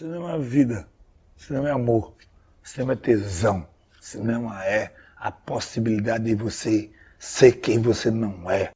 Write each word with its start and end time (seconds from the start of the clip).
Cinema 0.00 0.32
é 0.32 0.38
vida, 0.38 0.88
cinema 1.36 1.68
é 1.68 1.72
amor, 1.72 2.14
cinema 2.62 2.94
é 2.94 2.96
tesão, 2.96 3.68
cinema 4.00 4.64
é 4.64 4.94
a 5.14 5.30
possibilidade 5.30 6.24
de 6.24 6.34
você 6.34 6.90
ser 7.18 7.60
quem 7.60 7.82
você 7.82 8.10
não 8.10 8.50
é. 8.50 8.70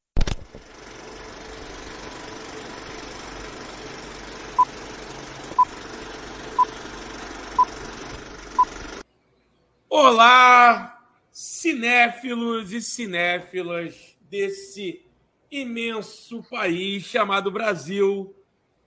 Olá, 9.88 11.08
cinéfilos 11.32 12.70
e 12.70 12.82
cinéfilas 12.82 14.14
desse 14.28 15.00
imenso 15.50 16.42
país 16.50 17.04
chamado 17.04 17.50
Brasil. 17.50 18.36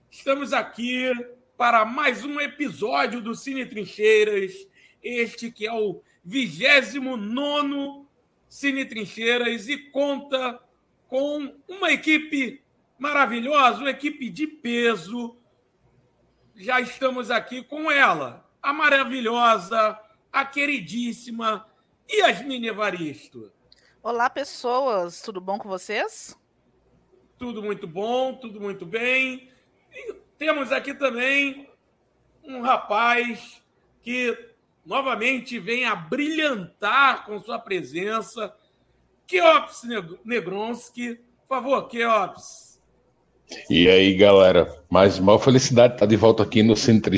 Estamos 0.08 0.52
aqui 0.52 1.12
para 1.58 1.84
mais 1.84 2.24
um 2.24 2.40
episódio 2.40 3.20
do 3.20 3.34
Cine 3.34 3.66
Trincheiras, 3.66 4.54
este 5.02 5.50
que 5.50 5.66
é 5.66 5.72
o 5.72 6.00
29 6.24 8.06
Cine 8.48 8.84
Trincheiras 8.84 9.68
e 9.68 9.76
conta 9.76 10.62
com 11.08 11.52
uma 11.66 11.90
equipe 11.90 12.62
maravilhosa, 12.96 13.80
uma 13.80 13.90
equipe 13.90 14.30
de 14.30 14.46
peso. 14.46 15.36
Já 16.54 16.80
estamos 16.80 17.28
aqui 17.28 17.64
com 17.64 17.90
ela, 17.90 18.48
a 18.62 18.72
maravilhosa, 18.72 19.98
a 20.32 20.44
queridíssima 20.44 21.66
Yasmine 22.08 22.68
Evaristo. 22.68 23.52
Olá, 24.00 24.30
pessoas, 24.30 25.20
tudo 25.22 25.40
bom 25.40 25.58
com 25.58 25.68
vocês? 25.68 26.38
Tudo 27.36 27.64
muito 27.64 27.88
bom, 27.88 28.34
tudo 28.34 28.60
muito 28.60 28.86
bem. 28.86 29.50
E 29.92 30.27
temos 30.38 30.70
aqui 30.70 30.94
também 30.94 31.68
um 32.44 32.62
rapaz 32.62 33.60
que 34.00 34.36
novamente 34.86 35.58
vem 35.58 35.84
a 35.84 35.94
brilhantar 35.94 37.26
com 37.26 37.38
sua 37.40 37.58
presença. 37.58 38.54
Keops 39.26 39.82
Negronski. 40.24 41.16
Por 41.46 41.48
favor, 41.48 41.88
Keops. 41.88 42.80
E 43.68 43.88
aí, 43.88 44.14
galera, 44.14 44.82
mais 44.90 45.18
uma 45.18 45.38
felicidade 45.38 45.94
estar 45.94 46.06
de 46.06 46.16
volta 46.16 46.42
aqui 46.42 46.62
no 46.62 46.76
Centro 46.76 47.10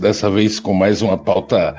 dessa 0.00 0.30
vez 0.30 0.60
com 0.60 0.74
mais 0.74 1.00
uma 1.00 1.16
pauta 1.16 1.76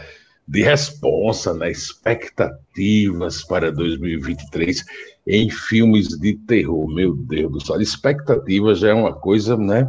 de 0.48 0.64
responsa, 0.64 1.54
né? 1.54 1.70
expectativas 1.70 3.44
para 3.44 3.72
2023 3.72 4.84
em 5.28 5.50
filmes 5.50 6.08
de 6.08 6.36
terror. 6.36 6.88
Meu 6.88 7.14
Deus 7.14 7.52
do 7.52 7.66
céu, 7.66 7.82
expectativa 7.82 8.74
já 8.74 8.90
é 8.90 8.94
uma 8.94 9.14
coisa, 9.14 9.58
né? 9.58 9.86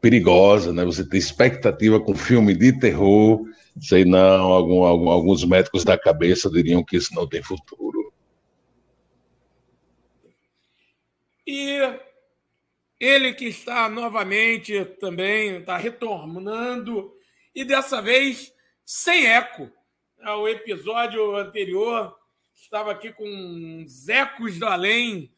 Perigosa, 0.00 0.72
né? 0.72 0.84
Você 0.84 1.08
tem 1.08 1.18
expectativa 1.18 2.00
com 2.00 2.14
filme 2.14 2.54
de 2.54 2.78
terror, 2.78 3.44
sei 3.80 4.04
não, 4.04 4.52
algum, 4.52 4.84
algum, 4.84 5.08
alguns 5.08 5.44
médicos 5.44 5.84
da 5.84 5.98
cabeça 5.98 6.50
diriam 6.50 6.84
que 6.84 6.96
isso 6.96 7.14
não 7.14 7.26
tem 7.26 7.42
futuro. 7.42 8.12
E 11.46 11.78
ele 13.00 13.32
que 13.32 13.46
está 13.46 13.88
novamente 13.88 14.84
também, 15.00 15.56
está 15.56 15.76
retornando, 15.76 17.12
e 17.54 17.64
dessa 17.64 18.02
vez 18.02 18.52
sem 18.84 19.26
eco. 19.26 19.70
O 20.40 20.48
episódio 20.48 21.36
anterior 21.36 22.14
estava 22.54 22.90
aqui 22.90 23.12
com 23.12 23.82
os 23.84 24.08
ecos 24.08 24.58
do 24.58 24.66
além, 24.66 25.32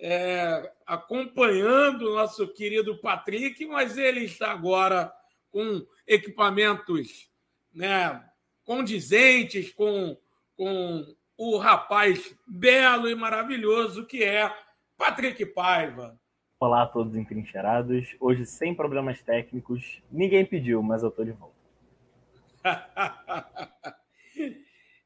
é, 0.00 0.72
acompanhando 0.86 2.10
o 2.10 2.14
nosso 2.14 2.48
querido 2.48 2.98
Patrick, 2.98 3.64
mas 3.66 3.98
ele 3.98 4.24
está 4.24 4.50
agora 4.50 5.12
com 5.52 5.86
equipamentos 6.06 7.30
né, 7.72 8.24
condizentes 8.64 9.72
com, 9.72 10.16
com 10.56 11.14
o 11.36 11.58
rapaz 11.58 12.34
belo 12.46 13.08
e 13.08 13.14
maravilhoso 13.14 14.06
que 14.06 14.24
é 14.24 14.50
Patrick 14.96 15.44
Paiva. 15.46 16.18
Olá 16.58 16.82
a 16.82 16.86
todos 16.86 17.16
entrincheirados. 17.16 18.14
Hoje 18.20 18.44
sem 18.44 18.74
problemas 18.74 19.22
técnicos. 19.22 20.02
Ninguém 20.10 20.44
pediu, 20.44 20.82
mas 20.82 21.02
eu 21.02 21.08
estou 21.08 21.24
de 21.24 21.32
volta. 21.32 21.54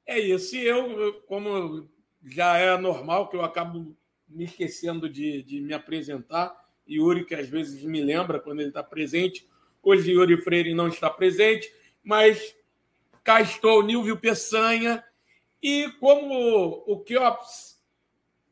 é 0.06 0.19
isso. 0.19 0.56
E 0.56 0.66
eu, 0.66 1.22
como 1.28 1.88
já 2.24 2.56
é 2.56 2.76
normal, 2.76 3.28
que 3.28 3.36
eu 3.36 3.44
acabo 3.44 3.96
me 4.34 4.44
esquecendo 4.44 5.08
de, 5.08 5.42
de 5.42 5.60
me 5.60 5.72
apresentar. 5.72 6.52
Yuri, 6.88 7.24
que 7.24 7.34
às 7.34 7.48
vezes 7.48 7.82
me 7.84 8.02
lembra 8.02 8.40
quando 8.40 8.60
ele 8.60 8.68
está 8.68 8.82
presente. 8.82 9.48
Hoje, 9.82 10.12
Yuri 10.12 10.42
Freire 10.42 10.74
não 10.74 10.88
está 10.88 11.08
presente, 11.08 11.72
mas 12.02 12.54
cá 13.22 13.40
estou, 13.40 13.82
Nilvio 13.82 14.18
Peçanha. 14.18 15.02
E 15.62 15.90
como 16.00 16.84
o 16.86 17.00
Kiops 17.00 17.80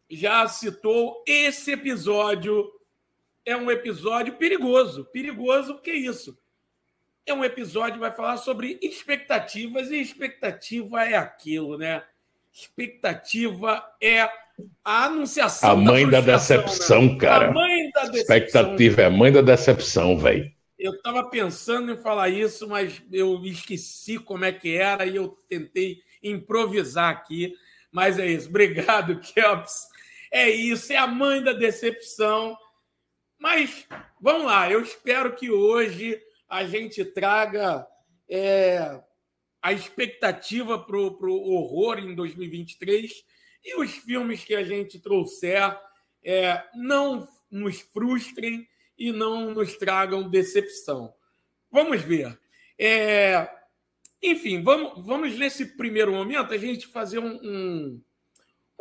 já 0.09 0.47
citou, 0.49 1.23
esse 1.27 1.73
episódio 1.73 2.73
é 3.45 3.57
um 3.57 3.71
episódio 3.71 4.37
perigoso. 4.37 5.05
Perigoso, 5.07 5.79
que 5.79 5.91
é 5.91 5.97
isso? 5.97 6.39
É 7.27 7.35
um 7.35 7.45
episódio 7.45 7.95
que 7.95 8.01
vai 8.01 8.13
falar 8.13 8.37
sobre 8.37 8.79
expectativas, 8.81 9.91
e 9.91 10.01
expectativa 10.01 11.05
é 11.05 11.15
aquilo, 11.15 11.77
né? 11.77 12.05
Expectativa 12.53 13.85
é 14.01 14.29
a 14.85 15.05
anunciação. 15.05 15.71
A 15.71 15.77
mãe 15.77 16.09
da, 16.09 16.21
da 16.21 16.33
decepção, 16.33 17.07
né? 17.07 17.19
cara. 17.19 17.49
A 17.49 17.53
mãe 17.53 17.91
da 17.91 18.03
decepção. 18.03 18.21
Expectativa 18.21 19.03
é 19.03 19.05
a 19.07 19.11
mãe 19.11 19.33
da 19.33 19.43
decepção, 19.43 20.19
velho. 20.19 20.51
Eu 20.79 20.95
estava 20.95 21.29
pensando 21.29 21.93
em 21.93 21.97
falar 21.97 22.29
isso, 22.29 22.69
mas 22.69 23.01
eu 23.13 23.41
esqueci 23.45 24.19
como 24.19 24.45
é 24.45 24.53
que 24.53 24.77
era 24.77 25.07
e 25.07 25.15
eu 25.15 25.29
tentei 25.49 25.99
improvisar 26.23 27.11
aqui. 27.11 27.55
Mas 27.91 28.19
é 28.19 28.27
isso. 28.27 28.49
Obrigado, 28.49 29.21
Kelps. 29.21 29.87
É 30.31 30.49
isso, 30.49 30.93
é 30.93 30.97
a 30.97 31.07
mãe 31.07 31.43
da 31.43 31.53
decepção. 31.53 32.57
Mas 33.39 33.87
vamos 34.21 34.47
lá, 34.47 34.71
eu 34.71 34.81
espero 34.81 35.35
que 35.35 35.51
hoje 35.51 36.19
a 36.49 36.65
gente 36.65 37.05
traga 37.05 37.87
é, 38.31 39.01
a 39.61 39.73
expectativa 39.73 40.79
para 40.79 40.97
o 40.97 41.53
horror 41.53 41.99
em 41.99 42.15
2023 42.15 43.13
e 43.65 43.81
os 43.81 43.93
filmes 43.93 44.45
que 44.45 44.55
a 44.55 44.63
gente 44.63 44.99
trouxer 44.99 45.79
é, 46.25 46.65
não 46.75 47.29
nos 47.51 47.81
frustrem 47.81 48.69
e 48.99 49.13
não 49.13 49.53
nos 49.53 49.77
tragam 49.77 50.29
decepção. 50.29 51.15
Vamos 51.71 52.03
ver. 52.03 52.39
É, 52.79 53.49
enfim, 54.23 54.63
vamos, 54.63 55.05
vamos 55.07 55.39
nesse 55.39 55.77
primeiro 55.77 56.13
momento 56.13 56.55
a 56.55 56.59
gente 56.59 56.87
fazer 56.87 57.19
um, 57.19 57.39
um, 57.43 58.03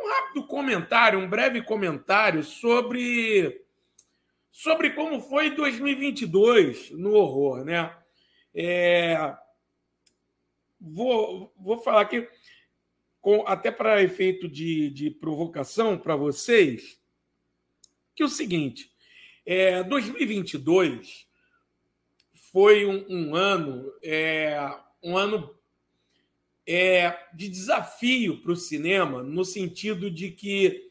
um 0.00 0.08
rápido 0.08 0.46
comentário, 0.46 1.18
um 1.18 1.28
breve 1.28 1.62
comentário 1.62 2.42
sobre, 2.42 3.64
sobre 4.50 4.90
como 4.90 5.20
foi 5.20 5.50
2022 5.50 6.90
no 6.92 7.14
horror, 7.14 7.64
né? 7.64 7.96
É, 8.54 9.34
vou, 10.80 11.52
vou 11.56 11.78
falar 11.78 12.02
aqui 12.02 12.28
com, 13.22 13.46
até 13.46 13.70
para 13.70 14.02
efeito 14.02 14.48
de, 14.48 14.90
de 14.90 15.08
provocação 15.08 15.96
para 15.96 16.16
vocês, 16.16 17.00
que 18.14 18.22
é 18.22 18.26
o 18.26 18.28
seguinte: 18.28 18.92
é, 19.46 19.82
2022 19.84 21.26
foi 22.52 22.84
um, 22.84 23.06
um 23.08 23.36
ano, 23.36 23.90
é, 24.02 24.76
um 25.02 25.16
ano 25.16 25.54
é, 26.66 27.16
de 27.32 27.48
desafio 27.48 28.42
para 28.42 28.52
o 28.52 28.56
cinema, 28.56 29.22
no 29.22 29.44
sentido 29.44 30.10
de 30.10 30.32
que 30.32 30.90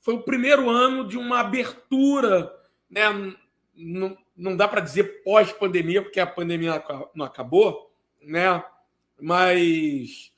foi 0.00 0.14
o 0.14 0.22
primeiro 0.22 0.68
ano 0.68 1.06
de 1.06 1.16
uma 1.16 1.40
abertura, 1.40 2.52
né? 2.90 3.04
não, 3.76 4.18
não 4.36 4.56
dá 4.56 4.66
para 4.66 4.80
dizer 4.80 5.22
pós-pandemia, 5.22 6.02
porque 6.02 6.18
a 6.18 6.26
pandemia 6.26 6.82
não 7.14 7.24
acabou, 7.24 7.94
né? 8.20 8.64
mas 9.20 10.31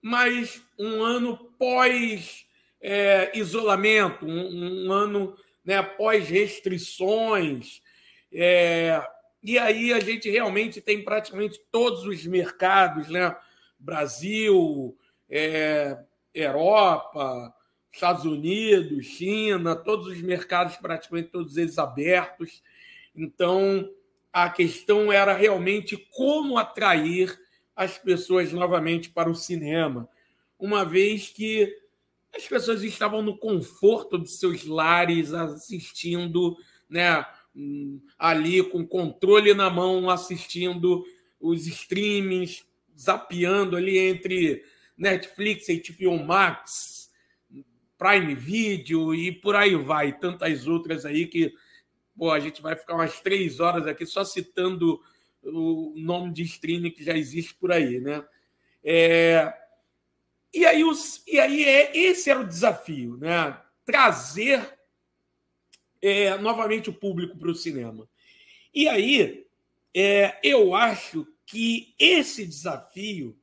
mas 0.00 0.62
um 0.78 1.02
ano 1.02 1.36
pós 1.58 2.46
é, 2.80 3.36
isolamento, 3.36 4.24
um, 4.24 4.86
um, 4.86 4.92
ano 4.92 5.36
né, 5.64 5.82
pós 5.82 6.28
restrições. 6.28 7.82
É, 8.32 9.02
e 9.42 9.58
aí 9.58 9.92
a 9.92 10.00
gente 10.00 10.30
realmente 10.30 10.80
tem 10.80 11.02
praticamente 11.02 11.60
todos 11.70 12.04
os 12.04 12.24
mercados, 12.26 13.08
né? 13.08 13.36
Brasil, 13.78 14.96
é, 15.30 15.96
Europa, 16.34 17.54
Estados 17.92 18.24
Unidos, 18.24 19.06
China, 19.06 19.76
todos 19.76 20.06
os 20.08 20.20
mercados, 20.20 20.76
praticamente 20.76 21.28
todos 21.28 21.56
eles 21.56 21.78
abertos. 21.78 22.62
Então, 23.14 23.88
a 24.32 24.50
questão 24.50 25.12
era 25.12 25.32
realmente 25.32 25.96
como 25.96 26.58
atrair 26.58 27.38
as 27.78 27.96
pessoas 27.96 28.52
novamente 28.52 29.08
para 29.08 29.30
o 29.30 29.36
cinema, 29.36 30.08
uma 30.58 30.84
vez 30.84 31.28
que 31.28 31.72
as 32.34 32.44
pessoas 32.44 32.82
estavam 32.82 33.22
no 33.22 33.38
conforto 33.38 34.18
de 34.18 34.28
seus 34.30 34.64
lares 34.64 35.32
assistindo 35.32 36.56
né, 36.90 37.24
hum, 37.54 38.00
ali 38.18 38.64
com 38.64 38.84
controle 38.84 39.54
na 39.54 39.70
mão, 39.70 40.10
assistindo 40.10 41.04
os 41.38 41.68
streamings, 41.68 42.66
zapeando 42.98 43.76
ali 43.76 43.96
entre 43.96 44.64
Netflix, 44.96 45.68
HBO 45.68 46.18
Max, 46.18 47.12
Prime 47.96 48.34
Video 48.34 49.14
e 49.14 49.30
por 49.30 49.54
aí 49.54 49.76
vai, 49.76 50.18
tantas 50.18 50.66
outras 50.66 51.06
aí 51.06 51.28
que 51.28 51.54
pô, 52.16 52.32
a 52.32 52.40
gente 52.40 52.60
vai 52.60 52.74
ficar 52.74 52.96
umas 52.96 53.20
três 53.20 53.60
horas 53.60 53.86
aqui 53.86 54.04
só 54.04 54.24
citando 54.24 55.00
o 55.52 55.94
nome 55.96 56.32
de 56.32 56.42
streaming 56.42 56.90
que 56.90 57.04
já 57.04 57.16
existe 57.16 57.54
por 57.54 57.72
aí, 57.72 58.00
né? 58.00 58.24
É... 58.82 59.52
E 60.52 60.64
aí, 60.64 60.84
os... 60.84 61.22
e 61.26 61.38
aí 61.38 61.64
é... 61.64 61.96
esse 61.96 62.30
era 62.30 62.40
o 62.40 62.46
desafio, 62.46 63.16
né? 63.16 63.60
Trazer 63.84 64.78
é, 66.00 66.36
novamente 66.38 66.90
o 66.90 66.94
público 66.94 67.36
para 67.36 67.50
o 67.50 67.54
cinema. 67.54 68.08
E 68.74 68.88
aí, 68.88 69.46
é, 69.94 70.38
eu 70.42 70.74
acho 70.74 71.26
que 71.46 71.94
esse 71.98 72.46
desafio, 72.46 73.38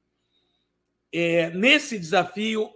é, 1.12 1.50
nesse 1.50 1.98
desafio, 1.98 2.72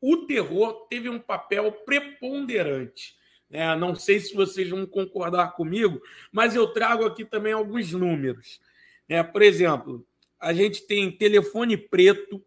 o 0.00 0.16
terror 0.26 0.86
teve 0.88 1.08
um 1.08 1.18
papel 1.18 1.70
preponderante. 1.70 3.14
É, 3.52 3.76
não 3.76 3.94
sei 3.94 4.18
se 4.18 4.34
vocês 4.34 4.68
vão 4.70 4.86
concordar 4.86 5.52
comigo, 5.52 6.00
mas 6.32 6.54
eu 6.56 6.66
trago 6.68 7.04
aqui 7.04 7.22
também 7.22 7.52
alguns 7.52 7.92
números. 7.92 8.58
É, 9.06 9.22
por 9.22 9.42
exemplo, 9.42 10.06
a 10.40 10.54
gente 10.54 10.86
tem 10.86 11.12
telefone 11.12 11.76
preto 11.76 12.42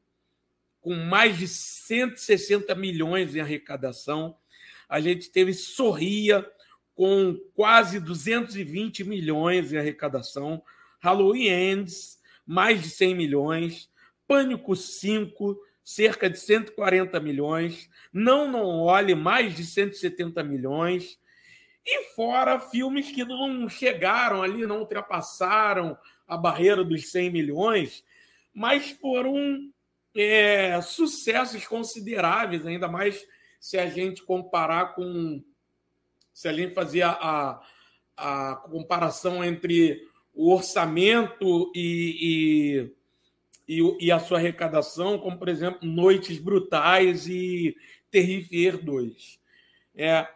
com 0.81 0.95
mais 0.95 1.37
de 1.37 1.47
160 1.47 2.73
milhões 2.73 3.35
em 3.35 3.39
arrecadação. 3.39 4.35
A 4.89 4.99
gente 4.99 5.29
teve 5.29 5.53
Sorria 5.53 6.43
com 6.95 7.39
quase 7.53 7.99
220 7.99 9.03
milhões 9.03 9.71
em 9.71 9.77
arrecadação. 9.77 10.63
Halloween 10.99 11.47
Ends, 11.49 12.19
mais 12.45 12.81
de 12.81 12.89
100 12.89 13.15
milhões. 13.15 13.89
Pânico 14.27 14.75
5, 14.75 15.55
cerca 15.85 16.27
de 16.27 16.39
140 16.39 17.19
milhões. 17.19 17.87
Não 18.11 18.51
Não 18.51 18.81
Olhe, 18.81 19.13
mais 19.13 19.55
de 19.55 19.63
170 19.63 20.43
milhões. 20.43 21.19
E 21.85 22.15
fora 22.15 22.59
filmes 22.59 23.11
que 23.11 23.23
não 23.23 23.69
chegaram 23.69 24.41
ali, 24.41 24.65
não 24.65 24.79
ultrapassaram 24.79 25.95
a 26.27 26.35
barreira 26.35 26.83
dos 26.83 27.11
100 27.11 27.29
milhões, 27.29 28.03
mas 28.51 28.89
foram 28.89 29.71
é, 30.15 30.81
sucessos 30.81 31.67
consideráveis, 31.67 32.65
ainda 32.65 32.87
mais 32.87 33.23
se 33.59 33.77
a 33.77 33.87
gente 33.87 34.23
comparar 34.23 34.95
com. 34.95 35.43
Se 36.33 36.47
a 36.47 36.53
gente 36.53 36.73
fazer 36.73 37.03
a, 37.03 37.61
a 38.17 38.55
comparação 38.69 39.43
entre 39.43 40.05
o 40.33 40.51
orçamento 40.51 41.71
e, 41.75 42.17
e, 42.21 42.91
e, 43.67 43.81
e, 43.99 44.11
a 44.11 44.19
sua 44.19 44.37
arrecadação, 44.37 45.17
como, 45.17 45.37
por 45.37 45.49
exemplo, 45.49 45.87
Noites 45.87 46.37
Brutais 46.37 47.27
e 47.27 47.75
Terrifier 48.11 48.77
2. 48.77 49.39
É, 49.95 50.27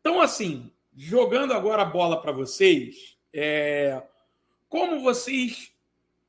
então, 0.00 0.20
assim, 0.20 0.70
jogando 0.96 1.52
agora 1.52 1.82
a 1.82 1.86
bola 1.86 2.20
para 2.20 2.30
vocês, 2.30 3.16
é, 3.32 4.02
como 4.68 5.00
vocês 5.00 5.72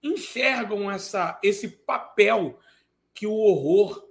enxergam 0.01 0.89
essa, 0.89 1.39
esse 1.44 1.68
papel 1.68 2.60
que 3.13 3.28
o 3.28 3.33
horror 3.33 4.06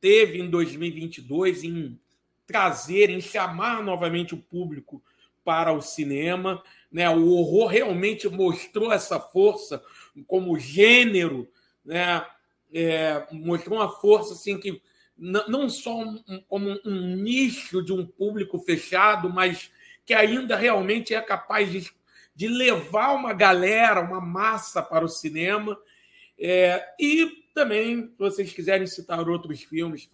teve 0.00 0.40
em 0.40 0.48
2022 0.48 1.64
em 1.64 1.98
trazer, 2.46 3.10
em 3.10 3.20
chamar 3.20 3.82
novamente 3.82 4.34
o 4.34 4.38
público 4.38 5.02
para 5.44 5.72
o 5.72 5.80
cinema? 5.80 6.62
Né? 6.90 7.08
O 7.10 7.30
horror 7.30 7.68
realmente 7.68 8.28
mostrou 8.28 8.92
essa 8.92 9.18
força 9.18 9.82
como 10.26 10.58
gênero, 10.58 11.50
né? 11.84 12.26
É, 12.72 13.26
mostrou 13.32 13.78
uma 13.78 13.90
força 13.90 14.34
assim 14.34 14.58
que 14.58 14.80
não 15.20 15.68
só 15.68 15.98
um, 15.98 16.22
como 16.48 16.80
um 16.84 17.16
nicho 17.16 17.82
de 17.82 17.92
um 17.92 18.06
público 18.06 18.58
fechado, 18.58 19.28
mas 19.28 19.70
que 20.06 20.14
ainda 20.14 20.56
realmente 20.56 21.14
é 21.14 21.20
capaz 21.20 21.70
de, 21.70 21.90
de 22.34 22.48
levar 22.48 23.14
uma 23.14 23.34
galera, 23.34 24.00
uma 24.00 24.20
massa 24.20 24.82
para 24.82 25.04
o 25.04 25.08
cinema. 25.08 25.78
É, 26.38 26.94
e 26.98 27.44
também, 27.54 28.06
se 28.06 28.18
vocês 28.18 28.52
quiserem 28.52 28.86
citar 28.86 29.28
outros 29.28 29.62
filmes, 29.62 30.08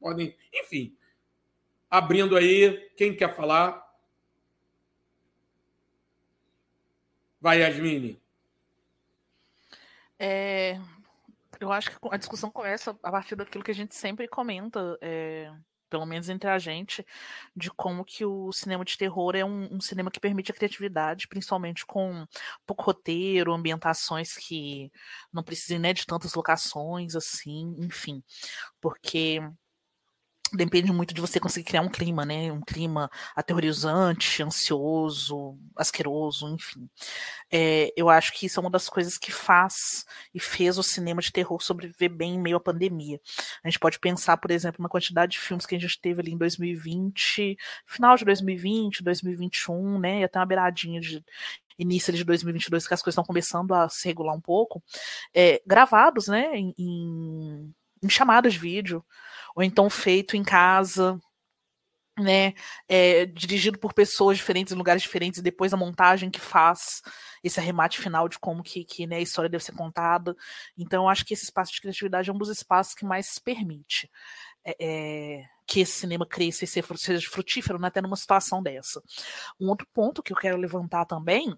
podem, 0.00 0.36
enfim, 0.54 0.96
abrindo 1.90 2.36
aí, 2.36 2.88
quem 2.96 3.16
quer 3.16 3.34
falar? 3.34 3.82
Vai, 7.40 7.62
Yasmine. 7.62 8.21
É, 10.24 10.78
eu 11.58 11.72
acho 11.72 11.90
que 11.90 11.96
a 12.12 12.16
discussão 12.16 12.48
começa 12.48 12.96
a 13.02 13.10
partir 13.10 13.34
daquilo 13.34 13.64
que 13.64 13.72
a 13.72 13.74
gente 13.74 13.92
sempre 13.96 14.28
comenta, 14.28 14.96
é, 15.00 15.52
pelo 15.90 16.06
menos 16.06 16.28
entre 16.28 16.48
a 16.48 16.60
gente, 16.60 17.04
de 17.56 17.72
como 17.72 18.04
que 18.04 18.24
o 18.24 18.52
cinema 18.52 18.84
de 18.84 18.96
terror 18.96 19.34
é 19.34 19.44
um, 19.44 19.68
um 19.74 19.80
cinema 19.80 20.12
que 20.12 20.20
permite 20.20 20.52
a 20.52 20.54
criatividade, 20.54 21.26
principalmente 21.26 21.84
com 21.84 22.24
pouco 22.64 22.84
roteiro, 22.84 23.52
ambientações 23.52 24.36
que 24.36 24.92
não 25.32 25.42
precisem 25.42 25.80
né, 25.80 25.92
de 25.92 26.06
tantas 26.06 26.34
locações, 26.34 27.16
assim, 27.16 27.74
enfim. 27.80 28.22
Porque 28.80 29.40
depende 30.52 30.92
muito 30.92 31.14
de 31.14 31.20
você 31.20 31.40
conseguir 31.40 31.66
criar 31.66 31.82
um 31.82 31.88
clima, 31.88 32.24
né? 32.24 32.52
Um 32.52 32.60
clima 32.60 33.10
aterrorizante, 33.34 34.42
ansioso, 34.42 35.58
asqueroso, 35.76 36.48
enfim. 36.54 36.88
É, 37.50 37.92
eu 37.96 38.08
acho 38.08 38.32
que 38.32 38.46
isso 38.46 38.58
é 38.58 38.62
uma 38.62 38.70
das 38.70 38.88
coisas 38.88 39.16
que 39.16 39.32
faz 39.32 40.04
e 40.34 40.40
fez 40.40 40.78
o 40.78 40.82
cinema 40.82 41.20
de 41.22 41.32
terror 41.32 41.62
sobreviver 41.62 42.10
bem 42.10 42.34
em 42.34 42.40
meio 42.40 42.56
à 42.56 42.60
pandemia. 42.60 43.20
A 43.64 43.68
gente 43.68 43.78
pode 43.78 43.98
pensar, 43.98 44.36
por 44.36 44.50
exemplo, 44.50 44.82
na 44.82 44.88
quantidade 44.88 45.32
de 45.32 45.38
filmes 45.40 45.66
que 45.66 45.74
a 45.74 45.80
gente 45.80 46.00
teve 46.00 46.20
ali 46.20 46.32
em 46.32 46.38
2020, 46.38 47.56
final 47.86 48.16
de 48.16 48.24
2020, 48.24 49.02
2021, 49.02 49.98
né? 49.98 50.20
E 50.20 50.24
até 50.24 50.38
uma 50.38 50.46
beiradinha 50.46 51.00
de 51.00 51.24
início 51.78 52.12
de 52.12 52.24
2022, 52.24 52.86
que 52.86 52.94
as 52.94 53.02
coisas 53.02 53.14
estão 53.14 53.24
começando 53.24 53.72
a 53.74 53.88
se 53.88 54.06
regular 54.06 54.36
um 54.36 54.40
pouco, 54.40 54.82
é, 55.34 55.60
gravados, 55.66 56.28
né? 56.28 56.54
em, 56.54 56.74
em, 56.78 58.08
chamadas 58.08 58.52
de 58.52 58.58
vídeo 58.58 59.04
ou 59.54 59.62
então 59.62 59.88
feito 59.90 60.36
em 60.36 60.42
casa, 60.42 61.20
né, 62.18 62.52
é, 62.88 63.24
dirigido 63.26 63.78
por 63.78 63.94
pessoas 63.94 64.36
diferentes 64.36 64.72
em 64.72 64.76
lugares 64.76 65.02
diferentes 65.02 65.40
e 65.40 65.42
depois 65.42 65.72
a 65.72 65.78
montagem 65.78 66.30
que 66.30 66.40
faz 66.40 67.00
esse 67.42 67.58
arremate 67.58 68.00
final 68.00 68.28
de 68.28 68.38
como 68.38 68.62
que, 68.62 68.84
que 68.84 69.06
né, 69.06 69.16
a 69.16 69.20
história 69.20 69.48
deve 69.48 69.64
ser 69.64 69.72
contada. 69.72 70.36
Então, 70.76 71.04
eu 71.04 71.08
acho 71.08 71.24
que 71.24 71.34
esse 71.34 71.44
espaço 71.44 71.72
de 71.72 71.80
criatividade 71.80 72.28
é 72.30 72.32
um 72.32 72.38
dos 72.38 72.50
espaços 72.50 72.94
que 72.94 73.04
mais 73.04 73.38
permite 73.38 74.10
é, 74.64 74.76
é, 74.78 75.44
que 75.66 75.80
esse 75.80 75.92
cinema 75.92 76.26
cresça 76.26 76.64
e 76.64 76.68
seja 76.68 77.28
frutífero 77.28 77.78
né, 77.78 77.88
até 77.88 78.00
numa 78.00 78.16
situação 78.16 78.62
dessa. 78.62 79.02
Um 79.58 79.68
outro 79.68 79.86
ponto 79.92 80.22
que 80.22 80.32
eu 80.32 80.36
quero 80.36 80.58
levantar 80.58 81.06
também 81.06 81.56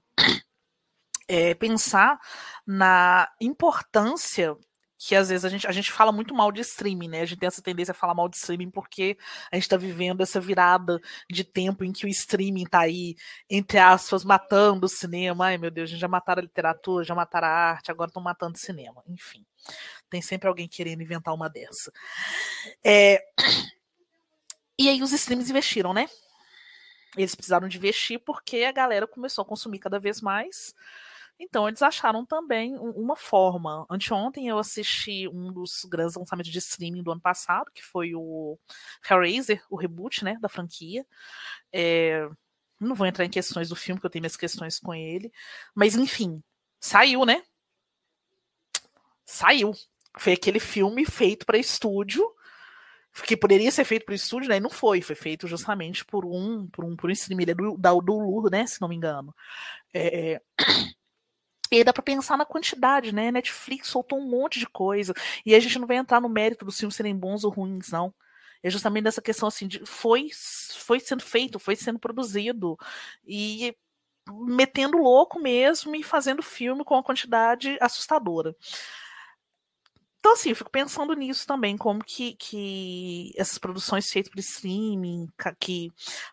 é 1.29 1.55
pensar 1.55 2.19
na 2.67 3.29
importância 3.41 4.57
que 4.99 5.15
às 5.15 5.29
vezes 5.29 5.45
a 5.45 5.49
gente, 5.49 5.67
a 5.67 5.73
gente 5.73 5.91
fala 5.91 6.13
muito 6.13 6.35
mal 6.35 6.53
de 6.53 6.61
streaming, 6.61 7.09
né? 7.09 7.21
A 7.23 7.25
gente 7.25 7.39
tem 7.39 7.47
essa 7.47 7.63
tendência 7.63 7.93
a 7.93 7.95
falar 7.95 8.15
mal 8.15 8.29
de 8.29 8.37
streaming 8.37 8.71
porque 8.71 9.19
a 9.51 9.57
gente 9.57 9.65
está 9.65 9.77
vivendo 9.77 10.23
essa 10.23 10.41
virada 10.41 11.01
de 11.31 11.45
tempo 11.45 11.85
em 11.85 11.93
que 11.93 12.07
o 12.07 12.09
streaming 12.09 12.65
está 12.65 12.81
aí, 12.81 13.17
entre 13.51 13.79
aspas, 13.79 14.25
matando 14.25 14.87
o 14.87 14.89
cinema. 14.89 15.47
Ai, 15.47 15.59
meu 15.59 15.71
Deus, 15.71 15.89
a 15.89 15.93
gente 15.93 16.01
já 16.01 16.09
mataram 16.09 16.41
a 16.41 16.45
literatura, 16.45 17.05
já 17.05 17.15
mataram 17.15 17.49
a 17.49 17.51
arte, 17.51 17.91
agora 17.91 18.09
estão 18.09 18.23
matando 18.23 18.55
o 18.55 18.59
cinema. 18.61 19.03
Enfim, 19.09 19.45
tem 20.09 20.23
sempre 20.23 20.49
alguém 20.49 20.69
querendo 20.69 21.03
inventar 21.03 21.35
uma 21.35 21.49
dessa. 21.49 21.93
É... 22.85 23.25
E 24.77 24.89
aí 24.89 25.01
os 25.05 25.13
streams 25.13 25.49
investiram, 25.49 25.95
né? 25.95 26.09
Eles 27.17 27.37
precisaram 27.37 27.69
de 27.69 27.77
investir 27.77 28.19
porque 28.19 28.65
a 28.65 28.73
galera 28.73 29.07
começou 29.07 29.43
a 29.43 29.47
consumir 29.47 29.79
cada 29.79 30.01
vez 30.01 30.21
mais 30.21 30.75
então, 31.39 31.67
eles 31.69 31.83
acharam 31.83 32.25
também 32.25 32.77
uma 32.79 33.17
forma. 33.17 33.87
Anteontem 33.91 34.49
eu 34.49 34.59
assisti 34.59 35.29
um 35.29 35.53
dos 35.53 35.85
grandes 35.85 36.15
lançamentos 36.15 36.53
de 36.53 36.59
streaming 36.59 37.03
do 37.03 37.11
ano 37.11 37.21
passado, 37.21 37.71
que 37.73 37.83
foi 37.83 38.15
o 38.15 38.59
Hellraiser, 39.09 39.63
o 39.69 39.77
reboot 39.77 40.25
né, 40.25 40.39
da 40.41 40.49
franquia. 40.49 41.05
É, 41.73 42.29
não 42.81 42.95
vou 42.95 43.07
entrar 43.07 43.25
em 43.25 43.31
questões 43.31 43.69
do 43.69 43.77
filme, 43.77 43.99
porque 43.99 44.07
eu 44.07 44.11
tenho 44.11 44.23
minhas 44.23 44.37
questões 44.37 44.79
com 44.79 44.95
ele. 44.95 45.33
Mas, 45.75 45.97
enfim, 45.97 46.43
saiu, 46.81 47.25
né? 47.25 47.43
Saiu. 49.27 49.73
Foi 50.19 50.33
aquele 50.33 50.61
filme 50.61 51.05
feito 51.05 51.45
para 51.45 51.59
estúdio, 51.59 52.25
que 53.27 53.37
poderia 53.37 53.71
ser 53.71 53.85
feito 53.85 54.05
para 54.05 54.15
estúdio, 54.15 54.49
né? 54.49 54.57
E 54.57 54.61
não 54.61 54.71
foi. 54.71 55.01
Foi 55.03 55.17
feito 55.17 55.47
justamente 55.49 56.05
por 56.05 56.25
um, 56.25 56.69
por 56.69 56.85
um, 56.85 56.97
por 56.97 57.11
um 57.11 57.13
streaming 57.13 57.43
Ele 57.43 57.51
é 57.53 57.55
do, 57.55 57.77
da, 57.77 57.93
do 57.93 58.49
né? 58.51 58.67
Se 58.67 58.81
não 58.81 58.89
me 58.89 58.97
engano. 58.97 59.35
É... 59.93 60.41
E 61.71 61.77
aí 61.77 61.85
dá 61.85 61.93
para 61.93 62.03
pensar 62.03 62.37
na 62.37 62.45
quantidade, 62.45 63.13
né? 63.13 63.31
Netflix 63.31 63.89
soltou 63.89 64.19
um 64.19 64.29
monte 64.29 64.59
de 64.59 64.67
coisa. 64.67 65.15
E 65.45 65.55
a 65.55 65.61
gente 65.61 65.79
não 65.79 65.87
vai 65.87 65.97
entrar 65.97 66.21
no 66.21 66.29
mérito 66.29 66.65
dos 66.65 66.79
filmes 66.79 66.95
serem 66.95 67.17
bons 67.17 67.45
ou 67.45 67.51
ruins, 67.51 67.91
não. 67.91 68.15
É 68.63 68.71
justamente 68.71 69.05
dessa 69.05 69.21
questão 69.23 69.49
assim 69.49 69.69
de 69.69 69.85
foi 69.85 70.31
foi 70.79 71.01
sendo 71.01 71.23
feito, 71.23 71.59
foi 71.59 71.77
sendo 71.77 71.99
produzido. 71.99 72.79
E 73.27 73.75
metendo 74.31 74.99
louco 74.99 75.39
mesmo 75.39 75.95
e 75.95 76.03
fazendo 76.03 76.43
filme 76.43 76.85
com 76.85 76.95
uma 76.95 77.03
quantidade 77.03 77.77
assustadora. 77.81 78.57
Então, 80.25 80.33
assim, 80.33 80.49
eu 80.49 80.57
fico 80.57 80.71
pensando 80.71 81.13
nisso 81.13 81.47
também, 81.47 81.77
como 81.77 82.03
que, 82.03 82.35
que 82.37 83.31
essas 83.37 83.59
produções 83.59 84.11
feitas 84.11 84.33
por 84.33 84.41
streaming, 84.41 85.29
que 85.61 85.91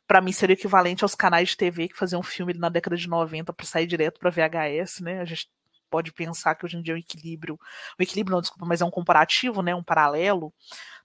para 0.08 0.22
mim 0.22 0.32
seria 0.32 0.54
equivalente 0.54 1.04
aos 1.04 1.14
canais 1.14 1.50
de 1.50 1.58
TV 1.58 1.90
que 1.90 1.98
faziam 1.98 2.22
um 2.22 2.24
filme 2.24 2.54
na 2.54 2.70
década 2.70 2.96
de 2.96 3.10
90 3.10 3.52
para 3.52 3.66
sair 3.66 3.86
direto 3.86 4.18
para 4.18 4.30
VHS, 4.30 5.02
né? 5.02 5.20
A 5.20 5.26
gente 5.26 5.50
pode 5.90 6.14
pensar 6.14 6.56
que 6.56 6.66
hoje 6.66 6.78
em 6.78 6.82
dia 6.82 6.94
é 6.94 6.96
um 6.96 7.00
equilíbrio, 7.00 7.60
um 8.00 8.02
equilíbrio 8.02 8.34
não, 8.34 8.40
desculpa, 8.40 8.66
mas 8.66 8.80
é 8.80 8.86
um 8.86 8.90
comparativo, 8.90 9.62
né? 9.62 9.76
Um 9.76 9.84
paralelo, 9.84 10.54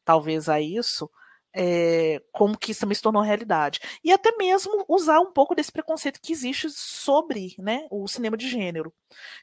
talvez 0.05 0.49
a 0.49 0.61
isso 0.61 1.11
é, 1.59 2.23
como 2.33 2.57
que 2.57 2.71
isso 2.71 2.81
também 2.81 2.95
se 2.95 3.01
tornou 3.01 3.23
realidade. 3.23 3.81
E 4.05 4.13
até 4.13 4.31
mesmo 4.37 4.85
usar 4.87 5.21
um 5.21 5.33
pouco 5.33 5.55
desse 5.55 5.73
preconceito 5.73 6.21
que 6.21 6.33
existe 6.33 6.69
sobre 6.69 7.55
né, 7.59 7.87
o 7.91 8.07
cinema 8.07 8.37
de 8.37 8.47
gênero, 8.47 8.93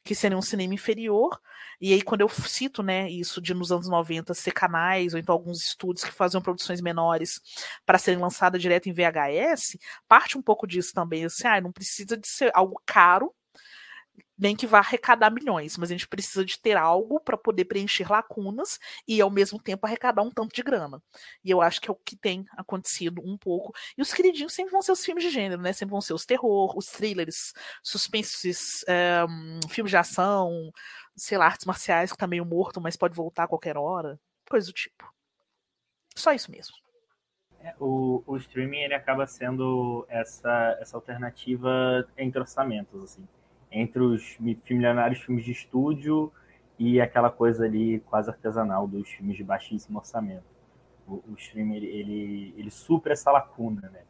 que 0.04 0.14
seria 0.14 0.38
um 0.38 0.42
cinema 0.42 0.76
inferior. 0.76 1.42
E 1.82 1.92
aí, 1.92 2.04
quando 2.04 2.22
eu 2.22 2.30
cito 2.30 2.84
né, 2.84 3.10
isso 3.10 3.42
de 3.42 3.54
nos 3.56 3.72
anos 3.72 3.90
90 3.90 4.32
ser 4.36 4.52
canais, 4.52 5.14
ou 5.14 5.20
então 5.20 5.34
alguns 5.34 5.64
estúdios 5.64 6.06
que 6.06 6.12
faziam 6.12 6.42
produções 6.42 6.82
menores 6.82 7.42
para 7.84 7.98
serem 7.98 8.20
lançadas 8.22 8.62
direto 8.62 8.88
em 8.88 8.94
VHS, 8.94 9.78
parte 10.08 10.38
um 10.38 10.42
pouco 10.42 10.68
disso 10.68 10.94
também. 10.94 11.26
Assim, 11.26 11.48
ah, 11.48 11.60
não 11.60 11.72
precisa 11.72 12.16
de 12.16 12.28
ser 12.28 12.52
algo 12.54 12.80
caro 12.86 13.34
nem 14.38 14.56
que 14.56 14.68
vá 14.68 14.80
arrecadar 14.80 15.30
milhões, 15.30 15.78
mas 15.78 15.90
a 15.90 15.94
gente 15.94 16.08
precisa 16.08 16.44
de 16.44 16.60
ter 16.60 16.76
algo 16.76 17.20
para 17.20 17.38
poder 17.38 17.66
preencher 17.66 18.10
lacunas 18.12 18.80
e 19.08 19.22
ao 19.22 19.30
mesmo 19.30 19.62
tempo 19.62 19.86
arrecadar 19.86 20.22
um 20.24 20.32
tanto 20.32 20.54
de 20.54 20.62
grana. 20.62 21.02
E 21.44 21.50
eu 21.50 21.62
acho 21.62 21.80
que 21.80 21.90
é 21.90 21.92
o 21.94 21.96
que 21.96 22.16
tem 22.16 22.46
acontecido 22.58 23.22
um 23.24 23.38
pouco. 23.38 23.74
E 23.98 24.02
os 24.02 24.14
queridinhos 24.14 24.54
sempre 24.54 24.72
vão 24.72 24.82
ser 24.82 24.92
os 24.92 25.06
filmes 25.06 25.24
de 25.24 25.30
gênero, 25.30 25.62
né? 25.62 25.72
Sempre 25.72 25.92
vão 25.92 26.02
ser 26.02 26.14
os 26.14 26.26
terror, 26.26 26.78
os 26.78 26.88
thrillers, 26.88 27.54
suspensos, 27.82 28.84
é, 28.88 29.26
filmes 29.70 29.92
de 29.92 29.98
ação, 29.98 30.72
sei 31.16 31.38
lá, 31.38 31.46
artes 31.46 31.66
marciais 31.66 32.12
que 32.12 32.18
tá 32.18 32.28
meio 32.28 32.46
morto, 32.46 32.82
mas 32.82 32.98
pode 32.98 33.16
voltar 33.16 33.44
a 33.44 33.48
qualquer 33.48 33.78
hora, 33.78 34.20
coisa 34.50 34.68
do 34.68 34.74
tipo. 34.74 35.10
Só 36.16 36.34
isso 36.34 36.52
mesmo. 36.52 36.76
É, 37.62 37.74
o, 37.80 38.22
o 38.28 38.36
streaming 38.38 38.80
ele 38.80 38.94
acaba 38.94 39.26
sendo 39.26 40.06
essa, 40.10 40.78
essa 40.82 40.98
alternativa 40.98 42.06
entre 42.18 42.42
orçamentos, 42.42 43.04
assim 43.04 43.26
entre 43.74 44.02
os 44.02 44.38
milionários 44.40 45.20
filmes 45.22 45.44
de 45.44 45.52
estúdio 45.52 46.32
e 46.78 47.02
aquela 47.02 47.30
coisa 47.30 47.66
ali 47.66 48.00
quase 48.02 48.30
artesanal 48.30 48.88
dos 48.88 49.10
filmes 49.10 49.36
de 49.36 49.44
baixíssimo 49.44 49.98
orçamento. 49.98 50.46
O, 51.08 51.16
o 51.28 51.34
streaming, 51.38 51.76
ele, 51.76 51.88
ele, 51.88 52.54
ele 52.58 52.72
supra 52.72 53.14
essa 53.14 53.32
lacuna, 53.32 53.90
né? 53.90 54.02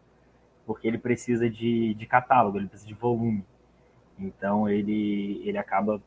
Porque 0.65 0.87
ele 0.87 0.97
precisa 0.97 1.49
de, 1.49 1.93
de 1.93 2.05
catálogo, 2.05 2.57
ele 2.57 2.67
precisa 2.67 2.87
de 2.87 2.93
volume. 2.93 3.43
Então, 4.17 4.69
ele, 4.69 5.41
ele 5.43 5.57
acaba 5.57 6.01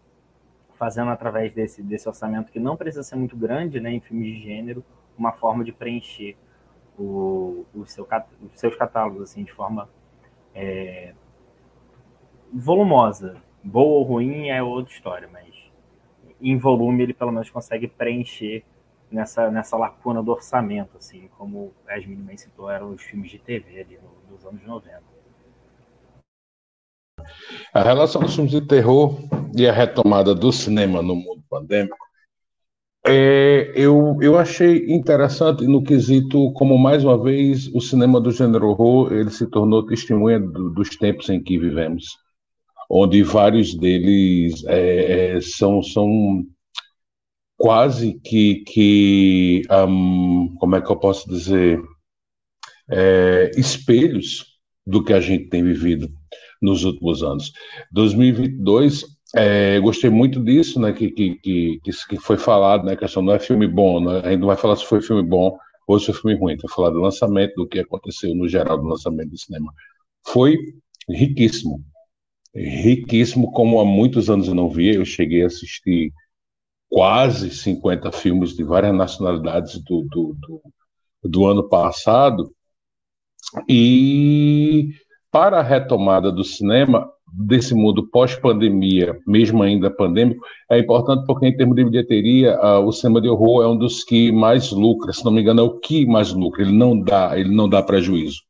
fazendo 0.79 1.11
através 1.11 1.53
desse, 1.53 1.83
desse 1.83 2.09
orçamento 2.09 2.53
que 2.53 2.61
não 2.61 2.77
precisa 2.77 3.03
ser 3.03 3.17
muito 3.17 3.37
grande, 3.37 3.81
né, 3.81 3.91
em 3.91 4.01
filmes 4.01 4.27
de 4.27 4.43
gênero, 4.43 4.85
uma 5.17 5.33
forma 5.33 5.65
de 5.65 5.73
preencher 5.73 6.37
o, 6.99 7.65
o 7.75 7.87
seu, 7.87 8.07
os 8.43 8.59
seus 8.59 8.77
catálogos, 8.77 9.23
assim, 9.23 9.43
de 9.43 9.53
forma 9.53 9.89
é, 10.55 11.15
volumosa, 12.53 13.43
boa 13.67 13.99
ou 13.99 14.03
ruim 14.05 14.49
é 14.49 14.63
outra 14.63 14.93
história, 14.93 15.29
mas 15.33 15.47
em 16.41 16.57
volume 16.57 17.03
ele 17.03 17.15
pelo 17.15 17.33
menos 17.33 17.51
consegue 17.51 17.89
preencher 17.89 18.65
nessa, 19.11 19.51
nessa 19.51 19.77
lacuna 19.77 20.23
do 20.23 20.31
orçamento, 20.31 20.97
assim, 20.97 21.29
como 21.37 21.73
as 21.89 22.05
bem 22.05 22.37
citou, 22.37 22.71
eram 22.71 22.91
os 22.91 23.03
filmes 23.03 23.31
de 23.31 23.39
TV 23.39 23.81
ali 23.81 23.99
no, 23.99 24.35
nos 24.35 24.45
anos 24.45 24.63
90. 24.65 25.03
A 27.73 27.83
relação 27.83 28.21
dos 28.21 28.35
filmes 28.35 28.53
de 28.53 28.61
terror 28.61 29.19
e 29.57 29.67
a 29.67 29.73
retomada 29.73 30.35
do 30.35 30.53
cinema 30.53 31.03
no 31.03 31.17
mundo 31.17 31.43
pandêmico, 31.49 31.97
é, 33.09 33.73
eu, 33.75 34.19
eu 34.21 34.37
achei 34.37 34.87
interessante 34.93 35.65
no 35.65 35.83
quesito 35.83 36.53
como, 36.53 36.77
mais 36.77 37.05
uma 37.05 37.17
vez, 37.17 37.69
o 37.73 37.81
cinema 37.81 38.21
do 38.21 38.33
gênero 38.33 38.69
horror 38.69 39.13
ele 39.13 39.31
se 39.31 39.47
tornou 39.47 39.87
testemunha 39.87 40.41
do, 40.41 40.71
dos 40.71 40.91
tempos 40.91 41.29
em 41.29 41.41
que 41.41 41.57
vivemos 41.57 42.26
onde 42.89 43.23
vários 43.23 43.75
deles 43.75 44.65
é, 44.67 45.37
é, 45.37 45.41
são, 45.41 45.83
são 45.83 46.45
quase 47.57 48.21
que, 48.25 48.57
que 48.67 49.63
um, 49.89 50.55
como 50.59 50.77
é 50.77 50.81
que 50.81 50.91
eu 50.91 50.97
posso 50.97 51.29
dizer, 51.29 51.81
é, 52.91 53.51
espelhos 53.57 54.57
do 54.87 55.03
que 55.03 55.13
a 55.13 55.21
gente 55.21 55.49
tem 55.49 55.65
vivido 55.65 56.09
nos 56.63 56.85
últimos 56.85 57.23
anos. 57.23 57.53
2022, 57.93 59.05
é, 59.35 59.81
gostei 59.81 60.11
muito 60.11 60.43
disso, 60.43 60.81
né, 60.81 60.93
que, 60.93 61.11
que, 61.11 61.37
que, 61.37 61.81
que 61.83 62.17
foi 62.19 62.39
falado, 62.39 62.85
né, 62.85 62.95
que 62.95 63.01
questão 63.01 63.23
não 63.23 63.35
é 63.35 63.39
filme 63.39 63.67
bom, 63.67 64.01
né, 64.01 64.21
a 64.25 64.31
gente 64.31 64.41
não 64.41 64.47
vai 64.47 64.57
falar 64.57 64.77
se 64.77 64.85
foi 64.85 65.03
filme 65.03 65.23
bom 65.23 65.57
ou 65.87 65.99
se 65.99 66.07
foi 66.07 66.15
filme 66.15 66.37
ruim, 66.37 66.57
vai 66.57 66.73
falar 66.73 66.91
do 66.91 67.01
lançamento, 67.01 67.55
do 67.57 67.67
que 67.67 67.81
aconteceu 67.81 68.35
no 68.35 68.49
geral 68.49 68.79
do 68.79 68.87
lançamento 68.87 69.31
do 69.31 69.39
cinema. 69.39 69.73
Foi 70.27 70.57
riquíssimo, 71.09 71.85
riquíssimo, 72.57 73.53
como 73.53 73.81
há 73.81 73.85
muitos 73.85 74.31
anos 74.31 74.49
eu 74.49 74.55
não 74.55 74.69
via. 74.69 74.95
Eu 74.95 75.05
cheguei 75.05 75.43
a 75.43 75.47
assistir 75.47 76.13
quase 76.89 77.51
50 77.51 78.11
filmes 78.13 78.57
de 78.57 78.65
várias 78.65 78.95
nacionalidades 78.95 79.79
do, 79.83 80.07
do, 80.11 80.37
do, 80.41 80.63
do 81.23 81.47
ano 81.47 81.69
passado. 81.69 82.51
E 83.69 84.91
para 85.31 85.59
a 85.59 85.63
retomada 85.63 86.33
do 86.33 86.43
cinema, 86.43 87.11
desse 87.33 87.75
mundo 87.75 88.09
pós-pandemia, 88.09 89.19
mesmo 89.27 89.63
ainda 89.63 89.91
pandêmico, 89.91 90.45
é 90.71 90.79
importante 90.79 91.27
porque, 91.27 91.47
em 91.47 91.57
termos 91.57 91.77
de 91.77 91.85
bilheteria, 91.85 92.59
uh, 92.59 92.87
o 92.87 92.93
cinema 92.93 93.21
de 93.21 93.29
horror 93.29 93.63
é 93.63 93.69
um 93.69 93.77
dos 93.77 94.03
que 94.05 94.33
mais 94.33 94.71
lucra, 94.71 95.13
se 95.13 95.25
não 95.25 95.33
me 95.33 95.43
engano, 95.43 95.61
é 95.61 95.65
o 95.65 95.79
que 95.79 96.07
mais 96.07 96.33
lucra, 96.33 96.63
ele 96.63 96.73
não 96.73 96.99
dá, 96.99 97.39
ele 97.39 97.55
não 97.55 97.69
dá 97.69 97.83
prejuízo. 97.83 98.41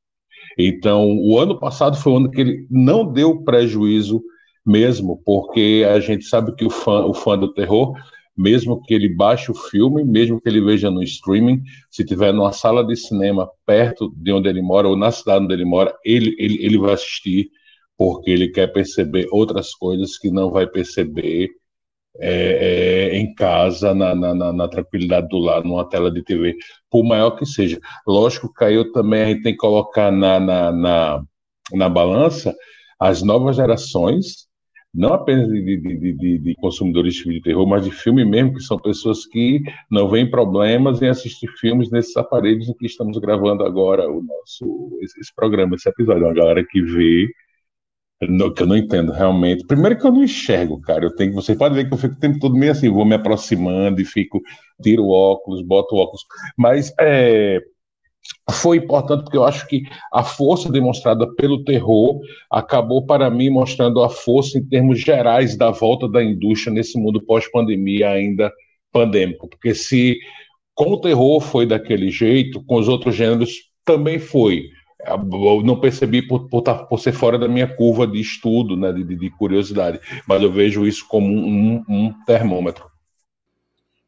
Então, 0.56 1.18
o 1.18 1.38
ano 1.38 1.58
passado 1.58 1.96
foi 1.96 2.12
o 2.12 2.16
ano 2.16 2.30
que 2.30 2.40
ele 2.40 2.66
não 2.70 3.12
deu 3.12 3.42
prejuízo 3.42 4.22
mesmo, 4.64 5.20
porque 5.24 5.86
a 5.88 6.00
gente 6.00 6.24
sabe 6.24 6.54
que 6.54 6.64
o 6.64 6.70
fã, 6.70 7.04
o 7.04 7.12
fã 7.12 7.38
do 7.38 7.52
terror, 7.52 7.94
mesmo 8.36 8.82
que 8.82 8.92
ele 8.92 9.08
baixe 9.08 9.50
o 9.50 9.54
filme, 9.54 10.04
mesmo 10.04 10.40
que 10.40 10.48
ele 10.48 10.60
veja 10.60 10.90
no 10.90 11.02
streaming, 11.02 11.62
se 11.90 12.04
tiver 12.04 12.32
numa 12.32 12.52
sala 12.52 12.84
de 12.84 12.96
cinema 12.96 13.48
perto 13.64 14.12
de 14.16 14.32
onde 14.32 14.48
ele 14.48 14.60
mora 14.60 14.88
ou 14.88 14.96
na 14.96 15.10
cidade 15.10 15.44
onde 15.44 15.54
ele 15.54 15.64
mora, 15.64 15.94
ele, 16.04 16.34
ele, 16.38 16.64
ele 16.64 16.78
vai 16.78 16.94
assistir 16.94 17.50
porque 17.96 18.30
ele 18.30 18.48
quer 18.48 18.66
perceber 18.66 19.26
outras 19.30 19.74
coisas 19.74 20.18
que 20.18 20.30
não 20.30 20.50
vai 20.50 20.66
perceber 20.66 21.50
é, 22.20 23.10
é, 23.12 23.16
em 23.16 23.34
casa, 23.34 23.94
na, 23.94 24.14
na, 24.14 24.52
na, 24.52 24.68
tranquilidade 24.68 25.28
do 25.28 25.38
lar, 25.38 25.62
numa 25.62 25.88
tela 25.88 26.10
de 26.10 26.22
TV, 26.22 26.56
por 26.90 27.04
maior 27.04 27.32
que 27.32 27.46
seja. 27.46 27.78
Lógico 28.06 28.52
aí 28.60 28.92
também 28.92 29.22
a 29.22 29.26
gente 29.28 29.42
tem 29.42 29.52
que 29.52 29.58
colocar 29.58 30.10
na, 30.10 30.40
na, 30.40 30.72
na, 30.72 31.22
na 31.72 31.88
balança 31.88 32.54
as 32.98 33.22
novas 33.22 33.56
gerações, 33.56 34.46
não 34.94 35.12
apenas 35.12 35.48
de, 35.48 35.62
de, 35.62 36.12
de, 36.14 36.38
de, 36.38 36.54
consumidores 36.54 37.14
de 37.14 37.20
filme 37.20 37.36
de 37.36 37.42
terror, 37.42 37.66
mas 37.66 37.84
de 37.84 37.90
filme 37.90 38.24
mesmo, 38.24 38.54
que 38.54 38.62
são 38.62 38.78
pessoas 38.78 39.26
que 39.26 39.60
não 39.90 40.08
veem 40.08 40.30
problemas 40.30 41.02
em 41.02 41.08
assistir 41.08 41.48
filmes 41.60 41.90
nesses 41.90 42.16
aparelhos 42.16 42.68
em 42.68 42.74
que 42.74 42.86
estamos 42.86 43.18
gravando 43.18 43.62
agora 43.62 44.10
o 44.10 44.22
nosso 44.22 44.98
esse, 45.02 45.20
esse 45.20 45.34
programa, 45.34 45.74
esse 45.74 45.88
episódio. 45.88 46.24
Uma 46.24 46.32
galera 46.32 46.64
que 46.64 46.80
vê 46.80 47.28
que 48.18 48.62
eu 48.62 48.66
não 48.66 48.76
entendo 48.76 49.12
realmente. 49.12 49.66
Primeiro 49.66 49.98
que 49.98 50.06
eu 50.06 50.12
não 50.12 50.24
enxergo, 50.24 50.80
cara. 50.80 51.04
Eu 51.04 51.14
tenho, 51.14 51.32
você 51.34 51.54
pode 51.54 51.74
ver 51.74 51.86
que 51.86 51.94
eu 51.94 51.98
fico 51.98 52.14
o 52.14 52.18
tempo 52.18 52.38
todo 52.38 52.56
meio 52.56 52.72
assim, 52.72 52.88
vou 52.88 53.04
me 53.04 53.14
aproximando 53.14 54.00
e 54.00 54.04
fico, 54.04 54.40
tiro 54.82 55.04
o 55.04 55.10
óculos, 55.10 55.62
boto 55.62 55.94
o 55.94 55.98
óculos. 55.98 56.24
Mas 56.56 56.92
é, 56.98 57.60
foi 58.50 58.78
importante 58.78 59.24
porque 59.24 59.36
eu 59.36 59.44
acho 59.44 59.66
que 59.66 59.82
a 60.12 60.22
força 60.22 60.70
demonstrada 60.70 61.26
pelo 61.34 61.62
terror 61.64 62.18
acabou 62.50 63.04
para 63.04 63.30
mim 63.30 63.50
mostrando 63.50 64.02
a 64.02 64.08
força 64.08 64.58
em 64.58 64.64
termos 64.64 64.98
gerais 65.00 65.56
da 65.56 65.70
volta 65.70 66.08
da 66.08 66.22
indústria 66.22 66.72
nesse 66.72 66.98
mundo 66.98 67.20
pós-pandemia 67.20 68.10
ainda 68.10 68.50
pandêmico. 68.90 69.46
Porque 69.48 69.74
se 69.74 70.18
com 70.74 70.92
o 70.92 71.00
terror 71.00 71.40
foi 71.40 71.66
daquele 71.66 72.10
jeito, 72.10 72.64
com 72.64 72.76
os 72.76 72.88
outros 72.88 73.14
gêneros 73.14 73.50
também 73.84 74.18
foi 74.18 74.68
eu 75.08 75.62
não 75.62 75.80
percebi 75.80 76.22
por, 76.22 76.48
por, 76.48 76.62
tá, 76.62 76.74
por, 76.74 76.98
ser 76.98 77.12
fora 77.12 77.38
da 77.38 77.48
minha 77.48 77.66
curva 77.66 78.06
de 78.06 78.20
estudo, 78.20 78.76
né, 78.76 78.92
de, 78.92 79.04
de 79.04 79.30
curiosidade, 79.30 80.00
mas 80.26 80.42
eu 80.42 80.50
vejo 80.50 80.86
isso 80.86 81.06
como 81.06 81.26
um, 81.26 81.84
um 81.88 82.12
termômetro. 82.24 82.90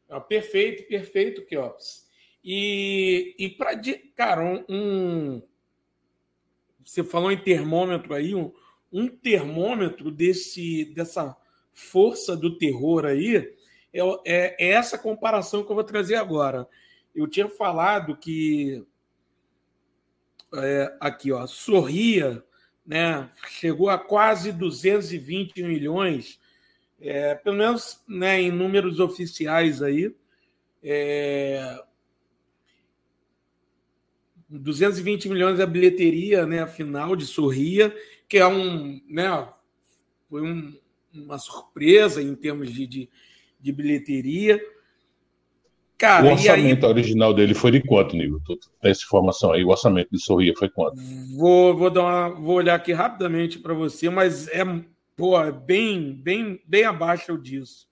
Ah, 0.09 0.19
perfeito, 0.19 0.87
perfeito, 0.87 1.45
Kiops. 1.45 2.07
E, 2.43 3.35
e 3.37 3.49
para. 3.49 3.79
Cara, 4.15 4.43
um, 4.43 4.63
um, 4.69 5.41
Você 6.83 7.03
falou 7.03 7.31
em 7.31 7.37
termômetro 7.37 8.13
aí, 8.13 8.33
um, 8.33 8.51
um 8.91 9.07
termômetro 9.07 10.09
desse, 10.09 10.85
dessa 10.95 11.35
força 11.71 12.35
do 12.35 12.57
terror 12.57 13.05
aí 13.05 13.53
é, 13.93 13.99
é, 14.25 14.55
é 14.59 14.71
essa 14.71 14.97
comparação 14.97 15.63
que 15.63 15.71
eu 15.71 15.75
vou 15.75 15.83
trazer 15.83 16.15
agora. 16.15 16.67
Eu 17.13 17.27
tinha 17.27 17.47
falado 17.47 18.15
que 18.17 18.85
é, 20.55 20.97
aqui, 20.99 21.31
ó, 21.31 21.45
sorria 21.47 22.43
né? 22.89 23.29
Chegou 23.47 23.87
a 23.87 23.99
quase 23.99 24.51
220 24.51 25.61
milhões, 25.61 26.39
é, 26.99 27.35
pelo 27.35 27.55
menos 27.55 28.03
né, 28.07 28.41
em 28.41 28.51
números 28.51 28.99
oficiais 28.99 29.83
aí. 29.83 30.11
É, 30.81 31.79
220 34.49 35.29
milhões 35.29 35.59
a 35.59 35.67
bilheteria, 35.67 36.47
né, 36.47 36.65
final 36.65 37.15
de 37.15 37.27
Sorria, 37.27 37.95
que 38.27 38.39
é 38.39 38.47
um, 38.47 38.99
né, 39.07 39.47
foi 40.27 40.41
um, 40.41 40.75
uma 41.13 41.37
surpresa 41.37 42.23
em 42.23 42.33
termos 42.33 42.73
de, 42.73 42.87
de, 42.87 43.09
de 43.59 43.71
bilheteria. 43.71 44.59
Cara, 45.99 46.25
o 46.25 46.31
orçamento 46.31 46.85
aí... 46.85 46.91
original 46.91 47.33
dele 47.33 47.53
foi 47.53 47.71
de 47.71 47.81
quanto, 47.81 48.15
Nível? 48.15 48.39
Tem 48.47 48.89
essa 48.89 49.03
informação 49.03 49.51
aí, 49.51 49.65
o 49.65 49.67
orçamento 49.67 50.07
de 50.09 50.23
Sorria 50.23 50.53
foi 50.57 50.69
quanto? 50.69 50.95
Vou, 51.35 51.75
vou, 51.75 51.89
dar 51.89 52.01
uma, 52.01 52.29
vou 52.29 52.55
olhar 52.55 52.75
aqui 52.75 52.93
rapidamente 52.93 53.59
para 53.59 53.73
você, 53.73 54.09
mas 54.09 54.47
é, 54.47 54.63
pô, 55.17 55.37
é 55.37 55.51
bem, 55.51 56.13
bem, 56.13 56.61
bem 56.65 56.85
abaixo 56.85 57.37
disso. 57.37 57.85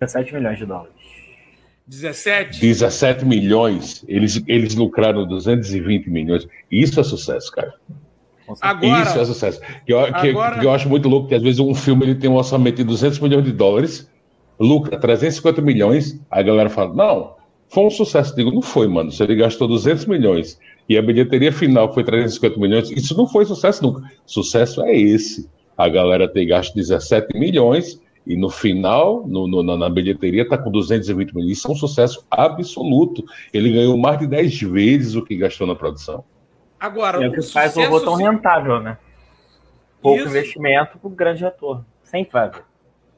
17 0.00 0.34
milhões 0.34 0.58
de 0.58 0.66
dólares. 0.66 0.94
17? 1.84 2.60
17 2.60 3.24
milhões. 3.24 4.04
Eles, 4.06 4.40
eles 4.46 4.76
lucraram 4.76 5.26
220 5.26 6.08
milhões. 6.08 6.46
Isso 6.70 7.00
é 7.00 7.02
sucesso, 7.02 7.50
cara. 7.50 7.74
Agora, 8.60 9.02
Isso 9.02 9.18
é 9.18 9.24
sucesso. 9.24 9.60
Que 9.84 9.92
eu, 9.92 9.98
agora... 9.98 10.54
que, 10.54 10.60
que 10.60 10.66
eu 10.66 10.72
acho 10.72 10.88
muito 10.88 11.08
louco 11.08 11.28
que 11.28 11.34
às 11.34 11.42
vezes 11.42 11.58
um 11.58 11.74
filme 11.74 12.04
ele 12.04 12.14
tem 12.14 12.30
um 12.30 12.36
orçamento 12.36 12.76
de 12.76 12.84
200 12.84 13.18
milhões 13.18 13.44
de 13.44 13.52
dólares 13.52 14.08
lucra 14.60 14.98
350 14.98 15.62
milhões, 15.62 16.20
aí 16.30 16.40
a 16.40 16.46
galera 16.46 16.68
fala, 16.68 16.94
não, 16.94 17.34
foi 17.70 17.84
um 17.84 17.90
sucesso. 17.90 18.34
Digo, 18.36 18.50
não 18.50 18.60
foi, 18.60 18.86
mano. 18.86 19.10
Se 19.10 19.22
ele 19.22 19.34
gastou 19.36 19.66
200 19.66 20.04
milhões 20.06 20.58
e 20.88 20.98
a 20.98 21.02
bilheteria 21.02 21.52
final 21.52 21.92
foi 21.94 22.04
350 22.04 22.60
milhões, 22.60 22.90
isso 22.90 23.16
não 23.16 23.26
foi 23.26 23.44
sucesso 23.46 23.82
nunca. 23.82 24.02
Sucesso 24.26 24.82
é 24.82 24.94
esse. 24.94 25.48
A 25.76 25.88
galera 25.88 26.28
tem 26.28 26.46
gasto 26.46 26.74
17 26.74 27.38
milhões 27.38 28.00
e 28.26 28.36
no 28.36 28.50
final, 28.50 29.26
no, 29.26 29.46
no, 29.46 29.62
na 29.78 29.88
bilheteria, 29.88 30.42
está 30.42 30.58
com 30.58 30.70
220 30.70 31.34
milhões. 31.34 31.58
Isso 31.58 31.68
é 31.68 31.70
um 31.70 31.76
sucesso 31.76 32.26
absoluto. 32.30 33.24
Ele 33.52 33.72
ganhou 33.72 33.96
mais 33.96 34.18
de 34.18 34.26
10 34.26 34.60
vezes 34.62 35.14
o 35.14 35.24
que 35.24 35.36
gastou 35.36 35.66
na 35.66 35.74
produção. 35.74 36.22
Agora, 36.78 37.24
é 37.24 37.28
o 37.28 37.32
que 37.32 37.42
faz 37.42 37.76
o 37.76 37.80
robô 37.80 38.00
tão 38.00 38.14
rentável, 38.14 38.80
né? 38.80 38.98
Pouco 40.02 40.18
isso... 40.18 40.28
investimento 40.28 40.98
para 40.98 41.08
o 41.08 41.10
grande 41.10 41.44
retorno. 41.44 41.84
Vai 42.10 42.26
haver. 42.44 42.69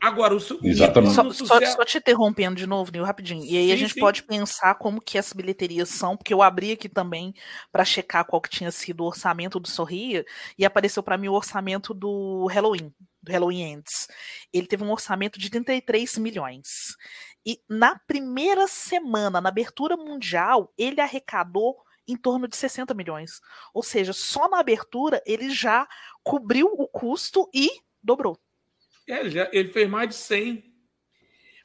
Agora, 0.02 0.34
o 0.34 0.38
Exatamente. 0.64 1.14
Só, 1.14 1.30
só, 1.30 1.64
só, 1.64 1.84
te 1.84 1.98
interrompendo 1.98 2.56
de 2.56 2.66
novo, 2.66 2.90
Nil, 2.90 3.04
rapidinho. 3.04 3.44
E 3.44 3.56
aí 3.56 3.66
sim, 3.66 3.72
a 3.72 3.76
gente 3.76 3.94
sim. 3.94 4.00
pode 4.00 4.24
pensar 4.24 4.74
como 4.74 5.00
que 5.00 5.16
essas 5.16 5.32
bilheterias 5.32 5.90
são, 5.90 6.16
porque 6.16 6.34
eu 6.34 6.42
abri 6.42 6.72
aqui 6.72 6.88
também 6.88 7.32
para 7.70 7.84
checar 7.84 8.24
qual 8.24 8.42
que 8.42 8.50
tinha 8.50 8.72
sido 8.72 9.04
o 9.04 9.06
orçamento 9.06 9.60
do 9.60 9.68
Sorria, 9.68 10.24
e 10.58 10.64
apareceu 10.64 11.04
para 11.04 11.16
mim 11.16 11.28
o 11.28 11.34
orçamento 11.34 11.94
do 11.94 12.48
Halloween, 12.50 12.92
do 13.22 13.30
Halloween 13.30 13.74
Ends. 13.74 14.08
Ele 14.52 14.66
teve 14.66 14.82
um 14.82 14.90
orçamento 14.90 15.38
de 15.38 15.48
33 15.48 16.18
milhões. 16.18 16.66
E 17.46 17.60
na 17.68 17.96
primeira 18.04 18.66
semana, 18.66 19.40
na 19.40 19.50
abertura 19.50 19.96
mundial, 19.96 20.72
ele 20.76 21.00
arrecadou 21.00 21.76
em 22.08 22.16
torno 22.16 22.48
de 22.48 22.56
60 22.56 22.92
milhões. 22.92 23.40
Ou 23.72 23.84
seja, 23.84 24.12
só 24.12 24.48
na 24.48 24.58
abertura 24.58 25.22
ele 25.24 25.48
já 25.48 25.86
cobriu 26.24 26.66
o 26.66 26.88
custo 26.88 27.48
e 27.54 27.70
dobrou. 28.02 28.36
É, 29.12 29.20
ele, 29.20 29.30
já, 29.30 29.48
ele 29.52 29.68
fez 29.68 29.90
mais 29.90 30.08
de 30.08 30.14
100. 30.14 30.64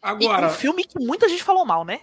Agora. 0.01 0.48
E 0.48 0.50
um 0.50 0.54
filme 0.54 0.84
que 0.84 1.00
muita 1.00 1.30
gente 1.30 1.42
falou 1.42 1.66
mal, 1.66 1.86
né? 1.86 2.01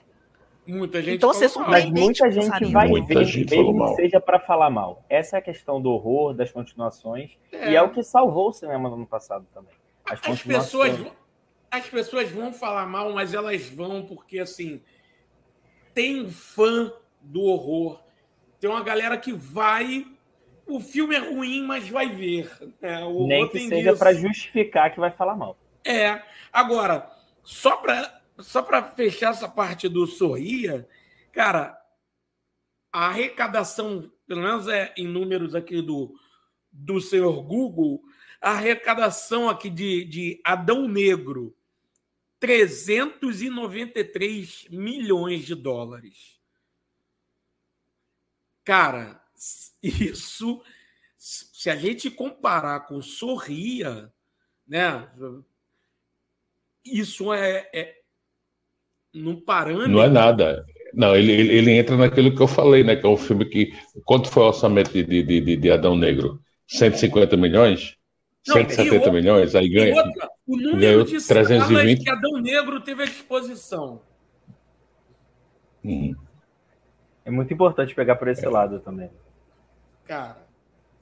Muita 0.67 1.03
gente 1.03 1.17
então, 1.17 1.35
falou 1.35 1.61
mal. 1.61 1.71
Mas 1.71 1.85
muita 1.85 2.31
gente 2.31 2.73
vai 2.73 2.89
muita 2.89 3.15
ver, 3.15 3.25
gente 3.27 3.51
mesmo 3.51 3.89
que 3.89 3.97
seja 3.97 4.19
para 4.19 4.41
falar 4.41 4.71
mal. 4.71 5.05
Essa 5.07 5.37
é 5.37 5.39
a 5.41 5.43
questão 5.43 5.83
do 5.83 5.91
horror, 5.91 6.33
das 6.33 6.51
continuações. 6.51 7.37
É. 7.53 7.73
E 7.73 7.77
é 7.77 7.83
o 7.83 7.91
que 7.91 8.03
salvou 8.03 8.49
o 8.49 8.53
cinema 8.55 8.89
no 8.89 8.95
ano 8.95 9.07
passado 9.07 9.47
também. 9.53 9.75
As, 10.07 10.19
as 10.27 10.43
pessoas, 10.43 10.99
as 11.71 11.87
pessoas 11.89 12.31
vão 12.31 12.51
falar 12.51 12.87
mal, 12.87 13.13
mas 13.13 13.35
elas 13.35 13.69
vão 13.69 14.07
porque, 14.07 14.39
assim, 14.39 14.81
tem 15.92 16.27
fã 16.31 16.90
do 17.21 17.42
horror. 17.42 18.01
Tem 18.59 18.71
uma 18.71 18.83
galera 18.83 19.18
que 19.18 19.33
vai 19.35 20.07
o 20.66 20.81
filme 20.81 21.14
é 21.14 21.18
ruim, 21.18 21.62
mas 21.62 21.88
vai 21.88 22.09
ver. 22.09 22.50
É, 22.81 23.00
Nem 23.27 23.48
que 23.48 23.68
seja 23.68 23.94
para 23.96 24.14
justificar 24.14 24.92
que 24.92 25.00
vai 25.00 25.11
falar 25.11 25.37
mal. 25.37 25.59
É. 25.85 26.22
Agora, 26.53 27.11
só 27.42 27.77
para 27.77 28.22
só 28.38 28.62
para 28.62 28.83
fechar 28.83 29.31
essa 29.31 29.48
parte 29.48 29.88
do 29.88 30.09
Sorria, 30.09 30.88
cara, 31.33 31.81
a 32.92 33.07
arrecadação, 33.07 34.11
pelo 34.27 34.42
menos 34.42 34.66
é 34.66 34.92
em 34.96 35.07
números 35.07 35.55
aqui 35.55 35.81
do, 35.81 36.18
do 36.72 37.00
senhor 37.00 37.40
Google, 37.42 38.03
a 38.40 38.50
arrecadação 38.53 39.48
aqui 39.48 39.70
de, 39.70 40.05
de 40.05 40.40
Adão 40.44 40.88
Negro, 40.88 41.57
393 42.40 44.66
milhões 44.70 45.44
de 45.44 45.55
dólares. 45.55 46.40
Cara, 48.64 49.24
isso, 49.83 50.62
se 51.16 51.70
a 51.70 51.76
gente 51.76 52.11
comparar 52.11 52.80
com 52.80 53.00
Sorria, 53.00 54.12
né? 54.66 55.09
Isso 56.85 57.33
é, 57.33 57.68
é 57.74 57.94
no 59.12 59.40
parâmetro. 59.40 59.90
Não 59.90 60.02
é 60.02 60.09
nada. 60.09 60.64
Não, 60.92 61.16
ele, 61.16 61.33
ele, 61.33 61.54
ele, 61.54 61.70
entra 61.72 61.96
naquilo 61.96 62.35
que 62.35 62.42
eu 62.42 62.46
falei, 62.46 62.85
né? 62.85 62.94
Que 62.96 63.07
é 63.07 63.09
um 63.09 63.16
filme 63.16 63.44
que. 63.44 63.72
Quanto 64.04 64.28
foi 64.28 64.42
o 64.42 64.46
orçamento 64.46 64.92
de, 64.92 65.02
de, 65.02 65.22
de, 65.22 65.57
de 65.57 65.70
Adão 65.70 65.96
Negro? 65.96 66.40
150 66.68 67.37
milhões? 67.37 67.96
Não, 68.46 68.57
170 68.57 68.94
outra, 68.94 69.12
milhões? 69.12 69.54
Aí 69.54 69.68
ganha. 69.68 69.94
Outra, 69.94 70.30
o 70.46 70.57
número 70.57 70.78
ganhou 70.78 71.04
de 71.04 71.26
320. 71.26 72.04
que 72.04 72.11
Adão 72.11 72.33
Negro 72.40 72.80
teve 72.80 73.02
à 73.02 73.07
disposição. 73.07 74.02
Uhum. 75.83 76.14
É 77.24 77.30
muito 77.30 77.52
importante 77.52 77.94
pegar 77.94 78.16
por 78.16 78.28
esse 78.28 78.44
é. 78.44 78.48
lado 78.48 78.80
também. 78.80 79.11
Cara, 80.05 80.47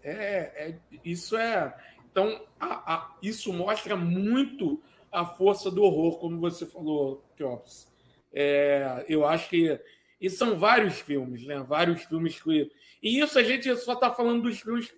é, 0.03 0.69
é 0.69 0.79
isso 1.05 1.37
é. 1.37 1.75
Então, 2.11 2.45
a, 2.59 2.95
a, 2.95 3.17
isso 3.23 3.53
mostra 3.53 3.97
muito 3.97 4.83
a 5.11 5.25
força 5.25 5.71
do 5.71 5.83
horror, 5.83 6.19
como 6.19 6.41
você 6.41 6.67
falou, 6.67 7.25
Chops. 7.38 7.91
É, 8.33 9.05
eu 9.09 9.27
acho 9.27 9.49
que. 9.49 9.79
E 10.21 10.31
são 10.31 10.57
vários 10.59 11.01
filmes, 11.01 11.45
né? 11.47 11.59
Vários 11.67 12.03
filmes 12.05 12.41
que. 12.41 12.71
E 13.03 13.21
isso 13.21 13.38
a 13.38 13.43
gente 13.43 13.75
só 13.77 13.95
está 13.95 14.12
falando 14.12 14.43
dos 14.43 14.61
filmes 14.61 14.95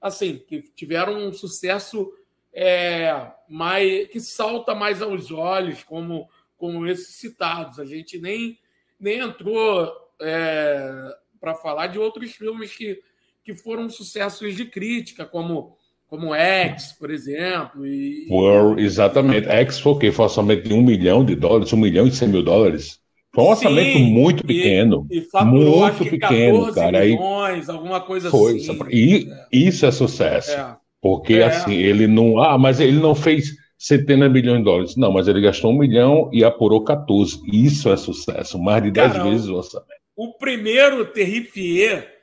assim, 0.00 0.38
que 0.38 0.62
tiveram 0.74 1.16
um 1.16 1.32
sucesso 1.32 2.12
é, 2.52 3.32
mais, 3.48 4.08
que 4.08 4.20
salta 4.20 4.74
mais 4.74 5.02
aos 5.02 5.30
olhos, 5.30 5.82
como, 5.82 6.28
como 6.56 6.86
esses 6.86 7.14
citados. 7.16 7.78
A 7.78 7.84
gente 7.84 8.18
nem, 8.18 8.58
nem 8.98 9.20
entrou 9.20 9.92
é, 10.20 11.16
para 11.46 11.54
falar 11.54 11.86
de 11.86 11.96
outros 11.96 12.32
filmes 12.32 12.74
que, 12.74 12.98
que 13.44 13.54
foram 13.54 13.88
sucessos 13.88 14.56
de 14.56 14.64
crítica, 14.64 15.24
como 15.24 15.76
como 16.08 16.34
X, 16.34 16.92
por 16.92 17.10
exemplo. 17.10 17.86
E... 17.86 18.28
Well, 18.30 18.78
exatamente. 18.78 19.48
X 19.48 19.78
foi 19.80 19.92
o 19.92 19.98
quê? 19.98 20.12
Foi 20.12 20.24
um 20.24 20.28
orçamento 20.28 20.68
de 20.68 20.74
um 20.74 20.82
milhão 20.82 21.24
de 21.24 21.34
dólares, 21.34 21.72
um 21.72 21.76
milhão 21.76 22.06
e 22.06 22.12
cem 22.12 22.28
mil 22.28 22.42
dólares. 22.42 23.00
Foi 23.32 23.44
um 23.44 23.48
orçamento 23.48 23.98
muito 23.98 24.44
pequeno. 24.44 25.06
E, 25.10 25.18
e 25.18 25.44
muito 25.44 26.04
pequeno, 26.04 26.72
cara. 26.72 27.04
Milhões, 27.04 27.68
alguma 27.68 28.00
coisa 28.00 28.30
foi, 28.30 28.56
assim. 28.56 28.78
E 28.90 29.28
é. 29.30 29.46
isso 29.52 29.84
é 29.84 29.90
sucesso. 29.90 30.52
É. 30.52 30.76
Porque 31.00 31.34
é. 31.34 31.44
assim, 31.44 31.74
ele 31.74 32.06
não. 32.06 32.40
Ah, 32.40 32.56
mas 32.56 32.78
ele 32.80 32.98
não 32.98 33.14
fez 33.14 33.52
centenas 33.76 34.32
de 34.32 34.40
milhões 34.40 34.58
de 34.58 34.64
dólares. 34.64 34.96
Não, 34.96 35.12
mas 35.12 35.26
ele 35.28 35.40
gastou 35.40 35.72
um 35.72 35.78
milhão 35.78 36.30
e 36.32 36.44
apurou 36.44 36.82
14. 36.82 37.40
Isso 37.52 37.90
é 37.90 37.96
sucesso. 37.96 38.58
Mais 38.58 38.82
de 38.82 38.92
10 38.92 39.22
vezes 39.24 39.48
o 39.48 39.56
orçamento. 39.56 40.05
O 40.16 40.32
primeiro 40.32 41.12
Terrifier, 41.12 42.22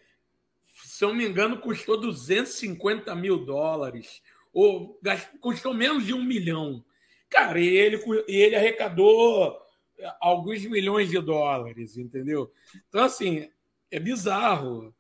se 0.84 1.06
eu 1.06 1.10
não 1.10 1.16
me 1.16 1.26
engano, 1.26 1.60
custou 1.60 1.96
250 1.96 3.14
mil 3.16 3.38
dólares. 3.46 4.24
Ou 4.52 5.00
custou 5.40 5.74
menos 5.74 6.06
de 6.06 6.14
um 6.14 6.24
milhão. 6.24 6.84
Cara, 7.30 7.60
e 7.60 7.68
ele, 7.68 8.04
ele 8.28 8.56
arrecadou 8.56 9.60
alguns 10.20 10.66
milhões 10.66 11.10
de 11.10 11.20
dólares, 11.20 11.98
entendeu? 11.98 12.52
Então, 12.90 13.04
assim, 13.04 13.50
é 13.92 14.00
bizarro. 14.00 14.94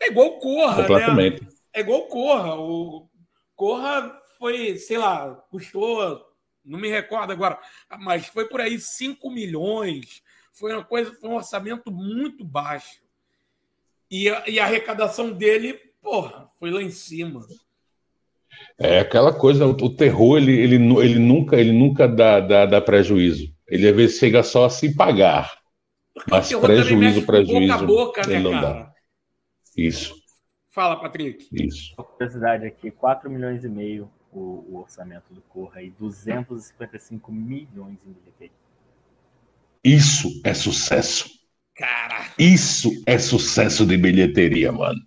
É 0.00 0.08
igual 0.08 0.38
Corra, 0.38 0.88
né? 1.14 1.38
É 1.72 1.80
igual 1.80 2.06
Corra. 2.08 2.56
O 2.56 3.08
Corra 3.54 4.20
foi, 4.38 4.76
sei 4.76 4.98
lá, 4.98 5.34
custou, 5.50 6.24
não 6.64 6.78
me 6.78 6.88
recordo 6.88 7.32
agora, 7.32 7.58
mas 8.00 8.26
foi 8.26 8.48
por 8.48 8.60
aí 8.60 8.78
5 8.78 9.30
milhões 9.30 10.22
foi 10.58 10.72
uma 10.72 10.84
coisa, 10.84 11.12
foi 11.12 11.30
um 11.30 11.36
orçamento 11.36 11.90
muito 11.90 12.44
baixo. 12.44 13.00
E 14.10 14.28
a, 14.28 14.44
e 14.48 14.58
a 14.58 14.64
arrecadação 14.64 15.30
dele, 15.30 15.74
porra, 16.02 16.46
foi 16.58 16.70
lá 16.70 16.82
em 16.82 16.90
cima. 16.90 17.46
É 18.78 19.00
aquela 19.00 19.32
coisa, 19.32 19.66
o 19.66 19.94
terror 19.94 20.38
ele, 20.38 20.52
ele, 20.52 20.76
ele 20.76 21.18
nunca 21.18 21.56
ele 21.56 21.72
nunca 21.72 22.08
dá, 22.08 22.40
dá, 22.40 22.66
dá 22.66 22.80
prejuízo. 22.80 23.54
Ele 23.68 23.88
às 23.88 23.94
vezes 23.94 24.18
chega 24.18 24.42
só 24.42 24.64
a 24.64 24.70
se 24.70 24.94
pagar. 24.94 25.58
Porque 26.14 26.30
mas 26.30 26.52
prejuízo, 26.52 27.24
prejuízo. 27.24 27.68
Boca 27.68 27.84
a 27.84 27.86
boca, 27.86 28.26
né, 28.26 28.34
ele 28.34 28.42
não 28.42 28.50
cara? 28.50 28.72
dá. 28.72 28.94
Isso. 29.76 30.14
Fala, 30.70 30.96
Patrick. 30.96 31.46
Isso. 31.52 31.94
Uma 31.96 32.04
curiosidade 32.04 32.66
aqui, 32.66 32.90
4 32.90 33.30
milhões 33.30 33.62
e 33.64 33.68
meio 33.68 34.10
o, 34.32 34.64
o 34.68 34.78
orçamento 34.80 35.32
do 35.32 35.40
Corra 35.42 35.82
e 35.82 35.90
255 35.90 37.30
milhões 37.30 37.98
em 38.04 38.12
bilheteria. 38.12 38.67
Isso 39.84 40.40
é 40.44 40.54
sucesso. 40.54 41.28
Cara. 41.76 42.26
Isso 42.38 42.90
é 43.06 43.18
sucesso 43.18 43.86
de 43.86 43.96
bilheteria, 43.96 44.72
mano. 44.72 45.00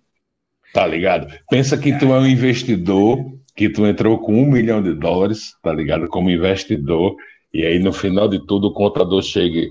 Tá 0.72 0.86
ligado? 0.86 1.32
Pensa 1.50 1.76
que 1.76 1.98
tu 1.98 2.06
é 2.06 2.18
um 2.18 2.26
investidor, 2.26 3.18
que 3.54 3.68
tu 3.68 3.86
entrou 3.86 4.18
com 4.18 4.34
um 4.34 4.50
milhão 4.50 4.82
de 4.82 4.94
dólares, 4.94 5.54
tá 5.62 5.72
ligado? 5.72 6.08
Como 6.08 6.30
investidor, 6.30 7.14
e 7.52 7.64
aí 7.64 7.78
no 7.78 7.92
final 7.92 8.26
de 8.26 8.44
tudo 8.46 8.68
o 8.68 8.72
contador 8.72 9.22
chega. 9.22 9.68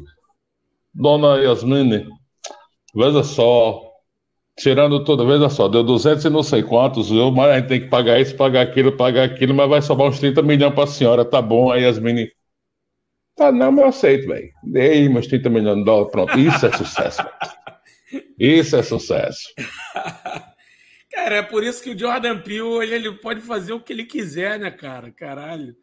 Dona 0.93 1.37
Yasmine, 1.41 2.07
veja 2.93 3.23
só, 3.23 3.81
tirando 4.57 5.03
toda, 5.03 5.25
veja 5.25 5.49
só, 5.49 5.67
deu 5.67 5.83
200 5.83 6.25
e 6.25 6.29
não 6.29 6.43
sei 6.43 6.61
quantos, 6.61 7.09
eu, 7.11 7.31
mas 7.31 7.49
a 7.49 7.59
gente 7.59 7.67
tem 7.67 7.81
que 7.81 7.87
pagar 7.87 8.19
isso, 8.19 8.35
pagar 8.35 8.61
aquilo, 8.61 8.91
pagar 8.95 9.23
aquilo, 9.23 9.53
mas 9.53 9.69
vai 9.69 9.81
sobrar 9.81 10.09
uns 10.09 10.19
30 10.19 10.41
milhões 10.43 10.73
para 10.75 10.83
a 10.83 10.87
senhora, 10.87 11.25
tá 11.25 11.41
bom? 11.41 11.71
Aí 11.71 11.83
Yasmine, 11.83 12.29
tá, 13.41 13.51
não, 13.51 13.71
mas 13.71 13.81
eu 13.81 13.89
aceito, 13.89 14.27
velho. 14.27 14.49
Dei 14.63 15.09
meus 15.09 15.27
30 15.27 15.49
milhões 15.49 15.77
de 15.77 15.85
dólares, 15.85 16.11
pronto. 16.11 16.39
Isso 16.39 16.65
é 16.65 16.71
sucesso, 16.71 17.23
véio. 17.23 18.23
Isso 18.37 18.75
é 18.75 18.83
sucesso. 18.83 19.41
Cara, 21.11 21.35
é 21.35 21.41
por 21.41 21.63
isso 21.63 21.83
que 21.83 21.89
o 21.89 21.99
Jordan 21.99 22.39
Peele 22.39 22.83
ele, 22.83 22.95
ele 22.95 23.11
pode 23.13 23.41
fazer 23.41 23.73
o 23.73 23.79
que 23.81 23.91
ele 23.91 24.05
quiser, 24.05 24.57
né, 24.57 24.71
cara? 24.71 25.11
Caralho. 25.11 25.75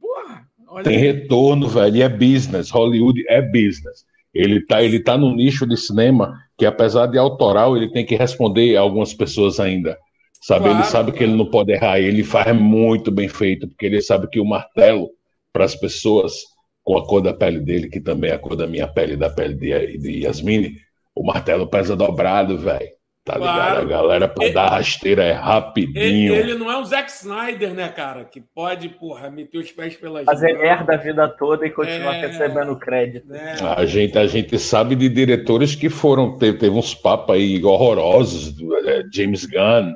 Porra, 0.00 0.48
olha 0.68 0.84
Tem 0.84 0.96
retorno, 0.98 1.68
velho, 1.68 1.96
e 1.96 2.02
é 2.02 2.08
business. 2.08 2.70
Hollywood 2.70 3.22
é 3.28 3.42
business. 3.42 4.06
Ele 4.32 4.64
tá, 4.64 4.82
ele 4.82 5.00
tá 5.00 5.18
no 5.18 5.34
nicho 5.36 5.66
de 5.66 5.76
cinema 5.76 6.34
que, 6.56 6.64
apesar 6.64 7.06
de 7.06 7.18
autoral, 7.18 7.76
ele 7.76 7.92
tem 7.92 8.06
que 8.06 8.16
responder 8.16 8.74
a 8.74 8.80
algumas 8.80 9.12
pessoas 9.12 9.60
ainda. 9.60 9.98
Sabe? 10.40 10.64
Claro, 10.64 10.78
ele 10.78 10.84
sabe 10.86 11.12
que 11.12 11.22
ele 11.22 11.36
não 11.36 11.50
pode 11.50 11.70
errar. 11.70 12.00
Ele 12.00 12.24
faz 12.24 12.56
muito 12.56 13.10
bem 13.10 13.28
feito, 13.28 13.68
porque 13.68 13.84
ele 13.84 14.00
sabe 14.00 14.28
que 14.28 14.40
o 14.40 14.46
martelo, 14.46 15.10
para 15.52 15.66
as 15.66 15.76
pessoas 15.76 16.32
com 16.84 16.96
a 16.98 17.06
cor 17.06 17.20
da 17.22 17.32
pele 17.32 17.60
dele, 17.60 17.88
que 17.88 18.00
também 18.00 18.30
é 18.30 18.34
a 18.34 18.38
cor 18.38 18.56
da 18.56 18.66
minha 18.66 18.86
pele 18.88 19.14
e 19.14 19.16
da 19.16 19.30
pele 19.30 19.54
de, 19.54 19.98
de 19.98 20.24
Yasmine, 20.24 20.76
o 21.14 21.24
martelo 21.24 21.66
pesa 21.66 21.94
dobrado, 21.96 22.58
velho. 22.58 22.88
Tá 23.24 23.36
Claro. 23.36 23.62
ligado? 23.62 23.78
A 23.82 23.84
galera, 23.84 24.26
pra 24.28 24.44
Ele- 24.46 24.54
dar 24.54 24.66
rasteira, 24.70 25.22
é 25.22 25.30
Ele, 25.30 25.38
rapidinho. 25.38 26.34
ele 26.34 26.54
não 26.54 26.68
é 26.68 26.76
um 26.76 26.84
Zack 26.84 27.08
Snyder, 27.08 27.72
né, 27.72 27.88
cara? 27.88 28.24
Que 28.24 28.40
pode, 28.40 28.88
porra, 28.88 29.30
meter 29.30 29.58
os 29.58 29.70
pés 29.70 29.94
pelas 29.96 30.24
Fazer 30.24 30.54
mãos, 30.54 30.62
merda 30.62 30.94
a 30.94 30.96
vida 30.96 31.28
toda 31.28 31.64
e 31.64 31.70
continuar 31.70 32.16
É. 32.16 32.26
recebendo 32.26 32.74
crédito. 32.76 33.28
Né? 33.28 33.54
A 33.76 33.86
gente, 33.86 34.18
a 34.18 34.26
gente 34.26 34.58
sabe 34.58 34.96
de 34.96 35.08
diretores 35.08 35.76
que 35.76 35.88
foram, 35.88 36.36
teve, 36.36 36.58
teve 36.58 36.74
uns 36.76 36.96
papos 36.96 37.36
aí 37.36 37.62
horrorosos, 37.62 38.50
do, 38.54 38.74
é, 38.88 39.04
James 39.12 39.44
Gunn, 39.44 39.94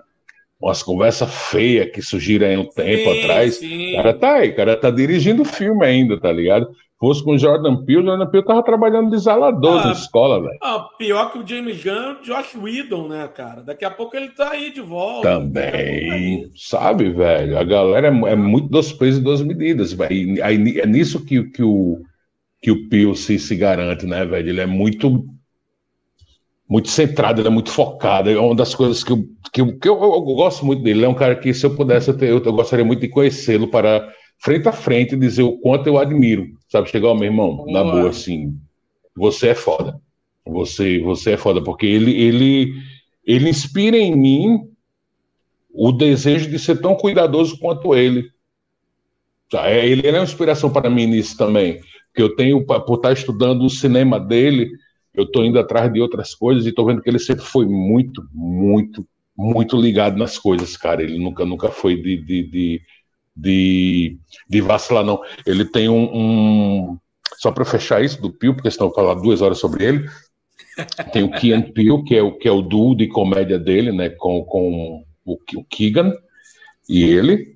umas 0.67 0.83
conversas 0.83 1.33
feias 1.51 1.91
que 1.91 2.03
surgiram 2.03 2.47
aí 2.47 2.57
um 2.57 2.69
tempo 2.69 3.11
Sim, 3.13 3.21
atrás. 3.23 3.55
sim. 3.57 3.93
O 3.93 3.97
cara 3.97 4.15
tá 4.15 4.35
aí, 4.37 4.51
o 4.51 4.57
cara 4.57 4.77
tá 4.77 4.91
dirigindo 4.91 5.45
filme 5.45 5.85
ainda, 5.87 6.19
tá 6.21 6.31
ligado? 6.33 6.69
Fosse 6.99 7.23
com 7.23 7.33
o 7.33 7.39
Jordan 7.39 7.85
Peele, 7.85 8.01
o 8.01 8.05
Jordan 8.07 8.27
Peele 8.27 8.47
tava 8.47 8.63
trabalhando 8.63 9.11
de 9.11 9.19
zelador 9.19 9.81
Ah. 9.83 9.87
na 9.89 9.93
escola, 9.93 10.41
velho. 10.41 10.59
Ah, 10.63 10.89
pior 10.99 11.31
que 11.31 11.39
o 11.39 11.47
James 11.47 11.85
Gunn, 11.85 12.23
Josh 12.25 12.55
Whedon, 12.55 13.09
né, 13.09 13.29
cara? 13.29 13.63
Daqui 13.63 13.85
a 13.85 13.91
pouco 13.91 14.17
ele 14.17 14.31
tá 14.31 14.53
aí 14.53 14.73
de 14.73 14.81
volta. 14.81 15.29
Tá 15.29 15.35
Também, 15.39 16.11
aí. 16.11 16.51
sabe, 16.57 17.11
velho? 17.11 17.59
A 17.59 17.65
galera 17.65 18.07
é, 18.09 18.33
é 18.33 18.35
muito 18.35 18.69
dos 18.69 18.93
pesos 18.95 19.21
e 19.21 19.23
duas 19.23 19.43
medidas, 19.43 19.93
velho. 19.93 20.11
E 20.37 20.41
aí, 20.43 20.81
é 20.81 20.87
nisso 20.87 21.23
que, 21.25 21.43
que 21.51 21.63
o 21.63 21.99
que 22.63 22.71
o 22.71 22.89
Pio 22.89 23.15
se, 23.15 23.39
se 23.39 23.55
garante, 23.55 24.07
né, 24.07 24.25
velho? 24.25 24.49
Ele 24.49 24.61
é 24.63 24.67
muito 24.67 25.27
muito 26.69 26.89
centrado, 26.89 27.41
ele 27.41 27.49
é 27.49 27.51
muito 27.51 27.71
focado. 27.71 28.31
É 28.31 28.39
uma 28.39 28.55
das 28.55 28.75
coisas 28.75 29.05
que 29.05 29.13
eu, 29.13 29.25
que 29.53 29.61
eu, 29.61 29.79
que 29.79 29.89
eu, 29.89 29.95
eu 30.03 30.21
gosto 30.23 30.65
muito 30.67 30.83
dele. 30.83 31.01
Ele 31.01 31.07
é 31.07 31.09
um 31.09 31.15
cara 31.15 31.37
que, 31.37 31.53
se 31.55 31.65
eu 31.65 31.75
pudesse, 31.77 32.11
eu, 32.11 32.17
ter- 32.17 32.31
eu, 32.31 32.41
gostaria 32.53 32.85
muito 32.85 33.01
de 33.01 33.09
conhecê-lo 33.09 33.69
para 33.69 34.09
frente 34.39 34.69
a 34.69 34.73
frente 34.73 35.15
e 35.15 35.19
dizer 35.19 35.43
o 35.43 35.59
quanto 35.59 35.87
eu 35.87 35.99
admiro. 35.99 36.47
Sabe, 36.69 36.91
chegar, 36.91 37.09
ó, 37.09 37.15
meu 37.15 37.25
irmão, 37.25 37.65
na 37.69 37.83
Boa. 37.83 37.95
boa, 37.97 38.11
assim, 38.11 38.55
você 39.17 39.49
é 39.49 39.55
foda. 39.55 40.01
Você, 40.47 41.01
você 41.01 41.33
é 41.33 41.37
foda, 41.37 41.63
porque 41.63 41.87
ele, 41.87 42.13
ele, 42.21 42.73
ele 43.25 43.49
inspira 43.49 43.97
em 43.97 44.15
mim 44.17 44.61
o 45.73 45.93
desejo 45.93 46.49
de 46.51 46.59
ser 46.59 46.81
tão 46.81 46.95
cuidadoso 46.97 47.59
quanto 47.59 47.95
ele. 47.95 48.31
Tá, 49.51 49.69
é, 49.71 49.87
Ele 49.87 50.07
é 50.07 50.13
uma 50.13 50.25
inspiração 50.25 50.71
para 50.71 50.91
mim 50.91 51.07
nisso 51.07 51.37
também. 51.37 51.81
Que 52.15 52.23
eu 52.23 52.35
tenho, 52.35 52.65
por 52.65 52.97
estar 52.97 53.13
estudando 53.13 53.65
o 53.65 53.71
cinema 53.71 54.19
dele, 54.19 54.71
eu 55.17 55.25
estou 55.25 55.45
indo 55.45 55.59
atrás 55.59 55.93
de 55.93 56.01
outras 56.01 56.35
coisas 56.35 56.67
e 56.67 56.71
estou 56.71 56.87
vendo 56.87 57.03
que 57.03 57.09
ele 57.09 57.19
sempre 57.19 57.45
foi 57.45 57.67
muito, 57.67 58.23
muito, 58.33 59.07
muito 59.37 59.77
ligado 59.81 60.19
nas 60.19 60.39
coisas, 60.39 60.77
cara. 60.77 61.03
Ele 61.03 61.19
nunca, 61.19 61.45
nunca 61.45 61.71
foi 61.71 61.97
de, 61.97 62.17
de, 62.23 62.43
de, 62.51 62.83
de, 63.37 64.19
de 64.49 64.61
vacilar, 64.61 65.05
não. 65.05 65.21
Ele 65.47 65.65
tem 65.65 65.89
um. 65.89 66.05
um- 66.93 66.99
só 67.39 67.51
para 67.53 67.65
fechar 67.67 68.03
isso 68.03 68.21
do 68.23 68.31
Pio, 68.33 68.55
porque 68.55 68.71
senão 68.71 68.87
eu 68.89 68.95
falar 68.95 69.15
duas 69.15 69.43
horas 69.43 69.59
sobre 69.59 69.85
ele. 69.85 70.09
Tem 71.13 71.23
o 71.23 71.31
Kian 71.31 71.63
Peele, 71.63 72.03
que 72.05 72.15
é 72.17 72.23
o, 72.23 72.33
que 72.37 72.49
é 72.49 72.51
o 72.53 72.63
duo 72.63 72.95
de 72.95 73.09
comédia 73.09 73.59
dele, 73.59 73.93
né? 73.93 74.09
Com, 74.11 74.45
com 74.45 75.05
o, 75.25 75.35
o 75.35 75.65
Keegan 75.65 76.13
e 76.89 77.05
ele. 77.05 77.56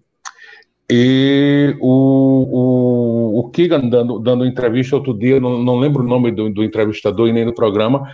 E 0.90 1.76
o, 1.79 3.37
o, 3.38 3.38
o 3.40 3.50
Keegan 3.50 3.88
dando, 3.88 4.18
dando 4.18 4.44
entrevista 4.44 4.96
outro 4.96 5.16
dia, 5.16 5.38
não, 5.38 5.62
não 5.62 5.79
lembro 5.79 6.03
o 6.03 6.07
nome 6.07 6.33
do, 6.33 6.50
do 6.50 6.64
entrevistador 6.64 7.29
e 7.29 7.33
nem 7.33 7.44
do 7.44 7.55
programa, 7.55 8.11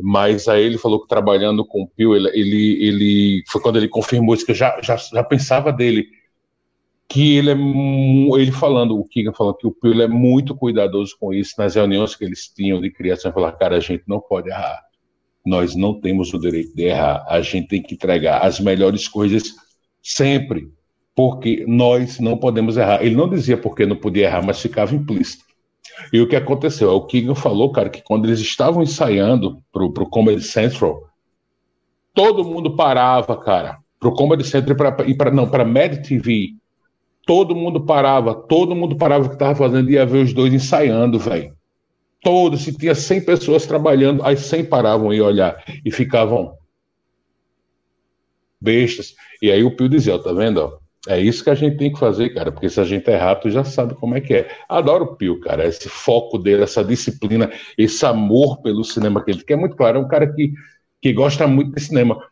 mas 0.00 0.46
aí 0.46 0.62
ele 0.62 0.78
falou 0.78 1.00
que 1.02 1.08
trabalhando 1.08 1.64
com 1.64 1.82
o 1.82 1.88
Pio, 1.88 2.14
ele, 2.14 2.28
ele, 2.28 2.84
ele 2.84 3.44
foi 3.48 3.60
quando 3.60 3.76
ele 3.76 3.88
confirmou 3.88 4.34
isso, 4.34 4.46
que 4.46 4.52
eu 4.52 4.56
já, 4.56 4.80
já, 4.80 4.96
já 4.96 5.24
pensava 5.24 5.72
dele, 5.72 6.06
que 7.08 7.36
ele 7.36 7.50
é 7.50 7.56
ele 8.40 8.52
falando, 8.52 8.96
o 8.96 9.04
Keegan 9.04 9.32
falando 9.32 9.56
que 9.56 9.66
o 9.66 9.72
Pio 9.72 10.00
é 10.00 10.06
muito 10.06 10.54
cuidadoso 10.54 11.16
com 11.18 11.34
isso, 11.34 11.54
nas 11.58 11.74
reuniões 11.74 12.14
que 12.14 12.24
eles 12.24 12.48
tinham 12.48 12.80
de 12.80 12.90
criação, 12.90 13.32
falar, 13.32 13.52
cara, 13.52 13.76
a 13.76 13.80
gente 13.80 14.04
não 14.06 14.20
pode 14.20 14.48
errar. 14.48 14.80
Nós 15.44 15.74
não 15.74 15.98
temos 15.98 16.32
o 16.32 16.38
direito 16.38 16.76
de 16.76 16.84
errar. 16.84 17.24
A 17.26 17.40
gente 17.40 17.66
tem 17.66 17.82
que 17.82 17.94
entregar 17.94 18.44
as 18.44 18.60
melhores 18.60 19.08
coisas 19.08 19.54
sempre 20.02 20.70
porque 21.14 21.64
nós 21.66 22.18
não 22.18 22.36
podemos 22.36 22.76
errar. 22.76 23.04
Ele 23.04 23.14
não 23.14 23.28
dizia 23.28 23.56
porque 23.56 23.86
não 23.86 23.96
podia 23.96 24.26
errar, 24.26 24.44
mas 24.44 24.60
ficava 24.60 24.94
implícito. 24.94 25.44
E 26.12 26.20
o 26.20 26.28
que 26.28 26.36
aconteceu? 26.36 26.90
O 26.90 27.06
Keegan 27.06 27.34
falou, 27.34 27.72
cara, 27.72 27.90
que 27.90 28.02
quando 28.02 28.26
eles 28.26 28.40
estavam 28.40 28.82
ensaiando 28.82 29.62
pro, 29.72 29.92
pro 29.92 30.08
Comedy 30.08 30.42
Central, 30.42 31.02
todo 32.14 32.44
mundo 32.44 32.74
parava, 32.74 33.36
cara, 33.36 33.78
pro 33.98 34.14
Comedy 34.14 34.44
Central 34.44 34.76
e 35.06 35.14
para 35.14 35.30
não, 35.30 35.48
para 35.48 35.64
Mad 35.64 36.02
TV. 36.06 36.54
Todo 37.26 37.54
mundo 37.54 37.84
parava, 37.84 38.34
todo 38.34 38.74
mundo 38.74 38.96
parava 38.96 39.26
o 39.26 39.28
que 39.28 39.34
estava 39.34 39.54
fazendo 39.54 39.90
e 39.90 39.94
ia 39.94 40.06
ver 40.06 40.24
os 40.24 40.32
dois 40.32 40.52
ensaiando, 40.52 41.18
velho. 41.18 41.54
Todos, 42.22 42.62
se 42.62 42.76
tinha 42.76 42.94
100 42.94 43.24
pessoas 43.24 43.66
trabalhando, 43.66 44.24
as 44.24 44.40
100 44.40 44.64
paravam 44.66 45.12
e 45.12 45.20
olhar 45.20 45.62
e 45.84 45.90
ficavam 45.90 46.54
bestas. 48.60 49.14
E 49.40 49.50
aí 49.50 49.62
o 49.62 49.74
Pio 49.74 49.88
dizia, 49.88 50.16
ó, 50.16 50.18
tá 50.18 50.32
vendo, 50.32 50.58
ó? 50.58 50.79
É 51.08 51.18
isso 51.18 51.42
que 51.42 51.50
a 51.50 51.54
gente 51.54 51.78
tem 51.78 51.92
que 51.92 51.98
fazer, 51.98 52.28
cara, 52.30 52.52
porque 52.52 52.68
se 52.68 52.78
a 52.78 52.84
gente 52.84 53.08
errar, 53.10 53.36
tu 53.36 53.48
já 53.48 53.64
sabe 53.64 53.94
como 53.94 54.14
é 54.14 54.20
que 54.20 54.34
é. 54.34 54.48
Adoro 54.68 55.04
o 55.04 55.16
Pio, 55.16 55.40
cara, 55.40 55.66
esse 55.66 55.88
foco 55.88 56.36
dele, 56.36 56.62
essa 56.62 56.84
disciplina, 56.84 57.50
esse 57.78 58.04
amor 58.04 58.60
pelo 58.60 58.84
cinema 58.84 59.24
que 59.24 59.30
ele 59.30 59.42
que 59.42 59.52
é 59.52 59.56
muito 59.56 59.76
claro, 59.76 59.98
é 59.98 60.00
um 60.00 60.08
cara 60.08 60.30
que, 60.30 60.52
que 61.00 61.12
gosta 61.14 61.46
muito 61.46 61.74
de 61.74 61.80
cinema, 61.80 62.22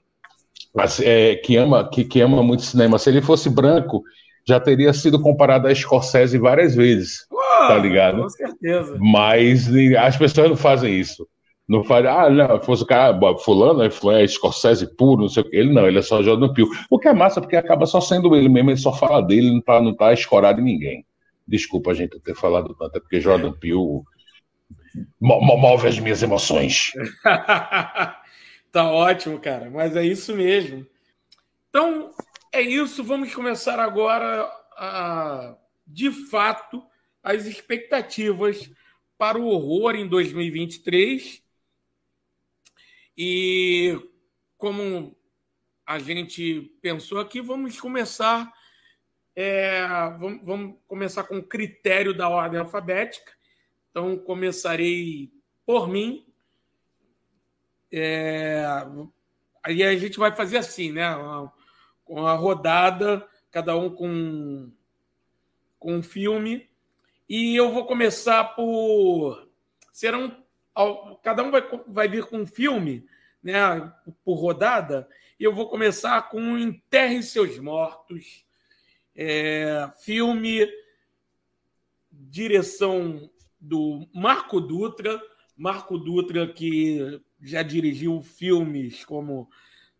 mas 0.74 1.00
é, 1.00 1.36
que 1.36 1.56
ama 1.56 1.88
que, 1.88 2.04
que 2.04 2.20
ama 2.20 2.42
muito 2.42 2.62
cinema. 2.62 2.98
Se 2.98 3.08
ele 3.08 3.22
fosse 3.22 3.48
branco, 3.48 4.02
já 4.46 4.60
teria 4.60 4.92
sido 4.92 5.20
comparado 5.20 5.66
a 5.66 5.74
Scorsese 5.74 6.36
várias 6.36 6.74
vezes, 6.74 7.26
Pô, 7.30 7.38
tá 7.38 7.78
ligado? 7.78 8.22
Com 8.22 8.28
certeza. 8.28 8.98
Mas 9.00 9.66
as 9.98 10.16
pessoas 10.16 10.50
não 10.50 10.56
fazem 10.56 10.98
isso. 10.98 11.26
Não 11.68 11.84
faz, 11.84 12.06
ah, 12.06 12.30
não, 12.30 12.62
fosse 12.62 12.82
o 12.82 12.86
cara, 12.86 13.18
fulano 13.38 13.82
é, 13.82 14.22
é 14.22 14.26
Scorsese 14.26 14.96
puro, 14.96 15.22
não 15.22 15.28
sei 15.28 15.42
o 15.42 15.50
que. 15.50 15.54
Ele 15.54 15.70
não, 15.70 15.86
ele 15.86 15.98
é 15.98 16.02
só 16.02 16.22
Jordan 16.22 16.52
Peele. 16.52 16.70
O 16.88 16.98
que 16.98 17.08
é 17.08 17.12
massa, 17.12 17.42
porque 17.42 17.56
acaba 17.56 17.84
só 17.84 18.00
sendo 18.00 18.34
ele 18.34 18.48
mesmo, 18.48 18.70
ele 18.70 18.78
só 18.78 18.92
fala 18.92 19.20
dele, 19.20 19.50
não 19.50 19.60
tá, 19.60 19.80
não 19.80 19.94
tá 19.94 20.12
escorado 20.12 20.60
em 20.60 20.64
ninguém. 20.64 21.04
Desculpa 21.46 21.90
a 21.90 21.94
gente 21.94 22.18
ter 22.20 22.34
falado 22.34 22.74
tanto, 22.74 22.96
é 22.96 23.00
porque 23.00 23.20
Jordan 23.20 23.52
mo- 25.20 25.40
mo- 25.40 25.58
move 25.58 25.86
as 25.86 25.98
minhas 25.98 26.22
emoções. 26.22 26.92
tá 28.72 28.90
ótimo, 28.90 29.38
cara, 29.38 29.70
mas 29.70 29.94
é 29.94 30.04
isso 30.04 30.34
mesmo. 30.34 30.86
Então, 31.68 32.10
é 32.52 32.62
isso. 32.62 33.04
Vamos 33.04 33.34
começar 33.34 33.78
agora, 33.78 34.50
a, 34.76 35.54
de 35.86 36.10
fato, 36.10 36.82
as 37.22 37.44
expectativas 37.44 38.70
para 39.18 39.38
o 39.38 39.46
horror 39.48 39.94
em 39.94 40.06
2023. 40.06 41.46
E 43.20 44.00
como 44.56 45.16
a 45.84 45.98
gente 45.98 46.72
pensou 46.80 47.18
aqui, 47.18 47.40
vamos 47.40 47.80
começar. 47.80 48.52
é, 49.34 49.84
vamos, 50.18 50.44
vamos 50.44 50.76
começar 50.86 51.24
com 51.24 51.38
o 51.38 51.42
critério 51.42 52.14
da 52.14 52.28
ordem 52.28 52.60
alfabética. 52.60 53.32
Então, 53.90 54.16
começarei 54.16 55.32
por 55.66 55.88
mim. 55.88 56.32
É, 57.90 58.64
aí 59.64 59.82
a 59.82 59.96
gente 59.96 60.16
vai 60.16 60.34
fazer 60.36 60.58
assim, 60.58 60.92
né? 60.92 61.08
Com 62.04 62.24
a 62.24 62.34
rodada, 62.34 63.28
cada 63.50 63.76
um 63.76 63.90
com, 63.90 64.70
com 65.76 65.94
um 65.96 66.02
filme. 66.04 66.70
E 67.28 67.56
eu 67.56 67.72
vou 67.72 67.84
começar 67.84 68.44
por. 68.54 69.48
Serão. 69.92 70.46
Cada 71.22 71.42
um 71.42 71.50
vai, 71.50 71.62
vai 71.86 72.08
vir 72.08 72.24
com 72.26 72.38
um 72.38 72.46
filme, 72.46 73.06
né? 73.42 73.92
Por 74.24 74.34
rodada. 74.34 75.08
E 75.38 75.44
eu 75.44 75.52
vou 75.52 75.68
começar 75.68 76.20
com 76.28 76.58
Enterre 76.58 77.22
Seus 77.22 77.58
Mortos. 77.58 78.44
É, 79.14 79.90
filme, 79.98 80.68
direção 82.10 83.30
do 83.60 84.08
Marco 84.14 84.60
Dutra. 84.60 85.20
Marco 85.56 85.98
Dutra, 85.98 86.46
que 86.46 87.20
já 87.42 87.62
dirigiu 87.62 88.22
filmes 88.22 89.04
como 89.04 89.50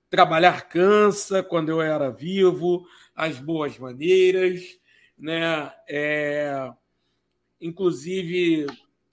Trabalhar 0.08 0.68
Cansa, 0.68 1.42
Quando 1.42 1.70
Eu 1.70 1.80
Era 1.80 2.10
Vivo, 2.10 2.86
As 3.14 3.38
Boas 3.38 3.76
Maneiras, 3.78 4.78
né? 5.16 5.72
É, 5.88 6.72
inclusive, 7.60 8.66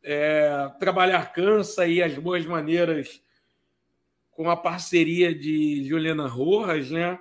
é, 0.08 0.72
Trabalhar 0.80 1.34
Cansa 1.34 1.88
e 1.88 2.02
As 2.02 2.16
Boas 2.16 2.46
Maneiras 2.46 3.20
com 4.30 4.50
a 4.50 4.56
parceria 4.56 5.34
de 5.34 5.84
Juliana 5.88 6.28
Rojas, 6.28 6.92
né? 6.92 7.18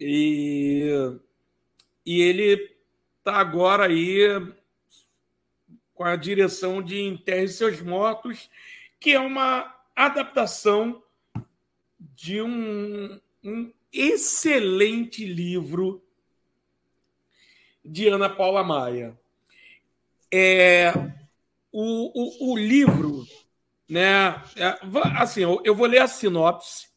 E, 0.00 0.88
e 2.04 2.20
ele 2.22 2.74
está 3.18 3.36
agora 3.36 3.86
aí 3.86 4.20
com 5.92 6.04
a 6.04 6.16
direção 6.16 6.82
de 6.82 7.00
Enterre 7.00 7.48
Seus 7.48 7.82
Mortos, 7.82 8.48
que 8.98 9.12
é 9.12 9.20
uma 9.20 9.74
adaptação 9.94 11.02
de 11.98 12.40
um, 12.40 13.20
um 13.44 13.72
excelente 13.92 15.26
livro 15.26 16.02
de 17.84 18.08
Ana 18.08 18.30
Paula 18.30 18.64
Maia. 18.64 19.18
É, 20.32 20.92
o, 21.78 22.10
o, 22.48 22.52
o 22.52 22.56
livro, 22.56 23.26
né? 23.86 24.28
É, 24.56 24.78
assim, 25.18 25.42
eu, 25.42 25.60
eu 25.62 25.74
vou 25.74 25.86
ler 25.86 26.00
a 26.00 26.08
sinopse 26.08 26.88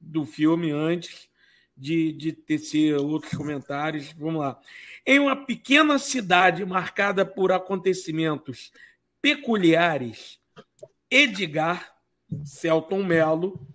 do 0.00 0.24
filme 0.24 0.70
antes 0.70 1.28
de, 1.76 2.10
de 2.12 2.32
tecer 2.32 2.96
outros 2.96 3.34
comentários. 3.34 4.12
Vamos 4.12 4.40
lá. 4.40 4.58
Em 5.04 5.18
uma 5.18 5.44
pequena 5.44 5.98
cidade 5.98 6.64
marcada 6.64 7.26
por 7.26 7.52
acontecimentos 7.52 8.72
peculiares, 9.20 10.40
Edgar 11.10 11.94
Celton 12.46 13.04
Mello 13.04 13.68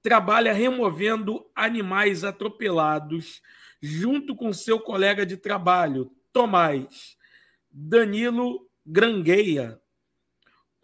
trabalha 0.00 0.52
removendo 0.52 1.50
animais 1.52 2.22
atropelados 2.22 3.42
junto 3.82 4.36
com 4.36 4.52
seu 4.52 4.78
colega 4.78 5.26
de 5.26 5.36
trabalho, 5.36 6.12
Tomás 6.32 7.16
Danilo 7.68 8.70
Grangueia, 8.86 9.80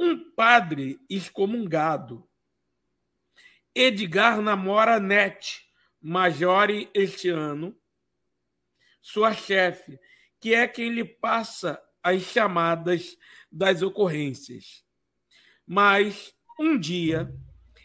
um 0.03 0.19
padre 0.33 1.01
excomungado. 1.09 2.29
Edgar 3.73 4.43
namora 4.43 4.99
Nete, 4.99 5.65
Majore 6.01 6.91
este 6.93 7.29
ano, 7.29 7.79
sua 9.01 9.33
chefe, 9.33 10.01
que 10.41 10.53
é 10.53 10.67
quem 10.67 10.91
lhe 10.91 11.05
passa 11.05 11.81
as 12.03 12.23
chamadas 12.23 13.17
das 13.51 13.81
ocorrências. 13.81 14.85
Mas, 15.65 16.35
um 16.59 16.77
dia, 16.77 17.33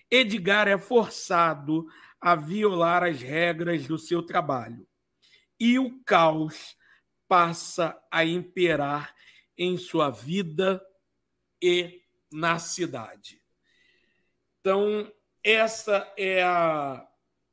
Edgar 0.09 0.67
é 0.67 0.79
forçado 0.79 1.85
a 2.19 2.33
violar 2.35 3.03
as 3.03 3.21
regras 3.21 3.85
do 3.85 3.99
seu 3.99 4.23
trabalho 4.23 4.87
e 5.59 5.77
o 5.77 6.03
caos 6.03 6.75
passa 7.27 7.95
a 8.11 8.25
imperar 8.25 9.13
em 9.55 9.77
sua 9.77 10.09
vida 10.09 10.83
e 11.61 12.06
na 12.31 12.59
cidade. 12.59 13.41
Então, 14.59 15.11
essa 15.43 16.11
é 16.17 16.43
a, 16.43 17.07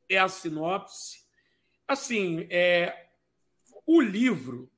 é 0.09 0.19
a 0.19 0.29
sinopse. 0.29 1.25
Assim, 1.87 2.47
é, 2.51 3.09
o 3.87 4.01
livro, 4.01 4.71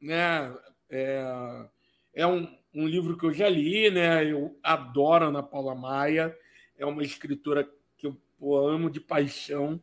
né, 0.00 0.56
é, 0.88 1.68
é 2.14 2.26
um, 2.26 2.56
um, 2.74 2.86
livro 2.86 3.16
que 3.16 3.24
eu 3.24 3.32
já 3.32 3.48
li, 3.48 3.90
né? 3.90 4.24
Eu 4.24 4.58
adoro 4.62 5.26
Ana 5.26 5.42
Paula 5.42 5.74
Maia, 5.74 6.36
é 6.78 6.84
uma 6.86 7.02
escritora 7.02 7.68
que 7.96 8.06
eu 8.06 8.16
amo 8.56 8.90
de 8.90 9.00
paixão. 9.00 9.80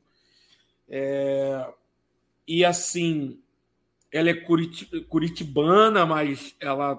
É, 0.87 1.73
e 2.47 2.63
assim, 2.63 3.41
ela 4.11 4.29
é 4.29 4.33
curitibana, 5.09 6.05
mas 6.05 6.55
ela 6.59 6.97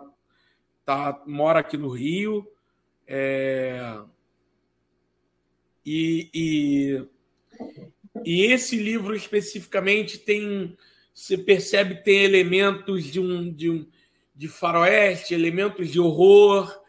tá, 0.84 1.22
mora 1.26 1.60
aqui 1.60 1.76
no 1.76 1.88
Rio. 1.88 2.46
É, 3.10 3.98
e, 5.84 6.28
e, 6.34 7.06
e 8.22 8.44
esse 8.44 8.76
livro 8.76 9.16
especificamente 9.16 10.18
tem 10.18 10.76
você 11.14 11.36
percebe 11.36 11.96
que 11.96 12.04
tem 12.04 12.22
elementos 12.22 13.04
de 13.04 13.18
um 13.18 13.50
de, 13.50 13.70
um, 13.70 13.86
de 14.36 14.46
faroeste, 14.46 15.34
elementos 15.34 15.90
de 15.90 15.98
horror, 15.98 16.80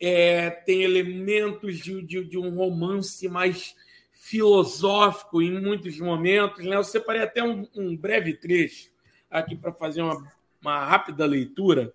é, 0.00 0.48
tem 0.48 0.82
elementos 0.82 1.78
de, 1.78 2.00
de, 2.02 2.24
de, 2.24 2.38
um 2.38 2.54
romance 2.54 3.28
mais 3.28 3.74
filosófico 4.12 5.42
em 5.42 5.60
muitos 5.60 5.98
momentos. 5.98 6.64
Né? 6.64 6.76
Eu 6.76 6.84
separei 6.84 7.22
até 7.22 7.42
um, 7.42 7.66
um 7.74 7.96
breve 7.96 8.34
trecho 8.34 8.90
aqui 9.30 9.56
para 9.56 9.72
fazer 9.72 10.02
uma, 10.02 10.32
uma, 10.60 10.84
rápida 10.84 11.26
leitura. 11.26 11.92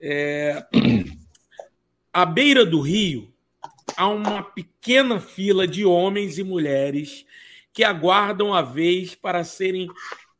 É, 0.00 0.64
à 2.12 2.24
beira 2.24 2.64
do 2.64 2.80
rio 2.80 3.32
há 3.96 4.08
uma 4.08 4.42
pequena 4.42 5.20
fila 5.20 5.66
de 5.66 5.84
homens 5.84 6.38
e 6.38 6.44
mulheres 6.44 7.26
que 7.72 7.84
aguardam 7.84 8.54
a 8.54 8.62
vez 8.62 9.14
para 9.14 9.44
serem 9.44 9.88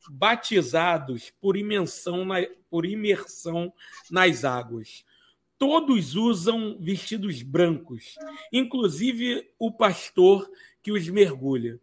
batizados 0.09 1.31
por 1.39 1.55
imersão, 1.55 2.25
na, 2.25 2.37
por 2.69 2.85
imersão 2.85 3.71
nas 4.09 4.43
águas. 4.43 5.05
Todos 5.57 6.15
usam 6.15 6.77
vestidos 6.79 7.41
brancos, 7.41 8.15
inclusive 8.51 9.49
o 9.59 9.71
pastor 9.71 10.49
que 10.81 10.91
os 10.91 11.07
mergulha. 11.09 11.79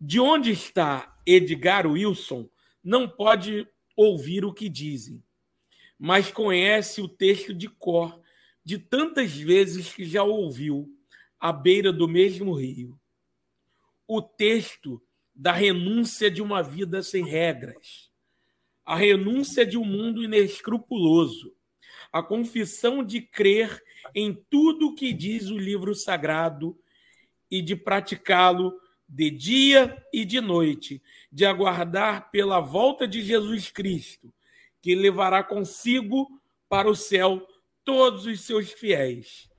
De 0.00 0.18
onde 0.18 0.50
está 0.50 1.16
Edgar 1.24 1.86
Wilson 1.86 2.48
não 2.82 3.08
pode 3.08 3.66
ouvir 3.96 4.44
o 4.44 4.52
que 4.52 4.68
dizem, 4.68 5.22
mas 5.96 6.32
conhece 6.32 7.00
o 7.00 7.08
texto 7.08 7.54
de 7.54 7.68
cor 7.68 8.20
de 8.64 8.78
tantas 8.78 9.32
vezes 9.32 9.92
que 9.92 10.04
já 10.04 10.22
ouviu 10.22 10.88
à 11.38 11.52
beira 11.52 11.92
do 11.92 12.08
mesmo 12.08 12.54
rio. 12.54 12.98
O 14.06 14.22
texto 14.22 15.02
da 15.34 15.52
renúncia 15.52 16.30
de 16.30 16.42
uma 16.42 16.62
vida 16.62 17.02
sem 17.02 17.24
regras, 17.24 18.10
a 18.84 18.96
renúncia 18.96 19.64
de 19.64 19.78
um 19.78 19.84
mundo 19.84 20.22
inescrupuloso, 20.22 21.54
a 22.12 22.22
confissão 22.22 23.02
de 23.02 23.20
crer 23.22 23.82
em 24.14 24.34
tudo 24.50 24.88
o 24.88 24.94
que 24.94 25.12
diz 25.12 25.48
o 25.48 25.56
livro 25.56 25.94
sagrado 25.94 26.78
e 27.50 27.62
de 27.62 27.74
praticá-lo 27.74 28.78
de 29.08 29.30
dia 29.30 30.04
e 30.12 30.24
de 30.24 30.40
noite, 30.40 31.02
de 31.30 31.44
aguardar 31.44 32.30
pela 32.30 32.60
volta 32.60 33.06
de 33.06 33.22
Jesus 33.22 33.70
Cristo, 33.70 34.32
que 34.80 34.94
levará 34.94 35.42
consigo 35.42 36.40
para 36.68 36.88
o 36.88 36.96
céu 36.96 37.46
todos 37.84 38.26
os 38.26 38.40
seus 38.42 38.72
fiéis. 38.72 39.50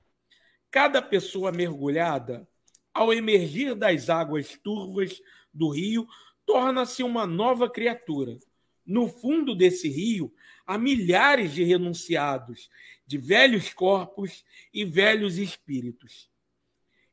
Cada 0.70 1.00
pessoa 1.00 1.52
mergulhada, 1.52 2.48
ao 2.92 3.12
emergir 3.12 3.74
das 3.74 4.08
águas 4.10 4.58
turvas 4.62 5.20
do 5.52 5.68
rio, 5.68 6.06
torna-se 6.46 7.02
uma 7.02 7.26
nova 7.26 7.70
criatura. 7.70 8.38
No 8.84 9.08
fundo 9.08 9.54
desse 9.54 9.88
rio, 9.88 10.32
há 10.66 10.76
milhares 10.76 11.52
de 11.54 11.64
renunciados, 11.64 12.68
de 13.06 13.18
velhos 13.18 13.72
corpos 13.72 14.44
e 14.72 14.84
velhos 14.84 15.38
espíritos. 15.38 16.30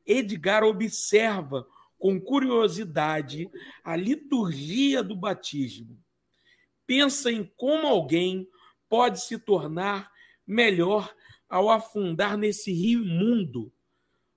Edgar 0.06 0.64
observa 0.64 1.66
com 1.98 2.20
curiosidade 2.20 3.48
a 3.84 3.94
liturgia 3.94 5.02
do 5.02 5.14
batismo. 5.14 5.96
Pensa 6.84 7.30
em 7.30 7.44
como 7.56 7.86
alguém 7.86 8.48
pode 8.88 9.22
se 9.22 9.38
tornar 9.38 10.11
melhor 10.46 11.14
ao 11.48 11.70
afundar 11.70 12.36
nesse 12.36 12.72
rio 12.72 13.04
imundo, 13.04 13.72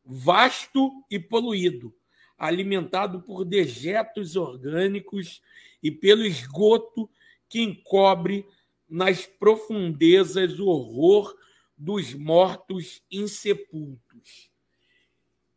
vasto 0.04 0.92
e 1.10 1.18
poluído, 1.20 1.96
alimentado 2.38 3.22
por 3.22 3.46
dejetos 3.46 4.36
orgânicos 4.36 5.42
e 5.82 5.90
pelo 5.90 6.26
esgoto 6.26 7.10
que 7.48 7.62
encobre 7.62 8.46
nas 8.88 9.26
profundezas 9.26 10.60
o 10.60 10.68
horror 10.68 11.36
dos 11.78 12.14
mortos 12.14 13.02
insepultos. 13.12 14.52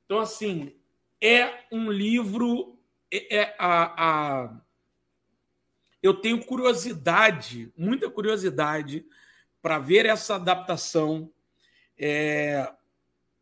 Então, 0.05 0.19
assim, 0.19 0.75
é 1.21 1.65
um 1.71 1.91
livro. 1.91 2.79
É, 3.11 3.37
é 3.37 3.57
a, 3.59 4.45
a, 4.45 4.61
eu 6.03 6.15
tenho 6.15 6.45
curiosidade, 6.45 7.73
muita 7.77 8.11
curiosidade, 8.11 9.05
para 9.69 9.79
ver 9.79 10.07
essa 10.07 10.37
adaptação. 10.37 11.31
É, 11.99 12.73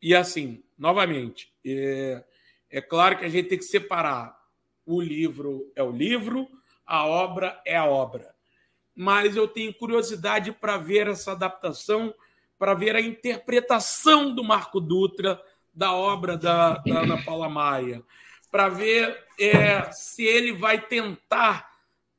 e 0.02 0.12
assim, 0.12 0.60
novamente, 0.76 1.54
é, 1.64 2.24
é 2.68 2.80
claro 2.80 3.16
que 3.16 3.24
a 3.24 3.28
gente 3.28 3.48
tem 3.48 3.58
que 3.58 3.64
separar. 3.64 4.36
O 4.84 5.00
livro 5.00 5.70
é 5.76 5.84
o 5.84 5.92
livro, 5.92 6.48
a 6.84 7.06
obra 7.06 7.62
é 7.64 7.76
a 7.76 7.84
obra. 7.84 8.34
Mas 8.92 9.36
eu 9.36 9.46
tenho 9.46 9.72
curiosidade 9.72 10.50
para 10.50 10.76
ver 10.76 11.06
essa 11.06 11.30
adaptação, 11.30 12.12
para 12.58 12.74
ver 12.74 12.96
a 12.96 13.00
interpretação 13.00 14.34
do 14.34 14.42
Marco 14.42 14.80
Dutra 14.80 15.40
da 15.72 15.92
obra 15.92 16.36
da, 16.36 16.78
da 16.78 17.02
Ana 17.02 17.22
Paula 17.22 17.48
Maia, 17.48 18.02
para 18.50 18.68
ver 18.68 19.16
é, 19.38 19.92
se 19.92 20.24
ele 20.24 20.50
vai 20.54 20.80
tentar 20.80 21.70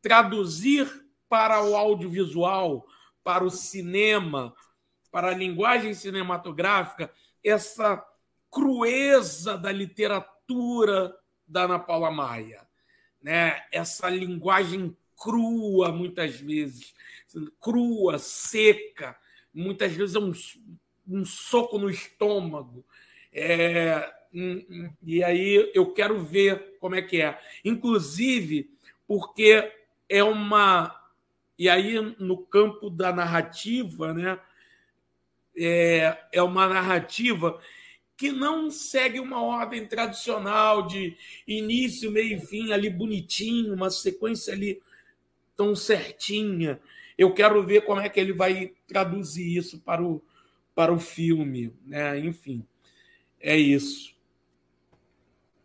traduzir 0.01 0.89
para 1.27 1.61
o 1.61 1.75
audiovisual, 1.75 2.87
para 3.27 3.43
o 3.43 3.49
cinema, 3.49 4.55
para 5.11 5.31
a 5.31 5.35
linguagem 5.35 5.93
cinematográfica, 5.93 7.11
essa 7.43 8.01
crueza 8.49 9.57
da 9.57 9.69
literatura 9.69 11.13
da 11.45 11.63
Ana 11.63 11.77
Paula 11.77 12.09
Maia, 12.09 12.65
né? 13.21 13.65
Essa 13.69 14.09
linguagem 14.09 14.95
crua 15.21 15.91
muitas 15.91 16.39
vezes, 16.39 16.95
crua, 17.59 18.17
seca, 18.17 19.13
muitas 19.53 19.91
vezes 19.91 20.15
é 20.15 20.19
um, 20.19 20.31
um 21.05 21.25
soco 21.25 21.77
no 21.77 21.89
estômago. 21.89 22.85
É, 23.33 24.09
e 25.03 25.21
aí 25.21 25.69
eu 25.75 25.91
quero 25.91 26.23
ver 26.23 26.77
como 26.79 26.95
é 26.95 27.01
que 27.01 27.21
é. 27.21 27.37
Inclusive, 27.65 28.71
porque 29.05 29.69
é 30.07 30.23
uma. 30.23 30.96
E 31.57 31.67
aí, 31.67 31.99
no 32.19 32.37
campo 32.37 32.89
da 32.89 33.11
narrativa, 33.11 34.13
né? 34.13 34.39
É, 35.59 36.17
é 36.31 36.43
uma 36.43 36.67
narrativa 36.67 37.59
que 38.15 38.31
não 38.31 38.69
segue 38.69 39.19
uma 39.19 39.41
ordem 39.41 39.87
tradicional 39.87 40.85
de 40.87 41.15
início, 41.47 42.11
meio 42.11 42.37
e 42.37 42.41
fim, 42.41 42.71
ali 42.71 42.89
bonitinho, 42.89 43.73
uma 43.73 43.89
sequência 43.89 44.53
ali 44.53 44.81
tão 45.55 45.75
certinha. 45.75 46.79
Eu 47.17 47.33
quero 47.33 47.63
ver 47.63 47.81
como 47.81 48.01
é 48.01 48.09
que 48.09 48.19
ele 48.19 48.33
vai 48.33 48.73
traduzir 48.87 49.57
isso 49.57 49.79
para 49.79 50.03
o, 50.03 50.21
para 50.75 50.93
o 50.93 50.99
filme, 50.99 51.73
né? 51.85 52.19
Enfim, 52.19 52.63
é 53.39 53.55
isso. 53.55 54.15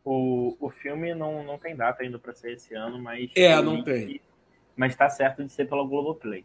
O, 0.04 0.56
o 0.58 0.70
filme 0.70 1.14
não, 1.14 1.44
não 1.44 1.58
tem 1.58 1.76
data 1.76 2.02
ainda 2.02 2.18
para 2.18 2.34
ser 2.34 2.52
esse 2.52 2.74
ano, 2.74 2.98
mas. 2.98 3.30
É, 3.34 3.60
não 3.62 3.82
tem. 3.84 4.20
Mas 4.76 4.92
está 4.92 5.08
certo 5.08 5.44
de 5.44 5.52
ser 5.52 5.68
pela 5.68 5.86
Globoplay. 5.86 6.44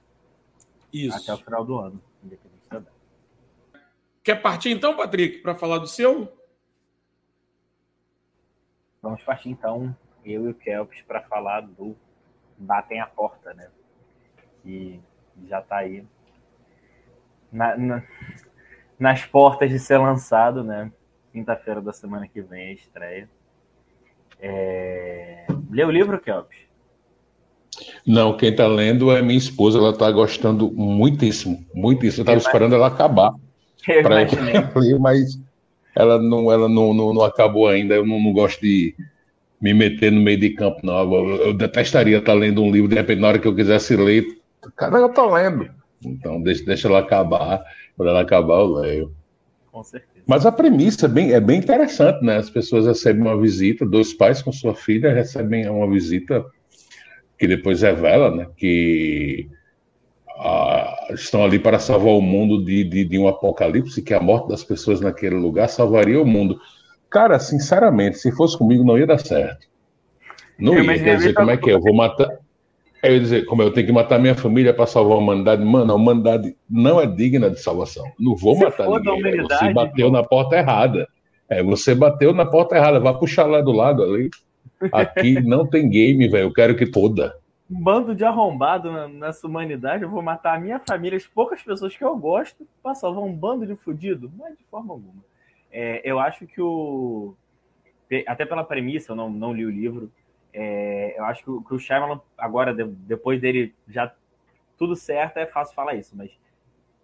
Isso. 0.91 1.17
Até 1.17 1.33
o 1.33 1.43
final 1.43 1.65
do 1.65 1.77
ano, 1.77 2.01
independente 2.23 2.69
da 2.69 2.79
data. 2.79 2.91
Quer 4.23 4.41
partir 4.41 4.71
então, 4.71 4.95
Patrick, 4.95 5.39
para 5.39 5.55
falar 5.55 5.79
do 5.79 5.87
seu? 5.87 6.31
Vamos 9.01 9.23
partir 9.23 9.49
então, 9.49 9.95
eu 10.25 10.47
e 10.47 10.49
o 10.49 10.53
Kelps, 10.53 11.01
para 11.01 11.21
falar 11.21 11.61
do 11.61 11.95
Batem 12.57 12.99
a 12.99 13.07
Porta, 13.07 13.53
né? 13.53 13.69
Que 14.63 14.99
já 15.45 15.59
está 15.59 15.77
aí 15.77 16.05
na, 17.51 17.77
na, 17.77 18.03
nas 18.99 19.25
portas 19.25 19.69
de 19.69 19.79
ser 19.79 19.97
lançado, 19.97 20.63
né? 20.63 20.91
Quinta-feira 21.31 21.81
da 21.81 21.93
semana 21.93 22.27
que 22.27 22.41
vem 22.41 22.69
a 22.69 22.73
estreia. 22.73 23.29
É... 24.39 25.45
Leu 25.69 25.87
o 25.87 25.91
livro, 25.91 26.19
Kelps? 26.19 26.66
Não, 28.05 28.35
quem 28.35 28.49
está 28.49 28.67
lendo 28.67 29.11
é 29.11 29.21
minha 29.21 29.37
esposa, 29.37 29.77
ela 29.77 29.91
está 29.91 30.09
gostando 30.11 30.71
muitíssimo, 30.71 31.63
muitíssimo. 31.73 32.21
Eu 32.21 32.23
estava 32.23 32.37
esperando 32.37 32.75
ela 32.75 32.87
acabar 32.87 33.33
para 34.01 34.15
ler, 34.75 34.97
mas 34.99 35.39
ela 35.95 36.21
não, 36.21 36.51
ela 36.51 36.67
não, 36.67 36.93
não, 36.93 37.13
não 37.13 37.21
acabou 37.21 37.67
ainda. 37.67 37.95
Eu 37.95 38.05
não, 38.05 38.19
não, 38.19 38.33
gosto 38.33 38.61
de 38.61 38.95
me 39.61 39.73
meter 39.73 40.11
no 40.11 40.21
meio 40.21 40.39
de 40.39 40.51
campo, 40.51 40.79
não. 40.83 41.13
Eu, 41.13 41.35
eu 41.47 41.53
detestaria 41.53 42.17
estar 42.17 42.33
tá 42.33 42.37
lendo 42.37 42.63
um 42.63 42.71
livro, 42.71 42.87
de 42.87 42.95
repente, 42.95 43.19
na 43.19 43.29
hora 43.29 43.39
que 43.39 43.47
eu 43.47 43.55
quisesse 43.55 43.95
ler, 43.95 44.25
cara, 44.75 44.97
eu 44.97 45.07
estou 45.07 45.31
lendo. 45.33 45.69
Então, 46.03 46.41
deixa, 46.41 46.63
deixa 46.63 46.87
ela 46.87 46.99
acabar. 46.99 47.63
Quando 47.95 48.09
ela 48.09 48.21
acabar, 48.21 48.59
eu 48.59 48.67
leio. 48.67 49.11
Com 49.71 49.83
certeza. 49.83 50.23
Mas 50.27 50.45
a 50.45 50.51
premissa 50.51 51.05
é 51.05 51.09
bem, 51.09 51.31
é 51.31 51.39
bem 51.39 51.59
interessante, 51.59 52.23
né? 52.23 52.37
As 52.37 52.49
pessoas 52.49 52.85
recebem 52.85 53.21
uma 53.21 53.39
visita, 53.39 53.85
dois 53.85 54.13
pais 54.13 54.41
com 54.41 54.51
sua 54.51 54.75
filha 54.75 55.13
recebem 55.13 55.67
uma 55.69 55.89
visita 55.89 56.45
que 57.37 57.47
depois 57.47 57.81
revela 57.81 58.35
né, 58.35 58.47
que 58.55 59.47
ah, 60.39 61.07
estão 61.11 61.43
ali 61.43 61.57
para 61.57 61.79
salvar 61.79 62.13
o 62.13 62.21
mundo 62.21 62.63
de, 62.63 62.83
de, 62.83 63.05
de, 63.05 63.17
um 63.17 63.27
apocalipse, 63.27 64.01
que 64.01 64.13
a 64.13 64.19
morte 64.19 64.49
das 64.49 64.63
pessoas 64.63 65.01
naquele 65.01 65.35
lugar 65.35 65.67
salvaria 65.67 66.21
o 66.21 66.25
mundo. 66.25 66.59
Cara, 67.09 67.39
sinceramente, 67.39 68.17
se 68.17 68.31
fosse 68.31 68.57
comigo, 68.57 68.83
não 68.83 68.97
ia 68.97 69.07
dar 69.07 69.19
certo. 69.19 69.67
Não 70.59 70.75
eu 70.75 70.83
ia, 70.83 71.03
quer 71.03 71.17
dizer, 71.17 71.33
como 71.33 71.51
é 71.51 71.57
que 71.57 71.69
é? 71.69 71.73
Eu 71.73 71.81
vou 71.81 71.93
matar. 71.93 72.29
Eu 73.03 73.13
ia 73.13 73.19
dizer, 73.19 73.45
como 73.45 73.61
eu 73.61 73.71
tenho 73.71 73.87
que 73.87 73.93
matar 73.93 74.19
minha 74.19 74.35
família 74.35 74.73
para 74.73 74.85
salvar 74.85 75.17
a 75.17 75.19
humanidade. 75.19 75.63
Mano, 75.63 75.93
a 75.93 75.95
humanidade 75.95 76.55
não 76.69 76.99
é 76.99 77.05
digna 77.05 77.49
de 77.49 77.59
salvação. 77.59 78.03
Não 78.19 78.35
vou 78.35 78.55
se 78.55 78.63
matar 78.63 78.87
ninguém. 78.89 79.41
Você 79.43 79.73
bateu 79.73 80.11
na 80.11 80.23
porta 80.23 80.57
errada. 80.57 81.07
É, 81.49 81.63
você 81.63 81.95
bateu 81.95 82.33
na 82.33 82.45
porta 82.45 82.75
errada. 82.75 82.99
Vai 82.99 83.17
puxar 83.17 83.45
lá 83.45 83.61
do 83.61 83.71
lado 83.71 84.03
ali. 84.03 84.29
Aqui 84.91 85.39
não 85.41 85.65
tem 85.65 85.89
game, 85.89 86.27
velho. 86.27 86.47
Eu 86.47 86.53
quero 86.53 86.75
que 86.75 86.89
toda. 86.89 87.37
Um 87.69 87.81
bando 87.81 88.15
de 88.15 88.23
arrombado 88.23 89.07
nessa 89.09 89.45
humanidade. 89.45 90.03
Eu 90.03 90.09
vou 90.09 90.21
matar 90.21 90.55
a 90.55 90.59
minha 90.59 90.79
família, 90.79 91.17
as 91.17 91.27
poucas 91.27 91.61
pessoas 91.61 91.95
que 91.95 92.03
eu 92.03 92.15
gosto, 92.17 92.67
para 92.81 92.95
salvar 92.95 93.23
um 93.23 93.33
bando 93.33 93.65
de 93.65 93.75
fudido? 93.75 94.31
É 94.45 94.51
de 94.51 94.63
forma 94.69 94.93
alguma. 94.93 95.23
É, 95.71 96.01
eu 96.03 96.19
acho 96.19 96.47
que 96.47 96.61
o. 96.61 97.35
Até 98.25 98.45
pela 98.45 98.63
premissa, 98.63 99.11
eu 99.11 99.15
não, 99.15 99.29
não 99.29 99.53
li 99.53 99.65
o 99.65 99.69
livro. 99.69 100.11
É, 100.53 101.13
eu 101.17 101.25
acho 101.25 101.43
que 101.43 101.49
o, 101.49 101.61
que 101.61 101.73
o 101.73 101.79
Shyamalan, 101.79 102.21
agora, 102.37 102.73
depois 102.73 103.41
dele 103.41 103.75
já 103.87 104.13
tudo 104.77 104.95
certo, 104.95 105.37
é 105.37 105.45
fácil 105.45 105.75
falar 105.75 105.95
isso, 105.95 106.15
mas 106.15 106.31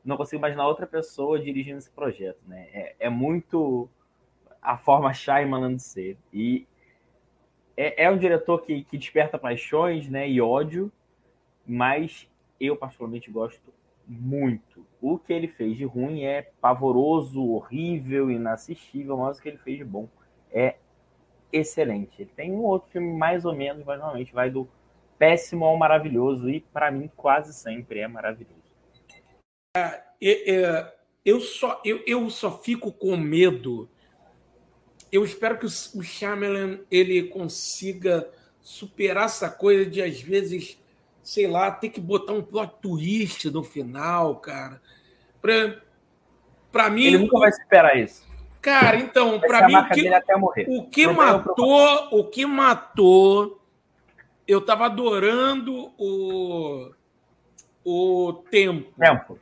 não 0.05 0.15
consigo 0.15 0.39
imaginar 0.39 0.67
outra 0.67 0.88
pessoa 0.88 1.39
dirigindo 1.39 1.77
esse 1.77 1.89
projeto. 1.89 2.39
Né? 2.47 2.67
É, 2.73 2.95
é 3.01 3.09
muito 3.09 3.89
a 4.62 4.77
forma 4.77 5.13
Shyamalan 5.13 5.75
de 5.75 5.83
ser. 5.83 6.17
E 6.31 6.65
é, 7.75 8.05
é 8.05 8.12
um 8.12 8.17
diretor 8.17 8.59
que, 8.62 8.83
que 8.83 8.97
desperta 8.97 9.38
paixões 9.38 10.07
né, 10.07 10.29
e 10.29 10.39
ódio, 10.41 10.91
mas 11.65 12.29
eu 12.59 12.75
particularmente 12.75 13.31
gosto 13.31 13.73
muito. 14.07 14.86
O 15.01 15.17
que 15.17 15.33
ele 15.33 15.47
fez 15.47 15.77
de 15.77 15.86
ruim 15.86 16.23
é 16.23 16.41
pavoroso, 16.62 17.43
horrível, 17.43 18.29
inassistível, 18.29 19.17
mas 19.17 19.38
o 19.38 19.41
que 19.41 19.49
ele 19.49 19.57
fez 19.57 19.77
de 19.77 19.86
bom 19.86 20.07
é 20.51 20.75
excelente. 21.51 22.21
Ele 22.21 22.31
tem 22.36 22.51
um 22.51 22.63
outro 22.63 22.91
filme 22.91 23.13
mais 23.13 23.45
ou 23.45 23.53
menos, 23.53 23.83
mas 23.86 23.99
normalmente 23.99 24.33
vai 24.33 24.49
do 24.49 24.67
péssimo 25.17 25.65
ao 25.65 25.77
maravilhoso, 25.77 26.49
e 26.49 26.59
para 26.59 26.91
mim 26.91 27.09
quase 27.15 27.53
sempre 27.53 27.99
é 27.99 28.07
maravilhoso. 28.07 28.62
É, 29.75 30.03
é, 30.21 30.93
eu, 31.23 31.39
só, 31.39 31.81
eu, 31.86 32.03
eu 32.05 32.29
só 32.29 32.51
fico 32.59 32.91
com 32.91 33.15
medo 33.15 33.89
eu 35.13 35.23
espero 35.23 35.60
que 35.60 35.65
o, 35.67 36.02
Shyamalan 36.02 36.80
ele 36.89 37.28
consiga 37.28 38.28
superar 38.60 39.26
essa 39.26 39.47
coisa 39.47 39.86
de 39.86 40.02
às 40.02 40.19
vezes, 40.19 40.82
sei 41.21 41.45
lá, 41.45 41.69
ter 41.69 41.89
que 41.89 42.02
botar 42.02 42.34
um 42.34 42.41
plot 42.41 42.73
twist 42.82 43.52
no 43.52 43.63
final, 43.63 44.38
cara. 44.38 44.82
Pra, 45.39 45.78
pra 46.71 46.89
mim. 46.89 47.06
Ele 47.06 47.19
nunca 47.19 47.38
vai 47.38 47.52
superar 47.52 47.95
isso. 47.95 48.28
Cara, 48.60 48.97
então, 48.97 49.39
para 49.39 49.67
mim, 49.67 49.76
o 49.76 49.89
que, 49.89 50.67
o 50.67 50.84
que 50.89 51.08
matou, 51.08 52.08
o 52.12 52.23
que 52.23 52.45
matou, 52.45 53.61
eu 54.47 54.61
tava 54.61 54.86
adorando 54.86 55.93
o 55.95 56.91
o 57.86 58.34
tempo. 58.49 58.91
Tempo. 58.97 59.38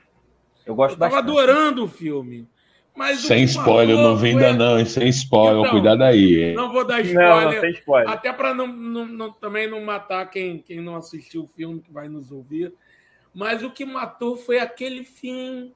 Eu 0.65 0.76
gosto 0.76 0.95
eu 0.95 0.99
tava 0.99 1.15
bastante. 1.15 1.30
adorando 1.30 1.86
o 1.86 1.88
filme. 1.88 2.49
Mas 2.95 3.21
sem 3.21 3.43
spoiler, 3.45 3.95
não 3.95 4.17
vi 4.17 4.29
ainda 4.29 4.53
não, 4.53 4.85
sem 4.85 5.07
spoiler, 5.09 5.59
então, 5.59 5.71
cuidado 5.71 6.03
aí. 6.03 6.43
Hein? 6.43 6.55
Não 6.55 6.71
vou 6.71 6.85
dar 6.85 7.01
spoiler, 7.01 7.45
não, 7.45 7.61
não 7.61 7.69
spoiler. 7.69 8.09
até 8.09 8.33
para 8.33 8.53
não, 8.53 8.67
não, 8.67 9.05
não, 9.05 9.31
também 9.31 9.69
não 9.69 9.81
matar 9.81 10.29
quem, 10.29 10.59
quem 10.59 10.81
não 10.81 10.95
assistiu 10.95 11.43
o 11.43 11.47
filme, 11.47 11.81
que 11.81 11.91
vai 11.91 12.09
nos 12.09 12.31
ouvir. 12.31 12.73
Mas 13.33 13.63
o 13.63 13.71
que 13.71 13.85
matou 13.85 14.35
foi 14.35 14.59
aquele 14.59 15.05
fim. 15.05 15.73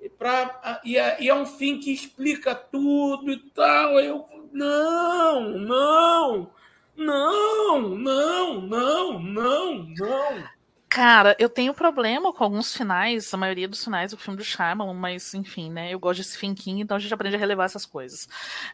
E, 0.00 0.08
pra, 0.08 0.80
e, 0.84 0.98
é, 0.98 1.22
e 1.22 1.28
é 1.28 1.34
um 1.34 1.46
fim 1.46 1.78
que 1.78 1.92
explica 1.92 2.54
tudo 2.54 3.30
e 3.30 3.38
tal. 3.54 4.00
Eu, 4.00 4.26
não, 4.52 5.50
não, 5.50 6.50
não, 6.96 7.88
não, 7.90 8.60
não, 8.60 9.20
não, 9.20 9.82
não. 9.84 10.53
Cara, 10.94 11.34
eu 11.40 11.48
tenho 11.48 11.74
problema 11.74 12.32
com 12.32 12.44
alguns 12.44 12.72
finais, 12.72 13.34
a 13.34 13.36
maioria 13.36 13.66
dos 13.66 13.82
finais 13.82 14.12
do 14.12 14.16
filme 14.16 14.38
do 14.38 14.44
Shyamalan, 14.44 14.94
mas 14.94 15.34
enfim, 15.34 15.68
né? 15.68 15.92
Eu 15.92 15.98
gosto 15.98 16.18
de 16.22 16.28
Stephen 16.28 16.54
King, 16.54 16.82
então 16.82 16.96
a 16.96 17.00
gente 17.00 17.12
aprende 17.12 17.34
a 17.34 17.38
relevar 17.38 17.64
essas 17.64 17.84
coisas. 17.84 18.28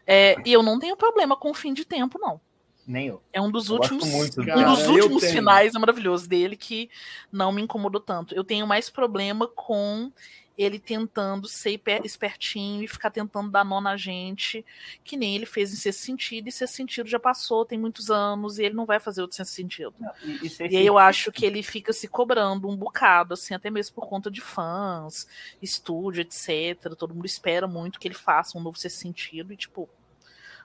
É, 0.05 0.35
e 0.45 0.53
eu 0.53 0.61
não 0.61 0.77
tenho 0.77 0.95
problema 0.95 1.35
com 1.35 1.49
o 1.49 1.53
fim 1.55 1.73
de 1.73 1.83
tempo, 1.83 2.19
não. 2.19 2.39
Nem 2.85 3.07
eu. 3.07 3.23
É 3.33 3.41
um 3.41 3.49
dos 3.49 3.69
Eu 3.69 3.77
últimos, 3.77 4.05
muito 4.05 4.39
um 4.39 4.45
Cara, 4.45 4.63
dos 4.69 4.87
últimos 4.87 5.23
finais 5.31 5.73
é 5.73 5.79
maravilhoso 5.79 6.29
dele 6.29 6.55
que 6.55 6.91
não 7.31 7.51
me 7.51 7.63
incomodou 7.63 7.99
tanto. 7.99 8.35
Eu 8.35 8.43
tenho 8.43 8.67
mais 8.67 8.87
problema 8.87 9.47
com 9.47 10.11
ele 10.57 10.79
tentando 10.79 11.47
ser 11.47 11.81
espertinho 12.03 12.83
e 12.83 12.87
ficar 12.87 13.09
tentando 13.09 13.49
dar 13.49 13.63
nó 13.63 13.79
na 13.81 13.95
gente, 13.97 14.65
que 15.03 15.17
nem 15.17 15.35
ele 15.35 15.45
fez 15.45 15.73
em 15.73 15.75
Sexto 15.75 16.01
Sentido, 16.01 16.47
e 16.47 16.51
Sexto 16.51 16.75
Sentido 16.75 17.09
já 17.09 17.19
passou, 17.19 17.65
tem 17.65 17.79
muitos 17.79 18.11
anos, 18.11 18.59
e 18.59 18.63
ele 18.65 18.75
não 18.75 18.85
vai 18.85 18.99
fazer 18.99 19.21
outro 19.21 19.37
Sexto 19.37 19.53
Sentido. 19.53 19.93
E, 20.23 20.45
e, 20.45 20.49
sei 20.49 20.67
E 20.67 20.77
aí 20.77 20.85
eu 20.85 20.97
acho 20.97 21.31
que 21.31 21.45
ele 21.45 21.63
fica 21.63 21.93
se 21.93 22.07
cobrando 22.07 22.69
um 22.69 22.75
bocado, 22.75 23.33
assim, 23.33 23.53
até 23.53 23.69
mesmo 23.69 23.95
por 23.95 24.07
conta 24.07 24.29
de 24.29 24.41
fãs, 24.41 25.27
estúdio, 25.61 26.21
etc. 26.21 26.95
Todo 26.95 27.15
mundo 27.15 27.25
espera 27.25 27.67
muito 27.67 27.99
que 27.99 28.07
ele 28.07 28.15
faça 28.15 28.57
um 28.57 28.61
novo 28.61 28.77
Sexto 28.77 28.99
Sentido, 28.99 29.53
e 29.53 29.57
tipo, 29.57 29.89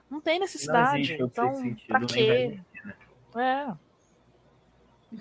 não 0.09 0.21
tem 0.21 0.39
necessidade. 0.39 1.13
outro 1.21 1.25
então, 1.25 1.55
Sentido, 1.55 1.87
pra 1.87 2.05
quê? 2.05 2.59
vai 3.33 3.43
É. 3.43 3.87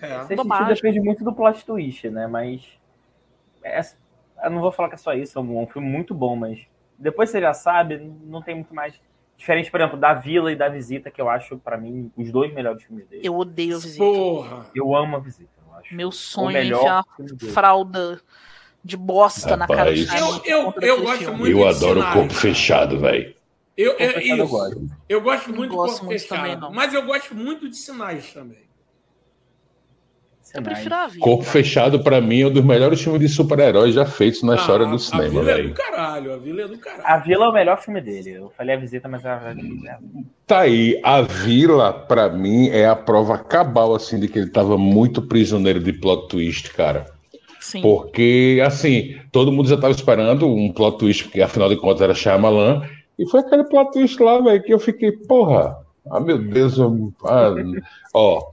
É. 0.01 0.25
Sexto 0.27 0.43
sentido 0.43 0.75
depende 0.75 1.01
muito 1.01 1.23
do 1.23 1.33
plot 1.33 1.65
twist, 1.65 2.09
né? 2.11 2.27
Mas. 2.27 2.63
é- 3.63 4.06
eu 4.43 4.51
não 4.51 4.61
vou 4.61 4.73
falar 4.73 4.89
que 4.89 4.95
é 4.95 4.99
só 4.99 5.13
isso, 5.15 5.39
é 5.39 5.43
um, 5.43 5.63
um 5.63 5.67
filme 5.67 5.89
muito 5.89 6.15
bom, 6.15 6.37
mas 6.37 6.67
depois 6.99 7.31
você 7.31 7.41
já 7.41 7.53
sabe, 7.55 7.99
não 8.25 8.41
tem 8.43 8.55
muito 8.55 8.75
mais. 8.75 9.01
Diferente, 9.37 9.71
por 9.71 9.79
exemplo, 9.81 9.99
da 9.99 10.15
Vila 10.15 10.51
e 10.51 10.57
da 10.57 10.67
Visita, 10.69 11.11
que 11.11 11.21
eu 11.21 11.29
acho, 11.29 11.59
pra 11.59 11.77
mim, 11.77 12.11
os 12.17 12.31
dois 12.33 12.55
melhores 12.55 12.83
filmes 12.83 13.07
dele. 13.07 13.21
Eu, 13.27 13.35
Eu 13.35 13.39
odeio 13.39 13.77
a 13.77 13.79
visita. 13.79 14.03
Porra. 14.05 14.67
amo 14.97 15.17
a 15.17 15.19
Visita. 15.21 15.51
Eu 15.69 15.75
acho 15.75 15.95
Meu 15.95 16.09
o 16.09 16.13
sonho 16.13 16.57
é 16.57 16.61
melhor 16.63 17.05
enfiar 17.21 17.53
fralda 17.53 18.19
de 18.83 18.97
bosta 18.97 19.55
na 19.57 19.67
cara 19.67 19.93
do 19.93 20.01
Rapaz. 20.01 20.19
Shyamalan 20.19 20.41
Eu- 20.47 20.75
eu- 20.81 20.89
eu 20.97 21.03
gosto 21.03 21.19
filme. 21.19 21.39
muito 21.39 21.53
Eu 21.59 21.59
de 21.69 21.77
adoro 21.77 22.01
sinais, 22.01 22.15
corpo 22.15 22.35
fechado, 22.35 22.99
velho. 23.01 23.35
Eu, 23.77 23.95
é 23.99 24.23
eu. 24.27 24.49
Eu 25.07 25.21
gosto 25.21 25.53
muito 25.53 25.71
de 25.71 25.77
gosto 25.77 25.91
corpo 25.99 26.05
muito 26.07 26.21
fechado, 26.23 26.39
também, 26.39 26.57
não. 26.57 26.73
mas 26.73 26.95
eu 26.95 27.05
gosto 27.05 27.35
muito 27.35 27.69
de 27.69 27.77
sinais 27.77 28.33
também. 28.33 28.66
Eu 30.55 30.63
prefiro 30.63 30.95
a 30.95 31.07
vida. 31.07 31.21
Corpo 31.21 31.45
fechado, 31.45 32.03
pra 32.03 32.21
mim, 32.21 32.41
é 32.43 32.47
um 32.47 32.51
dos 32.51 32.65
melhores 32.65 33.01
filmes 33.03 33.21
de 33.21 33.29
super-heróis 33.29 33.95
já 33.95 34.07
feitos 34.07 34.43
na 34.43 34.55
história 34.55 34.87
Ah, 34.87 34.89
do 34.91 34.97
a 34.97 34.99
cinema, 34.99 35.29
Vila 35.29 35.51
é 35.51 35.55
do 35.57 35.63
velho. 35.63 35.75
caralho, 35.75 36.33
a 36.33 36.37
Vila 36.39 36.63
é 36.63 36.69
do 36.69 36.79
caralho. 36.79 37.03
A 37.05 37.19
Vila 37.19 37.45
é 37.45 37.49
o 37.49 37.53
melhor 37.53 37.81
filme 37.83 38.01
dele. 38.01 38.31
Eu 38.33 38.53
falei 38.57 38.75
a 38.75 38.79
Visita, 38.79 39.09
mas 39.09 39.25
a 39.27 39.55
Tá 40.47 40.61
aí, 40.61 40.99
a 41.03 41.21
Vila, 41.23 41.93
pra 41.93 42.29
mim, 42.31 42.69
é 42.69 42.87
a 42.87 42.95
prova 42.97 43.37
cabal, 43.39 43.95
assim, 43.95 44.19
de 44.21 44.29
que 44.29 44.39
ele 44.39 44.51
tava 44.51 44.79
muito 44.79 45.21
prisioneiro 45.21 45.81
de 45.81 45.93
plot 45.93 46.29
twist, 46.29 46.73
cara. 46.73 47.07
Sim. 47.61 47.83
Porque, 47.83 48.63
assim, 48.65 49.17
todo 49.33 49.51
mundo 49.51 49.69
já 49.69 49.77
tava 49.77 49.91
esperando 49.93 50.47
um 50.49 50.73
plot 50.73 50.99
twist, 50.99 51.25
porque 51.25 51.43
afinal 51.43 51.69
de 51.69 51.77
contas 51.77 52.01
era 52.03 52.15
Shyamalan, 52.15 52.83
e 53.19 53.29
foi 53.29 53.41
aquele 53.41 53.65
plot 53.65 53.91
twist 53.93 54.23
lá, 54.23 54.41
velho, 54.41 54.63
que 54.63 54.73
eu 54.73 54.79
fiquei, 54.79 55.11
porra, 55.11 55.77
ah, 56.09 56.21
meu 56.21 56.39
Deus, 56.39 56.79
eu- 56.79 57.13
ah, 57.25 57.53
ó, 58.15 58.51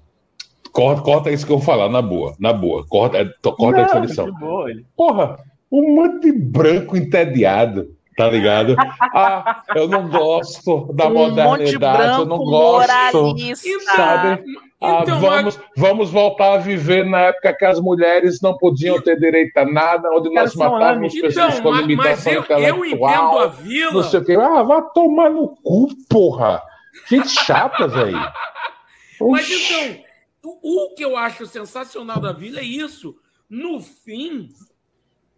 corta, 0.73 1.01
corta 1.01 1.31
isso 1.31 1.45
que 1.45 1.51
eu 1.53 1.57
vou 1.59 1.65
falar, 1.65 1.87
na 1.87 2.01
boa, 2.01 2.35
na 2.39 2.51
boa, 2.51 2.85
corta, 2.87 3.19
é, 3.19 3.29
corta 3.51 3.81
essa 3.81 3.99
lição. 3.99 4.25
de 4.25 4.39
boa, 4.39 4.69
ele. 4.69 4.85
Porra, 4.97 5.37
um 5.71 5.95
monte 5.95 6.23
de 6.23 6.31
branco 6.33 6.97
entediado, 6.97 7.87
tá 8.17 8.27
ligado? 8.29 8.75
Ah, 9.15 9.61
eu 9.75 9.87
não 9.87 10.09
gosto 10.09 10.91
da 10.93 11.07
um 11.07 11.13
monte 11.13 11.35
de 11.35 11.43
modernidade, 11.43 12.19
eu 12.19 12.25
não 12.25 12.37
branco 12.37 12.45
gosto. 12.45 13.21
moralista. 13.21 13.69
sabe? 13.95 14.43
Ah, 14.81 14.99
Então, 15.03 15.19
vamos, 15.19 15.59
vamos 15.77 16.09
voltar 16.09 16.53
a 16.53 16.57
viver 16.57 17.05
na 17.05 17.19
época 17.19 17.53
que 17.53 17.63
as 17.63 17.79
mulheres 17.79 18.41
não 18.41 18.57
podiam 18.57 18.99
ter 18.99 19.19
direito 19.19 19.55
a 19.57 19.65
nada, 19.65 20.09
onde 20.11 20.33
nós 20.33 20.55
matávamos 20.55 21.13
anos. 21.13 21.21
pessoas 21.21 21.59
Então, 21.59 21.71
com 21.71 21.77
limitação 21.79 22.33
eu, 22.33 22.43
eu 22.43 22.43
entendo 22.43 22.57
a 22.57 22.65
intelectual, 22.65 23.49
Vila. 23.51 23.91
não 23.93 24.03
sei 24.03 24.19
o 24.19 24.25
quê. 24.25 24.35
Ah, 24.35 24.63
vá 24.63 24.81
tomar 24.81 25.29
no 25.29 25.49
cu, 25.63 25.89
porra. 26.09 26.59
Gente 27.07 27.29
chata, 27.29 27.87
velho. 27.87 28.17
Mas 29.21 29.47
então, 29.49 30.03
o, 30.43 30.93
que 30.95 31.03
eu 31.03 31.15
acho 31.15 31.45
sensacional 31.45 32.19
da 32.19 32.31
Vila 32.33 32.59
é 32.59 32.63
isso. 32.63 33.15
No 33.49 33.81
fim, 33.81 34.49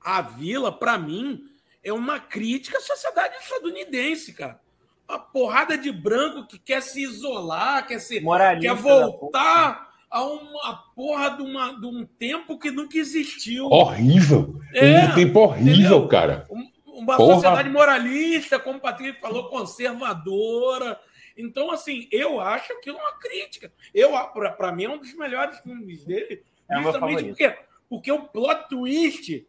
a 0.02 0.22
Vila, 0.22 0.72
pra 0.72 0.98
mim, 0.98 1.44
é 1.84 1.94
uma 1.94 2.20
crítica 2.20 2.78
à 2.78 2.82
sociedade 2.82 3.36
estadunidense, 3.38 4.34
cara. 4.34 4.60
Uma 5.08 5.20
porrada 5.20 5.78
de 5.78 5.92
branco 5.92 6.48
que 6.48 6.58
quer 6.58 6.82
se 6.82 7.02
isolar, 7.04 7.86
quer 7.88 8.00
se 8.00 8.20
Moralista. 8.20 8.74
quer 8.76 8.82
voltar 8.82 9.90
a 10.10 10.24
uma 10.24 10.74
porra 10.96 11.30
de, 11.32 11.44
uma, 11.44 11.80
de 11.80 11.86
um 11.86 12.06
tempo 12.06 12.58
que 12.58 12.72
nunca 12.72 12.98
existiu. 12.98 13.66
Horrível. 13.68 14.60
É, 14.74 15.06
um 15.06 15.14
tempo 15.16 15.40
horrível, 15.42 15.74
entendeu? 15.74 16.08
cara. 16.08 16.48
Um- 16.50 16.72
Uma 16.86 17.18
Porra. 17.18 17.34
sociedade 17.36 17.70
moralista, 17.70 18.58
como 18.58 18.78
o 18.78 18.82
Patrick 18.82 19.20
falou, 19.20 19.50
conservadora. 19.50 20.98
Então, 21.38 21.70
assim, 21.72 22.08
eu 22.12 22.40
acho 22.40 22.72
aquilo 22.74 22.98
uma 22.98 23.14
crítica. 23.20 23.72
Eu, 23.94 24.12
pra, 24.30 24.52
pra 24.52 24.72
mim, 24.72 24.86
é 24.86 24.90
um 24.90 24.98
dos 24.98 25.14
melhores 25.16 25.60
filmes 25.60 26.06
dele. 26.06 26.44
É 26.70 26.82
justamente 26.82 27.24
porque, 27.26 27.56
porque 27.90 28.12
o 28.12 28.22
plot 28.24 28.70
twist, 28.70 29.46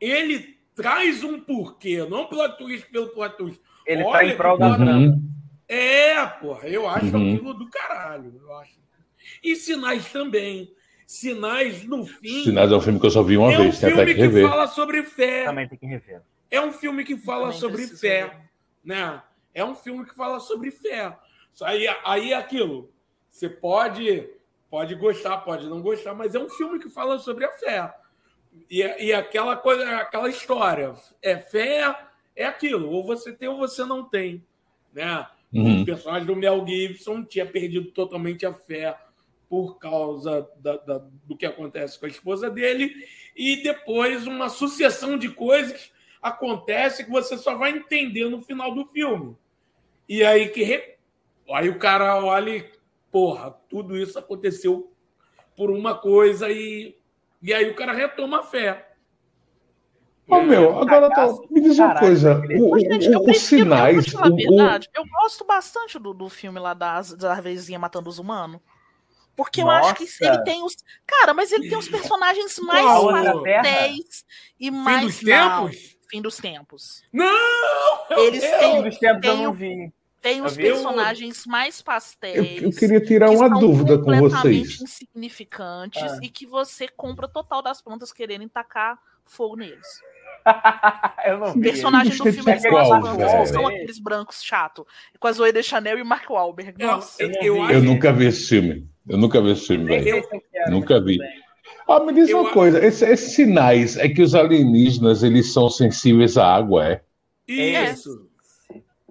ele 0.00 0.58
traz 0.74 1.22
um 1.24 1.40
porquê, 1.40 2.04
não 2.04 2.22
um 2.22 2.26
plot 2.26 2.56
twist 2.58 2.88
pelo 2.90 3.08
plot 3.08 3.36
twist. 3.36 3.60
Ele 3.86 4.02
Olha 4.02 4.12
tá 4.12 4.24
em 4.24 4.36
prol 4.36 4.58
da 4.58 4.70
que 4.70 4.76
trama. 4.76 4.92
Uhum. 4.98 5.28
É, 5.68 6.26
porra, 6.26 6.68
eu 6.68 6.86
acho 6.88 7.06
Uhum. 7.16 7.34
aquilo 7.34 7.54
do 7.54 7.68
caralho. 7.70 8.32
Eu 8.40 8.56
acho. 8.58 8.78
E 9.42 9.56
Sinais 9.56 10.10
também. 10.12 10.72
Sinais, 11.06 11.84
no 11.84 12.06
fim, 12.06 12.44
Sinais 12.44 12.72
é 12.72 12.76
um 12.76 12.80
filme 12.80 12.98
que 13.00 13.06
eu 13.06 13.10
só 13.10 13.22
vi 13.22 13.36
uma 13.36 13.52
é 13.52 13.58
um 13.58 13.62
vez, 13.64 13.78
tem 13.80 13.88
até 13.92 13.96
filme 13.98 14.14
que 14.14 14.20
que 14.20 14.26
rever. 14.26 14.48
fala 14.48 14.66
sobre 14.66 15.02
fé. 15.02 15.44
Também 15.44 15.68
tem 15.68 15.78
que 15.78 15.86
rever. 15.86 16.22
É 16.50 16.60
um 16.60 16.72
filme 16.72 17.04
que 17.04 17.16
fala 17.16 17.52
sobre 17.52 17.86
fé, 17.86 18.24
ver. 18.26 18.36
né? 18.84 19.22
É 19.54 19.64
um 19.64 19.74
filme 19.74 20.04
que 20.04 20.14
fala 20.14 20.40
sobre 20.40 20.70
fé. 20.70 21.16
Aí, 21.62 21.86
aí 22.04 22.32
é 22.32 22.36
aquilo. 22.36 22.90
Você 23.28 23.48
pode, 23.48 24.28
pode 24.70 24.94
gostar, 24.94 25.38
pode 25.38 25.66
não 25.68 25.82
gostar, 25.82 26.14
mas 26.14 26.34
é 26.34 26.38
um 26.38 26.48
filme 26.48 26.78
que 26.78 26.88
fala 26.88 27.18
sobre 27.18 27.44
a 27.44 27.50
fé. 27.52 27.94
E, 28.70 28.80
e 28.80 29.12
aquela 29.12 29.56
coisa, 29.56 29.84
aquela 29.96 30.28
história, 30.28 30.94
é 31.22 31.36
fé, 31.38 31.94
é 32.36 32.44
aquilo. 32.44 32.90
Ou 32.90 33.04
você 33.04 33.32
tem 33.32 33.48
ou 33.48 33.58
você 33.58 33.84
não 33.84 34.04
tem, 34.04 34.44
né? 34.92 35.26
Uhum. 35.52 35.82
O 35.82 35.84
personagem 35.84 36.26
do 36.26 36.36
Mel 36.36 36.66
Gibson 36.66 37.24
tinha 37.24 37.44
perdido 37.44 37.90
totalmente 37.90 38.46
a 38.46 38.54
fé 38.54 38.98
por 39.50 39.78
causa 39.78 40.48
da- 40.56 40.78
da- 40.78 41.04
do 41.26 41.36
que 41.36 41.44
acontece 41.44 41.98
com 42.00 42.06
a 42.06 42.08
esposa 42.08 42.48
dele, 42.48 43.06
e 43.36 43.62
depois 43.62 44.26
uma 44.26 44.48
sucessão 44.48 45.18
de 45.18 45.28
coisas 45.28 45.92
acontece 46.22 47.04
que 47.04 47.10
você 47.10 47.36
só 47.36 47.54
vai 47.54 47.70
entender 47.70 48.30
no 48.30 48.40
final 48.40 48.74
do 48.74 48.86
filme. 48.86 49.36
E 50.08 50.24
aí 50.24 50.48
que 50.48 50.62
re- 50.62 50.96
aí 51.52 51.68
o 51.68 51.78
cara 51.78 52.22
olha 52.24 52.50
e, 52.50 52.70
porra, 53.10 53.50
tudo 53.68 53.96
isso 53.96 54.18
aconteceu 54.18 54.92
por 55.56 55.70
uma 55.70 55.94
coisa 55.96 56.50
e, 56.50 56.96
e 57.42 57.52
aí 57.52 57.70
o 57.70 57.74
cara 57.74 57.92
retoma 57.92 58.40
a 58.40 58.42
fé. 58.42 58.88
Ô, 60.28 60.40
meu, 60.40 60.78
agora 60.78 61.10
tá- 61.10 61.28
me 61.50 61.60
diz 61.60 61.78
uma 61.78 61.98
coisa. 61.98 62.38
aquele- 62.38 62.60
O, 62.62 62.74
o- 62.74 62.78
Gente, 62.78 63.06
eu 63.10 63.18
o- 63.18 63.22
os 63.22 63.28
eu 63.28 63.34
sinais. 63.34 64.14
a 64.14 64.28
o- 64.28 64.36
verdade, 64.36 64.88
eu 64.94 65.04
gosto 65.06 65.44
bastante 65.44 65.98
do, 65.98 66.14
do 66.14 66.28
filme 66.28 66.58
lá 66.58 66.72
das, 66.74 67.12
da 67.14 67.32
Arvezinha 67.32 67.78
matando 67.78 68.08
os 68.08 68.18
humanos. 68.18 68.60
Porque 69.34 69.62
eu 69.62 69.70
acho 69.70 69.94
que 69.94 70.04
Nossa. 70.04 70.24
ele 70.26 70.44
tem 70.44 70.62
os. 70.62 70.76
Cara, 71.06 71.32
mas 71.32 71.50
ele 71.52 71.68
tem 71.68 71.78
os 71.78 71.88
personagens 71.88 72.58
mais 72.58 72.84
pastéis 72.84 74.24
e 74.60 74.70
mais. 74.70 75.00
Fim 75.00 75.06
dos 75.06 75.18
tempos? 75.20 75.96
Fim 76.12 76.20
dos 76.20 76.36
tempos. 76.36 77.02
Não! 77.10 77.26
Eles 78.18 78.44
Eu- 78.44 78.58
têm, 78.58 78.82
dos 78.82 78.98
tempos 78.98 79.14
eu 79.14 79.20
tem 79.32 79.42
não 79.44 79.52
vi. 79.54 79.92
tem 80.20 80.42
os 80.42 80.52
eu 80.52 80.56
vi. 80.58 80.62
personagens 80.64 81.46
mais 81.46 81.80
pastéis. 81.80 82.60
Eu, 82.62 82.68
eu 82.68 82.76
queria 82.76 83.00
tirar 83.00 83.30
que 83.30 83.36
uma 83.36 83.48
são 83.48 83.58
dúvida 83.58 83.96
com 83.96 84.04
completamente 84.04 84.76
vocês. 84.76 84.80
insignificantes 84.82 86.02
Ah. 86.02 86.18
e 86.22 86.28
que 86.28 86.44
você 86.44 86.86
compra 86.86 87.26
total 87.26 87.62
das 87.62 87.80
plantas 87.80 88.12
querendo 88.12 88.46
tacar 88.50 88.98
fogo 89.24 89.56
neles. 89.56 89.86
eu 91.24 91.38
não 91.38 91.54
vi. 91.54 91.60
personagem 91.62 92.14
do 92.14 92.30
filme 92.30 92.50
é 92.50 92.52
eles 92.56 92.62
são, 92.62 92.70
qual, 92.70 93.46
são 93.46 93.66
aqueles 93.66 93.98
brancos 93.98 94.42
chato, 94.42 94.86
com 95.18 95.28
a 95.28 95.32
Zoe 95.32 95.50
de 95.50 95.62
Chanel 95.62 95.98
e 95.98 96.02
o 96.02 96.06
Mark 96.06 96.28
Wahlberg. 96.28 96.84
Nossa, 96.84 97.22
eu, 97.22 97.30
eu 97.40 97.70
eu 97.70 97.82
nunca 97.82 98.12
vi 98.12 98.26
esse 98.26 98.48
filme. 98.50 98.86
Eu 99.08 99.16
nunca 99.16 99.40
vi 99.40 99.50
esse 99.52 99.66
filme, 99.66 99.86
velho. 99.86 100.22
quero, 100.28 100.70
Nunca 100.70 101.00
vi. 101.00 101.18
Ah, 101.88 102.00
me 102.00 102.12
diz 102.12 102.28
Eu 102.30 102.40
uma 102.40 102.50
coisa. 102.50 102.84
Esse- 102.84 103.04
esses 103.04 103.32
sinais 103.34 103.96
é 103.96 104.08
que 104.08 104.22
os 104.22 104.34
alienígenas 104.34 105.22
eles 105.22 105.52
são 105.52 105.68
sensíveis 105.68 106.36
à 106.38 106.46
água, 106.54 106.86
é? 106.86 107.00
Isso. 107.48 108.10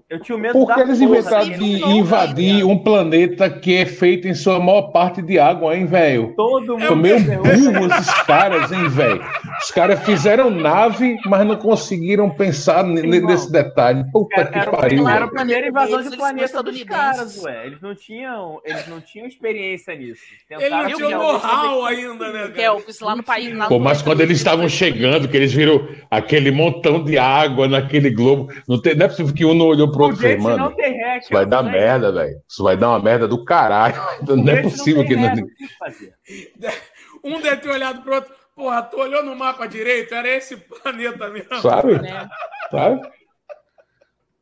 Eu 0.09 0.19
tinha 0.19 0.37
medo 0.37 0.51
Por 0.53 0.67
que 0.67 0.75
da 0.75 0.81
eles 0.81 0.99
porra 0.99 1.09
inventaram 1.09 1.49
de 1.57 1.83
invadir 1.85 2.65
um 2.65 2.77
planeta 2.77 3.49
que 3.49 3.75
é 3.77 3.85
feito 3.85 4.27
em 4.27 4.33
sua 4.33 4.59
maior 4.59 4.91
parte 4.91 5.21
de 5.21 5.39
água, 5.39 5.73
hein, 5.73 5.85
velho? 5.85 6.33
Todo 6.35 6.77
É 6.77 6.87
São 6.87 6.95
mundo 6.97 7.01
meio 7.01 7.19
ferrou. 7.21 7.43
burros 7.45 7.91
esses 7.97 8.21
caras, 8.23 8.71
hein, 8.73 8.89
velho? 8.89 9.23
Os 9.63 9.69
caras 9.69 10.03
fizeram 10.03 10.49
nave, 10.49 11.17
mas 11.25 11.45
não 11.45 11.55
conseguiram 11.55 12.29
pensar 12.29 12.83
Irmão, 12.85 13.29
nesse 13.29 13.51
detalhe. 13.51 14.03
Puta 14.11 14.41
Era, 14.41 14.51
que 14.51 14.57
era, 14.57 14.71
pariu, 14.71 15.07
era 15.07 15.25
a 15.25 15.27
primeira 15.27 15.67
invasão 15.67 15.99
Eles 15.99 16.11
de 16.11 16.17
planeta 16.17 16.63
dos 16.63 16.83
caras, 16.83 17.43
ué. 17.43 17.67
Eles 17.67 17.81
não 17.81 17.93
tinham, 17.93 18.59
eles 18.65 18.87
não 18.87 18.99
tinham 18.99 19.27
experiência 19.27 19.95
nisso. 19.95 20.21
Ele 20.49 20.69
não 20.69 20.85
Tentaram 20.85 20.85
tinha 20.85 20.95
o 20.95 20.99
criar 20.99 21.17
know-how 21.17 21.85
ainda, 21.85 22.31
né? 22.31 22.47
Kelps, 22.55 22.99
lá 22.99 23.15
no 23.15 23.23
país. 23.23 23.55
lá 23.55 23.63
no 23.65 23.69
Pô, 23.69 23.79
mas 23.79 24.01
quando 24.01 24.21
eles 24.21 24.37
estavam 24.37 24.67
chegando, 24.67 25.27
que 25.27 25.37
eles 25.37 25.53
viram 25.53 25.87
aquele 26.09 26.49
montão 26.49 27.03
de 27.03 27.17
água 27.19 27.67
naquele 27.67 28.09
globo, 28.09 28.51
não, 28.67 28.81
tem, 28.81 28.95
não 28.95 29.05
é 29.05 29.09
possível 29.09 29.33
que 29.33 29.45
um 29.45 29.53
não 29.53 29.67
olhou 29.67 29.91
pro 29.91 30.05
outro 30.05 30.27
e 30.27 30.37
não 30.37 30.43
mano, 30.43 30.75
tem 30.75 30.93
ré, 30.93 31.19
isso 31.19 31.29
vai 31.31 31.45
dar 31.45 31.61
merda, 31.61 32.11
velho. 32.11 32.35
Isso 32.49 32.63
vai 32.63 32.75
dar 32.75 32.89
uma 32.89 32.99
merda 32.99 33.27
do 33.27 33.43
caralho. 33.45 33.95
Não 34.27 34.53
é 34.53 34.61
possível 34.61 35.05
que 35.05 35.13
ré, 35.13 35.35
não. 35.35 35.35
não. 35.35 36.71
Um 37.23 37.39
deve 37.39 37.57
ter 37.57 37.69
olhado 37.69 38.01
pro 38.01 38.15
outro. 38.15 38.40
Porra, 38.55 38.83
tu 38.83 38.97
olhou 38.97 39.23
no 39.23 39.35
mapa 39.35 39.67
direito, 39.67 40.13
era 40.13 40.27
esse 40.27 40.57
planeta 40.57 41.29
mesmo. 41.29 41.61
Sabe? 41.61 42.01
né? 42.01 42.29
Sabe? 42.69 43.11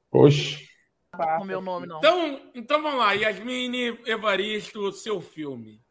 Poxa. 0.10 0.60
O 1.42 1.44
meu 1.44 1.62
nome, 1.62 1.86
não. 1.86 1.98
Então, 1.98 2.52
então 2.56 2.82
vamos 2.82 3.00
lá, 3.00 3.14
Yasmine 3.14 4.00
Evaristo, 4.06 4.92
seu 4.92 5.20
filme. 5.20 5.82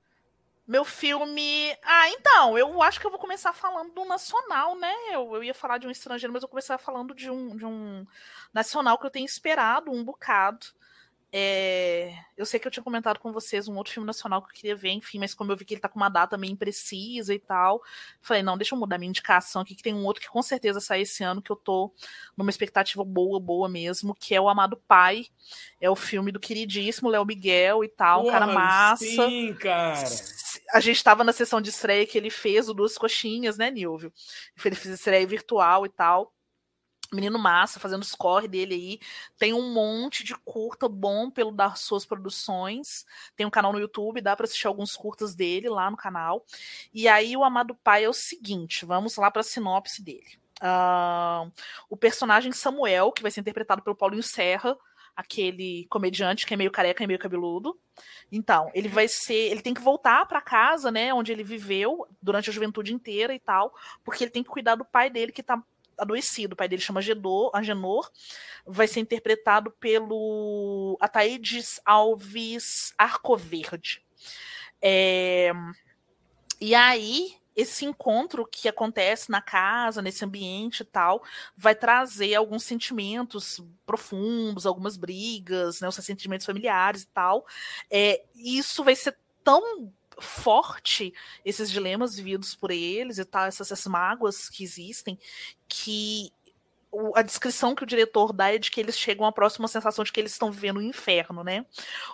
Meu 0.66 0.84
filme. 0.84 1.74
Ah, 1.82 2.10
então, 2.10 2.58
eu 2.58 2.82
acho 2.82 3.00
que 3.00 3.06
eu 3.06 3.10
vou 3.10 3.18
começar 3.18 3.52
falando 3.52 3.92
do 3.92 4.04
nacional, 4.04 4.76
né? 4.76 4.94
Eu, 5.10 5.34
eu 5.34 5.42
ia 5.42 5.54
falar 5.54 5.78
de 5.78 5.86
um 5.86 5.90
estrangeiro, 5.90 6.32
mas 6.32 6.42
eu 6.42 6.46
vou 6.46 6.50
começar 6.50 6.76
falando 6.76 7.14
de 7.14 7.30
um, 7.30 7.56
de 7.56 7.64
um 7.64 8.06
nacional 8.52 8.98
que 8.98 9.06
eu 9.06 9.10
tenho 9.10 9.24
esperado 9.24 9.90
um 9.90 10.04
bocado. 10.04 10.66
É, 11.30 12.14
Eu 12.38 12.46
sei 12.46 12.58
que 12.58 12.66
eu 12.66 12.70
tinha 12.70 12.82
comentado 12.82 13.18
com 13.18 13.32
vocês 13.32 13.68
um 13.68 13.76
outro 13.76 13.92
filme 13.92 14.06
nacional 14.06 14.40
que 14.40 14.48
eu 14.48 14.54
queria 14.54 14.76
ver, 14.76 14.90
enfim, 14.90 15.18
mas 15.18 15.34
como 15.34 15.52
eu 15.52 15.56
vi 15.56 15.64
que 15.64 15.74
ele 15.74 15.80
tá 15.80 15.88
com 15.88 15.98
uma 15.98 16.08
data 16.08 16.38
meio 16.38 16.52
imprecisa 16.52 17.34
e 17.34 17.38
tal, 17.38 17.82
falei, 18.22 18.42
não, 18.42 18.56
deixa 18.56 18.74
eu 18.74 18.78
mudar 18.78 18.96
minha 18.96 19.10
indicação 19.10 19.60
aqui, 19.60 19.74
que 19.74 19.82
tem 19.82 19.94
um 19.94 20.04
outro 20.06 20.22
que 20.22 20.28
com 20.28 20.40
certeza 20.40 20.80
sai 20.80 21.02
esse 21.02 21.22
ano, 21.22 21.42
que 21.42 21.50
eu 21.50 21.56
tô 21.56 21.92
numa 22.36 22.48
expectativa 22.48 23.04
boa, 23.04 23.38
boa 23.38 23.68
mesmo, 23.68 24.14
que 24.14 24.34
é 24.34 24.40
o 24.40 24.48
Amado 24.48 24.76
Pai. 24.88 25.26
É 25.80 25.90
o 25.90 25.96
filme 25.96 26.32
do 26.32 26.40
queridíssimo 26.40 27.10
Léo 27.10 27.26
Miguel 27.26 27.84
e 27.84 27.88
tal, 27.88 28.26
um 28.26 28.30
cara 28.30 28.46
Porra, 28.46 28.58
massa. 28.58 29.04
Sim, 29.04 29.54
cara. 29.54 30.02
A 30.72 30.80
gente 30.80 30.96
estava 30.96 31.24
na 31.24 31.32
sessão 31.32 31.60
de 31.60 31.70
estreia 31.70 32.06
que 32.06 32.16
ele 32.16 32.30
fez 32.30 32.68
o 32.68 32.74
Duas 32.74 32.96
Coxinhas, 32.96 33.58
né, 33.58 33.70
Nilvio? 33.70 34.12
Ele 34.64 34.74
fez 34.74 34.94
estreia 34.94 35.26
virtual 35.26 35.84
e 35.84 35.88
tal. 35.88 36.32
Menino 37.12 37.38
massa, 37.38 37.80
fazendo 37.80 38.02
os 38.02 38.14
corre 38.14 38.46
dele 38.46 38.74
aí. 38.74 39.00
Tem 39.38 39.54
um 39.54 39.72
monte 39.72 40.22
de 40.22 40.34
curta 40.34 40.88
bom 40.88 41.30
pelo 41.30 41.50
das 41.50 41.80
suas 41.80 42.04
produções. 42.04 43.06
Tem 43.34 43.46
um 43.46 43.50
canal 43.50 43.72
no 43.72 43.80
YouTube, 43.80 44.20
dá 44.20 44.36
para 44.36 44.44
assistir 44.44 44.66
alguns 44.66 44.94
curtas 44.94 45.34
dele 45.34 45.68
lá 45.68 45.90
no 45.90 45.96
canal. 45.96 46.44
E 46.92 47.08
aí, 47.08 47.36
o 47.36 47.44
Amado 47.44 47.74
Pai 47.74 48.04
é 48.04 48.08
o 48.08 48.12
seguinte: 48.12 48.84
vamos 48.84 49.16
lá 49.16 49.30
para 49.30 49.40
a 49.40 49.44
sinopse 49.44 50.02
dele. 50.02 50.38
Uh, 50.60 51.50
o 51.88 51.96
personagem 51.96 52.52
Samuel, 52.52 53.12
que 53.12 53.22
vai 53.22 53.30
ser 53.30 53.40
interpretado 53.40 53.82
pelo 53.82 53.96
Paulinho 53.96 54.22
Serra, 54.22 54.76
aquele 55.18 55.84
comediante 55.90 56.46
que 56.46 56.54
é 56.54 56.56
meio 56.56 56.70
careca 56.70 57.02
e 57.02 57.06
meio 57.06 57.18
cabeludo. 57.18 57.78
Então, 58.30 58.70
ele 58.72 58.88
vai 58.88 59.08
ser, 59.08 59.50
ele 59.50 59.62
tem 59.62 59.74
que 59.74 59.80
voltar 59.80 60.26
para 60.26 60.40
casa, 60.40 60.92
né, 60.92 61.12
onde 61.12 61.32
ele 61.32 61.42
viveu 61.42 62.06
durante 62.22 62.50
a 62.50 62.52
juventude 62.52 62.94
inteira 62.94 63.34
e 63.34 63.40
tal, 63.40 63.74
porque 64.04 64.22
ele 64.22 64.30
tem 64.30 64.44
que 64.44 64.48
cuidar 64.48 64.74
do 64.74 64.84
pai 64.84 65.10
dele 65.10 65.32
que 65.32 65.42
tá 65.42 65.60
adoecido. 65.98 66.54
O 66.54 66.56
pai 66.56 66.68
dele 66.68 66.82
chama 66.82 67.02
Gedor, 67.02 67.50
Agenor, 67.54 68.10
vai 68.66 68.86
ser 68.86 69.00
interpretado 69.00 69.70
pelo 69.72 70.96
Ataídes 71.00 71.80
Alves 71.84 72.94
Arcoverde. 72.96 74.02
É... 74.80 75.52
E 76.60 76.74
aí, 76.74 77.36
esse 77.58 77.84
encontro 77.84 78.46
que 78.46 78.68
acontece 78.68 79.30
na 79.30 79.42
casa, 79.42 80.00
nesse 80.00 80.24
ambiente 80.24 80.80
e 80.80 80.84
tal, 80.84 81.22
vai 81.56 81.74
trazer 81.74 82.34
alguns 82.36 82.62
sentimentos 82.62 83.60
profundos, 83.84 84.64
algumas 84.64 84.96
brigas, 84.96 85.80
né, 85.80 85.88
os 85.88 85.94
sentimentos 85.96 86.46
familiares 86.46 87.02
e 87.02 87.08
tal. 87.08 87.44
É, 87.90 88.24
isso 88.36 88.84
vai 88.84 88.94
ser 88.94 89.16
tão 89.42 89.92
forte 90.20 91.12
esses 91.44 91.70
dilemas 91.70 92.16
vividos 92.16 92.54
por 92.54 92.70
eles 92.70 93.18
e 93.18 93.24
tal, 93.24 93.46
essas, 93.46 93.70
essas 93.70 93.86
mágoas 93.86 94.48
que 94.48 94.64
existem, 94.64 95.18
que 95.68 96.32
a 97.14 97.22
descrição 97.22 97.74
que 97.74 97.82
o 97.82 97.86
diretor 97.86 98.32
dá 98.32 98.52
é 98.52 98.58
de 98.58 98.70
que 98.70 98.80
eles 98.80 98.98
chegam 98.98 99.26
à 99.26 99.32
próxima 99.32 99.68
sensação 99.68 100.02
de 100.02 100.10
que 100.10 100.18
eles 100.18 100.32
estão 100.32 100.50
vivendo 100.50 100.78
um 100.78 100.82
inferno, 100.82 101.44
né? 101.44 101.66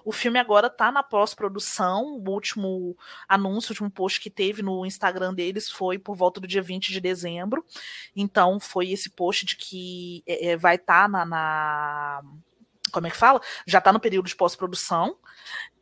O 0.05 0.11
filme 0.11 0.39
agora 0.39 0.69
tá 0.69 0.91
na 0.91 1.03
pós-produção, 1.03 2.17
o 2.19 2.31
último 2.31 2.97
anúncio, 3.29 3.71
o 3.71 3.73
último 3.73 3.91
post 3.91 4.21
que 4.21 4.31
teve 4.31 4.63
no 4.63 4.85
Instagram 4.85 5.33
deles 5.33 5.71
foi 5.71 5.99
por 5.99 6.17
volta 6.17 6.41
do 6.41 6.47
dia 6.47 6.63
20 6.63 6.93
de 6.93 7.01
dezembro, 7.01 7.65
então 8.17 8.59
foi 8.59 8.91
esse 8.91 9.11
post 9.11 9.47
de 9.47 9.57
que 9.57 10.23
é, 10.27 10.57
vai 10.57 10.75
estar 10.75 11.03
tá 11.03 11.09
na, 11.09 11.25
na 11.25 12.23
como 12.95 13.09
é 13.09 13.11
que 13.11 13.17
fala? 13.17 13.41
Já 13.67 13.81
tá 13.81 13.93
no 13.93 14.01
período 14.01 14.27
de 14.27 14.37
pós-produção. 14.37 15.19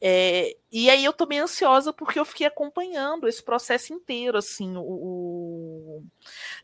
É, 0.01 0.57
e 0.73 0.91
aí 0.91 1.05
eu 1.05 1.13
tô 1.13 1.27
bem 1.27 1.39
ansiosa 1.39 1.93
porque 1.93 2.19
eu 2.19 2.25
fiquei 2.25 2.45
acompanhando 2.47 3.29
esse 3.29 3.41
processo 3.41 3.93
inteiro, 3.93 4.37
assim, 4.37 4.77
o, 4.77 4.81
o, 4.83 6.05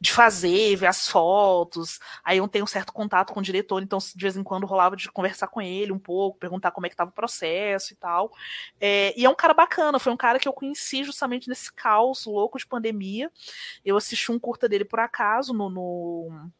de 0.01 0.13
fazer, 0.13 0.75
ver 0.75 0.87
as 0.87 1.07
fotos. 1.07 2.01
Aí 2.25 2.39
eu 2.39 2.49
tenho 2.49 2.65
um 2.65 2.67
certo 2.67 2.93
contato 2.93 3.33
com 3.33 3.39
o 3.39 3.43
diretor, 3.43 3.81
então 3.83 3.99
de 3.99 4.21
vez 4.21 4.37
em 4.37 4.43
quando 4.43 4.67
rolava 4.67 4.97
de 4.97 5.11
conversar 5.13 5.47
com 5.49 5.61
ele 5.61 5.93
um 5.93 5.99
pouco, 5.99 6.39
perguntar 6.39 6.73
como 6.73 6.87
é 6.87 6.91
que 6.91 6.97
tava 6.97 7.11
o 7.11 7.15
processo 7.15 7.93
e 7.93 7.97
tal. 7.97 8.33
É, 8.81 9.15
e 9.17 9.25
é 9.25 9.31
um 9.31 9.37
cara 9.37 9.55
bacana, 9.55 10.01
foi 10.01 10.13
um 10.13 10.17
cara 10.17 10.39
que 10.41 10.49
eu 10.49 10.53
conheci 10.53 11.05
justamente 11.05 11.49
nesse 11.49 11.73
caos 11.73 12.25
louco 12.25 12.59
de 12.59 12.67
pandemia. 12.67 13.31
Eu 13.85 13.97
assisti 13.97 14.33
um 14.33 14.39
curta 14.39 14.69
dele 14.69 14.85
por 14.85 14.99
acaso 14.99 15.53
no, 15.53 15.71
no 15.71 16.51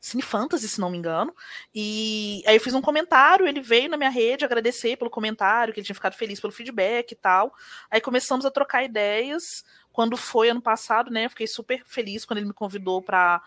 Cine 0.00 0.22
Fantasy, 0.22 0.68
se 0.68 0.80
não 0.80 0.90
me 0.90 0.98
engano. 0.98 1.34
E 1.74 2.42
aí 2.46 2.56
eu 2.56 2.60
fiz 2.60 2.74
um 2.74 2.82
comentário, 2.82 3.46
ele 3.46 3.60
veio 3.60 3.88
na 3.88 3.96
minha 3.96 4.10
rede 4.10 4.44
agradecer 4.44 4.96
pelo 4.96 5.10
comentário, 5.10 5.72
que 5.72 5.80
ele 5.80 5.84
tinha 5.84 5.94
ficado 5.94 6.14
feliz 6.14 6.40
pelo 6.40 6.52
feedback 6.52 7.12
e 7.12 7.16
tal. 7.16 7.54
Aí 7.90 8.00
começamos 8.00 8.44
a 8.46 8.50
trocar 8.50 8.84
ideias. 8.84 9.64
Quando 9.92 10.16
foi 10.16 10.50
ano 10.50 10.60
passado, 10.60 11.10
né? 11.10 11.24
Eu 11.24 11.30
fiquei 11.30 11.46
super 11.46 11.82
feliz 11.86 12.24
quando 12.24 12.38
ele 12.38 12.48
me 12.48 12.52
convidou 12.52 13.00
para 13.00 13.42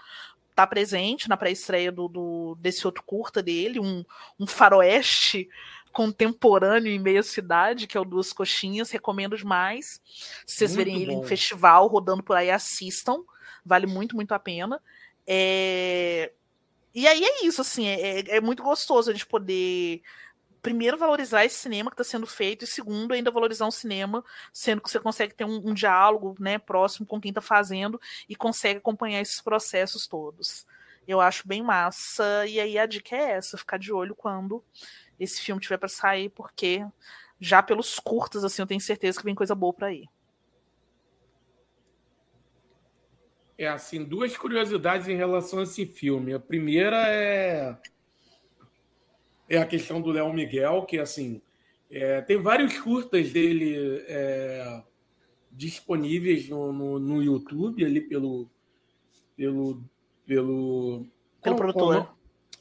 estar 0.49 0.65
tá 0.65 0.67
presente 0.67 1.30
na 1.30 1.38
pré-estreia 1.38 1.91
do, 1.91 2.07
do, 2.07 2.57
desse 2.59 2.86
outro 2.88 3.03
curta 3.03 3.41
dele, 3.41 3.80
um, 3.80 4.03
um 4.39 4.47
faroeste 4.47 5.47
contemporâneo 5.91 6.91
em 6.91 6.99
meia 6.99 7.23
cidade, 7.23 7.88
que 7.88 7.97
é 7.97 7.99
o 7.99 8.05
Duas 8.05 8.32
Coxinhas. 8.34 8.91
Recomendo 8.91 9.38
demais. 9.38 10.01
Se 10.45 10.57
vocês 10.57 10.75
Muito 10.75 10.86
verem 10.86 11.01
ele 11.01 11.13
bom. 11.13 11.23
em 11.23 11.27
festival, 11.27 11.88
rodando 11.88 12.23
por 12.23 12.36
aí, 12.36 12.49
assistam. 12.49 13.23
Vale 13.65 13.88
muito, 13.88 14.15
muito 14.15 14.32
a 14.32 14.39
pena. 14.39 14.82
É... 15.32 16.32
E 16.91 17.07
aí 17.07 17.23
é 17.23 17.45
isso, 17.45 17.61
assim, 17.61 17.86
é, 17.86 18.38
é, 18.38 18.41
muito 18.41 18.63
gostoso 18.63 19.11
a 19.11 19.13
gente 19.13 19.27
poder, 19.27 20.01
primeiro, 20.59 20.97
valorizar 20.97 21.45
esse 21.45 21.55
cinema 21.55 21.91
que 21.91 21.93
está 21.93 22.03
sendo 22.03 22.25
feito, 22.25 22.65
e 22.65 22.67
segundo, 22.67 23.13
ainda 23.13 23.30
valorizar 23.30 23.67
um 23.67 23.71
cinema, 23.71 24.25
sendo 24.51 24.82
que 24.82 24.89
você 24.89 24.99
consegue 24.99 25.36
ter 25.36 25.45
um, 25.45 25.69
um 25.69 25.73
diálogo 25.73 26.36
né, 26.39 26.57
próximo 26.57 27.05
com 27.05 27.21
quem 27.21 27.30
está 27.30 27.41
fazendo 27.41 28.01
e 28.27 28.36
consegue 28.36 28.80
acompanhar 28.80 29.21
esses 29.21 29.39
processos 29.39 30.07
todos. 30.07 30.65
Eu 31.07 31.21
acho 31.21 31.47
bem 31.47 31.61
massa, 31.61 32.47
e 32.47 32.59
aí 32.59 32.80
a 32.80 32.88
dica 32.88 33.15
é 33.15 33.32
essa, 33.34 33.57
ficar 33.57 33.77
de 33.77 33.93
olho 33.93 34.15
quando 34.15 34.63
esse 35.19 35.41
filme 35.41 35.61
tiver 35.61 35.77
para 35.77 35.89
sair, 35.89 36.30
porque 36.30 36.84
já 37.39 37.61
pelos 37.61 37.99
curtas, 37.99 38.43
assim, 38.43 38.63
eu 38.63 38.67
tenho 38.67 38.82
certeza 38.82 39.19
que 39.19 39.25
vem 39.25 39.36
coisa 39.36 39.53
boa 39.53 39.73
para 39.73 39.88
aí. 39.88 40.05
É 43.60 43.68
assim, 43.68 44.05
duas 44.05 44.38
curiosidades 44.38 45.10
em 45.10 45.18
relação 45.18 45.60
a 45.60 45.64
esse 45.64 45.86
filme. 45.86 46.34
A 46.34 46.39
primeira 46.39 46.95
é 47.10 47.78
é 49.49 49.57
a 49.57 49.66
questão 49.66 49.99
do 49.99 50.12
Léo 50.12 50.32
Miguel, 50.32 50.84
que 50.84 50.97
assim 50.97 51.41
é, 51.91 52.22
tem 52.22 52.41
vários 52.41 52.80
curtas 52.80 53.34
dele 53.34 54.01
é, 54.07 54.82
disponíveis 55.51 56.47
no, 56.47 56.72
no, 56.72 56.99
no, 56.99 57.22
YouTube 57.22 57.84
ali 57.84 57.99
pelo 57.99 58.49
pelo 59.36 59.84
pelo 60.26 61.05
pelo 61.41 61.55
qual, 61.55 61.55
produtor. 61.57 61.95
Qual, 61.95 62.18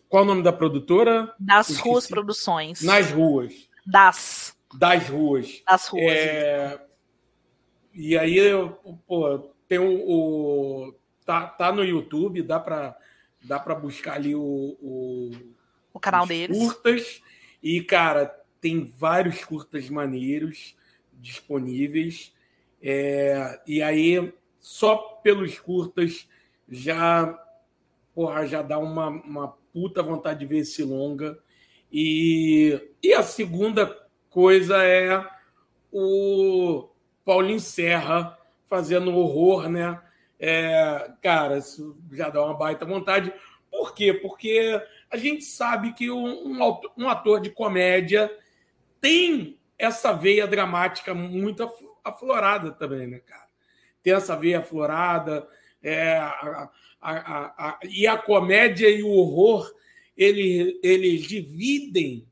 qual, 0.08 0.22
o 0.24 0.26
nome 0.26 0.42
da 0.42 0.52
produtora? 0.52 1.32
Das 1.38 1.78
Ruas 1.78 2.08
Produções. 2.08 2.82
Nas 2.82 3.12
ruas. 3.12 3.68
Das. 3.86 4.58
Das 4.74 5.08
ruas. 5.08 5.62
Das 5.64 5.86
ruas. 5.86 6.12
É, 6.12 6.80
e 7.94 8.18
aí, 8.18 8.40
pô, 9.06 9.54
tem 9.68 9.78
o, 9.78 10.10
o, 10.10 10.94
tá, 11.24 11.46
tá 11.46 11.70
no 11.70 11.84
YouTube, 11.84 12.42
dá 12.42 12.58
para 12.58 12.96
dá 13.44 13.60
para 13.60 13.74
buscar 13.74 14.14
ali 14.14 14.34
o, 14.34 14.40
o, 14.80 15.30
o 15.92 16.00
canal 16.00 16.26
deles. 16.26 16.56
Curtas 16.56 17.22
e 17.62 17.82
cara, 17.82 18.26
tem 18.60 18.84
vários 18.84 19.44
curtas 19.44 19.88
maneiros 19.90 20.74
disponíveis. 21.12 22.32
É, 22.82 23.60
e 23.66 23.82
aí 23.82 24.32
só 24.58 24.96
pelos 25.22 25.58
curtas 25.58 26.28
já 26.68 27.38
porra, 28.14 28.46
já 28.46 28.62
dá 28.62 28.78
uma, 28.78 29.08
uma 29.08 29.48
puta 29.72 30.02
vontade 30.02 30.40
de 30.40 30.46
ver 30.46 30.58
esse 30.58 30.82
longa. 30.82 31.38
E, 31.92 32.80
e 33.02 33.12
a 33.12 33.22
segunda 33.22 33.86
coisa 34.28 34.82
é 34.82 35.24
o 35.92 36.88
Paulinho 37.24 37.60
Serra 37.60 38.37
fazendo 38.68 39.14
horror, 39.14 39.68
né? 39.68 40.00
É, 40.38 41.10
cara, 41.22 41.58
isso 41.58 41.96
já 42.12 42.28
dá 42.28 42.44
uma 42.44 42.54
baita 42.54 42.84
vontade. 42.84 43.32
Por 43.70 43.94
quê? 43.94 44.12
Porque 44.12 44.80
a 45.10 45.16
gente 45.16 45.44
sabe 45.44 45.92
que 45.92 46.10
um, 46.10 46.58
um 46.96 47.08
ator 47.08 47.40
de 47.40 47.50
comédia 47.50 48.30
tem 49.00 49.58
essa 49.78 50.12
veia 50.12 50.46
dramática 50.46 51.14
muito 51.14 51.68
aflorada 52.04 52.70
também, 52.72 53.06
né, 53.06 53.18
cara? 53.20 53.46
Tem 54.02 54.12
essa 54.12 54.36
veia 54.36 54.60
aflorada, 54.60 55.48
é, 55.82 56.16
a, 56.18 56.70
a, 57.00 57.68
a, 57.68 57.78
e 57.84 58.06
a 58.06 58.16
comédia 58.16 58.88
e 58.88 59.02
o 59.02 59.10
horror 59.10 59.72
eles, 60.16 60.78
eles 60.82 61.22
dividem 61.22 62.26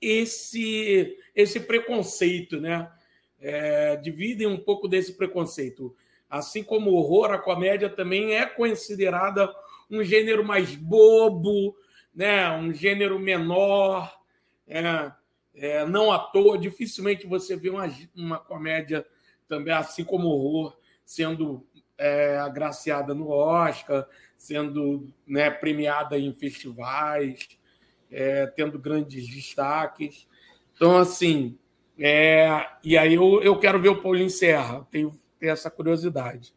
esse, 0.00 1.16
esse 1.34 1.60
preconceito, 1.60 2.60
né? 2.60 2.90
É, 3.40 3.96
dividem 3.96 4.46
um 4.46 4.56
pouco 4.56 4.88
desse 4.88 5.12
preconceito. 5.14 5.94
Assim 6.28 6.62
como 6.62 6.90
o 6.90 6.94
horror, 6.94 7.30
a 7.32 7.38
comédia 7.38 7.88
também 7.88 8.34
é 8.34 8.44
considerada 8.44 9.52
um 9.90 10.02
gênero 10.02 10.44
mais 10.44 10.74
bobo, 10.74 11.76
né? 12.14 12.50
um 12.50 12.72
gênero 12.72 13.18
menor. 13.18 14.12
É, 14.66 15.12
é, 15.54 15.86
não 15.86 16.12
à 16.12 16.18
toa, 16.18 16.58
dificilmente 16.58 17.26
você 17.26 17.56
vê 17.56 17.70
uma, 17.70 17.90
uma 18.14 18.38
comédia 18.38 19.06
também, 19.48 19.72
assim 19.72 20.04
como 20.04 20.28
o 20.28 20.30
horror, 20.30 20.76
sendo 21.04 21.66
é, 21.96 22.36
agraciada 22.38 23.14
no 23.14 23.28
Oscar, 23.30 24.06
sendo 24.36 25.12
né, 25.26 25.50
premiada 25.50 26.18
em 26.18 26.32
festivais, 26.32 27.48
é, 28.10 28.46
tendo 28.46 28.78
grandes 28.78 29.26
destaques. 29.26 30.28
Então, 30.74 30.96
assim, 30.96 31.58
é, 31.98 32.66
e 32.82 32.96
aí 32.96 33.14
eu, 33.14 33.42
eu 33.42 33.58
quero 33.58 33.80
ver 33.80 33.88
o 33.88 34.00
Paulinho 34.00 34.30
Serra, 34.30 34.86
tenho 34.90 35.12
ter 35.38 35.48
essa 35.48 35.70
curiosidade. 35.70 36.52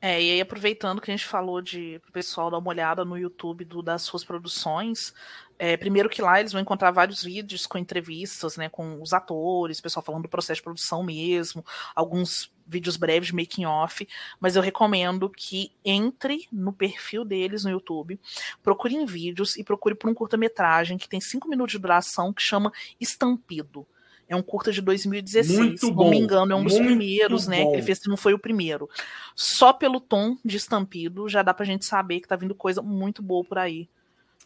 É, 0.00 0.20
e 0.20 0.32
aí 0.32 0.40
aproveitando 0.40 1.00
que 1.00 1.08
a 1.10 1.16
gente 1.16 1.26
falou 1.26 1.62
de 1.62 2.00
o 2.08 2.12
pessoal 2.12 2.50
dar 2.50 2.58
uma 2.58 2.68
olhada 2.68 3.04
no 3.04 3.16
YouTube 3.16 3.64
do, 3.64 3.80
das 3.80 4.02
suas 4.02 4.24
produções, 4.24 5.14
é, 5.56 5.76
primeiro 5.76 6.08
que 6.08 6.20
lá 6.20 6.40
eles 6.40 6.50
vão 6.50 6.60
encontrar 6.60 6.90
vários 6.90 7.22
vídeos 7.22 7.68
com 7.68 7.78
entrevistas, 7.78 8.56
né, 8.56 8.68
com 8.68 9.00
os 9.00 9.12
atores, 9.12 9.80
pessoal 9.80 10.04
falando 10.04 10.24
do 10.24 10.28
processo 10.28 10.58
de 10.58 10.64
produção 10.64 11.04
mesmo, 11.04 11.64
alguns 11.94 12.52
vídeos 12.66 12.96
breves 12.96 13.28
de 13.28 13.34
making 13.36 13.64
off, 13.64 14.08
mas 14.40 14.56
eu 14.56 14.62
recomendo 14.62 15.30
que 15.30 15.70
entre 15.84 16.48
no 16.50 16.72
perfil 16.72 17.24
deles 17.24 17.62
no 17.62 17.70
YouTube, 17.70 18.18
procure 18.60 18.96
em 18.96 19.06
vídeos 19.06 19.56
e 19.56 19.62
procure 19.62 19.94
por 19.94 20.10
um 20.10 20.14
curta-metragem 20.14 20.98
que 20.98 21.08
tem 21.08 21.20
cinco 21.20 21.48
minutos 21.48 21.72
de 21.72 21.78
duração 21.78 22.32
que 22.32 22.42
chama 22.42 22.72
Estampido. 23.00 23.86
É 24.32 24.36
um 24.36 24.42
curta 24.42 24.72
de 24.72 24.80
2016. 24.80 25.58
Muito 25.58 25.86
se 25.88 25.92
não 25.92 26.08
me 26.08 26.18
engano, 26.18 26.54
é 26.54 26.56
um 26.56 26.64
dos 26.64 26.78
primeiros, 26.78 27.46
né? 27.46 27.66
Que 27.66 27.72
ele 27.74 27.82
fez, 27.82 27.98
se 27.98 28.08
não 28.08 28.16
foi 28.16 28.32
o 28.32 28.38
primeiro. 28.38 28.88
Só 29.36 29.74
pelo 29.74 30.00
tom 30.00 30.38
de 30.42 30.56
estampido, 30.56 31.28
já 31.28 31.42
dá 31.42 31.52
pra 31.52 31.66
gente 31.66 31.84
saber 31.84 32.18
que 32.18 32.26
tá 32.26 32.34
vindo 32.34 32.54
coisa 32.54 32.80
muito 32.80 33.22
boa 33.22 33.44
por 33.44 33.58
aí, 33.58 33.90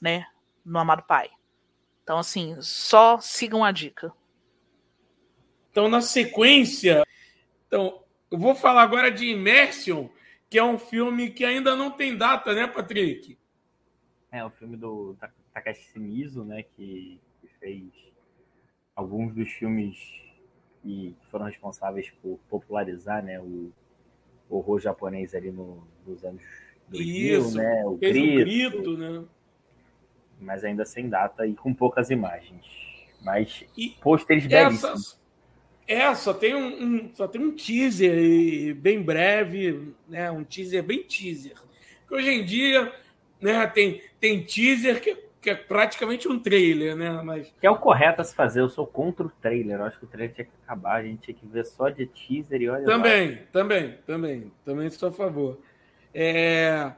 né? 0.01 0.27
No 0.65 0.81
Amado 0.81 1.05
Pai. 1.05 1.31
Então, 2.03 2.19
assim, 2.19 2.57
só 2.61 3.21
sigam 3.21 3.63
a 3.63 3.71
dica. 3.71 4.13
Então, 5.71 5.89
na 5.89 6.01
sequência, 6.01 7.05
então, 7.69 8.03
eu 8.29 8.39
vou 8.39 8.57
falar 8.57 8.83
agora 8.83 9.09
de 9.09 9.31
Immersion, 9.31 10.09
que 10.51 10.59
é 10.59 10.65
um 10.65 10.79
filme 10.79 11.31
que 11.31 11.45
ainda 11.45 11.77
não 11.77 11.93
tem 11.93 12.17
data, 12.19 12.53
né, 12.53 12.67
Patrick? 12.67 13.39
É, 14.33 14.45
o 14.45 14.51
filme 14.51 14.77
do 14.77 15.17
Takashi 15.55 15.93
Shimizu, 15.93 16.43
né, 16.43 16.65
que, 16.65 17.21
que 17.41 17.49
fez 17.61 17.85
alguns 18.97 19.35
dos 19.35 19.53
filmes 19.53 19.97
que 20.83 21.15
foram 21.31 21.45
responsáveis 21.45 22.11
por 22.23 22.41
popularizar 22.49 23.23
né, 23.23 23.39
o 23.39 23.71
horror 24.49 24.81
japonês 24.81 25.35
ali 25.35 25.51
no, 25.51 25.87
nos 26.07 26.25
anos 26.25 26.43
2000, 26.89 27.39
Isso, 27.39 27.57
né? 27.57 27.85
O 27.85 27.97
grito, 27.97 28.19
o 28.19 28.45
grito, 28.45 28.97
né? 28.97 29.25
Mas 30.41 30.65
ainda 30.65 30.85
sem 30.85 31.09
data 31.09 31.47
e 31.47 31.55
com 31.55 31.75
poucas 31.75 32.11
imagens. 32.11 32.65
Mas 33.23 33.65
e 33.77 33.91
pôsteres 34.01 34.47
belíssimos. 34.47 35.19
É, 35.89 36.13
só 36.15 36.35
tem 36.35 36.55
um, 36.55 36.83
um, 36.83 37.15
só 37.15 37.29
tem 37.29 37.41
um 37.41 37.55
teaser 37.55 38.75
bem 38.77 39.03
breve, 39.03 39.95
né? 40.09 40.31
Um 40.31 40.45
teaser 40.45 40.83
bem 40.83 41.03
teaser. 41.03 41.57
Que 42.09 42.15
hoje 42.15 42.31
em 42.31 42.45
dia, 42.45 42.93
né, 43.41 43.67
tem, 43.67 44.03
tem 44.21 44.45
teaser 44.45 45.01
que 45.01 45.26
que 45.47 45.51
é 45.51 45.55
praticamente 45.55 46.27
um 46.27 46.41
trailer, 46.41 46.97
né? 46.97 47.23
Mas... 47.23 47.55
Que 47.61 47.69
é 47.69 47.71
o 47.71 47.79
correto 47.79 48.21
a 48.21 48.25
se 48.25 48.35
fazer. 48.35 48.61
Eu 48.61 48.69
sou 48.69 48.85
contra 48.85 49.25
o 49.25 49.31
trailer. 49.31 49.79
Eu 49.79 49.85
acho 49.85 49.97
que 49.97 50.05
o 50.05 50.09
trailer 50.09 50.35
tinha 50.35 50.45
que 50.45 50.51
acabar. 50.65 50.97
A 50.97 51.05
gente 51.05 51.21
tinha 51.21 51.37
que 51.37 51.47
ver 51.47 51.65
só 51.65 51.89
de 51.89 52.05
teaser 52.05 52.63
e 52.63 52.69
olha. 52.69 52.85
Também, 52.85 53.31
lá. 53.31 53.37
também, 53.53 53.99
também. 54.05 54.53
Também 54.65 54.87
estou 54.89 55.09
a 55.09 55.13
favor. 55.13 55.61
É... 56.13 56.91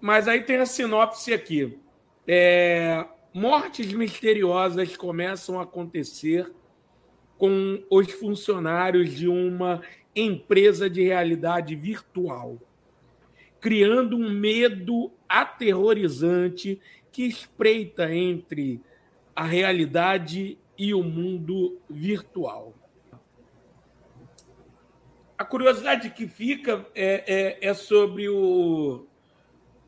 Mas 0.00 0.28
aí 0.28 0.40
tem 0.40 0.56
a 0.56 0.64
sinopse 0.64 1.34
aqui. 1.34 1.78
É... 2.26 3.04
Mortes 3.34 3.92
misteriosas 3.92 4.96
começam 4.96 5.60
a 5.60 5.64
acontecer 5.64 6.50
com 7.36 7.84
os 7.90 8.10
funcionários 8.12 9.10
de 9.10 9.28
uma 9.28 9.82
empresa 10.16 10.88
de 10.88 11.02
realidade 11.02 11.76
virtual, 11.76 12.56
criando 13.60 14.16
um 14.16 14.30
medo 14.30 15.12
aterrorizante 15.28 16.80
que 17.12 17.26
espreita 17.26 18.12
entre 18.12 18.80
a 19.36 19.44
realidade 19.44 20.58
e 20.76 20.94
o 20.94 21.02
mundo 21.02 21.78
virtual. 21.88 22.74
A 25.36 25.44
curiosidade 25.44 26.10
que 26.10 26.26
fica 26.26 26.86
é, 26.94 27.58
é, 27.60 27.68
é 27.68 27.74
sobre 27.74 28.28
o. 28.28 29.06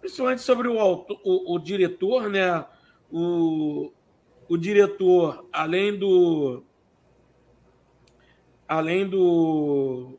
Principalmente 0.01 0.43
sobre 0.43 0.69
o, 0.69 0.77
o, 0.77 1.55
o 1.55 1.59
diretor, 1.59 2.29
né? 2.29 2.65
O, 3.11 3.91
o 4.49 4.57
diretor, 4.57 5.47
além 5.53 5.97
do. 5.97 6.63
Além 8.69 9.09
do. 9.09 10.19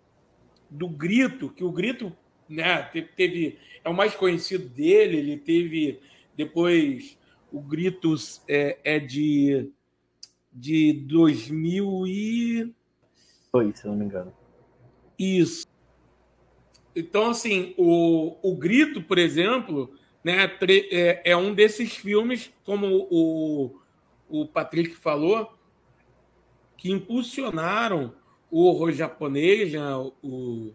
Do 0.70 0.90
grito, 0.90 1.50
que 1.50 1.64
o 1.64 1.72
grito 1.72 2.16
né, 2.50 2.84
teve. 3.16 3.60
É 3.84 3.90
o 3.90 3.94
mais 3.94 4.16
conhecido 4.16 4.68
dele, 4.68 5.18
ele 5.18 5.38
teve 5.38 6.00
depois, 6.38 7.18
o 7.52 7.62
Gritos 7.62 8.42
é, 8.48 8.78
é 8.84 9.00
de, 9.00 9.72
de 10.52 10.94
2002, 10.94 13.80
se 13.80 13.88
não 13.88 13.96
me 13.96 14.06
engano. 14.06 14.34
Isso. 15.18 15.66
Então, 16.96 17.30
assim, 17.30 17.74
o, 17.78 18.38
o 18.42 18.56
Grito, 18.56 19.02
por 19.02 19.18
exemplo, 19.18 19.94
né, 20.24 20.52
é, 20.92 21.32
é 21.32 21.38
um 21.38 21.54
desses 21.54 21.96
filmes, 21.96 22.54
como 22.64 23.08
o, 23.10 23.80
o 24.30 24.46
Patrick 24.46 24.96
falou, 24.96 25.54
que 26.78 26.92
impulsionaram 26.92 28.14
o 28.50 28.66
horror 28.66 28.92
japonês, 28.92 29.74
né, 29.74 29.96
o, 30.24 30.74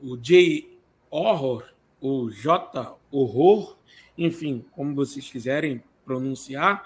o 0.00 0.16
J-horror, 0.16 1.64
o 2.00 2.30
J-horror, 2.30 3.76
enfim, 4.18 4.64
como 4.72 4.94
vocês 4.94 5.30
quiserem 5.30 5.82
pronunciar, 6.04 6.84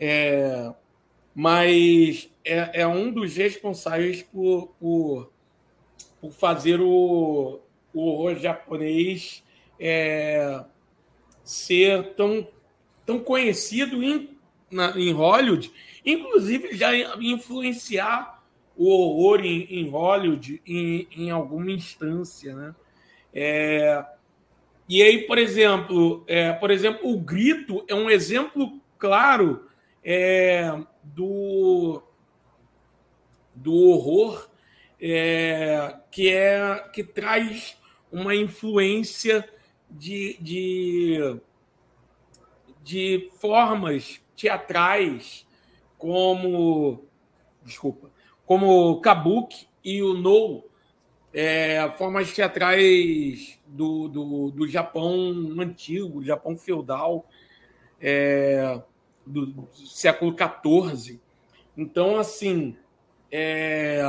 é, 0.00 0.72
mas 1.32 2.28
é, 2.44 2.80
é, 2.80 2.86
um 2.86 3.12
dos 3.12 3.36
responsáveis 3.36 4.22
por, 4.22 4.74
por, 4.80 5.32
por 6.20 6.32
fazer 6.32 6.80
o, 6.80 7.60
o 7.94 8.00
horror 8.00 8.36
japonês 8.36 9.44
é, 9.78 10.64
ser 11.44 12.14
tão, 12.14 12.48
tão 13.04 13.20
conhecido 13.20 14.02
em, 14.02 14.36
na, 14.70 14.98
em 14.98 15.12
Hollywood, 15.12 15.70
inclusive 16.04 16.74
já 16.74 16.90
influenciar 17.20 18.42
o 18.76 18.88
horror 18.88 19.40
em, 19.40 19.62
em 19.70 19.88
Hollywood 19.88 20.60
em, 20.66 21.06
em 21.16 21.30
alguma 21.30 21.70
instância, 21.70 22.54
né? 22.54 22.74
É, 23.32 24.04
e 24.88 25.02
aí, 25.02 25.26
por 25.26 25.38
exemplo, 25.38 26.24
é, 26.26 26.52
por 26.52 26.70
exemplo, 26.70 27.10
o 27.10 27.18
grito 27.18 27.84
é 27.88 27.94
um 27.94 28.08
exemplo 28.08 28.80
claro 28.98 29.68
é, 30.04 30.72
do, 31.02 32.02
do 33.54 33.74
horror 33.74 34.48
é, 35.00 35.96
que 36.10 36.30
é 36.30 36.88
que 36.92 37.02
traz 37.02 37.76
uma 38.10 38.34
influência 38.34 39.48
de, 39.90 40.36
de, 40.40 41.40
de 42.82 43.30
formas 43.40 44.20
teatrais 44.36 45.46
como 45.98 47.04
desculpa 47.62 48.10
como 48.44 49.00
kabuki 49.00 49.66
e 49.82 50.02
o 50.02 50.14
no 50.14 50.64
é, 51.36 51.88
formas 51.96 52.32
teatrais 52.32 53.60
do, 53.66 54.08
do, 54.08 54.50
do 54.50 54.66
Japão 54.66 55.54
antigo, 55.60 56.24
Japão 56.24 56.56
feudal. 56.56 57.28
É, 58.00 58.80
do 59.26 59.68
século 59.72 60.34
XIV. 60.34 61.20
Então, 61.76 62.16
assim, 62.16 62.76
é, 63.30 64.00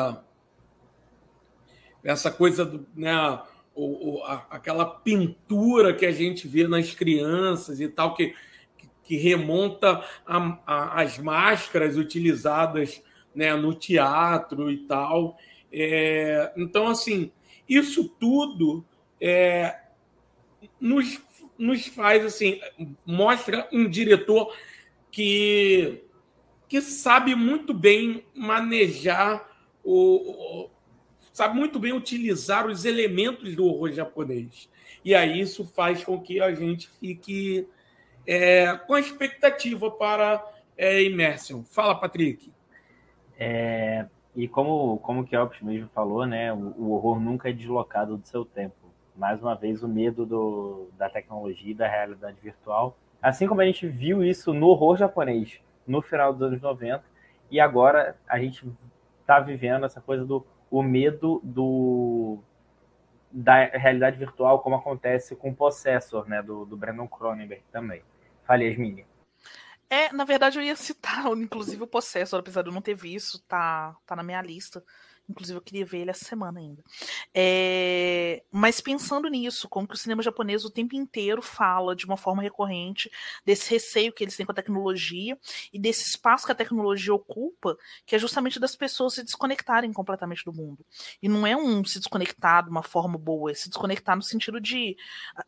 essa 2.03 2.31
coisa 2.31 2.63
do, 2.63 2.85
né, 2.95 3.41
o, 3.73 4.19
o, 4.19 4.23
a, 4.23 4.45
aquela 4.51 4.85
pintura 4.85 5.93
que 5.93 6.05
a 6.05 6.11
gente 6.11 6.47
vê 6.47 6.67
nas 6.67 6.93
crianças 6.93 7.81
e 7.81 7.87
tal, 7.87 8.13
que, 8.13 8.35
que 9.03 9.17
remonta 9.17 10.03
às 10.65 11.17
máscaras 11.17 11.97
utilizadas 11.97 13.01
né, 13.33 13.55
no 13.55 13.73
teatro 13.73 14.71
e 14.71 14.77
tal. 14.85 15.35
É, 15.79 16.51
então, 16.57 16.87
assim, 16.87 17.31
isso 17.69 18.09
tudo 18.19 18.83
é, 19.21 19.79
nos, 20.81 21.21
nos 21.55 21.85
faz 21.85 22.25
assim, 22.25 22.59
mostra 23.05 23.67
um 23.71 23.87
diretor 23.87 24.55
que, 25.11 26.03
que 26.67 26.81
sabe 26.81 27.35
muito 27.35 27.75
bem 27.75 28.25
manejar 28.33 29.47
o, 29.83 30.67
sabe 31.31 31.55
muito 31.55 31.79
bem 31.79 31.93
utilizar 31.93 32.65
os 32.65 32.83
elementos 32.83 33.55
do 33.55 33.67
horror 33.67 33.91
japonês. 33.91 34.67
E 35.05 35.13
aí 35.13 35.39
isso 35.39 35.63
faz 35.63 36.03
com 36.03 36.19
que 36.19 36.41
a 36.41 36.51
gente 36.51 36.89
fique 36.99 37.67
é, 38.25 38.75
com 38.87 38.97
expectativa 38.97 39.91
para 39.91 40.43
é, 40.75 41.03
Immersion. 41.03 41.63
Fala, 41.63 41.93
Patrick. 41.93 42.51
É, 43.37 44.07
e 44.37 44.47
como, 44.47 44.99
como 44.99 45.21
o 45.21 45.25
Kelps 45.25 45.63
mesmo 45.63 45.89
falou, 45.95 46.23
né, 46.27 46.53
o, 46.53 46.75
o, 46.77 46.91
horror 46.91 47.19
nunca 47.19 47.49
é 47.49 47.51
deslocado 47.51 48.15
do 48.15 48.27
seu 48.27 48.45
tempo. 48.45 48.75
Mais 49.15 49.41
uma 49.41 49.55
vez, 49.55 49.81
o 49.81 49.87
medo 49.87 50.27
do, 50.27 50.89
da 50.95 51.09
tecnologia 51.09 51.71
e 51.71 51.73
da 51.73 51.87
realidade 51.87 52.37
virtual. 52.39 52.95
Assim 53.19 53.47
como 53.47 53.61
a 53.61 53.65
gente 53.65 53.87
viu 53.87 54.23
isso 54.23 54.53
no 54.53 54.67
horror 54.67 54.95
japonês 54.95 55.59
no 55.87 56.03
final 56.03 56.31
dos 56.31 56.43
anos 56.43 56.61
90, 56.61 57.03
e 57.49 57.59
agora 57.59 58.15
a 58.29 58.37
gente 58.37 58.71
está 59.21 59.39
vivendo 59.39 59.87
essa 59.87 59.99
coisa 59.99 60.23
do 60.23 60.45
o 60.69 60.83
medo 60.83 61.41
do 61.43 62.37
da 63.31 63.65
realidade 63.65 64.17
virtual, 64.17 64.59
como 64.59 64.75
acontece 64.75 65.35
com 65.35 65.49
o 65.49 65.55
Possessor, 65.55 66.29
né, 66.29 66.43
do, 66.43 66.63
do 66.63 66.77
Brandon 66.77 67.07
Cronenberg 67.07 67.63
também. 67.71 68.03
Fale, 68.43 68.65
Yasmin. 68.67 69.03
É, 69.89 70.11
na 70.11 70.25
verdade 70.25 70.57
eu 70.59 70.63
ia 70.63 70.75
citar, 70.75 71.25
inclusive, 71.37 71.83
o 71.83 71.87
Possessor, 71.87 72.39
apesar 72.39 72.61
de 72.61 72.69
eu 72.69 72.73
não 72.73 72.81
ter 72.81 72.93
visto, 72.95 73.39
tá, 73.43 73.95
tá 74.05 74.15
na 74.15 74.23
minha 74.23 74.41
lista. 74.41 74.83
Inclusive, 75.29 75.57
eu 75.57 75.61
queria 75.61 75.85
ver 75.85 75.99
ele 75.99 76.11
essa 76.11 76.23
semana 76.23 76.59
ainda. 76.59 76.81
É... 77.33 78.43
Mas 78.49 78.79
pensando 78.79 79.27
nisso, 79.27 79.67
como 79.67 79.85
que 79.85 79.93
o 79.93 79.97
cinema 79.97 80.23
japonês 80.23 80.63
o 80.63 80.69
tempo 80.69 80.95
inteiro 80.95 81.41
fala 81.41 81.93
de 81.93 82.05
uma 82.05 82.15
forma 82.15 82.41
recorrente 82.41 83.11
desse 83.45 83.69
receio 83.69 84.13
que 84.13 84.23
eles 84.23 84.37
têm 84.37 84.45
com 84.45 84.53
a 84.53 84.55
tecnologia 84.55 85.37
e 85.73 85.77
desse 85.77 86.07
espaço 86.07 86.45
que 86.45 86.51
a 86.53 86.55
tecnologia 86.55 87.13
ocupa, 87.13 87.77
que 88.05 88.15
é 88.15 88.19
justamente 88.19 88.57
das 88.57 88.73
pessoas 88.73 89.15
se 89.15 89.23
desconectarem 89.23 89.91
completamente 89.91 90.45
do 90.45 90.53
mundo. 90.53 90.85
E 91.21 91.27
não 91.27 91.45
é 91.45 91.57
um 91.57 91.83
se 91.83 91.99
desconectar 91.99 92.63
de 92.63 92.69
uma 92.69 92.83
forma 92.83 93.17
boa, 93.17 93.51
é 93.51 93.53
se 93.53 93.67
desconectar 93.67 94.15
no 94.15 94.23
sentido 94.23 94.61
de 94.61 94.95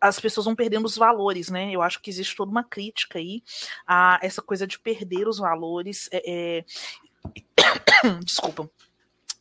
as 0.02 0.20
pessoas 0.20 0.46
vão 0.46 0.56
perdendo 0.56 0.86
os 0.86 0.98
valores, 0.98 1.50
né? 1.50 1.72
Eu 1.72 1.82
acho 1.82 2.02
que 2.02 2.10
existe 2.10 2.36
toda 2.36 2.52
uma 2.52 2.66
crítica 2.66 3.18
aí 3.18 3.42
a 3.88 4.20
essa 4.22 4.42
coisa 4.42 4.68
de 4.68 4.78
perder 4.78 5.26
os 5.26 5.38
valores. 5.38 6.10
É, 6.12 6.60
é... 6.60 6.66
Desculpa 8.26 8.70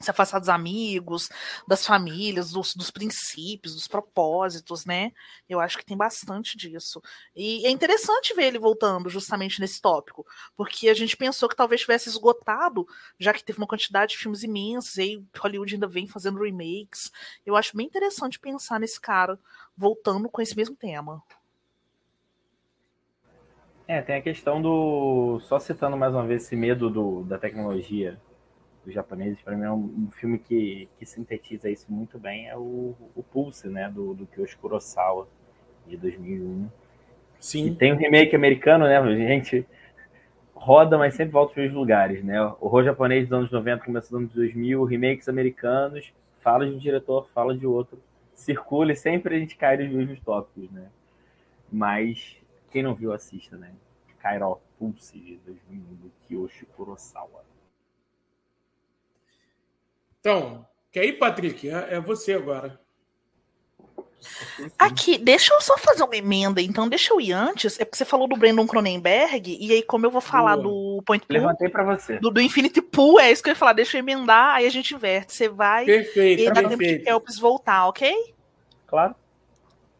se 0.00 0.10
afastar 0.10 0.38
dos 0.38 0.48
amigos, 0.48 1.28
das 1.66 1.84
famílias, 1.84 2.52
dos, 2.52 2.74
dos, 2.74 2.90
princípios, 2.90 3.74
dos 3.74 3.88
propósitos, 3.88 4.84
né? 4.84 5.12
Eu 5.48 5.58
acho 5.58 5.76
que 5.76 5.84
tem 5.84 5.96
bastante 5.96 6.56
disso. 6.56 7.02
E 7.34 7.66
é 7.66 7.70
interessante 7.70 8.32
ver 8.34 8.44
ele 8.44 8.60
voltando 8.60 9.08
justamente 9.08 9.60
nesse 9.60 9.80
tópico, 9.80 10.24
porque 10.56 10.88
a 10.88 10.94
gente 10.94 11.16
pensou 11.16 11.48
que 11.48 11.56
talvez 11.56 11.80
tivesse 11.80 12.08
esgotado, 12.08 12.86
já 13.18 13.32
que 13.32 13.42
teve 13.42 13.58
uma 13.58 13.66
quantidade 13.66 14.12
de 14.12 14.18
filmes 14.18 14.44
imensos, 14.44 14.96
e 14.98 15.02
aí 15.02 15.24
Hollywood 15.36 15.74
ainda 15.74 15.88
vem 15.88 16.06
fazendo 16.06 16.40
remakes. 16.40 17.10
Eu 17.44 17.56
acho 17.56 17.76
bem 17.76 17.86
interessante 17.86 18.38
pensar 18.38 18.78
nesse 18.78 19.00
cara 19.00 19.38
voltando 19.76 20.28
com 20.28 20.40
esse 20.40 20.56
mesmo 20.56 20.76
tema. 20.76 21.20
É, 23.88 24.00
tem 24.00 24.16
a 24.16 24.22
questão 24.22 24.62
do. 24.62 25.40
Só 25.40 25.58
citando 25.58 25.96
mais 25.96 26.12
uma 26.12 26.26
vez 26.26 26.44
esse 26.44 26.54
medo 26.54 26.90
do, 26.90 27.24
da 27.24 27.38
tecnologia 27.38 28.20
dos 28.88 28.94
japoneses, 28.94 29.38
para 29.42 29.54
mim 29.54 29.64
é 29.64 29.70
um, 29.70 30.06
um, 30.06 30.10
filme 30.10 30.38
que, 30.38 30.88
que 30.98 31.04
sintetiza 31.04 31.68
isso 31.68 31.86
muito 31.90 32.18
bem, 32.18 32.48
é 32.48 32.56
o, 32.56 32.94
o 33.14 33.22
Pulse, 33.22 33.68
né, 33.68 33.90
do, 33.90 34.14
do 34.14 34.26
Kyoshi 34.26 34.56
Kurosawa, 34.56 35.28
de 35.86 35.94
2001. 35.98 36.66
Sim. 37.38 37.66
E 37.66 37.74
tem 37.74 37.92
um 37.92 37.96
remake 37.96 38.34
americano, 38.34 38.86
né, 38.86 38.98
gente 39.28 39.66
roda, 40.54 40.96
mas 40.96 41.14
sempre 41.14 41.32
volta 41.32 41.52
para 41.52 41.66
os 41.66 41.72
lugares, 41.72 42.24
né? 42.24 42.42
O 42.42 42.56
horror 42.62 42.82
japonês 42.82 43.24
dos 43.24 43.32
anos 43.32 43.52
90, 43.52 43.84
começando 43.84 44.22
nos 44.22 44.22
anos 44.22 44.34
2000, 44.34 44.84
remakes 44.84 45.28
americanos, 45.28 46.12
fala 46.40 46.66
de 46.66 46.74
um 46.74 46.78
diretor, 46.78 47.28
fala 47.28 47.56
de 47.56 47.66
outro, 47.66 48.02
circula 48.34 48.92
e 48.92 48.96
sempre 48.96 49.36
a 49.36 49.38
gente 49.38 49.54
cai 49.54 49.76
nos 49.76 49.92
mesmos 49.92 50.18
tópicos, 50.18 50.70
né? 50.70 50.88
Mas 51.70 52.36
quem 52.70 52.82
não 52.82 52.94
viu, 52.94 53.12
assista, 53.12 53.56
né? 53.56 53.70
Kairo 54.18 54.58
Pulse, 54.78 55.18
de 55.18 55.36
2001, 55.46 55.78
do 55.94 56.10
Kyoshi 56.26 56.66
Kurosawa. 56.66 57.44
Então, 60.20 60.66
quer 60.90 61.04
ir, 61.04 61.14
Patrick? 61.14 61.68
É, 61.68 61.94
é 61.94 62.00
você 62.00 62.34
agora. 62.34 62.80
Aqui, 64.78 65.16
deixa 65.16 65.54
eu 65.54 65.60
só 65.60 65.78
fazer 65.78 66.02
uma 66.02 66.16
emenda, 66.16 66.60
então, 66.60 66.88
deixa 66.88 67.12
eu 67.12 67.20
ir 67.20 67.32
antes. 67.32 67.78
É 67.78 67.84
porque 67.84 67.96
você 67.96 68.04
falou 68.04 68.26
do 68.26 68.36
Brandon 68.36 68.66
Cronenberg, 68.66 69.56
e 69.60 69.72
aí, 69.72 69.82
como 69.82 70.06
eu 70.06 70.10
vou 70.10 70.20
falar 70.20 70.56
Boa. 70.56 70.96
do 70.96 71.02
Point 71.04 71.24
Pool. 71.24 71.36
Levantei 71.36 71.68
para 71.68 71.84
você. 71.84 72.18
Do, 72.18 72.30
do, 72.30 72.40
Infinity 72.40 72.82
Pool, 72.82 73.20
é 73.20 73.30
isso 73.30 73.42
que 73.42 73.48
eu 73.48 73.52
ia 73.52 73.56
falar. 73.56 73.74
Deixa 73.74 73.96
eu 73.96 74.00
emendar, 74.00 74.56
aí 74.56 74.66
a 74.66 74.70
gente 74.70 74.94
inverte. 74.94 75.32
Você 75.32 75.48
vai. 75.48 75.84
Perfeito. 75.84 76.42
E 76.42 76.50
dá 76.50 76.68
tempo 76.68 76.82
de 76.82 76.98
Kelps 76.98 77.38
voltar, 77.38 77.86
ok? 77.86 78.34
Claro. 78.86 79.14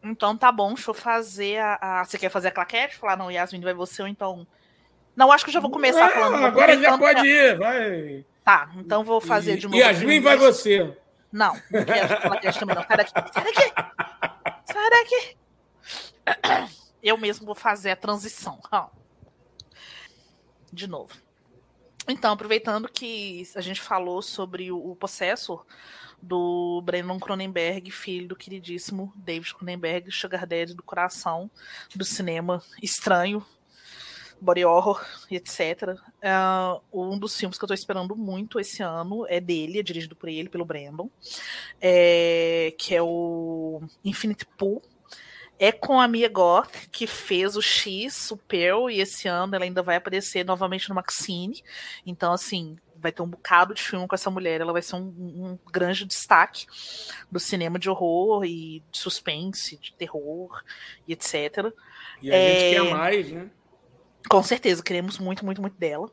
Então 0.03 0.35
tá 0.35 0.51
bom, 0.51 0.73
deixa 0.73 0.89
eu 0.89 0.93
fazer 0.93 1.57
a. 1.57 1.77
a... 1.81 2.05
Você 2.05 2.17
quer 2.17 2.29
fazer 2.29 2.49
a 2.49 2.51
claquete? 2.51 2.97
Falar, 2.97 3.17
não, 3.17 3.31
Yasmin, 3.31 3.61
vai 3.61 3.73
você 3.73 4.01
ou 4.01 4.07
então. 4.07 4.45
Não, 5.15 5.31
acho 5.31 5.43
que 5.43 5.49
eu 5.49 5.53
já 5.53 5.59
vou 5.59 5.71
começar 5.71 6.05
não, 6.05 6.11
falando. 6.11 6.45
Agora 6.45 6.77
já 6.77 6.97
pode 6.97 7.27
ir, 7.27 7.57
vai. 7.57 8.25
Tá, 8.49 8.71
então 8.77 9.03
vou 9.03 9.21
fazer 9.21 9.57
de 9.57 9.67
novo. 9.67 9.77
Yasmin 9.77 10.21
vai 10.21 10.35
você. 10.35 10.97
Não, 11.31 11.53
não 11.69 11.85
quero 11.85 12.07
falar 12.07 12.39
também 12.39 12.75
não. 12.75 12.83
Sai 12.83 12.97
daqui, 12.97 13.11
sai 13.31 13.43
daqui. 13.43 13.73
Sai 14.73 14.89
daqui. 14.89 15.37
Eu 17.03 17.15
mesmo 17.15 17.45
vou 17.45 17.53
fazer 17.53 17.91
a 17.91 17.95
transição. 17.95 18.59
De 20.73 20.87
novo. 20.87 21.13
Então, 22.07 22.33
aproveitando 22.33 22.89
que 22.89 23.47
a 23.55 23.61
gente 23.61 23.81
falou 23.81 24.19
sobre 24.19 24.71
o, 24.71 24.93
o 24.93 24.95
Possessor 24.95 25.63
do 26.19 26.81
Brandon 26.83 27.19
Cronenberg, 27.19 27.91
filho 27.91 28.29
do 28.29 28.35
queridíssimo 28.35 29.13
David 29.15 29.53
Cronenberg, 29.53 30.11
Sugar 30.11 30.47
Daddy 30.47 30.73
do 30.73 30.81
coração 30.81 31.51
do 31.95 32.03
cinema 32.03 32.63
estranho, 32.81 33.45
body 34.41 34.65
horror 34.65 35.05
etc. 35.29 35.97
Uh, 36.23 36.81
um 36.91 37.17
dos 37.17 37.37
filmes 37.37 37.57
que 37.57 37.63
eu 37.63 37.67
tô 37.67 37.73
esperando 37.73 38.15
muito 38.15 38.59
esse 38.59 38.81
ano 38.81 39.25
é 39.27 39.39
dele, 39.39 39.79
é 39.79 39.83
dirigido 39.83 40.15
por 40.15 40.29
ele, 40.29 40.49
pelo 40.49 40.65
Brandon, 40.65 41.09
é, 41.81 42.73
que 42.77 42.95
é 42.95 43.01
o 43.01 43.81
Infinite 44.03 44.45
Pool. 44.57 44.81
É 45.61 45.73
com 45.73 45.99
a 45.99 46.07
Mia 46.07 46.29
Goth, 46.29 46.87
que 46.89 47.05
fez 47.05 47.57
o 47.57 47.61
X, 47.61 48.31
o 48.31 48.37
Pearl, 48.37 48.89
e 48.89 49.01
esse 49.01 49.27
ano 49.27 49.55
ela 49.55 49.65
ainda 49.65 49.81
vai 49.81 49.97
aparecer 49.97 50.45
novamente 50.45 50.87
no 50.87 50.95
Maxine. 50.95 51.61
Então, 52.05 52.31
assim, 52.31 52.77
vai 52.95 53.11
ter 53.11 53.21
um 53.21 53.27
bocado 53.27 53.73
de 53.73 53.81
filme 53.81 54.07
com 54.07 54.15
essa 54.15 54.29
mulher. 54.29 54.61
Ela 54.61 54.73
vai 54.73 54.81
ser 54.81 54.95
um, 54.95 55.01
um 55.01 55.59
grande 55.71 56.05
destaque 56.05 56.65
do 57.31 57.39
cinema 57.39 57.79
de 57.79 57.89
horror 57.89 58.45
e 58.45 58.83
de 58.91 58.97
suspense, 58.97 59.77
de 59.77 59.93
terror 59.93 60.63
e 61.07 61.13
etc. 61.13 61.73
E 62.21 62.31
a 62.31 62.35
é... 62.35 62.59
gente 62.59 62.75
quer 62.75 62.93
mais, 62.93 63.31
né? 63.31 63.49
Com 64.27 64.43
certeza, 64.43 64.83
queremos 64.83 65.17
muito, 65.17 65.45
muito, 65.45 65.61
muito 65.61 65.77
dela. 65.77 66.09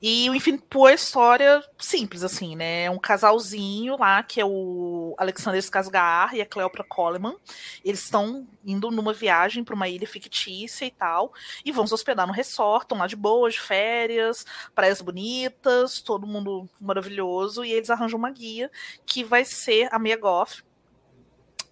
E 0.00 0.30
o 0.30 0.34
Infinito 0.34 0.64
Pool 0.64 0.88
é 0.88 0.94
história 0.94 1.62
simples, 1.78 2.22
assim, 2.22 2.54
né? 2.54 2.84
É 2.84 2.90
um 2.90 2.98
casalzinho 2.98 3.98
lá, 3.98 4.22
que 4.22 4.40
é 4.40 4.44
o 4.44 5.14
Alexander 5.18 5.60
Skarsgård 5.60 6.34
e 6.34 6.40
a 6.40 6.46
Cleopatra 6.46 6.84
Coleman. 6.84 7.36
Eles 7.84 8.04
estão 8.04 8.46
indo 8.64 8.90
numa 8.90 9.12
viagem 9.12 9.64
para 9.64 9.74
uma 9.74 9.88
ilha 9.88 10.06
fictícia 10.06 10.86
e 10.86 10.90
tal, 10.90 11.32
e 11.64 11.72
vão 11.72 11.86
se 11.86 11.92
hospedar 11.92 12.26
no 12.26 12.32
resort, 12.32 12.84
estão 12.84 12.98
lá 12.98 13.06
de 13.06 13.16
boa, 13.16 13.50
de 13.50 13.60
férias, 13.60 14.46
praias 14.74 15.00
bonitas, 15.00 16.00
todo 16.00 16.26
mundo 16.26 16.68
maravilhoso, 16.80 17.64
e 17.64 17.72
eles 17.72 17.90
arranjam 17.90 18.18
uma 18.18 18.30
guia 18.30 18.70
que 19.04 19.24
vai 19.24 19.44
ser 19.44 19.88
a 19.92 19.98
Mia 19.98 20.16
Goff, 20.16 20.62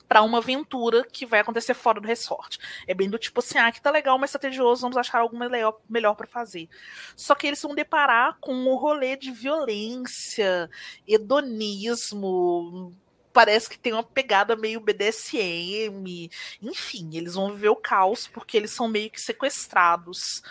para 0.08 0.22
uma 0.22 0.38
aventura 0.38 1.04
que 1.04 1.26
vai 1.26 1.40
acontecer 1.40 1.74
fora 1.74 2.00
do 2.00 2.08
resort. 2.08 2.58
É 2.86 2.94
bem 2.94 3.10
do 3.10 3.18
tipo 3.18 3.40
assim, 3.40 3.58
ah, 3.58 3.70
que 3.70 3.80
tá 3.80 3.90
legal, 3.90 4.18
mas 4.18 4.32
tá 4.32 4.38
tedioso, 4.38 4.82
vamos 4.82 4.96
achar 4.96 5.20
algo 5.20 5.38
melhor, 5.38 5.78
melhor 5.88 6.14
para 6.14 6.26
fazer. 6.26 6.68
Só 7.14 7.34
que 7.34 7.46
eles 7.46 7.60
vão 7.62 7.74
deparar 7.74 8.38
com 8.40 8.54
um 8.54 8.74
rolê 8.76 9.16
de 9.16 9.30
violência, 9.30 10.70
hedonismo, 11.06 12.92
parece 13.32 13.68
que 13.68 13.78
tem 13.78 13.92
uma 13.92 14.02
pegada 14.02 14.56
meio 14.56 14.80
BDSM, 14.80 16.30
enfim, 16.60 17.10
eles 17.12 17.34
vão 17.34 17.52
viver 17.52 17.68
o 17.68 17.76
caos 17.76 18.26
porque 18.26 18.56
eles 18.56 18.70
são 18.70 18.88
meio 18.88 19.10
que 19.10 19.20
sequestrados 19.20 20.42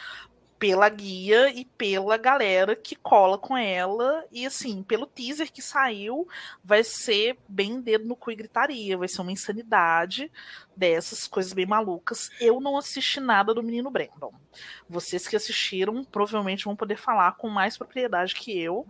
pela 0.59 0.89
guia 0.89 1.49
e 1.49 1.65
pela 1.65 2.17
galera 2.17 2.75
que 2.75 2.95
cola 2.95 3.37
com 3.37 3.55
ela. 3.55 4.25
E 4.31 4.45
assim, 4.45 4.81
pelo 4.83 5.05
teaser 5.05 5.51
que 5.51 5.61
saiu, 5.61 6.27
vai 6.63 6.83
ser 6.83 7.37
bem 7.47 7.79
dedo 7.79 8.05
no 8.05 8.15
cu 8.15 8.31
e 8.31 8.35
gritaria. 8.35 8.97
Vai 8.97 9.07
ser 9.07 9.21
uma 9.21 9.31
insanidade 9.31 10.31
dessas 10.75 11.27
coisas 11.27 11.53
bem 11.53 11.65
malucas. 11.65 12.29
Eu 12.39 12.59
não 12.59 12.77
assisti 12.77 13.19
nada 13.19 13.53
do 13.53 13.63
Menino 13.63 13.91
Brandon. 13.91 14.33
Vocês 14.89 15.27
que 15.27 15.35
assistiram 15.35 16.03
provavelmente 16.03 16.65
vão 16.65 16.75
poder 16.75 16.97
falar 16.97 17.33
com 17.33 17.49
mais 17.49 17.77
propriedade 17.77 18.35
que 18.35 18.59
eu 18.59 18.85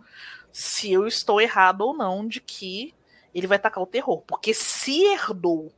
se 0.52 0.90
eu 0.90 1.06
estou 1.06 1.40
errado 1.40 1.82
ou 1.82 1.94
não 1.94 2.26
de 2.26 2.40
que 2.40 2.94
ele 3.34 3.46
vai 3.46 3.58
tacar 3.58 3.82
o 3.82 3.86
terror. 3.86 4.22
Porque 4.26 4.54
se 4.54 5.04
herdou 5.04 5.72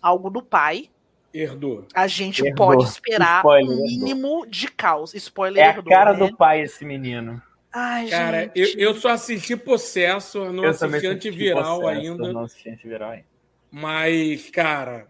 algo 0.00 0.30
do 0.30 0.42
pai, 0.42 0.90
Herdou. 1.38 1.86
a 1.94 2.06
gente 2.06 2.44
Herdou. 2.44 2.66
pode 2.68 2.84
esperar 2.84 3.38
Spoiler, 3.40 3.68
um 3.68 3.72
herdou. 3.72 3.86
mínimo 3.86 4.46
de 4.46 4.68
caos. 4.68 5.14
Spoiler 5.14 5.62
É 5.62 5.66
a 5.66 5.70
herdou, 5.70 5.84
cara 5.92 6.12
né? 6.12 6.18
do 6.26 6.36
pai 6.36 6.62
esse 6.62 6.84
menino. 6.84 7.40
Ai, 7.72 8.08
Cara, 8.08 8.50
eu, 8.54 8.64
gente. 8.66 8.80
eu 8.80 8.94
só 8.94 9.10
assisti 9.10 9.54
Possesso, 9.56 10.38
eu 10.38 10.52
não 10.52 10.64
eu 10.64 10.70
assisti 10.70 10.86
assisti 10.86 11.06
Antiviral 11.08 11.80
Possesso, 11.82 12.00
ainda. 12.10 12.32
Não 12.32 12.40
assisti 12.44 12.68
antiviral 12.70 13.10
ainda. 13.10 13.26
Mas, 13.70 14.48
cara, 14.50 15.06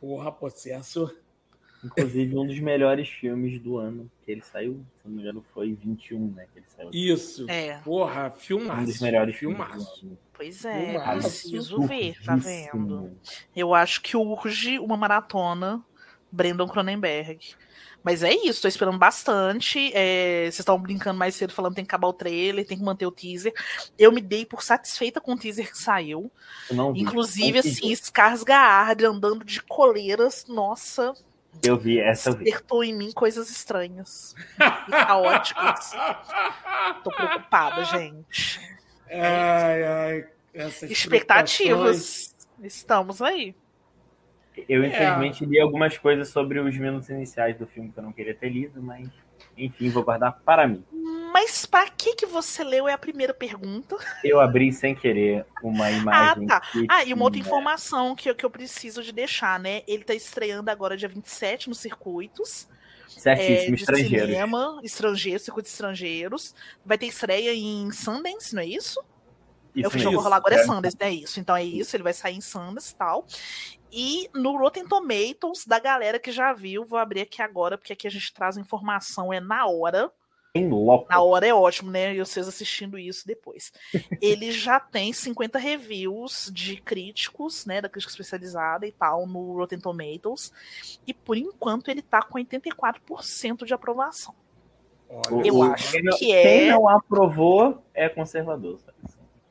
porra, 0.00 0.30
Possesso. 0.30 1.10
Inclusive, 1.82 2.36
um 2.36 2.46
dos 2.46 2.60
melhores 2.60 3.08
filmes 3.08 3.58
do 3.58 3.78
ano 3.78 4.10
que 4.22 4.30
ele 4.30 4.42
saiu, 4.42 4.84
se 5.00 5.08
não 5.08 5.14
me 5.16 5.22
engano, 5.22 5.42
foi 5.54 5.72
21, 5.72 6.30
né? 6.32 6.46
Que 6.52 6.58
ele 6.58 6.66
saiu. 6.68 6.90
Isso. 6.92 7.46
É, 7.48 7.78
Porra, 7.78 8.26
Um 8.26 8.28
dos 8.34 8.42
filmaço. 8.44 9.02
melhores 9.02 9.34
filmes 9.36 9.56
filmaço. 9.56 10.00
do 10.04 10.08
ano. 10.08 10.18
Pois 10.40 10.64
é, 10.64 10.98
preciso 11.18 11.82
ver, 11.82 12.16
tá 12.24 12.34
vendo? 12.34 13.14
Eu 13.54 13.74
acho 13.74 14.00
que 14.00 14.16
urge 14.16 14.78
uma 14.78 14.96
maratona 14.96 15.84
Brandon 16.32 16.66
Cronenberg. 16.66 17.54
Mas 18.02 18.22
é 18.22 18.32
isso, 18.32 18.62
tô 18.62 18.68
esperando 18.68 18.96
bastante. 18.96 19.92
É, 19.94 20.44
vocês 20.44 20.60
estavam 20.60 20.80
brincando 20.80 21.18
mais 21.18 21.34
cedo, 21.34 21.52
falando 21.52 21.72
que 21.72 21.76
tem 21.76 21.84
que 21.84 21.90
acabar 21.90 22.08
o 22.08 22.14
trailer, 22.14 22.66
tem 22.66 22.78
que 22.78 22.82
manter 22.82 23.04
o 23.04 23.10
teaser. 23.10 23.52
Eu 23.98 24.10
me 24.10 24.22
dei 24.22 24.46
por 24.46 24.62
satisfeita 24.62 25.20
com 25.20 25.34
o 25.34 25.38
teaser 25.38 25.70
que 25.70 25.76
saiu. 25.76 26.32
Vi. 26.70 27.00
Inclusive, 27.00 27.58
assim, 27.58 27.92
Skarsgård 27.92 29.04
andando 29.04 29.44
de 29.44 29.60
coleiras, 29.60 30.46
nossa, 30.48 31.12
Eu 31.62 31.76
vi, 31.76 32.00
essa 32.00 32.32
despertou 32.32 32.82
em 32.82 32.94
mim 32.94 33.12
coisas 33.12 33.50
estranhas 33.50 34.34
e 34.88 34.90
caóticas. 34.90 35.90
Tô 37.04 37.10
preocupada, 37.10 37.84
gente. 37.84 38.79
Ai, 39.10 39.82
ai. 39.84 40.26
Essas 40.54 40.90
Expectativas. 40.90 42.34
Estamos 42.62 43.22
aí. 43.22 43.54
Eu, 44.68 44.82
É. 44.82 44.88
infelizmente, 44.88 45.44
li 45.46 45.58
algumas 45.60 45.96
coisas 45.96 46.28
sobre 46.28 46.58
os 46.58 46.76
minutos 46.76 47.08
iniciais 47.08 47.56
do 47.56 47.66
filme 47.66 47.90
que 47.90 47.98
eu 47.98 48.02
não 48.02 48.12
queria 48.12 48.34
ter 48.34 48.50
lido, 48.50 48.82
mas, 48.82 49.08
enfim, 49.56 49.88
vou 49.88 50.02
guardar 50.02 50.38
para 50.44 50.66
mim. 50.66 50.84
Mas 51.32 51.64
pra 51.64 51.88
que 51.88 52.14
que 52.16 52.26
você 52.26 52.62
leu 52.64 52.88
é 52.88 52.92
a 52.92 52.98
primeira 52.98 53.32
pergunta. 53.32 53.96
Eu 54.24 54.40
abri 54.40 54.72
sem 54.72 54.94
querer 54.94 55.46
uma 55.62 55.90
imagem. 55.90 56.46
tá. 56.46 56.60
que 56.60 56.84
Ah, 56.90 57.04
e 57.04 57.14
uma 57.14 57.24
outra 57.24 57.40
informação 57.40 58.14
que, 58.16 58.28
eu- 58.28 58.34
que 58.34 58.44
eu 58.44 58.50
preciso 58.50 59.02
de 59.02 59.12
deixar, 59.12 59.58
né? 59.60 59.82
Ele 59.86 60.02
tá 60.04 60.12
estreando 60.14 60.70
agora 60.70 60.96
dia 60.96 61.08
27 61.08 61.68
nos 61.68 61.78
circuitos. 61.78 62.68
É, 63.26 63.36
Certíssimo, 63.36 63.76
de 63.76 63.82
estrangeiros. 63.82 64.28
cinema, 64.28 64.80
estrangeiros, 64.82 65.42
circuitos 65.42 65.72
estrangeiros. 65.72 66.54
Vai 66.84 66.98
ter 66.98 67.06
estreia 67.06 67.54
em 67.54 67.90
Sundance, 67.92 68.54
não 68.54 68.62
é 68.62 68.66
isso? 68.66 69.02
Isso 69.74 69.84
é 69.84 69.88
o 69.88 69.90
festival 69.90 70.12
mesmo. 70.12 70.24
rolar 70.24 70.36
agora 70.36 70.54
é 70.56 70.58
É. 70.60 70.64
Sundance, 70.64 70.96
é 71.00 71.10
isso. 71.10 71.40
Então 71.40 71.56
é 71.56 71.64
isso, 71.64 71.94
ele 71.96 72.02
vai 72.02 72.12
sair 72.12 72.36
em 72.36 72.40
Sundance 72.40 72.92
e 72.92 72.96
tal. 72.96 73.26
E 73.92 74.28
no 74.34 74.56
Rotten 74.56 74.86
Tomatoes, 74.86 75.64
da 75.66 75.78
galera 75.78 76.18
que 76.18 76.30
já 76.30 76.52
viu, 76.52 76.84
vou 76.84 76.98
abrir 76.98 77.22
aqui 77.22 77.42
agora, 77.42 77.76
porque 77.76 77.92
aqui 77.92 78.06
a 78.06 78.10
gente 78.10 78.32
traz 78.32 78.56
informação, 78.56 79.32
é 79.32 79.40
na 79.40 79.66
hora. 79.66 80.10
Bem 80.52 80.68
louco. 80.68 81.06
Na 81.08 81.22
hora 81.22 81.46
é 81.46 81.54
ótimo, 81.54 81.90
né? 81.92 82.12
E 82.14 82.18
vocês 82.18 82.48
assistindo 82.48 82.98
isso 82.98 83.24
depois. 83.26 83.72
Ele 84.20 84.50
já 84.50 84.80
tem 84.80 85.12
50 85.12 85.58
reviews 85.58 86.50
de 86.52 86.76
críticos, 86.80 87.64
né? 87.66 87.80
Da 87.80 87.88
crítica 87.88 88.10
especializada 88.10 88.84
e 88.86 88.90
tal, 88.92 89.26
no 89.28 89.54
Rotten 89.56 89.78
Tomatoes. 89.78 90.52
E 91.06 91.14
por 91.14 91.36
enquanto 91.36 91.88
ele 91.88 92.02
tá 92.02 92.20
com 92.22 92.38
84% 92.38 93.64
de 93.64 93.72
aprovação. 93.74 94.34
Olha, 95.08 95.46
Eu 95.46 95.56
O- 95.56 95.62
acho 95.62 95.92
quem 95.92 96.02
não, 96.02 96.16
que 96.18 96.32
é- 96.32 96.42
Quem 96.42 96.70
não 96.70 96.88
aprovou 96.88 97.84
é 97.94 98.08
conservador. 98.08 98.78
sabe? 98.80 98.96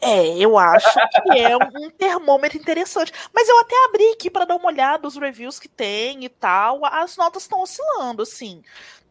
É, 0.01 0.37
eu 0.37 0.57
acho 0.57 0.87
que 1.23 1.39
é 1.39 1.57
um 1.57 1.89
termômetro 1.91 2.57
interessante. 2.57 3.11
Mas 3.33 3.47
eu 3.49 3.59
até 3.59 3.75
abri 3.85 4.11
aqui 4.13 4.29
para 4.29 4.45
dar 4.45 4.55
uma 4.55 4.67
olhada 4.67 5.07
os 5.07 5.17
reviews 5.17 5.59
que 5.59 5.67
tem 5.67 6.23
e 6.23 6.29
tal. 6.29 6.85
As 6.85 7.17
notas 7.17 7.43
estão 7.43 7.61
oscilando, 7.61 8.21
assim. 8.21 8.61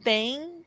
Tem 0.02 0.57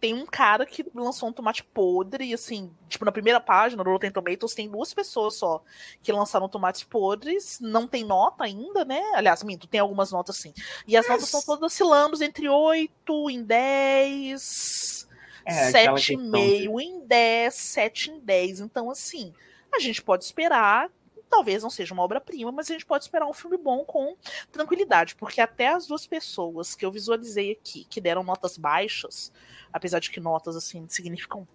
tem 0.00 0.14
um 0.14 0.26
cara 0.26 0.66
que 0.66 0.84
lançou 0.94 1.28
um 1.28 1.32
tomate 1.32 1.64
podre, 1.64 2.24
e 2.26 2.34
assim, 2.34 2.70
tipo, 2.88 3.04
na 3.04 3.12
primeira 3.12 3.40
página 3.40 3.82
do 3.82 3.90
Rotten 3.90 4.10
Tomatoes 4.10 4.54
tem 4.54 4.68
duas 4.68 4.92
pessoas 4.92 5.36
só 5.36 5.62
que 6.02 6.12
lançaram 6.12 6.48
tomates 6.48 6.82
podres, 6.84 7.58
não 7.60 7.86
tem 7.86 8.04
nota 8.04 8.44
ainda, 8.44 8.84
né? 8.84 9.00
Aliás, 9.14 9.42
minto, 9.42 9.66
tem 9.66 9.80
algumas 9.80 10.12
notas 10.12 10.36
sim. 10.36 10.52
E 10.86 10.96
as 10.96 11.08
notas 11.08 11.24
estão 11.24 11.42
todas 11.42 11.72
oscilando 11.72 12.22
entre 12.22 12.48
8 12.48 13.30
em 13.30 13.42
10, 13.42 15.08
É, 15.44 15.68
aquela 15.68 15.96
7,5 15.96 16.80
em 16.80 17.06
10, 17.06 17.54
7 17.54 18.10
em 18.10 18.18
10. 18.20 18.60
Então, 18.60 18.90
assim, 18.90 19.32
a 19.72 19.78
gente 19.78 20.02
pode 20.02 20.24
esperar. 20.24 20.90
Talvez 21.28 21.62
não 21.62 21.70
seja 21.70 21.92
uma 21.92 22.02
obra-prima, 22.04 22.52
mas 22.52 22.70
a 22.70 22.72
gente 22.72 22.86
pode 22.86 23.04
esperar 23.04 23.26
um 23.26 23.32
filme 23.32 23.56
bom 23.56 23.84
com 23.84 24.16
tranquilidade, 24.52 25.16
porque 25.16 25.40
até 25.40 25.68
as 25.68 25.86
duas 25.86 26.06
pessoas 26.06 26.74
que 26.74 26.86
eu 26.86 26.90
visualizei 26.92 27.50
aqui, 27.52 27.84
que 27.90 28.00
deram 28.00 28.22
notas 28.22 28.56
baixas, 28.56 29.32
apesar 29.72 29.98
de 29.98 30.10
que 30.10 30.20
notas 30.20 30.54
assim 30.56 30.86
significam, 30.88 31.46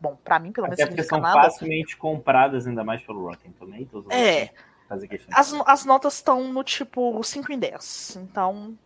bom, 0.00 0.16
pra 0.24 0.38
mim 0.40 0.50
pelo 0.50 0.66
menos 0.66 0.80
Até 0.80 0.86
porque 0.90 1.02
significa 1.04 1.28
são 1.28 1.34
nada. 1.34 1.48
facilmente 1.50 1.96
compradas, 1.96 2.66
ainda 2.66 2.82
mais 2.82 3.02
pelo 3.02 3.24
Rotten 3.28 3.52
Tomatoes. 3.52 4.04
É. 4.10 4.50
né? 4.90 5.06
Questão 5.08 5.28
As, 5.38 5.54
as 5.66 5.84
notas 5.84 6.14
estão 6.14 6.52
no 6.52 6.64
tipo 6.64 7.22
5 7.22 7.52
em 7.52 7.58
10. 7.60 8.16
Então, 8.16 8.76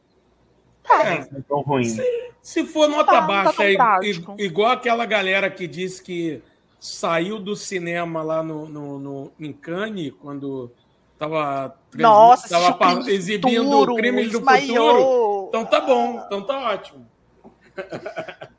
É, 0.90 1.20
não 1.32 1.40
tão 1.40 1.60
ruim. 1.62 1.84
se 2.42 2.64
for 2.66 2.86
nota 2.88 3.06
Tá, 3.10 3.20
tá 3.22 3.26
baixa, 3.26 3.70
i- 3.70 3.74
trágico. 3.76 4.36
igual 4.38 4.72
aquela 4.72 5.06
galera 5.06 5.50
que 5.50 5.66
disse 5.66 6.02
que 6.02 6.42
saiu 6.84 7.38
do 7.38 7.56
cinema 7.56 8.22
lá 8.22 8.42
no, 8.42 8.68
no, 8.68 8.98
no- 8.98 9.32
em 9.40 9.52
Cannes, 9.54 10.12
quando 10.20 10.70
estava 11.14 11.74
nossa, 11.94 12.46
tava 12.48 13.10
exibindo 13.10 13.70
Futuro, 13.70 13.94
Crimes 13.96 14.32
do. 14.32 14.40
Futuro. 14.44 15.46
Então 15.48 15.64
tá 15.64 15.80
bom, 15.80 16.22
então 16.26 16.42
tá 16.42 16.58
ótimo. 16.72 17.06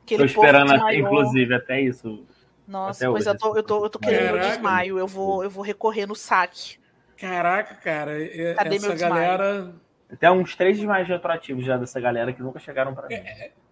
Aquele 0.02 0.22
Tô 0.22 0.24
esperando, 0.24 0.72
até, 0.72 0.96
desmaiou. 0.96 1.06
inclusive, 1.06 1.54
até 1.54 1.80
isso. 1.80 2.26
Nossa, 2.66 3.04
Até 3.04 3.10
pois 3.12 3.26
hoje, 3.26 3.36
eu 3.36 3.38
tô, 3.38 3.56
eu 3.56 3.62
tô, 3.62 3.84
eu 3.84 3.90
tô 3.90 3.98
assim, 3.98 4.10
querendo 4.10 4.30
meu 4.30 4.38
Caraca. 4.38 4.48
desmaio. 4.56 4.98
Eu 4.98 5.06
vou, 5.06 5.44
eu 5.44 5.50
vou 5.50 5.62
recorrer 5.62 6.06
no 6.06 6.16
saque. 6.16 6.78
Caraca, 7.16 7.76
cara, 7.76 8.12
Cadê 8.56 8.70
meu 8.70 8.78
essa 8.78 8.92
desmaio? 8.94 8.98
galera. 8.98 9.74
Até 10.10 10.30
uns 10.30 10.54
três 10.54 10.78
mais 10.80 11.10
atrativos 11.10 11.64
já 11.64 11.76
dessa 11.76 12.00
galera 12.00 12.32
que 12.32 12.40
nunca 12.40 12.60
chegaram 12.60 12.94
pra 12.94 13.08
mim. 13.08 13.16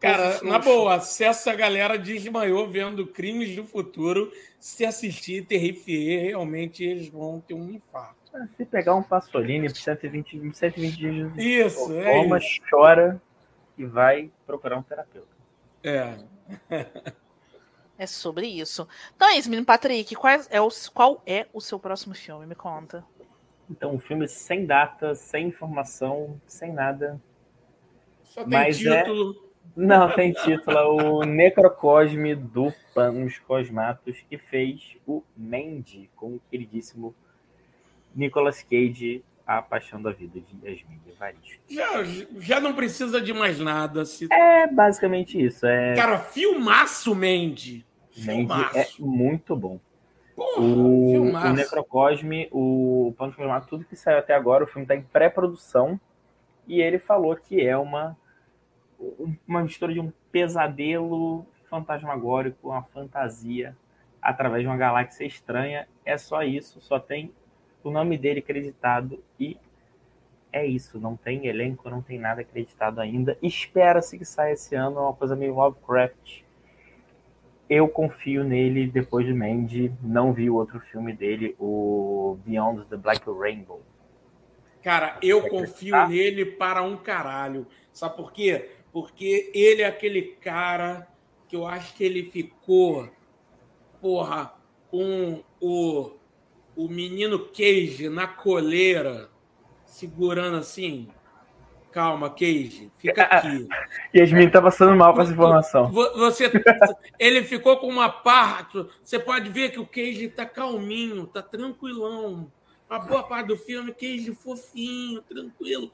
Cara, 0.01 0.33
Poxa. 0.33 0.45
na 0.45 0.59
boa, 0.59 1.01
se 1.01 1.23
essa 1.25 1.55
galera 1.55 1.97
desmaiou 1.97 2.69
vendo 2.69 3.07
Crimes 3.07 3.55
do 3.55 3.65
Futuro, 3.65 4.33
se 4.59 4.85
assistir 4.85 5.47
Terrifier, 5.47 6.29
realmente 6.29 6.83
eles 6.83 7.09
vão 7.09 7.41
ter 7.41 7.55
um 7.55 7.71
infarto. 7.71 8.17
Se 8.57 8.65
pegar 8.65 8.97
um 8.97 9.03
Pasolini 9.03 9.69
por 9.69 9.77
120, 9.77 10.57
120 10.57 10.97
dias 10.97 11.33
de 11.35 11.41
Isso, 11.41 11.93
é 11.97 12.23
toma, 12.23 12.39
isso. 12.39 12.61
chora 12.69 13.23
e 13.79 13.85
vai 13.85 14.29
procurar 14.45 14.77
um 14.77 14.83
terapeuta. 14.83 15.29
É. 15.85 16.17
É 17.97 18.07
sobre 18.07 18.49
isso. 18.49 18.89
Então 19.15 19.29
é 19.29 19.39
isso, 19.39 19.49
menino 19.49 19.65
Patrick. 19.65 20.17
Qual 20.17 20.33
é, 20.51 20.61
o, 20.61 20.69
qual 20.93 21.23
é 21.25 21.47
o 21.53 21.61
seu 21.61 21.79
próximo 21.79 22.13
filme? 22.13 22.45
Me 22.45 22.57
conta. 22.57 23.05
Então, 23.71 23.95
um 23.95 23.99
filme 23.99 24.29
sem 24.29 24.67
data, 24.67 25.15
sem 25.15 25.49
informação, 25.49 26.41
sem 26.47 26.73
nada. 26.73 27.21
Só 28.25 28.43
tem 28.43 28.51
Mas 28.51 28.85
é- 28.85 29.03
título. 29.03 29.45
Não, 29.77 30.15
tem 30.15 30.33
título, 30.33 30.77
é 30.77 30.85
o 30.85 31.23
Necrocosme 31.23 32.35
do 32.35 32.73
Panos 32.95 33.39
Cosmatos, 33.39 34.17
que 34.29 34.39
fez 34.39 34.97
o 35.07 35.23
Mandy, 35.37 36.11
com 36.15 36.35
o 36.35 36.41
queridíssimo 36.51 37.15
Nicolas 38.15 38.63
Cage, 38.63 39.25
A 39.47 39.61
Paixão 39.63 40.01
da 40.01 40.13
Vida 40.13 40.39
de 40.41 40.69
Yasmin 40.69 41.01
Evaristo. 41.09 41.61
Já, 41.69 42.05
já 42.39 42.61
não 42.61 42.75
precisa 42.75 43.21
de 43.21 43.33
mais 43.33 43.59
nada. 43.59 44.05
Se... 44.05 44.29
É 44.33 44.67
basicamente 44.69 45.43
isso, 45.43 45.67
é, 45.67 45.95
Cara, 45.97 46.19
filmaço, 46.19 47.15
Mandy. 47.15 47.85
Mandy 48.17 48.23
Filmaço. 48.23 48.79
é 48.79 48.87
muito 49.01 49.57
bom. 49.57 49.81
Porra, 50.35 50.61
O, 50.61 51.11
filmaço. 51.13 51.47
o 51.49 51.53
Necrocosme, 51.53 52.49
o 52.51 53.15
Panos 53.17 53.37
Cosmatos, 53.37 53.69
tudo 53.69 53.85
que 53.85 53.97
saiu 53.97 54.19
até 54.19 54.35
agora, 54.35 54.65
o 54.65 54.67
filme 54.67 54.85
está 54.85 54.95
em 54.95 55.03
pré-produção, 55.03 56.01
e 56.67 56.81
ele 56.81 56.99
falou 56.99 57.37
que 57.37 57.61
é 57.61 57.77
uma, 57.77 58.17
uma 59.47 59.63
mistura 59.63 59.93
de 59.93 60.01
um 60.01 60.13
pesadelo 60.33 61.47
fantasmagórico, 61.69 62.71
uma 62.71 62.83
fantasia 62.83 63.77
através 64.21 64.63
de 64.63 64.69
uma 64.69 64.77
galáxia 64.77 65.25
estranha. 65.25 65.87
É 66.05 66.17
só 66.17 66.43
isso, 66.43 66.81
só 66.81 66.99
tem 66.99 67.33
o 67.83 67.91
nome 67.91 68.17
dele 68.17 68.41
acreditado 68.41 69.23
e 69.39 69.59
é 70.51 70.65
isso. 70.65 70.99
Não 70.99 71.17
tem 71.17 71.47
elenco, 71.47 71.91
não 71.91 72.01
tem 72.01 72.19
nada 72.19 72.41
acreditado 72.41 73.01
ainda. 73.01 73.37
Espera-se 73.43 74.17
que 74.17 74.25
saia 74.25 74.53
esse 74.53 74.75
ano, 74.75 74.99
é 74.99 75.03
uma 75.03 75.13
coisa 75.15 75.37
meio 75.37 75.55
Lovecraft. 75.55 76.44
Eu 77.69 77.89
confio 77.89 78.45
nele 78.45 78.87
depois 78.87 79.27
de 79.27 79.33
Mandy. 79.33 79.93
Não 80.03 80.33
vi 80.33 80.51
o 80.51 80.55
outro 80.55 80.81
filme 80.81 81.13
dele, 81.13 81.55
o 81.59 82.39
Beyond 82.45 82.87
the 82.89 82.97
Black 82.97 83.23
Rainbow. 83.27 83.83
Cara, 84.83 85.19
eu 85.23 85.49
confio 85.49 86.07
nele 86.09 86.45
para 86.45 86.83
um 86.83 86.97
caralho. 86.97 87.67
Sabe 87.93 88.17
por 88.17 88.33
quê? 88.33 88.71
Porque 88.93 89.51
ele 89.55 89.83
é 89.83 89.87
aquele 89.87 90.23
cara 90.23 91.09
que 91.49 91.57
eu 91.57 91.67
acho 91.67 91.95
que 91.95 92.05
ele 92.05 92.25
ficou, 92.25 93.09
porra, 94.01 94.53
com 94.91 95.43
o, 95.61 96.11
o 96.77 96.89
menino 96.89 97.49
Cage 97.49 98.09
na 98.09 98.27
coleira, 98.27 99.31
segurando 99.87 100.59
assim. 100.59 101.09
Calma, 101.95 102.29
Cage, 102.29 102.91
fica 102.99 103.23
aqui. 103.31 103.69
Yasmin 104.13 104.51
tá 104.51 104.61
passando 104.61 104.97
mal 104.97 105.15
com 105.15 105.23
essa 105.23 105.31
informação. 105.31 105.93
Você, 105.93 106.51
ele 107.21 107.45
ficou 107.45 107.77
com 107.77 107.87
uma 107.87 108.09
parte. 108.09 108.85
Você 109.05 109.17
pode 109.17 109.49
ver 109.49 109.71
que 109.71 109.79
o 109.79 109.87
Cage 109.87 110.29
tá 110.29 110.45
calminho, 110.45 111.25
tá 111.25 111.41
tranquilão. 111.41 112.51
A 112.91 112.99
boa 112.99 113.23
parte 113.23 113.47
do 113.47 113.57
filme, 113.57 113.93
Cage 113.93 114.35
fofinho, 114.35 115.23
tranquilo. 115.23 115.93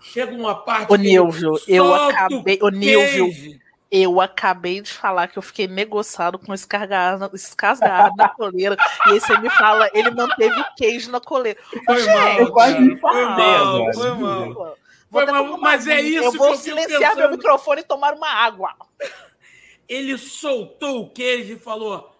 Chega 0.00 0.34
uma 0.34 0.56
parte. 0.56 0.92
O 0.92 0.96
Nilvio, 0.96 1.56
eu 1.68 1.94
acabei. 1.94 2.58
O 2.60 2.68
Nilvio, 2.70 3.30
eu 3.92 4.20
acabei 4.20 4.80
de 4.80 4.90
falar 4.90 5.28
que 5.28 5.38
eu 5.38 5.42
fiquei 5.42 5.68
negociado 5.68 6.36
com 6.36 6.52
esse 6.52 6.66
escasgarrado 7.32 8.16
na 8.16 8.28
coleira. 8.28 8.76
e 9.06 9.12
aí 9.12 9.20
você 9.20 9.38
me 9.38 9.50
fala, 9.50 9.88
ele 9.94 10.10
manteve 10.10 10.60
o 10.60 10.64
queijo 10.76 11.12
na 11.12 11.20
coleira. 11.20 11.60
Foi 11.86 12.00
Gente, 12.00 12.12
mal, 12.12 12.38
eu 12.40 12.50
quase 12.50 12.80
me 12.80 12.98
foi 12.98 13.24
mal, 13.24 13.94
foi 13.94 14.14
mal. 14.14 14.76
Foi 15.10 15.26
mal, 15.26 15.58
mas 15.58 15.86
é 15.86 16.00
isso 16.00 16.24
eu 16.24 16.32
vou 16.32 16.54
silenciar 16.56 17.16
meu 17.16 17.30
microfone 17.30 17.80
e 17.80 17.84
tomar 17.84 18.14
uma 18.14 18.28
água. 18.28 18.74
Ele 19.88 20.18
soltou 20.18 21.02
o 21.02 21.10
queijo 21.10 21.54
e 21.54 21.58
falou: 21.58 22.14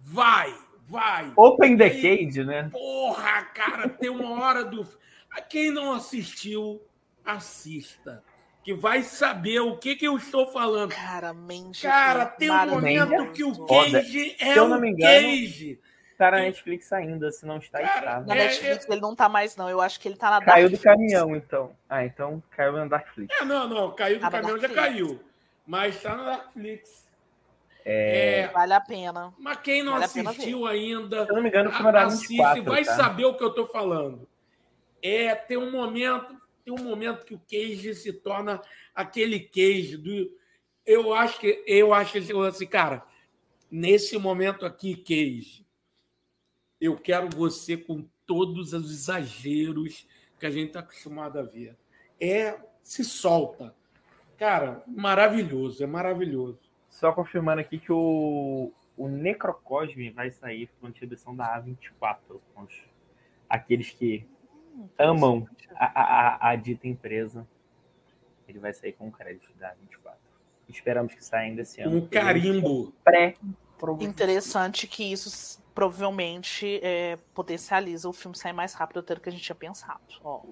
vai, 0.00 0.54
vai. 0.86 1.32
Open 1.36 1.76
the 1.76 1.88
cage, 1.88 2.44
né? 2.44 2.68
Porra, 2.70 3.42
cara, 3.54 3.88
tem 3.88 4.10
uma 4.10 4.42
hora 4.42 4.64
do. 4.64 4.86
Quem 5.48 5.70
não 5.70 5.92
assistiu, 5.92 6.82
assista 7.24 8.22
que 8.64 8.72
vai 8.72 9.02
saber 9.02 9.60
o 9.60 9.76
que, 9.76 9.94
que 9.94 10.08
eu 10.08 10.16
estou 10.16 10.46
falando. 10.46 10.90
Cara, 10.90 11.34
mente. 11.34 11.82
Cara, 11.82 12.24
tem 12.24 12.50
um 12.50 12.66
momento 12.66 13.30
que 13.32 13.44
o 13.44 13.66
Cage 13.66 14.34
é 14.40 14.60
o 14.60 14.80
Cage. 14.96 15.78
Tá 16.16 16.30
na 16.30 16.38
Netflix 16.38 16.92
ainda, 16.92 17.30
se 17.32 17.44
não 17.44 17.58
está, 17.58 17.80
Cara, 17.80 17.98
está. 17.98 18.20
Na 18.20 18.34
é, 18.34 18.38
Netflix 18.46 18.88
é... 18.88 18.92
ele 18.92 19.00
não 19.00 19.16
tá 19.16 19.28
mais, 19.28 19.56
não. 19.56 19.68
Eu 19.68 19.80
acho 19.80 19.98
que 19.98 20.08
ele 20.08 20.16
tá 20.16 20.30
na 20.30 20.44
Caiu 20.44 20.70
do 20.70 20.78
caminhão, 20.78 21.34
então. 21.34 21.72
Ah, 21.88 22.04
então 22.04 22.42
caiu 22.50 22.72
na 22.72 22.86
Darkflix. 22.86 23.34
É, 23.40 23.44
não, 23.44 23.68
não. 23.68 23.94
Caiu 23.94 24.18
do 24.18 24.22
tá 24.22 24.30
caminhão, 24.30 24.58
já 24.58 24.68
caiu. 24.68 25.20
Mas 25.66 26.00
tá 26.00 26.16
na 26.16 26.24
Darkflix. 26.24 27.04
É... 27.84 28.40
é... 28.40 28.48
Vale 28.48 28.72
a 28.72 28.80
pena. 28.80 29.34
Mas 29.38 29.58
quem 29.58 29.82
não 29.82 29.92
vale 29.92 30.04
assistiu 30.04 30.66
ainda, 30.66 31.26
se 31.26 31.32
não 31.32 31.42
me 31.42 31.48
engano, 31.48 31.70
o 31.70 31.96
assiste, 31.96 32.28
24, 32.28 32.64
vai 32.64 32.84
tá? 32.84 32.96
saber 32.96 33.24
o 33.24 33.34
que 33.34 33.44
eu 33.44 33.50
tô 33.50 33.66
falando. 33.66 34.28
É, 35.02 35.34
tem 35.34 35.56
um 35.56 35.70
momento 35.70 36.34
tem 36.64 36.72
um 36.72 36.82
momento 36.82 37.26
que 37.26 37.34
o 37.34 37.40
Cage 37.40 37.94
se 37.94 38.12
torna 38.12 38.60
aquele 38.94 39.38
Cage 39.38 39.98
do. 39.98 40.30
Eu 40.86 41.12
acho 41.12 41.38
que 41.38 41.62
eu 41.66 41.92
acho 41.92 42.12
que 42.12 42.18
ele 42.18 42.46
assim, 42.46 42.66
cara, 42.66 43.04
nesse 43.70 44.16
momento 44.16 44.64
aqui, 44.64 44.96
Cage, 44.96 45.63
eu 46.84 46.96
quero 46.96 47.28
você 47.30 47.76
com 47.76 48.06
todos 48.26 48.72
os 48.72 48.90
exageros 48.90 50.06
que 50.38 50.46
a 50.46 50.50
gente 50.50 50.68
está 50.68 50.80
acostumado 50.80 51.38
a 51.38 51.42
ver. 51.42 51.76
É 52.20 52.58
se 52.82 53.02
solta. 53.02 53.74
Cara, 54.36 54.82
maravilhoso, 54.86 55.82
é 55.82 55.86
maravilhoso. 55.86 56.58
Só 56.88 57.12
confirmando 57.12 57.60
aqui 57.60 57.78
que 57.78 57.90
o, 57.90 58.70
o 58.96 59.08
Necrocosme 59.08 60.10
vai 60.10 60.30
sair 60.30 60.68
com 60.80 60.90
distribuição 60.90 61.34
da 61.34 61.58
A24. 61.58 62.18
Aqueles 63.48 63.90
que 63.90 64.26
amam 64.98 65.48
a, 65.74 65.86
a, 65.86 66.50
a, 66.50 66.56
dita 66.56 66.86
empresa, 66.86 67.46
ele 68.46 68.58
vai 68.58 68.74
sair 68.74 68.92
com 68.92 69.10
crédito 69.10 69.52
da 69.58 69.72
24. 69.72 70.18
Esperamos 70.68 71.14
que 71.14 71.24
saia 71.24 71.48
ainda 71.48 71.62
esse 71.62 71.80
ano. 71.80 71.96
Um 71.96 72.06
carimbo. 72.06 72.92
Pré 73.02 73.34
Interessante 74.00 74.86
que 74.86 75.12
isso 75.12 75.62
provavelmente 75.74 76.80
é, 76.82 77.18
potencializa 77.34 78.08
o 78.08 78.12
filme 78.12 78.36
sair 78.36 78.52
mais 78.52 78.74
rápido 78.74 79.02
do 79.02 79.20
que 79.20 79.28
a 79.28 79.32
gente 79.32 79.42
tinha 79.42 79.56
pensado. 79.56 80.00
Ó. 80.22 80.42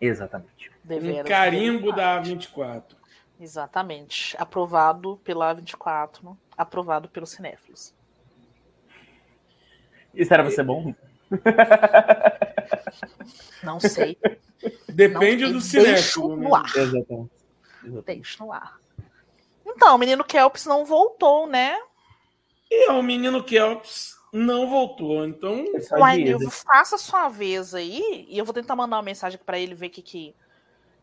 Exatamente. 0.00 0.70
um 0.88 1.24
carimbo 1.24 1.92
da 1.92 2.22
A24. 2.22 2.84
Exatamente. 3.38 4.36
Aprovado 4.38 5.20
pela 5.24 5.54
A24, 5.54 6.36
aprovado 6.56 7.08
pelos 7.08 7.30
cinéfilos. 7.30 7.92
Isso 10.14 10.32
era 10.32 10.42
pra 10.42 10.52
ser 10.52 10.64
bom? 10.64 10.94
Não 13.62 13.78
sei. 13.78 14.18
Depende 14.88 15.44
Não 15.44 15.52
do 15.52 15.60
cinéfilo. 15.60 15.94
Deixo 15.94 16.36
no 16.36 16.54
ar. 16.54 16.76
Exatamente. 16.76 17.30
Exatamente. 17.82 18.06
Deixo 18.06 18.44
no 18.44 18.52
ar. 18.52 18.78
Então, 19.64 19.94
o 19.94 19.98
menino 19.98 20.24
Kelps 20.24 20.66
não 20.66 20.84
voltou, 20.84 21.46
né? 21.46 21.78
E 22.70 22.90
o 22.90 23.02
menino 23.02 23.42
Kelps 23.42 24.14
não 24.32 24.68
voltou, 24.68 25.26
então. 25.26 25.64
Uai, 25.92 26.18
Nilvio, 26.18 26.50
faça 26.50 26.96
sua 26.96 27.28
vez 27.28 27.74
aí 27.74 28.26
e 28.28 28.38
eu 28.38 28.44
vou 28.44 28.54
tentar 28.54 28.76
mandar 28.76 28.96
uma 28.96 29.02
mensagem 29.02 29.38
para 29.44 29.58
ele 29.58 29.74
ver 29.74 29.88
o 29.88 29.90
que, 29.90 30.02
que, 30.02 30.34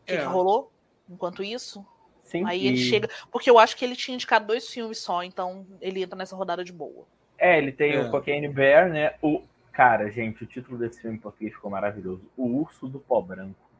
que, 0.06 0.14
é. 0.14 0.18
que 0.18 0.24
rolou 0.24 0.72
enquanto 1.08 1.42
isso. 1.42 1.84
Sim, 2.22 2.44
aí 2.46 2.66
ele 2.66 2.78
chega. 2.78 3.08
Porque 3.30 3.50
eu 3.50 3.58
acho 3.58 3.76
que 3.76 3.84
ele 3.84 3.96
tinha 3.96 4.14
indicado 4.14 4.46
dois 4.46 4.68
filmes 4.68 4.98
só, 4.98 5.22
então 5.22 5.66
ele 5.80 6.02
entra 6.02 6.16
nessa 6.16 6.36
rodada 6.36 6.64
de 6.64 6.72
boa. 6.72 7.06
É, 7.38 7.58
ele 7.58 7.72
tem 7.72 7.94
é. 7.94 8.00
o 8.00 8.10
Cocaine 8.10 8.48
Bear, 8.48 8.90
né? 8.90 9.14
O 9.22 9.42
Cara, 9.78 10.10
gente, 10.10 10.42
o 10.42 10.46
título 10.46 10.76
desse 10.76 11.00
filme 11.00 11.18
português 11.18 11.54
ficou 11.54 11.70
maravilhoso. 11.70 12.28
O 12.36 12.62
Urso 12.62 12.88
do 12.88 12.98
Pó 12.98 13.20
Branco. 13.20 13.70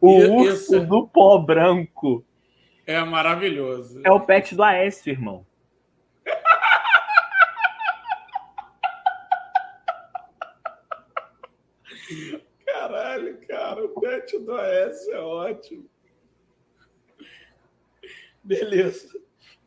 O 0.00 0.18
e 0.18 0.26
Urso 0.26 0.74
esse... 0.74 0.84
do 0.84 1.06
Pó 1.06 1.38
Branco. 1.38 2.24
É 2.84 2.98
maravilhoso. 3.04 4.00
É 4.04 4.10
o 4.10 4.18
pet 4.18 4.56
do 4.56 4.64
Aécio, 4.64 5.12
irmão. 5.12 5.46
Caralho, 12.66 13.38
cara, 13.72 13.84
o 13.84 13.88
pet 13.88 14.38
do 14.38 14.54
Aécio 14.54 15.12
é 15.14 15.20
ótimo. 15.20 15.88
Beleza. 18.42 19.18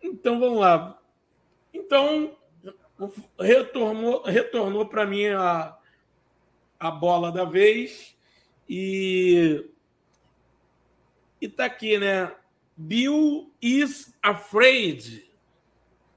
Então 0.01 0.39
vamos 0.39 0.59
lá. 0.59 1.01
Então, 1.73 2.37
retornou, 3.39 4.23
retornou 4.23 4.85
para 4.85 5.05
mim 5.05 5.27
a, 5.27 5.77
a 6.79 6.91
bola 6.91 7.31
da 7.31 7.45
vez 7.45 8.15
e 8.69 9.69
e 11.41 11.49
tá 11.49 11.65
aqui, 11.65 11.97
né? 11.97 12.33
Bill 12.77 13.53
is 13.61 14.13
afraid, 14.21 15.29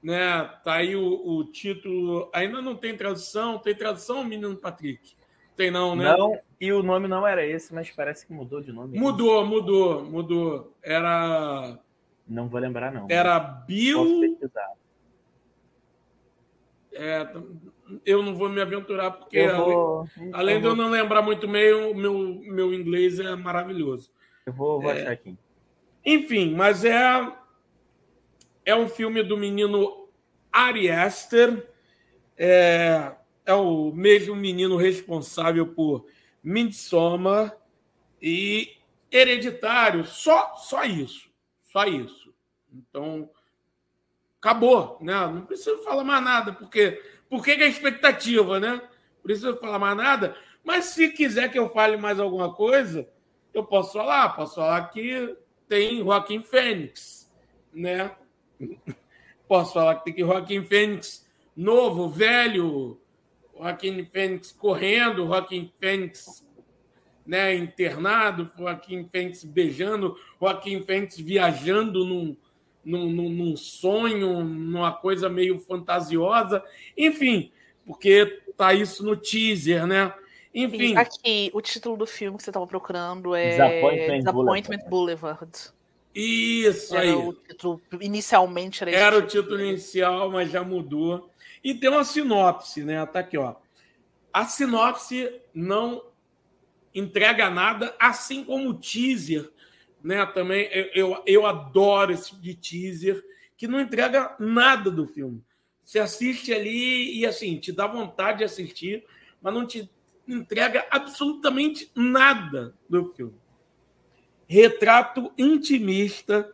né? 0.01 0.45
Tá 0.63 0.75
aí 0.75 0.95
o, 0.95 1.27
o 1.27 1.43
título. 1.45 2.29
Ainda 2.33 2.61
não 2.61 2.75
tem 2.75 2.95
tradução. 2.95 3.57
Tem 3.59 3.75
tradução, 3.75 4.23
menino 4.23 4.55
Patrick? 4.57 5.15
Tem 5.55 5.71
não, 5.71 5.95
né? 5.95 6.15
Não. 6.15 6.48
E 6.59 6.73
o 6.73 6.83
nome 6.83 7.07
não 7.07 7.25
era 7.25 7.45
esse, 7.45 7.73
mas 7.73 7.89
parece 7.89 8.27
que 8.27 8.33
mudou 8.33 8.61
de 8.61 8.71
nome. 8.71 8.99
Mudou, 8.99 9.45
mudou, 9.45 10.03
mudou. 10.03 10.75
Era. 10.83 11.79
Não 12.27 12.49
vou 12.49 12.59
lembrar 12.59 12.91
não. 12.91 13.07
Era 13.09 13.39
Bill. 13.39 14.37
É, 16.91 17.25
eu 18.05 18.21
não 18.21 18.35
vou 18.35 18.49
me 18.49 18.59
aventurar, 18.59 19.11
porque 19.11 19.47
vou, 19.47 20.05
além, 20.17 20.33
além 20.33 20.61
de 20.61 20.67
eu 20.67 20.75
não 20.75 20.89
lembrar 20.89 21.21
muito 21.21 21.47
bem, 21.47 21.71
o 21.71 21.95
meu, 21.95 22.41
meu 22.43 22.73
inglês 22.73 23.19
é 23.19 23.33
maravilhoso. 23.37 24.11
Eu 24.45 24.51
vou, 24.51 24.81
vou 24.81 24.91
é, 24.91 25.01
achar 25.01 25.11
aqui. 25.11 25.37
Enfim, 26.05 26.53
mas 26.55 26.83
é, 26.83 27.31
é 28.65 28.75
um 28.75 28.89
filme 28.89 29.23
do 29.23 29.37
menino 29.37 30.09
Ari 30.51 30.91
Aster. 30.91 31.67
É, 32.37 33.13
é 33.45 33.53
o 33.53 33.91
mesmo 33.93 34.35
menino 34.35 34.75
responsável 34.75 35.67
por 35.67 36.05
Midsommar 36.43 37.55
e 38.21 38.77
Hereditário. 39.11 40.05
Só, 40.05 40.53
só 40.55 40.83
isso. 40.83 41.29
Só 41.71 41.85
isso. 41.85 42.33
Então, 42.73 43.29
acabou, 44.39 44.97
né? 45.01 45.13
Não 45.27 45.45
preciso 45.45 45.83
falar 45.83 46.03
mais 46.03 46.23
nada, 46.23 46.53
porque 46.53 47.01
por 47.29 47.43
que, 47.43 47.51
é 47.51 47.67
expectativa, 47.67 48.59
né? 48.59 48.75
Não 48.75 49.23
preciso 49.23 49.57
falar 49.57 49.79
mais 49.79 49.97
nada. 49.97 50.35
Mas 50.63 50.85
se 50.85 51.09
quiser 51.09 51.51
que 51.51 51.59
eu 51.59 51.69
fale 51.69 51.97
mais 51.97 52.19
alguma 52.19 52.53
coisa, 52.53 53.07
eu 53.53 53.63
posso 53.63 53.93
falar. 53.93 54.29
Posso 54.35 54.55
falar 54.55 54.89
que 54.89 55.35
tem 55.67 55.99
Joaquim 55.99 56.41
Fênix, 56.41 57.31
né? 57.73 58.15
Posso 59.47 59.73
falar 59.73 59.95
que 59.95 60.13
tem 60.13 60.23
Joaquim 60.23 60.63
Fênix 60.63 61.27
novo, 61.55 62.07
velho, 62.07 63.01
Joaquim 63.59 64.05
Fênix 64.05 64.53
correndo, 64.53 65.27
Joaquim 65.27 65.69
Fênix 65.77 66.45
né, 67.27 67.53
internado, 67.53 68.49
Joaquim 68.57 69.07
Fênix 69.11 69.43
beijando, 69.43 70.15
Joaquim 70.39 70.81
Fênix 70.81 71.17
viajando 71.17 72.05
num, 72.05 72.37
num, 72.83 73.11
num, 73.11 73.29
num 73.29 73.57
sonho, 73.57 74.43
numa 74.43 74.93
coisa 74.93 75.27
meio 75.27 75.59
fantasiosa. 75.59 76.63
Enfim, 76.97 77.51
porque 77.85 78.41
tá 78.55 78.73
isso 78.73 79.03
no 79.03 79.15
teaser, 79.15 79.85
né? 79.85 80.13
Enfim. 80.55 80.95
Aqui, 80.95 81.51
o 81.53 81.61
título 81.61 81.97
do 81.97 82.07
filme 82.07 82.37
que 82.37 82.43
você 82.43 82.49
estava 82.49 82.65
procurando 82.65 83.35
é 83.35 83.49
Disappointment, 83.51 84.17
Disappointment 84.19 84.89
Boulevard. 84.89 85.51
Isso 86.15 86.95
Era 86.95 87.03
aí. 87.03 87.13
o 87.13 87.33
título, 87.33 87.81
inicialmente 88.01 88.81
era 88.81 88.91
esse 88.91 88.99
Era 88.99 89.17
o 89.17 89.21
título 89.21 89.61
inicial, 89.61 90.31
mas 90.31 90.49
já 90.49 90.63
mudou. 90.63 91.29
E 91.63 91.73
tem 91.73 91.89
uma 91.89 92.03
sinopse, 92.03 92.83
né? 92.83 93.05
Tá 93.05 93.19
aqui, 93.19 93.37
ó. 93.37 93.55
A 94.31 94.45
sinopse 94.45 95.41
não 95.53 96.03
entrega 96.93 97.49
nada, 97.49 97.95
assim 97.99 98.43
como 98.43 98.69
o 98.69 98.73
teaser, 98.73 99.51
né? 100.03 100.25
Também 100.27 100.69
eu, 100.71 100.85
eu, 100.93 101.23
eu 101.25 101.45
adoro 101.45 102.11
esse 102.11 102.35
de 102.35 102.55
teaser 102.55 103.23
que 103.57 103.67
não 103.67 103.79
entrega 103.79 104.35
nada 104.39 104.89
do 104.89 105.05
filme. 105.05 105.43
Você 105.83 105.99
assiste 105.99 106.53
ali 106.53 107.19
e 107.19 107.25
assim, 107.25 107.57
te 107.57 107.71
dá 107.71 107.87
vontade 107.87 108.39
de 108.39 108.43
assistir, 108.43 109.03
mas 109.41 109.53
não 109.53 109.65
te 109.65 109.89
entrega 110.27 110.85
absolutamente 110.91 111.91
nada 111.95 112.75
do 112.87 113.11
filme. 113.13 113.35
Retrato 114.47 115.31
intimista 115.37 116.53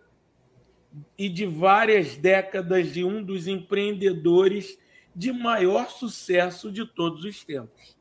e 1.18 1.28
de 1.28 1.46
várias 1.46 2.16
décadas 2.16 2.94
de 2.94 3.04
um 3.04 3.22
dos 3.22 3.48
empreendedores 3.48 4.78
de 5.16 5.32
maior 5.32 5.90
sucesso 5.90 6.72
de 6.72 6.86
todos 6.86 7.24
os 7.24 7.44
tempos. 7.44 7.96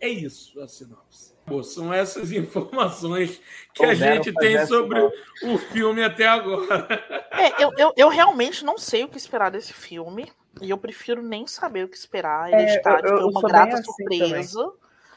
É 0.00 0.08
isso 0.08 0.60
a 0.60 0.66
sinopse. 0.68 1.34
Bom, 1.46 1.62
são 1.62 1.92
essas 1.92 2.32
informações 2.32 3.40
que 3.74 3.84
a 3.84 3.94
gente 3.94 4.32
tem 4.34 4.66
sobre 4.66 5.00
o 5.42 5.58
filme 5.58 6.02
até 6.02 6.26
agora. 6.26 6.86
É, 7.32 7.62
eu, 7.62 7.70
eu, 7.76 7.92
eu 7.96 8.08
realmente 8.08 8.64
não 8.64 8.78
sei 8.78 9.04
o 9.04 9.08
que 9.08 9.18
esperar 9.18 9.50
desse 9.50 9.72
filme. 9.72 10.30
E 10.62 10.70
eu 10.70 10.78
prefiro 10.78 11.22
nem 11.22 11.46
saber 11.46 11.84
o 11.84 11.88
que 11.88 11.96
esperar. 11.96 12.50
É, 12.50 12.62
Hereditário 12.62 13.06
eu- 13.08 13.12
eu 13.12 13.20
foi 13.20 13.30
uma 13.30 13.42
grata 13.42 13.74
assim 13.74 13.82
surpresa. 13.84 14.72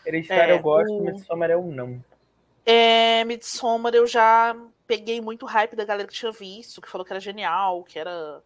Hereditário 0.05 0.53
É, 0.53 0.57
eu 0.57 0.61
gosto, 0.61 0.91
o- 0.91 1.05
Midsommar 1.05 1.49
eu 1.49 1.63
não. 1.63 2.03
É, 2.65 3.23
Midsommar 3.23 3.95
eu 3.95 4.05
já 4.05 4.55
peguei 4.85 5.21
muito 5.21 5.45
hype 5.45 5.75
da 5.77 5.85
galera 5.85 6.07
que 6.07 6.13
tinha 6.13 6.31
visto, 6.31 6.81
que 6.81 6.89
falou 6.89 7.05
que 7.05 7.13
era 7.13 7.19
genial, 7.21 7.83
que 7.83 7.97
era 7.97 8.43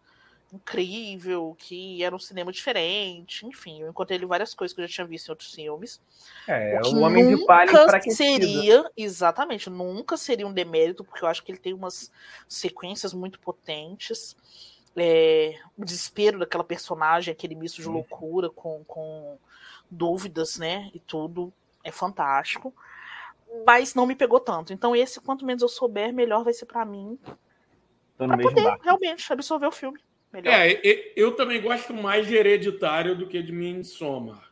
incrível, 0.54 1.54
que 1.58 2.02
era 2.02 2.14
um 2.14 2.18
cinema 2.18 2.52
diferente. 2.52 3.46
Enfim, 3.46 3.82
eu 3.82 3.88
encontrei 3.88 4.18
ali 4.18 4.26
várias 4.26 4.54
coisas 4.54 4.74
que 4.74 4.80
eu 4.80 4.86
já 4.86 4.92
tinha 4.94 5.06
visto 5.06 5.28
em 5.28 5.30
outros 5.32 5.52
filmes. 5.52 6.00
É, 6.46 6.78
que 6.80 6.94
o 6.94 7.00
Homem 7.00 7.36
de 7.36 7.44
Palha 7.44 8.00
seria, 8.10 8.90
exatamente, 8.96 9.68
nunca 9.68 10.16
seria 10.16 10.46
um 10.46 10.52
demérito, 10.52 11.04
porque 11.04 11.24
eu 11.24 11.28
acho 11.28 11.42
que 11.42 11.50
ele 11.50 11.58
tem 11.58 11.74
umas 11.74 12.10
sequências 12.48 13.12
muito 13.12 13.38
potentes. 13.40 14.36
É, 14.96 15.58
o 15.76 15.84
desespero 15.84 16.38
daquela 16.38 16.62
personagem, 16.62 17.32
aquele 17.32 17.56
misto 17.56 17.82
de 17.82 17.88
loucura 17.88 18.48
com, 18.48 18.84
com 18.84 19.36
dúvidas, 19.90 20.56
né? 20.56 20.90
E 20.94 21.00
tudo 21.00 21.52
é 21.82 21.90
fantástico. 21.90 22.72
Mas 23.66 23.94
não 23.94 24.06
me 24.06 24.14
pegou 24.16 24.40
tanto. 24.40 24.72
Então, 24.72 24.94
esse, 24.94 25.20
quanto 25.20 25.44
menos 25.44 25.62
eu 25.62 25.68
souber, 25.68 26.12
melhor 26.12 26.44
vai 26.44 26.52
ser 26.52 26.66
pra 26.66 26.84
mim. 26.84 27.18
Tô 28.16 28.26
Pra 28.26 28.38
poder 28.38 28.62
barco. 28.62 28.84
realmente 28.84 29.32
absorver 29.32 29.66
o 29.66 29.72
filme. 29.72 30.00
Melhor. 30.34 30.52
É, 30.52 30.80
eu 31.16 31.32
também 31.36 31.62
gosto 31.62 31.94
mais 31.94 32.26
de 32.26 32.34
Hereditário 32.34 33.16
do 33.16 33.26
que 33.28 33.40
de 33.42 33.52
Midsommar. 33.52 34.50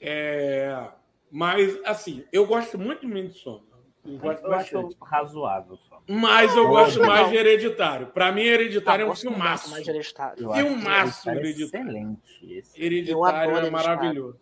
É, 0.00 0.88
mas, 1.30 1.78
assim, 1.84 2.24
eu 2.32 2.46
gosto 2.46 2.78
muito 2.78 3.02
de 3.02 3.06
Midsommar. 3.06 3.62
Eu 4.04 4.16
gosto 4.18 4.44
Eu 4.46 4.52
acho 4.54 4.72
bastante. 4.74 4.96
razoável 5.02 5.76
só. 5.76 6.02
Mas 6.08 6.50
eu 6.56 6.64
Eu 6.64 6.68
gosto 6.68 6.98
mais 7.00 7.10
legal. 7.12 7.28
de 7.30 7.36
Hereditário. 7.36 8.06
Para 8.08 8.32
mim, 8.32 8.42
Hereditário 8.42 9.06
é 9.06 9.10
um 9.10 9.14
filmaço. 9.14 9.70
mais 9.70 9.84
de 9.84 9.90
Hereditário. 9.90 10.52
Filmaço, 10.54 11.28
ele 11.30 11.40
tá 11.40 11.46
Hereditário. 11.48 11.86
excelente 11.86 12.52
esse. 12.54 12.82
Hereditário 12.82 13.50
é 13.50 13.58
Hereditário. 13.58 13.72
maravilhoso. 13.72 14.40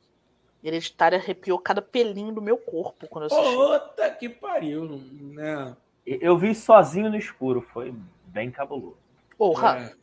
Hereditário 0.62 1.18
arrepiou 1.18 1.58
cada 1.58 1.82
pelinho 1.82 2.32
do 2.32 2.40
meu 2.40 2.56
corpo 2.56 3.06
quando 3.08 3.28
eu 3.28 3.36
assisti. 3.36 3.56
Puta 3.56 4.10
que 4.10 4.28
pariu, 4.28 5.00
né? 5.12 5.76
Eu 6.06 6.38
vi 6.38 6.54
sozinho 6.54 7.10
no 7.10 7.16
escuro, 7.16 7.60
foi 7.60 7.92
bem 8.26 8.50
cabuloso. 8.50 8.96
Porra, 9.36 9.78
É. 9.92 9.98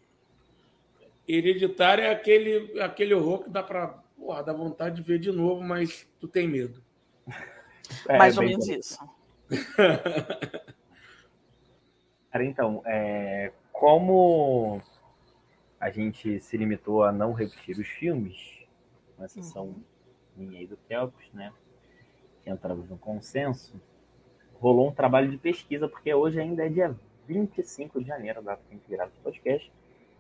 Hereditário 1.28 2.04
é 2.04 2.12
aquele, 2.12 2.80
aquele 2.82 3.14
horror 3.14 3.44
que 3.44 3.50
dá 3.50 3.64
pra. 3.64 4.04
Porra, 4.18 4.44
dá 4.44 4.54
vontade 4.54 4.96
de 4.96 5.02
ver 5.02 5.20
de 5.20 5.32
novo, 5.32 5.62
mas 5.62 6.08
tu 6.20 6.28
tem 6.28 6.48
medo. 6.48 6.82
É, 8.10 8.18
mais 8.18 8.36
ou 8.36 8.42
bem 8.42 8.50
menos 8.54 8.68
isso. 8.68 8.98
Cara, 12.32 12.44
então, 12.44 12.82
é, 12.84 13.52
como 13.72 14.82
a 15.80 15.92
gente 15.92 16.40
se 16.40 16.58
limitou 16.58 17.04
a 17.04 17.12
não 17.12 17.32
repetir 17.32 17.78
os 17.78 17.88
filmes, 17.88 18.36
com 19.16 19.24
exceção 19.24 19.76
minha 20.36 20.62
e 20.62 20.68
do 20.68 20.78
Kelps, 20.78 21.32
né? 21.32 21.54
Que 22.44 22.50
entramos 22.50 22.90
no 22.90 22.98
consenso, 22.98 23.80
rolou 24.60 24.90
um 24.90 24.92
trabalho 24.92 25.30
de 25.30 25.38
pesquisa, 25.38 25.88
porque 25.88 26.14
hoje 26.14 26.40
ainda 26.40 26.66
é 26.66 26.70
dia 26.70 26.96
25 27.28 28.02
de 28.02 28.08
janeiro, 28.08 28.40
a 28.40 28.42
data 28.42 28.64
que 28.68 28.74
a 28.74 28.78
gente 28.78 28.90
grava 28.90 29.12
o 29.12 29.24
podcast. 29.24 29.72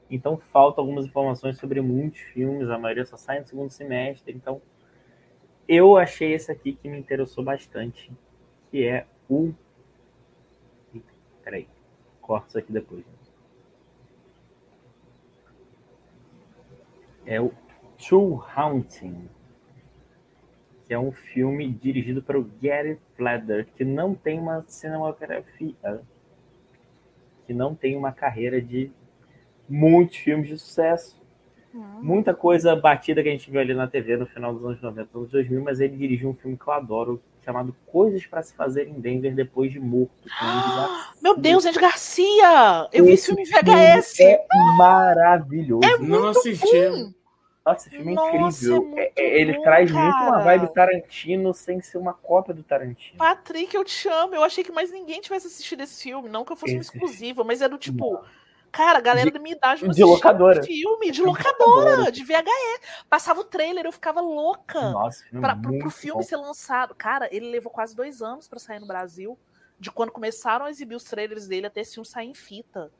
Então 0.10 0.38
faltam 0.38 0.84
algumas 0.84 1.06
informações 1.06 1.58
sobre 1.58 1.82
muitos 1.82 2.20
filmes, 2.20 2.70
a 2.70 2.78
maioria 2.78 3.06
só 3.06 3.18
sai 3.18 3.40
no 3.40 3.46
segundo 3.46 3.70
semestre. 3.72 4.34
Então 4.34 4.62
eu 5.68 5.98
achei 5.98 6.34
esse 6.34 6.52
aqui 6.52 6.74
que 6.74 6.88
me 6.88 6.98
interessou 7.00 7.44
bastante, 7.44 8.12
que 8.70 8.86
é 8.86 9.08
o. 9.30 9.52
Peraí, 11.44 11.68
corto 12.22 12.50
isso 12.50 12.60
aqui 12.60 12.72
depois. 12.72 13.04
É 17.26 17.42
o 17.42 17.52
True 17.98 18.40
Haunting, 18.56 19.28
que 20.86 20.94
é 20.94 21.00
um 21.00 21.12
filme 21.12 21.68
dirigido 21.72 22.22
pelo 22.22 22.44
Gary 22.62 23.00
Fleder, 23.16 23.68
que 23.76 23.84
não 23.84 24.14
tem 24.14 24.40
uma 24.40 24.64
cinematografia, 24.68 26.04
que 27.48 27.54
não 27.54 27.74
tem 27.74 27.96
uma 27.96 28.12
carreira 28.12 28.62
de 28.62 28.92
muitos 29.68 30.18
filmes 30.18 30.48
de 30.48 30.58
sucesso. 30.58 31.22
Hum. 31.74 31.84
Muita 32.02 32.34
coisa 32.34 32.76
batida 32.76 33.22
que 33.22 33.28
a 33.30 33.32
gente 33.32 33.50
viu 33.52 33.60
ali 33.60 33.74
na 33.74 33.88
TV 33.88 34.16
no 34.18 34.26
final 34.26 34.54
dos 34.54 34.64
anos 34.66 34.82
90, 34.82 35.10
anos 35.18 35.30
2000, 35.32 35.62
mas 35.62 35.80
ele 35.82 35.98
dirigiu 35.98 36.30
um 36.30 36.34
filme 36.34 36.58
que 36.58 36.68
eu 36.68 36.74
adoro, 36.74 37.22
chamado 37.44 37.76
Coisas 37.86 38.26
para 38.26 38.42
se 38.42 38.56
Fazer 38.56 38.88
em 38.88 38.94
Denver 39.00 39.36
Depois 39.36 39.72
de 39.72 39.80
Morto. 39.80 40.12
Garcia. 40.26 41.14
Meu 41.22 41.38
Deus, 41.38 41.66
Andy 41.66 41.80
Garcia! 41.80 42.88
Eu 42.94 43.06
vi 43.06 43.12
esse 43.14 43.28
filme 43.28 43.44
em 43.44 43.46
VHS! 43.46 44.20
É 44.22 44.46
maravilhoso. 44.78 45.82
não 46.02 46.28
assisti. 46.30 47.14
Nossa, 47.66 47.88
esse 47.88 47.90
filme 47.98 48.12
é 48.12 48.16
Nossa, 48.16 48.64
incrível. 48.66 48.76
é 48.76 48.80
muito 48.86 49.00
É- 49.00 49.12
é- 49.18 49.42
ele 49.42 49.54
bom, 49.54 49.62
traz 49.64 49.92
muito 49.92 50.06
uma 50.06 50.32
cara. 50.32 50.44
vibe 50.44 50.74
Tarantino 50.74 51.54
sem 51.54 51.82
ser 51.82 51.98
uma 51.98 52.14
cópia 52.14 52.54
do 52.54 52.62
Tarantino. 52.64 53.18
Patrick, 53.18 53.76
eu 53.76 53.84
te 53.84 54.08
amo. 54.08 54.36
Eu 54.36 54.44
achei 54.44 54.64
que 54.64 54.72
mais 54.72 54.92
ninguém 54.92 55.20
tivesse 55.20 55.48
assistido 55.48 55.82
esse 55.82 56.04
filme. 56.04 56.30
Não 56.30 56.46
que 56.46 56.52
eu 56.52 56.56
fosse 56.56 56.74
uma 56.74 56.82
Esse- 56.82 56.92
exclusiva, 56.96 57.44
mas 57.44 57.62
era 57.62 57.70
do 57.70 57.78
tipo. 57.80 58.20
Cara, 58.76 58.98
a 58.98 59.02
galera 59.02 59.32
da 59.32 59.40
minha 59.40 59.56
idade 59.56 59.88
de 59.88 60.04
locadora. 60.04 60.62
filme, 60.62 61.06
de 61.08 61.14
De 61.14 61.22
locadora, 61.24 62.12
de 62.12 62.24
VHS. 62.26 62.82
Passava 63.10 63.40
o 63.40 63.44
trailer, 63.46 63.86
eu 63.86 63.92
ficava 63.94 64.20
louca. 64.20 64.82
Nossa, 64.92 65.24
Pra, 65.32 65.56
pro, 65.56 65.80
pro 65.80 65.90
filme 65.90 66.22
bom. 66.22 66.28
ser 66.28 66.36
lançado. 66.36 66.94
Cara, 66.94 67.30
ele 67.34 67.50
levou 67.52 67.72
quase 67.72 67.96
dois 67.96 68.22
anos 68.22 68.50
pra 68.50 68.60
sair 68.60 68.80
no 68.80 68.86
Brasil. 68.88 69.40
De 69.80 69.90
quando 69.90 70.12
começaram 70.12 70.66
a 70.66 70.70
exibir 70.70 70.96
os 70.96 71.06
trailers 71.06 71.48
dele 71.48 71.68
até 71.68 71.80
esse 71.82 71.94
filme 71.94 72.06
sair 72.06 72.28
em 72.28 72.34
fita. 72.34 72.92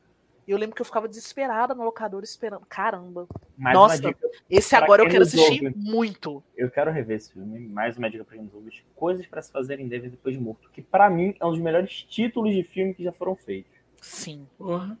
E 0.48 0.50
eu 0.52 0.56
lembro 0.56 0.74
que 0.76 0.80
eu 0.80 0.86
ficava 0.86 1.06
desesperada 1.08 1.74
no 1.74 1.82
locador 1.84 2.22
esperando. 2.22 2.64
Caramba. 2.66 3.26
Mais 3.58 3.74
Nossa, 3.74 4.14
Esse 4.48 4.74
agora 4.76 5.02
eu 5.02 5.10
quero 5.10 5.24
assistir 5.24 5.62
ouve. 5.64 5.74
muito. 5.76 6.42
eu 6.56 6.70
quero 6.70 6.90
rever 6.90 7.16
esse 7.16 7.32
filme. 7.34 7.58
Mais 7.68 7.98
uma 7.98 8.08
dica 8.08 8.24
pra 8.24 8.34
quem 8.36 8.44
nos 8.44 8.54
ouve. 8.54 8.70
Coisas 8.94 9.26
para 9.26 9.42
se 9.42 9.52
fazer 9.52 9.78
em 9.80 9.88
Denver 9.88 10.10
Depois 10.10 10.34
de 10.34 10.40
Morto. 10.40 10.70
Que 10.70 10.80
pra 10.80 11.10
mim 11.10 11.34
é 11.38 11.44
um 11.44 11.50
dos 11.50 11.58
melhores 11.60 12.02
títulos 12.04 12.54
de 12.54 12.62
filme 12.62 12.94
que 12.94 13.02
já 13.04 13.12
foram 13.12 13.34
feitos. 13.36 13.72
Sim. 14.00 14.46
Porra. 14.56 14.96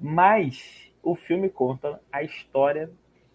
Mas 0.00 0.90
o 1.02 1.14
filme 1.14 1.48
conta 1.48 2.00
a 2.12 2.22
história 2.22 2.90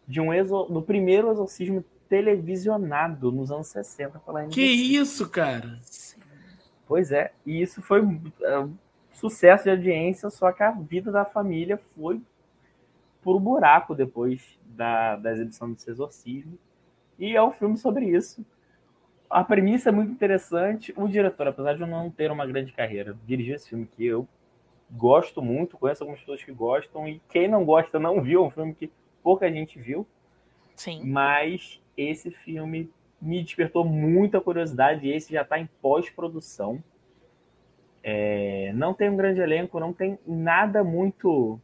de 0.07 0.19
um 0.19 0.33
exo... 0.33 0.65
do 0.65 0.81
primeiro 0.81 1.31
exorcismo 1.31 1.83
televisionado 2.09 3.31
nos 3.31 3.51
anos 3.51 3.67
60 3.67 4.19
pela 4.19 4.43
NBC. 4.43 4.55
Que 4.55 4.65
isso, 4.65 5.29
cara? 5.29 5.79
Pois 6.87 7.11
é, 7.11 7.31
e 7.45 7.61
isso 7.61 7.81
foi 7.81 8.01
é, 8.41 8.59
um 8.59 8.73
sucesso 9.11 9.63
de 9.63 9.71
audiência, 9.71 10.29
só 10.29 10.51
que 10.51 10.61
a 10.61 10.71
vida 10.71 11.11
da 11.11 11.25
família 11.25 11.77
foi 11.95 12.21
por 13.23 13.39
buraco 13.39 13.95
depois 13.95 14.59
da, 14.65 15.15
da 15.15 15.31
exibição 15.31 15.71
desse 15.71 15.89
exorcismo. 15.89 16.57
E 17.17 17.35
é 17.35 17.41
um 17.41 17.51
filme 17.51 17.75
sobre 17.77 18.05
isso. 18.05 18.45
A 19.27 19.43
premissa 19.43 19.89
é 19.89 19.91
muito 19.91 20.11
interessante. 20.11 20.93
O 20.95 21.07
diretor, 21.07 21.47
apesar 21.47 21.73
de 21.73 21.81
eu 21.81 21.87
não 21.87 22.11
ter 22.11 22.29
uma 22.29 22.45
grande 22.45 22.71
carreira, 22.71 23.17
dirigiu 23.25 23.55
esse 23.55 23.69
filme 23.69 23.87
que 23.87 24.05
eu 24.05 24.27
gosto 24.91 25.41
muito, 25.41 25.77
conheço 25.77 26.03
algumas 26.03 26.19
pessoas 26.19 26.43
que 26.43 26.51
gostam, 26.51 27.07
e 27.07 27.21
quem 27.29 27.47
não 27.47 27.65
gosta 27.65 27.99
não 27.99 28.21
viu, 28.21 28.43
é 28.43 28.47
um 28.47 28.51
filme 28.51 28.73
que 28.73 28.91
pouca 29.23 29.51
gente 29.51 29.79
viu. 29.79 30.05
Sim. 30.75 31.03
Mas 31.03 31.81
esse 31.97 32.31
filme 32.31 32.91
me 33.21 33.41
despertou 33.41 33.85
muita 33.85 34.41
curiosidade 34.41 35.07
e 35.07 35.11
esse 35.11 35.33
já 35.33 35.41
está 35.41 35.57
em 35.57 35.69
pós-produção. 35.81 36.83
É, 38.03 38.71
não 38.75 38.93
tem 38.93 39.09
um 39.09 39.17
grande 39.17 39.41
elenco, 39.41 39.79
não 39.79 39.91
tem 39.91 40.19
nada 40.27 40.83
muito 40.83 41.59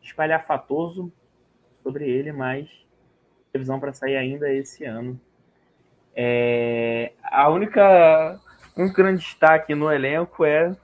espalhafatoso 0.00 1.12
sobre 1.82 2.08
ele, 2.08 2.30
mas 2.30 2.68
previsão 3.50 3.80
para 3.80 3.92
sair 3.92 4.16
ainda 4.16 4.52
esse 4.52 4.84
ano. 4.84 5.20
É, 6.14 7.12
a 7.22 7.48
única 7.48 8.40
um 8.76 8.92
grande 8.92 9.20
destaque 9.20 9.74
no 9.74 9.90
elenco 9.90 10.44
é 10.44 10.76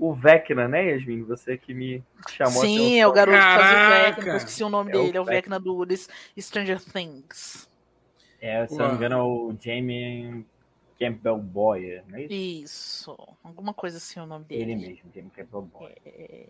o 0.00 0.14
Vecna, 0.14 0.66
né, 0.66 0.92
Yasmin? 0.92 1.22
Você 1.24 1.58
que 1.58 1.74
me 1.74 2.02
chamou 2.30 2.62
Sim, 2.62 2.98
é 2.98 3.06
o 3.06 3.12
garoto 3.12 3.36
que 3.36 3.42
faz 3.42 3.58
o 3.58 3.74
Caraca! 3.74 4.16
Vecna, 4.16 4.32
eu 4.32 4.36
esqueci 4.38 4.64
o 4.64 4.68
nome 4.70 4.90
É 4.90 4.96
o 4.96 5.02
dele, 5.02 5.16
é 5.18 5.20
o 5.20 5.24
Vecna. 5.24 5.60
Do 5.60 5.86
Stranger 6.38 6.82
Things. 6.82 7.68
É, 8.40 8.66
se 8.66 8.72
eu 8.72 8.78
não 8.78 8.88
me 8.88 8.94
engano, 8.94 9.14
é 9.14 9.22
o 9.22 9.54
Jamie 9.60 10.46
Campbell 10.98 11.36
Boyer, 11.36 12.02
não 12.08 12.18
é 12.18 12.22
isso? 12.22 12.32
Isso, 12.32 13.28
alguma 13.44 13.74
coisa 13.74 13.98
assim 13.98 14.18
o 14.18 14.24
nome 14.24 14.46
dele. 14.46 14.62
Ele 14.62 14.76
mesmo, 14.76 15.10
Jamie 15.14 15.30
Campbell 15.30 15.62
Boyer. 15.62 16.48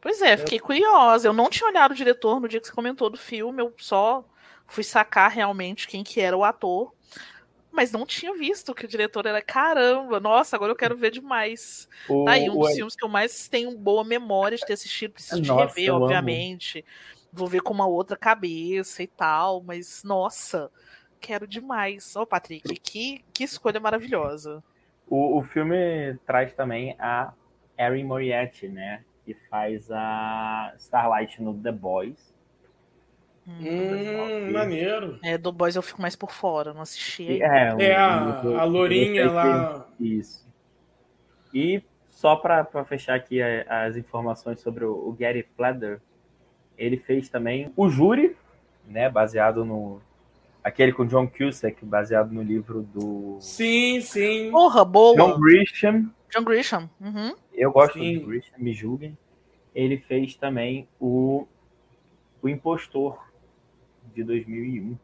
Pois 0.00 0.22
é, 0.22 0.38
fiquei 0.38 0.58
curiosa. 0.58 1.28
Eu 1.28 1.34
não 1.34 1.50
tinha 1.50 1.68
olhado 1.68 1.90
o 1.90 1.94
diretor 1.94 2.40
no 2.40 2.48
dia 2.48 2.58
que 2.58 2.66
você 2.66 2.72
comentou 2.72 3.10
do 3.10 3.18
filme, 3.18 3.60
eu 3.60 3.74
só 3.76 4.24
fui 4.66 4.82
sacar 4.82 5.30
realmente 5.30 5.86
quem 5.86 6.02
que 6.02 6.20
era 6.20 6.34
o 6.34 6.42
ator, 6.42 6.94
mas 7.72 7.92
não 7.92 8.04
tinha 8.06 8.34
visto 8.34 8.74
que 8.74 8.84
o 8.84 8.88
diretor 8.88 9.26
era. 9.26 9.40
Caramba, 9.42 10.18
nossa, 10.20 10.56
agora 10.56 10.72
eu 10.72 10.76
quero 10.76 10.96
ver 10.96 11.10
demais. 11.10 11.88
O, 12.08 12.24
Tá 12.24 12.32
aí 12.32 12.48
um 12.50 12.54
o- 12.56 12.58
dos 12.60 12.72
filmes 12.74 12.96
que 12.96 13.04
eu 13.04 13.08
mais 13.08 13.48
tenho 13.48 13.76
boa 13.78 14.04
memória 14.04 14.56
de 14.56 14.64
ter 14.66 14.72
assistido, 14.74 15.12
preciso 15.12 15.40
de 15.40 15.48
Nossa, 15.48 15.66
rever, 15.66 15.88
eu 15.88 15.94
amo. 15.96 16.04
obviamente. 16.04 16.84
Vou 17.32 17.46
ver 17.46 17.60
com 17.62 17.72
uma 17.72 17.86
outra 17.86 18.16
cabeça 18.16 19.02
e 19.02 19.06
tal, 19.06 19.62
mas 19.62 20.02
nossa, 20.04 20.70
quero 21.20 21.46
demais. 21.46 22.16
Ô, 22.16 22.26
Patrick, 22.26 22.68
que, 22.80 23.24
que 23.32 23.44
escolha 23.44 23.78
maravilhosa. 23.78 24.62
O, 25.06 25.38
o 25.38 25.42
filme 25.42 26.16
traz 26.26 26.52
também 26.54 26.96
a 26.98 27.32
Erin 27.78 28.04
Moriarty, 28.04 28.68
né? 28.68 29.04
Que 29.24 29.34
faz 29.48 29.88
a 29.90 30.72
Starlight 30.78 31.40
no 31.42 31.54
The 31.54 31.72
Boys. 31.72 32.34
Hum, 33.46 34.52
maneiro. 34.52 35.18
É, 35.22 35.36
do 35.36 35.50
Boys 35.50 35.74
eu 35.76 35.82
fico 35.82 36.00
mais 36.00 36.14
por 36.14 36.30
fora, 36.30 36.72
não 36.72 36.82
assisti. 36.82 37.24
E-. 37.24 37.42
É, 37.42 37.68
É 37.68 37.74
o- 37.74 37.98
a, 37.98 38.42
o- 38.44 38.56
a 38.58 38.64
Lourinha 38.64 39.30
lá. 39.30 39.86
Isso. 39.98 40.46
E 41.52 41.82
só 42.06 42.36
para 42.36 42.64
fechar 42.84 43.14
aqui 43.16 43.40
a- 43.42 43.84
as 43.86 43.96
informações 43.96 44.60
sobre 44.60 44.84
o, 44.84 44.92
o 44.92 45.12
Gary 45.12 45.46
Fleder, 45.56 46.00
ele 46.78 46.96
fez 46.96 47.28
também 47.28 47.72
o 47.76 47.88
Júri, 47.88 48.36
né? 48.86 49.08
Baseado 49.08 49.64
no. 49.64 50.00
Aquele 50.62 50.92
com 50.92 51.06
John 51.06 51.26
Cusack, 51.26 51.82
baseado 51.86 52.30
no 52.32 52.42
livro 52.42 52.82
do 52.82 53.38
Sim, 53.40 54.00
sim. 54.02 54.50
Porra, 54.50 54.84
boa. 54.84 55.16
John 55.16 55.40
Grisham. 55.40 56.10
John 56.28 56.44
Grisham. 56.44 56.90
Uhum. 57.00 57.34
Eu 57.54 57.72
gosto 57.72 57.94
Sim. 57.98 58.18
do 58.18 58.26
Grisham, 58.26 58.58
me 58.58 58.72
julguem. 58.74 59.16
Ele 59.74 59.96
fez 59.96 60.34
também 60.36 60.86
o, 61.00 61.46
o 62.42 62.48
Impostor, 62.48 63.18
de 64.14 64.24
2001. 64.24 64.96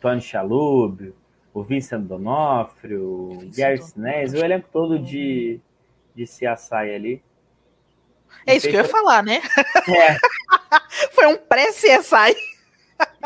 Tony 0.00 0.20
Shalhoub, 0.20 1.14
o 1.52 1.62
Vincent 1.62 2.02
D'Onofrio, 2.02 3.04
o 3.04 3.38
Vincent 3.38 3.56
Gary. 3.56 3.82
Sinise, 3.82 4.36
o 4.36 4.44
elenco 4.44 4.68
todo 4.72 4.98
de, 4.98 5.60
de 6.14 6.24
CSI 6.24 6.74
ali. 6.94 7.22
É 8.46 8.56
isso 8.56 8.68
que 8.68 8.76
eu 8.76 8.82
ia 8.82 8.88
falar, 8.88 9.22
né? 9.22 9.40
É, 9.88 10.16
Foi 11.12 11.26
um 11.26 11.36
pré-CSI. 11.36 12.36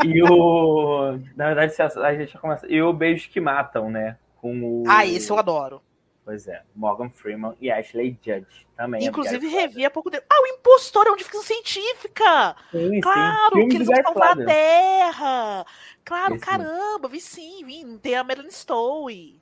e 0.04 0.22
o... 0.22 1.18
Na 1.36 1.46
verdade, 1.46 1.72
CSI, 1.72 1.98
a 1.98 2.14
gente 2.14 2.32
já 2.32 2.38
começa... 2.38 2.66
E 2.66 2.80
o 2.80 2.92
Beijos 2.92 3.26
que 3.26 3.40
Matam, 3.40 3.90
né? 3.90 4.16
Com 4.36 4.62
o... 4.62 4.84
Ah, 4.86 5.04
esse 5.04 5.30
eu 5.30 5.38
adoro. 5.38 5.82
Pois 6.24 6.46
é, 6.46 6.62
Morgan 6.76 7.10
Freeman 7.10 7.56
e 7.60 7.68
Ashley 7.70 8.16
Judge 8.24 8.66
também. 8.76 9.04
é 9.04 9.08
Inclusive, 9.08 9.44
revi 9.48 9.84
há 9.84 9.90
pouco 9.90 10.08
tempo. 10.08 10.24
Ah, 10.30 10.40
o 10.42 10.46
Impostor 10.54 11.06
é 11.06 11.10
uma 11.10 11.18
ficção 11.18 11.42
científica! 11.42 12.54
Sim, 12.70 12.90
sim. 12.90 13.00
Claro, 13.00 13.54
Filme 13.56 13.68
que 13.68 13.76
eles 13.76 13.88
vão 13.88 13.96
salvar 14.04 14.40
a. 14.40 14.44
Terra! 14.44 15.66
Claro, 16.04 16.34
Esse 16.36 16.44
caramba, 16.44 17.08
vi 17.08 17.20
sim, 17.20 17.64
vi. 17.64 17.98
Tem 17.98 18.14
a 18.14 18.22
Marilyn 18.22 18.50
Stowe. 18.50 19.40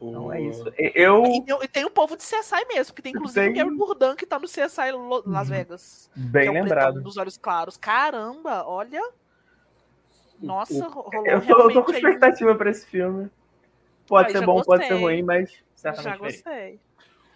Então 0.00 0.32
é 0.32 0.42
isso. 0.42 0.64
Eu, 0.94 1.24
E 1.24 1.42
tem, 1.42 1.58
e 1.62 1.68
tem 1.68 1.84
o 1.84 1.90
povo 1.90 2.16
de 2.16 2.22
CSI 2.22 2.64
mesmo, 2.68 2.94
que 2.94 3.00
tem 3.02 3.12
inclusive 3.12 3.40
Tem. 3.46 3.52
o 3.62 3.64
Gary 3.66 3.76
Burdan 3.76 4.14
que 4.14 4.26
tá 4.26 4.38
no 4.38 4.46
CSI 4.46 4.92
Lo- 4.92 5.22
Las 5.26 5.48
Vegas. 5.48 6.10
bem 6.14 6.48
é 6.48 6.50
lembrado. 6.52 7.02
dos 7.02 7.16
olhos 7.16 7.36
claros. 7.38 7.76
Caramba, 7.76 8.62
olha. 8.66 9.02
Nossa, 10.40 10.86
rolou 10.86 11.10
Eu 11.26 11.40
tô, 11.46 11.58
eu 11.62 11.72
tô 11.72 11.82
com 11.82 11.92
um- 11.92 11.94
expectativa 11.94 12.54
pra 12.54 12.70
esse 12.70 12.86
filme. 12.86 13.30
Pode 14.06 14.26
Ai, 14.28 14.32
ser 14.32 14.38
já 14.40 14.46
bom, 14.46 14.62
pode 14.62 14.84
ser 14.84 14.90
gostei. 14.94 14.98
ruim, 15.14 15.22
mas 15.22 15.50
Já 15.50 15.94
certamente 15.94 16.20
verei. 16.20 16.32
gostei. 16.32 16.80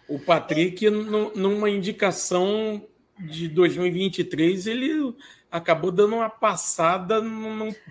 O 0.07 0.19
Patrick, 0.19 0.89
nu- 0.89 1.31
numa 1.35 1.69
indicação 1.69 2.85
de 3.19 3.47
2023, 3.47 4.67
ele 4.67 5.15
acabou 5.51 5.91
dando 5.91 6.15
uma 6.15 6.29
passada 6.29 7.21
num. 7.21 7.73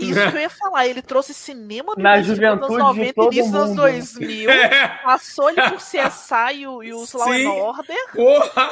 Isso 0.00 0.30
que 0.30 0.36
eu 0.36 0.40
ia 0.40 0.48
falar, 0.48 0.86
ele 0.86 1.02
trouxe 1.02 1.34
cinema 1.34 1.94
do 1.94 2.00
Na 2.02 2.16
início 2.16 2.34
dos 2.36 2.42
anos 2.42 2.66
juventude 2.66 2.78
de 2.78 2.82
90 3.02 3.12
todo 3.14 3.32
início 3.34 3.52
dos 3.52 3.60
anos 3.60 3.68
mundo. 3.68 3.80
2000, 3.82 4.48
passou 5.04 5.50
ele 5.50 5.60
por 5.62 5.76
CSI 5.78 6.54
e, 6.60 6.66
o- 6.66 6.82
e 6.82 6.94
os 6.94 7.12
Law 7.12 7.30
and. 7.30 7.50
Order. 7.50 8.12
Porra! 8.14 8.70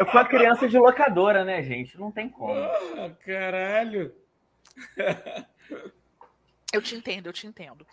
Eu 0.00 0.06
fui 0.06 0.14
uma 0.14 0.24
criança 0.24 0.66
de 0.66 0.78
locadora, 0.78 1.44
né, 1.44 1.62
gente? 1.62 1.98
Não 2.00 2.10
tem 2.10 2.30
como. 2.30 2.54
Porra, 2.54 3.18
Caralho! 3.26 4.14
Eu 6.72 6.80
te 6.80 6.94
entendo, 6.94 7.26
eu 7.26 7.32
te 7.32 7.46
entendo. 7.46 7.86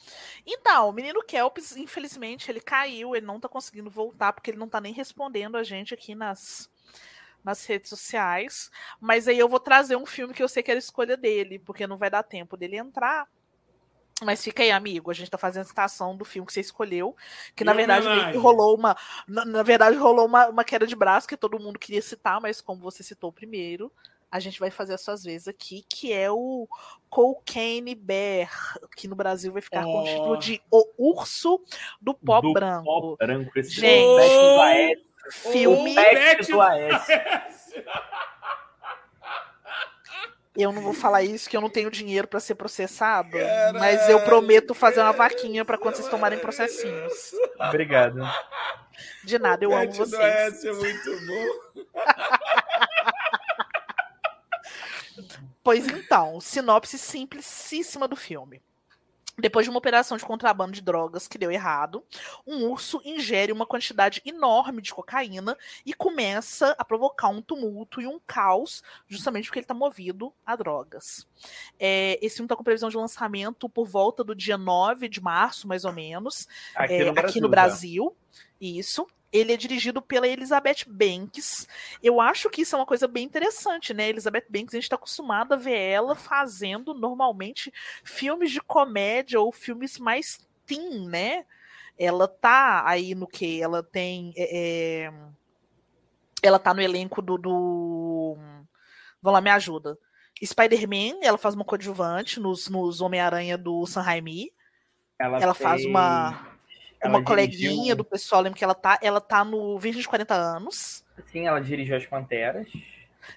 Então, 0.46 0.90
o 0.90 0.92
menino 0.92 1.24
Kelps, 1.24 1.76
infelizmente, 1.76 2.52
ele 2.52 2.60
caiu, 2.60 3.16
ele 3.16 3.26
não 3.26 3.40
tá 3.40 3.50
conseguindo 3.50 3.90
voltar, 3.90 4.34
porque 4.34 4.52
ele 4.52 4.60
não 4.60 4.70
tá 4.70 4.80
nem 4.80 4.94
respondendo 4.94 5.58
a 5.58 5.64
gente 5.64 5.94
aqui 5.94 6.14
nas, 6.14 6.70
nas 7.44 7.66
redes 7.66 7.90
sociais. 7.90 8.70
Mas 9.00 9.28
aí 9.28 9.40
eu 9.40 9.50
vou 9.50 9.60
trazer 9.60 9.96
um 9.96 10.06
filme 10.06 10.34
que 10.34 10.44
eu 10.44 10.48
sei 10.48 10.62
que 10.62 10.70
era 10.70 10.80
escolha 10.80 11.18
dele, 11.18 11.58
porque 11.58 11.88
não 11.88 11.98
vai 11.98 12.10
dar 12.10 12.22
tempo 12.22 12.56
dele 12.56 12.78
entrar. 12.78 13.28
Mas 14.24 14.44
fica 14.44 14.64
aí, 14.64 14.72
amigo. 14.72 15.12
A 15.12 15.14
gente 15.14 15.30
tá 15.30 15.38
fazendo 15.38 15.62
a 15.64 15.68
citação 15.68 16.16
do 16.16 16.26
filme 16.26 16.46
que 16.46 16.54
você 16.54 16.62
escolheu. 16.62 17.16
Que 17.56 17.64
na 17.64 17.74
verdade 17.74 18.08
rolou 18.38 18.76
uma. 18.76 18.98
Na, 19.28 19.46
na 19.46 19.64
verdade, 19.64 19.96
rolou 19.96 20.26
uma, 20.26 20.48
uma 20.48 20.64
queda 20.64 20.88
de 20.88 20.96
braço 20.96 21.28
que 21.28 21.38
todo 21.38 21.60
mundo 21.60 21.78
queria 21.78 22.02
citar, 22.02 22.42
mas 22.42 22.60
como 22.60 22.82
você 22.82 23.04
citou 23.04 23.32
primeiro, 23.32 23.92
a 24.32 24.40
gente 24.40 24.60
vai 24.60 24.70
fazer 24.70 24.94
as 24.94 25.02
suas 25.02 25.24
vezes 25.24 25.48
aqui, 25.48 25.86
que 25.90 26.12
é 26.12 26.30
o 26.30 26.68
Cocaine 27.10 27.96
Bear, 27.96 28.78
que 28.96 29.08
no 29.08 29.16
Brasil 29.16 29.52
vai 29.54 29.62
ficar 29.62 29.84
com 29.84 29.90
o 29.90 30.02
Oh. 30.02 30.06
título 30.06 30.38
de 30.38 30.62
O 30.72 31.12
Urso 31.12 31.62
do 32.02 32.14
Pó 32.14 32.42
Do 32.42 32.54
Branco. 32.54 32.84
Pó 32.84 33.16
branco, 33.16 33.58
esse 33.58 33.72
Gente. 33.72 35.02
Filme. 35.52 35.92
O 35.92 35.96
Pet 35.96 36.14
Pet 36.38 36.52
do 36.52 36.62
Aécio. 36.62 37.16
Eu 40.56 40.72
não 40.72 40.82
vou 40.82 40.94
falar 40.94 41.22
isso, 41.22 41.48
que 41.48 41.56
eu 41.56 41.62
não 41.62 41.70
tenho 41.70 41.92
dinheiro 41.92 42.28
para 42.28 42.40
ser 42.40 42.56
processado, 42.56 43.30
mas 43.74 44.10
eu 44.10 44.20
prometo 44.22 44.74
fazer 44.74 45.02
uma 45.02 45.12
vaquinha 45.14 45.64
para 45.64 45.78
quando 45.78 45.96
vocês 45.96 46.08
tomarem 46.10 46.40
processinhos. 46.40 47.32
Obrigado. 47.60 48.20
De 49.24 49.38
nada, 49.38 49.64
eu 49.64 49.72
amo 49.76 49.92
vocês. 49.92 50.20
Aécio 50.20 50.72
é 50.72 50.74
muito 50.74 51.28
bom. 51.28 51.84
Pois 55.68 55.86
então, 55.86 56.40
sinopse 56.40 56.98
simplicíssima 56.98 58.08
do 58.08 58.16
filme. 58.16 58.62
Depois 59.38 59.66
de 59.66 59.70
uma 59.70 59.80
operação 59.80 60.16
de 60.16 60.24
contrabando 60.24 60.72
de 60.72 60.82
drogas 60.82 61.28
que 61.28 61.38
deu 61.38 61.52
errado, 61.52 62.06
um 62.48 62.64
urso 62.70 63.02
ingere 63.04 63.52
uma 63.52 63.66
quantidade 63.66 64.22
enorme 64.26 64.82
de 64.82 64.94
cocaína 64.94 65.58
e 65.86 65.94
começa 65.94 66.74
a 66.80 66.86
provocar 66.86 67.28
um 67.28 67.42
tumulto 67.42 68.00
e 68.00 68.08
um 68.08 68.18
caos, 68.26 68.82
justamente 69.10 69.48
porque 69.48 69.60
ele 69.60 69.66
está 69.66 69.74
movido 69.74 70.34
a 70.46 70.56
drogas. 70.56 71.28
É, 71.78 72.18
esse 72.22 72.38
filme 72.38 72.46
está 72.46 72.56
com 72.56 72.64
previsão 72.64 72.88
de 72.88 72.96
lançamento 72.96 73.68
por 73.68 73.86
volta 73.86 74.24
do 74.24 74.34
dia 74.34 74.58
9 74.58 75.10
de 75.10 75.20
março, 75.20 75.68
mais 75.68 75.84
ou 75.84 75.92
menos, 75.92 76.48
Aqui, 76.74 76.94
é, 76.94 77.04
no, 77.04 77.12
Brasil, 77.12 77.30
aqui 77.30 77.42
no. 77.42 77.50
Brasil. 77.50 78.16
Isso. 78.62 79.06
Ele 79.32 79.52
é 79.54 79.58
dirigido 79.58 80.02
pela 80.02 80.28
Elizabeth 80.28 80.86
Banks. 80.88 81.68
Eu 82.02 82.22
acho 82.22 82.50
que 82.50 82.62
isso 82.62 82.76
é 82.76 82.80
uma 82.80 82.86
coisa 82.86 83.08
bem 83.08 83.26
interessante, 83.26 83.94
né? 83.94 84.08
Elizabeth 84.10 84.46
Banks, 84.50 84.74
a 84.74 84.78
gente 84.78 84.84
está 84.84 84.96
acostumado 84.96 85.54
a 85.54 85.58
ver 85.58 85.78
ela 85.78 86.16
fazendo 86.16 86.94
normalmente 86.94 87.72
filmes 88.04 88.52
de 88.52 88.62
comédia 88.62 89.40
ou 89.40 89.52
filmes 89.52 90.00
mais 90.00 90.40
teen, 90.66 91.08
né? 91.10 91.46
Ela 92.00 92.28
tá 92.28 92.84
aí 92.88 93.14
no 93.16 93.28
que? 93.28 93.62
Ela 93.62 93.84
tem. 93.84 94.34
é, 94.38 95.06
é, 95.08 95.14
ela 96.42 96.60
tá 96.60 96.74
no 96.74 96.82
elenco 96.82 97.22
do. 97.22 97.38
do... 97.38 98.38
Vamos 99.22 99.34
lá, 99.34 99.42
me 99.42 99.50
ajuda. 99.50 99.98
Spider-Man, 100.44 101.20
ela 101.24 101.38
faz 101.38 101.56
uma 101.56 101.66
coadjuvante 101.66 102.40
nos, 102.40 102.70
nos 102.70 103.02
Homem-Aranha 103.02 103.58
do 103.58 103.86
San 103.88 104.02
Raimi. 104.02 104.54
Ela 105.20 105.54
faz 105.56 105.82
fez- 105.82 105.90
uma- 105.90 106.40
ela 106.40 106.57
uma 107.06 107.24
coleguinha 107.24 107.70
dirigiu- 107.72 107.96
do 107.96 108.04
pessoal, 108.04 108.42
lembra 108.42 108.58
que 108.58 108.64
ela 108.64 108.74
tá, 108.76 108.98
ela 109.02 109.22
tá 109.22 109.44
no 109.46 109.78
Virgem 109.80 110.02
de 110.02 110.08
40 110.08 110.34
anos, 110.34 111.04
Sim, 111.32 111.48
ela 111.48 111.60
dirigiu 111.60 111.96
As 111.96 112.06
Panteras. 112.06 112.68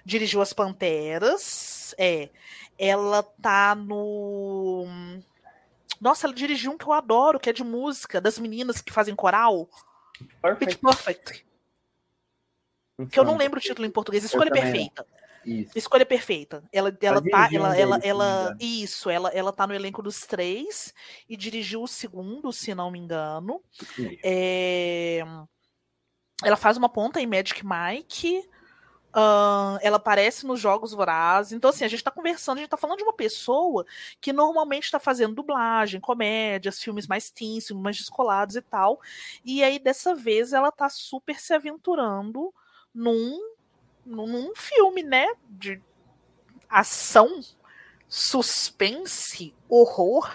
dirigiu 0.05 0.41
As 0.41 0.53
Panteras, 0.53 1.93
é. 1.97 2.29
Ela 2.77 3.21
tá 3.23 3.75
no 3.75 4.85
Nossa, 5.99 6.25
ela 6.25 6.33
dirigiu 6.33 6.71
um 6.71 6.77
que 6.77 6.85
eu 6.85 6.93
adoro, 6.93 7.39
que 7.39 7.49
é 7.49 7.53
de 7.53 7.63
música, 7.63 8.19
das 8.21 8.39
meninas 8.39 8.81
que 8.81 8.91
fazem 8.91 9.15
coral, 9.15 9.67
Pitch 10.17 10.29
Perfect. 10.41 10.77
Perfect. 10.81 11.45
Que 13.11 13.19
eu 13.19 13.23
não 13.23 13.37
lembro 13.37 13.57
o 13.59 13.61
título 13.61 13.87
em 13.87 13.91
português. 13.91 14.23
Escolha 14.23 14.51
Perfeita. 14.51 15.05
Isso. 15.45 15.71
Escolha 15.75 16.05
Perfeita. 16.05 16.63
Ela, 16.71 16.95
ela 17.01 17.21
tá, 17.21 17.49
ela, 17.51 17.77
ela, 17.77 17.99
ela, 18.03 18.57
isso, 18.59 19.09
ela, 19.09 19.29
ela 19.29 19.51
tá 19.51 19.65
no 19.65 19.73
elenco 19.73 20.01
dos 20.01 20.21
três 20.21 20.93
e 21.27 21.35
dirigiu 21.35 21.81
o 21.83 21.87
segundo, 21.87 22.51
se 22.51 22.75
não 22.75 22.91
me 22.91 22.99
engano. 22.99 23.61
É, 24.23 25.23
Ela 26.43 26.55
faz 26.55 26.77
uma 26.77 26.89
ponta 26.89 27.19
em 27.19 27.27
Magic 27.27 27.63
Mike. 27.65 28.47
ahn, 29.13 29.77
ela 29.81 29.97
aparece 29.97 30.45
nos 30.45 30.59
Jogos 30.59 30.93
Vorazes. 30.93 31.51
Então, 31.53 31.69
assim, 31.69 31.83
a 31.83 31.87
gente 31.87 32.03
tá 32.03 32.11
conversando, 32.11 32.57
a 32.57 32.61
gente 32.61 32.69
tá 32.69 32.77
falando 32.77 32.97
de 32.97 33.03
uma 33.03 33.13
pessoa 33.13 33.85
que 34.21 34.31
normalmente 34.31 34.91
tá 34.91 34.99
fazendo 34.99 35.35
dublagem, 35.35 35.99
comédias, 35.99 36.81
filmes 36.81 37.07
mais 37.07 37.29
teens, 37.29 37.67
filmes 37.67 37.83
mais 37.83 37.97
descolados 37.97 38.55
e 38.55 38.61
tal. 38.61 39.01
E 39.43 39.63
aí, 39.63 39.79
dessa 39.79 40.15
vez, 40.15 40.53
ela 40.53 40.71
tá 40.71 40.87
super 40.89 41.39
se 41.39 41.53
aventurando 41.53 42.53
num, 42.93 43.50
num, 44.05 44.53
filme, 44.55 45.03
né? 45.03 45.27
De 45.49 45.81
ação, 46.69 47.41
suspense, 48.07 49.53
horror, 49.69 50.29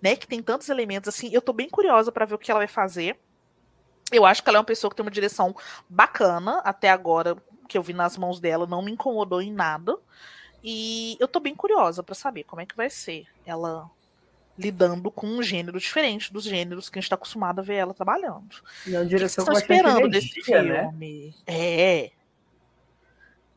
né? 0.00 0.16
Que 0.16 0.26
tem 0.26 0.42
tantos 0.42 0.68
elementos 0.68 1.08
assim. 1.08 1.30
Eu 1.32 1.42
tô 1.42 1.52
bem 1.52 1.68
curiosa 1.68 2.10
para 2.10 2.24
ver 2.24 2.34
o 2.34 2.38
que 2.38 2.50
ela 2.50 2.60
vai 2.60 2.68
fazer. 2.68 3.18
Eu 4.12 4.24
acho 4.26 4.42
que 4.42 4.48
ela 4.48 4.58
é 4.58 4.60
uma 4.60 4.66
pessoa 4.66 4.90
que 4.90 4.96
tem 4.96 5.04
uma 5.04 5.10
direção 5.10 5.54
bacana. 5.88 6.58
Até 6.58 6.90
agora, 6.90 7.36
que 7.68 7.76
eu 7.76 7.82
vi 7.82 7.92
nas 7.92 8.16
mãos 8.16 8.40
dela, 8.40 8.66
não 8.66 8.82
me 8.82 8.92
incomodou 8.92 9.40
em 9.40 9.52
nada. 9.52 9.98
E 10.62 11.16
eu 11.20 11.28
tô 11.28 11.40
bem 11.40 11.54
curiosa 11.54 12.02
para 12.02 12.14
saber 12.14 12.44
como 12.44 12.62
é 12.62 12.66
que 12.66 12.76
vai 12.76 12.88
ser 12.88 13.26
ela 13.44 13.90
lidando 14.58 15.10
com 15.10 15.26
um 15.26 15.42
gênero 15.42 15.78
diferente 15.78 16.32
dos 16.32 16.44
gêneros 16.44 16.88
que 16.88 16.98
a 16.98 17.00
gente 17.02 17.10
tá 17.10 17.16
acostumado 17.16 17.58
a 17.58 17.62
ver 17.62 17.74
ela 17.74 17.92
trabalhando. 17.92 18.62
E 18.86 18.94
é 18.94 18.98
uma 18.98 19.04
O 19.04 19.08
que 19.08 19.14
direção 19.14 19.44
com 19.44 19.52
bastante 19.52 19.72
esperando 19.72 20.08
desse 20.08 20.38
né? 20.38 20.42
filme? 20.44 21.34
É. 21.46 22.10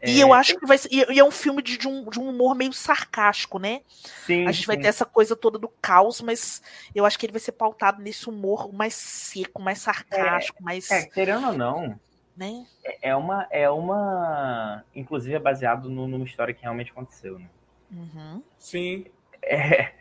E 0.05 0.21
É, 0.21 0.23
eu 0.23 0.31
acho 0.33 0.57
que 0.57 0.65
vai 0.65 0.77
ser. 0.77 0.89
E 0.91 1.19
é 1.19 1.23
um 1.23 1.31
filme 1.31 1.61
de, 1.61 1.77
de 1.77 1.87
um, 1.87 2.09
de 2.09 2.19
um 2.19 2.29
humor 2.29 2.55
meio 2.55 2.73
sarcástico, 2.73 3.59
né? 3.59 3.81
Sim, 4.25 4.45
A 4.45 4.51
gente 4.51 4.67
vai 4.67 4.77
sim. 4.77 4.81
ter 4.81 4.87
essa 4.87 5.05
coisa 5.05 5.35
toda 5.35 5.59
do 5.59 5.67
caos, 5.81 6.21
mas 6.21 6.61
eu 6.95 7.05
acho 7.05 7.17
que 7.19 7.25
ele 7.25 7.33
vai 7.33 7.41
ser 7.41 7.53
pautado 7.53 8.01
nesse 8.01 8.29
humor 8.29 8.71
mais 8.73 8.93
seco, 8.93 9.61
mais 9.61 9.79
sarcástico, 9.79 10.63
mais. 10.63 10.89
É, 10.89 11.05
querendo 11.05 11.47
ou 11.47 11.53
não, 11.53 11.99
Né? 12.35 12.65
é 13.01 13.15
uma. 13.15 13.47
É 13.49 13.69
uma. 13.69 14.83
Inclusive 14.95 15.35
é 15.35 15.39
baseado 15.39 15.89
no- 15.89 16.07
numa 16.07 16.25
história 16.25 16.53
que 16.53 16.61
realmente 16.61 16.91
aconteceu, 16.91 17.39
né? 17.39 17.49
Uhum. 17.91 18.43
Sim. 18.59 19.05
É, 19.41 19.93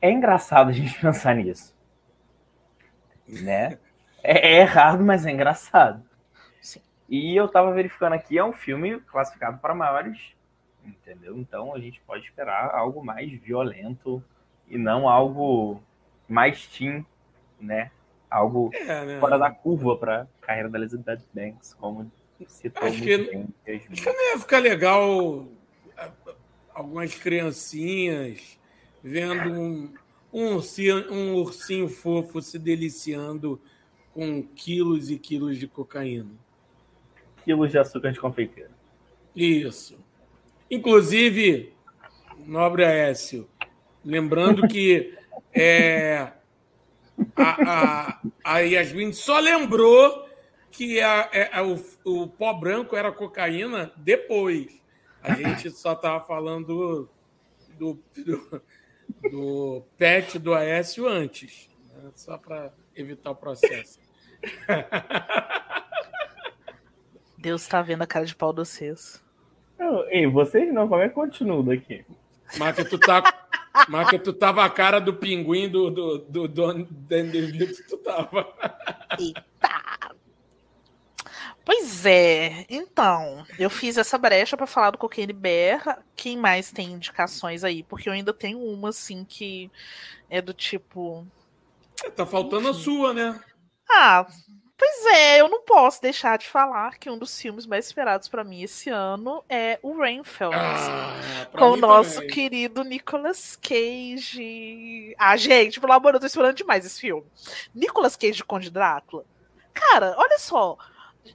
é 0.00 0.10
engraçado 0.10 0.70
a 0.70 0.72
gente 0.72 0.98
pensar 1.00 1.34
nisso. 1.34 1.74
Né? 3.26 3.78
É, 4.22 4.56
é 4.56 4.60
errado, 4.60 5.04
mas 5.04 5.26
é 5.26 5.30
engraçado. 5.30 6.07
E 7.08 7.34
eu 7.34 7.48
tava 7.48 7.72
verificando 7.72 8.12
aqui, 8.12 8.36
é 8.38 8.44
um 8.44 8.52
filme 8.52 9.00
classificado 9.00 9.58
para 9.58 9.74
maiores, 9.74 10.34
entendeu? 10.84 11.38
Então 11.38 11.74
a 11.74 11.78
gente 11.80 12.00
pode 12.06 12.24
esperar 12.26 12.70
algo 12.74 13.02
mais 13.04 13.32
violento 13.40 14.22
e 14.68 14.76
não 14.76 15.08
algo 15.08 15.82
mais 16.28 16.66
teen, 16.66 17.04
né? 17.58 17.90
Algo 18.30 18.70
É, 18.74 19.04
né? 19.06 19.20
fora 19.20 19.38
da 19.38 19.50
curva 19.50 19.96
para 19.96 20.28
carreira 20.42 20.68
da 20.68 20.78
Elizabeth 20.78 21.22
Banks, 21.32 21.72
como 21.74 22.12
citou 22.46 22.86
Acho 22.86 23.00
que- 23.02 23.16
bem. 23.18 23.48
Acho 23.66 24.02
que 24.02 24.12
não 24.12 24.30
ia 24.32 24.38
ficar 24.38 24.58
legal 24.58 25.46
algumas 26.74 27.14
criancinhas 27.14 28.58
vendo 29.02 29.50
um, 29.50 29.94
um, 30.32 30.54
ursinho, 30.56 31.10
um 31.12 31.34
ursinho 31.36 31.88
fofo 31.88 32.42
se 32.42 32.58
deliciando 32.58 33.60
com 34.12 34.42
quilos 34.42 35.10
e 35.10 35.18
quilos 35.18 35.56
de 35.56 35.66
cocaína. 35.66 36.30
Quilos 37.48 37.70
de 37.70 37.78
açúcar 37.78 38.12
de 38.12 38.20
confeiteiro. 38.20 38.68
Isso. 39.34 39.98
Inclusive, 40.70 41.72
Nobre 42.44 42.84
Aécio, 42.84 43.48
lembrando 44.04 44.68
que 44.68 45.16
é, 45.54 46.30
a, 47.34 47.70
a, 47.70 48.20
a 48.44 48.58
Yasmin 48.58 49.14
só 49.14 49.38
lembrou 49.38 50.28
que 50.70 51.00
a, 51.00 51.30
é- 51.32 51.48
a- 51.56 51.62
o, 51.64 51.82
o 52.04 52.26
pó 52.28 52.52
branco 52.52 52.94
era 52.94 53.10
cocaína 53.10 53.90
depois. 53.96 54.82
A 55.22 55.32
gente 55.32 55.70
só 55.70 55.94
estava 55.94 56.22
falando 56.26 57.08
do, 57.78 57.98
do, 58.14 58.62
do 59.30 59.82
pet 59.96 60.38
do 60.38 60.52
Aécio 60.52 61.08
antes, 61.08 61.70
né? 61.94 62.10
só 62.14 62.36
para 62.36 62.74
evitar 62.94 63.30
o 63.30 63.34
processo. 63.36 63.98
Deus 67.38 67.66
tá 67.66 67.80
vendo 67.80 68.02
a 68.02 68.06
cara 68.06 68.26
de 68.26 68.34
pau 68.34 68.52
de 68.52 68.60
vocês. 68.60 69.22
Não, 69.78 70.04
Ei, 70.10 70.26
vocês 70.26 70.72
não, 70.74 70.88
como 70.88 71.00
é 71.00 71.08
que 71.08 71.14
continua 71.14 71.62
daqui? 71.62 72.04
Marca, 72.58 72.84
tu 72.84 72.98
tá. 72.98 73.22
Marca, 73.88 74.18
tu 74.18 74.32
tava 74.32 74.64
a 74.64 74.70
cara 74.70 74.98
do 74.98 75.14
pinguim 75.14 75.68
do, 75.68 75.90
do, 75.90 76.18
do 76.18 76.48
Don 76.48 76.82
DeVito, 76.82 77.86
tu 77.88 77.96
tava. 77.98 78.52
Eita! 79.18 80.16
Pois 81.64 82.06
é, 82.06 82.64
então, 82.70 83.44
eu 83.58 83.68
fiz 83.68 83.98
essa 83.98 84.16
brecha 84.16 84.56
pra 84.56 84.66
falar 84.66 84.90
do 84.90 84.96
Cocaine 84.96 85.34
Bear. 85.34 86.02
Quem 86.16 86.34
mais 86.34 86.72
tem 86.72 86.92
indicações 86.92 87.62
aí? 87.62 87.82
Porque 87.82 88.08
eu 88.08 88.14
ainda 88.14 88.32
tenho 88.32 88.58
uma, 88.58 88.88
assim, 88.88 89.22
que 89.22 89.70
é 90.30 90.40
do 90.40 90.54
tipo. 90.54 91.26
Tá 92.16 92.24
faltando 92.24 92.68
a 92.68 92.74
sua, 92.74 93.12
né? 93.12 93.38
Ah, 93.88 94.26
pois 94.78 95.06
é, 95.06 95.40
eu 95.40 95.48
não 95.48 95.60
posso 95.62 96.00
deixar 96.00 96.38
de 96.38 96.46
falar 96.46 96.96
que 96.98 97.10
um 97.10 97.18
dos 97.18 97.38
filmes 97.38 97.66
mais 97.66 97.86
esperados 97.86 98.28
pra 98.28 98.44
mim 98.44 98.62
esse 98.62 98.88
ano 98.88 99.44
é 99.48 99.78
o 99.82 99.98
Rainfeld. 99.98 100.54
Ah, 100.54 101.48
com 101.52 101.72
o 101.72 101.76
nosso 101.76 102.14
também. 102.16 102.30
querido 102.30 102.84
Nicolas 102.84 103.56
Cage. 103.56 105.14
Ah, 105.18 105.36
gente, 105.36 105.80
pelo 105.80 105.92
amor, 105.92 106.14
eu 106.14 106.20
tô 106.20 106.26
esperando 106.26 106.54
demais 106.56 106.86
esse 106.86 107.00
filme. 107.00 107.26
Nicolas 107.74 108.16
Cage 108.16 108.44
Conde 108.44 108.70
Drácula. 108.70 109.24
Cara, 109.74 110.14
olha 110.16 110.38
só. 110.38 110.76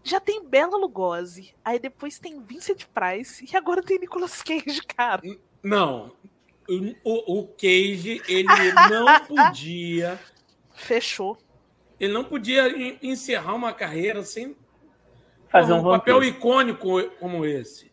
Já 0.04 0.20
tem 0.20 0.44
Bela 0.44 0.76
Lugosi, 0.76 1.54
aí 1.64 1.78
depois 1.78 2.18
tem 2.18 2.42
Vincent 2.42 2.86
Price 2.94 3.48
e 3.52 3.56
agora 3.56 3.84
tem 3.84 4.00
Nicolas 4.00 4.42
Cage, 4.42 4.82
cara. 4.88 5.22
Não. 5.62 6.12
O, 7.04 7.40
o 7.42 7.48
Cage, 7.50 8.22
ele 8.28 8.72
não 8.90 9.20
podia. 9.28 10.20
Fechou. 10.74 11.38
Ele 12.00 12.12
não 12.14 12.24
podia 12.24 12.68
en- 12.70 12.98
encerrar 13.02 13.54
uma 13.54 13.74
carreira 13.74 14.24
sem 14.24 14.56
Fazer 15.50 15.74
um, 15.74 15.80
um 15.80 15.84
papel 15.84 16.24
icônico 16.24 17.02
como 17.20 17.46
esse. 17.46 17.92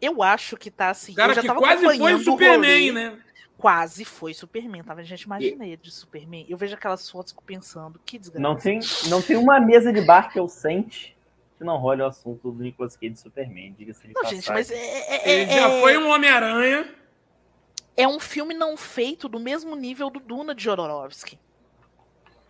Eu 0.00 0.22
acho 0.22 0.56
que 0.56 0.70
tá 0.70 0.90
assim. 0.90 1.12
O 1.12 1.14
cara 1.16 1.32
eu 1.32 1.34
já 1.36 1.40
que 1.40 1.46
tava 1.46 1.60
quase 1.60 1.82
foi 1.84 2.14
o 2.14 2.18
Superman, 2.18 2.92
né? 2.92 3.18
Quase 3.56 4.04
foi 4.04 4.32
Superman, 4.34 4.82
tava? 4.82 5.02
Gente, 5.02 5.22
imagina 5.22 5.66
ele 5.66 5.76
de 5.78 5.90
Superman. 5.90 6.46
Eu 6.48 6.56
vejo 6.56 6.74
aquelas 6.74 7.08
fotos 7.08 7.32
fico 7.32 7.44
pensando, 7.44 8.00
que 8.04 8.18
desgraça. 8.18 8.42
Não 8.42 8.56
tem, 8.56 8.80
não 9.08 9.20
tem 9.20 9.36
uma 9.36 9.60
mesa 9.60 9.92
de 9.92 10.00
bar 10.00 10.30
que 10.32 10.38
eu 10.38 10.48
sente 10.48 11.16
que 11.58 11.64
não 11.64 11.76
role 11.76 12.00
o 12.00 12.06
assunto 12.06 12.50
do 12.50 12.62
Nicolas 12.62 12.96
Cage 12.96 13.10
de 13.12 13.20
Superman, 13.20 13.74
diga-se 13.78 14.00
de 14.00 14.08
Não, 14.08 14.22
passagem. 14.22 14.40
gente, 14.40 14.50
mas 14.50 14.70
é, 14.70 14.76
é, 14.76 15.30
Ele 15.30 15.50
é- 15.50 15.54
já 15.54 15.68
é- 15.70 15.80
foi 15.82 15.98
um 15.98 16.08
Homem-Aranha. 16.08 16.94
é 17.96 18.08
um 18.08 18.18
filme 18.18 18.54
não 18.54 18.78
feito 18.78 19.28
do 19.28 19.38
mesmo 19.38 19.76
nível 19.76 20.08
do 20.08 20.20
Duna 20.20 20.54
de 20.54 20.64
Jodorowsky. 20.64 21.38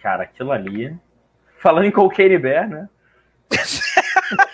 Cara, 0.02 0.24
aquilo 0.24 0.52
ali... 0.52 0.98
Falando 1.58 1.84
em 1.84 1.90
Cocaine 1.90 2.38
Bear, 2.38 2.68
né? 2.68 2.88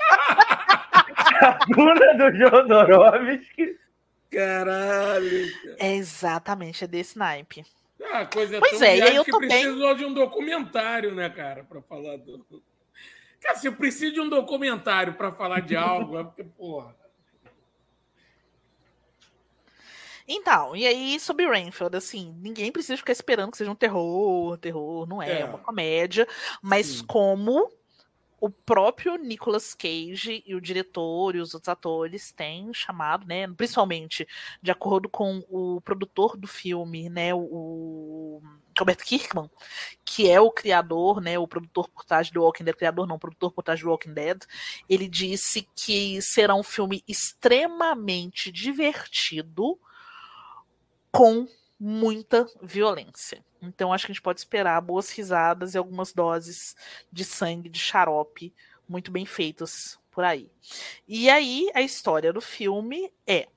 A 1.41 1.59
duna 1.69 2.15
do 2.15 2.37
Jodorowsky. 2.37 3.79
Caralho. 4.31 5.53
cara. 5.63 5.77
É 5.79 5.95
exatamente, 5.95 6.85
é 6.85 6.87
desse 6.87 7.19
naipe. 7.19 7.65
Ah, 8.03 8.21
a 8.21 8.27
coisa 8.27 8.59
Pois 8.59 8.79
tão 8.79 8.89
é, 8.89 8.99
e 8.99 9.03
aí 9.03 9.17
eu 9.17 9.25
que 9.25 9.31
tô 9.31 9.39
precisou 9.39 9.95
de 9.95 10.05
um 10.05 10.13
documentário, 10.13 11.15
né, 11.15 11.31
cara, 11.31 11.65
para 11.65 11.81
falar 11.83 12.17
do. 12.17 12.45
Cara, 13.41 13.57
se 13.57 13.67
eu 13.67 13.73
preciso 13.73 14.15
de 14.15 14.21
um 14.21 14.29
documentário 14.29 15.15
para 15.15 15.33
falar 15.33 15.61
de 15.61 15.77
algo, 15.77 16.19
é 16.19 16.25
porque, 16.25 16.45
porra. 16.45 16.95
Então, 20.29 20.75
e 20.75 20.87
aí 20.87 21.21
sobre 21.21 21.47
Rainfield, 21.47 21.97
assim, 21.97 22.35
ninguém 22.41 22.73
precisa 22.73 22.97
ficar 22.97 23.13
esperando 23.13 23.51
que 23.51 23.57
seja 23.57 23.71
um 23.71 23.77
terror, 23.77 24.59
terror, 24.59 25.07
não 25.07 25.23
é, 25.23 25.31
É. 25.31 25.41
é 25.41 25.45
uma 25.45 25.59
comédia, 25.59 26.27
mas 26.61 26.87
Sim. 26.87 27.05
como 27.07 27.71
o 28.41 28.51
próprio 28.51 29.17
Nicolas 29.17 29.73
Cage 29.73 30.43
e 30.47 30.55
o 30.55 30.61
diretor 30.61 31.35
e 31.35 31.41
os 31.41 31.55
outros 31.55 31.69
atores 31.69 32.33
têm 32.33 32.73
chamado, 32.75 33.27
né, 33.27 33.49
principalmente 33.49 34.29
de 34.63 34.71
acordo 34.71 35.09
com 35.09 35.43
o 35.49 35.81
produtor 35.81 36.37
do 36.37 36.47
filme, 36.47 37.09
né, 37.09 37.33
o, 37.33 38.43
Robert 38.79 38.99
Kirkman, 38.99 39.51
que 40.05 40.31
é 40.31 40.39
o 40.39 40.51
criador, 40.51 41.21
né, 41.21 41.39
o 41.39 41.49
produtor 41.49 41.89
por 41.89 42.05
trás 42.05 42.31
do 42.31 42.43
Walking 42.43 42.65
Dead, 42.65 42.77
criador 42.77 43.07
não, 43.07 43.19
produtor 43.19 43.53
por 43.53 43.63
trás 43.63 43.81
do 43.81 43.89
Walking 43.89 44.13
Dead, 44.13 44.43
ele 44.89 45.09
disse 45.09 45.67
que 45.75 46.21
será 46.21 46.55
um 46.55 46.63
filme 46.63 47.03
extremamente 47.09 48.53
divertido 48.53 49.79
com 51.17 51.49
muita 51.79 52.47
violência. 52.63 53.45
Então 53.63 53.93
acho 53.93 54.07
que 54.07 54.13
a 54.13 54.15
gente 54.15 54.23
pode 54.23 54.41
esperar 54.41 54.81
boas 54.81 55.11
risadas 55.11 55.75
e 55.75 55.79
algumas 55.79 56.13
doses 56.13 56.77
de 57.11 57.25
sangue, 57.25 57.69
de 57.69 57.79
xarope 57.79 58.53
muito 58.89 59.11
bem 59.11 59.27
feitos 59.27 59.99
por 60.11 60.25
aí. 60.25 60.51
E 61.07 61.29
aí, 61.29 61.69
a 61.75 61.83
história 61.83 62.33
do 62.33 62.41
filme 62.41 63.13
é 63.27 63.49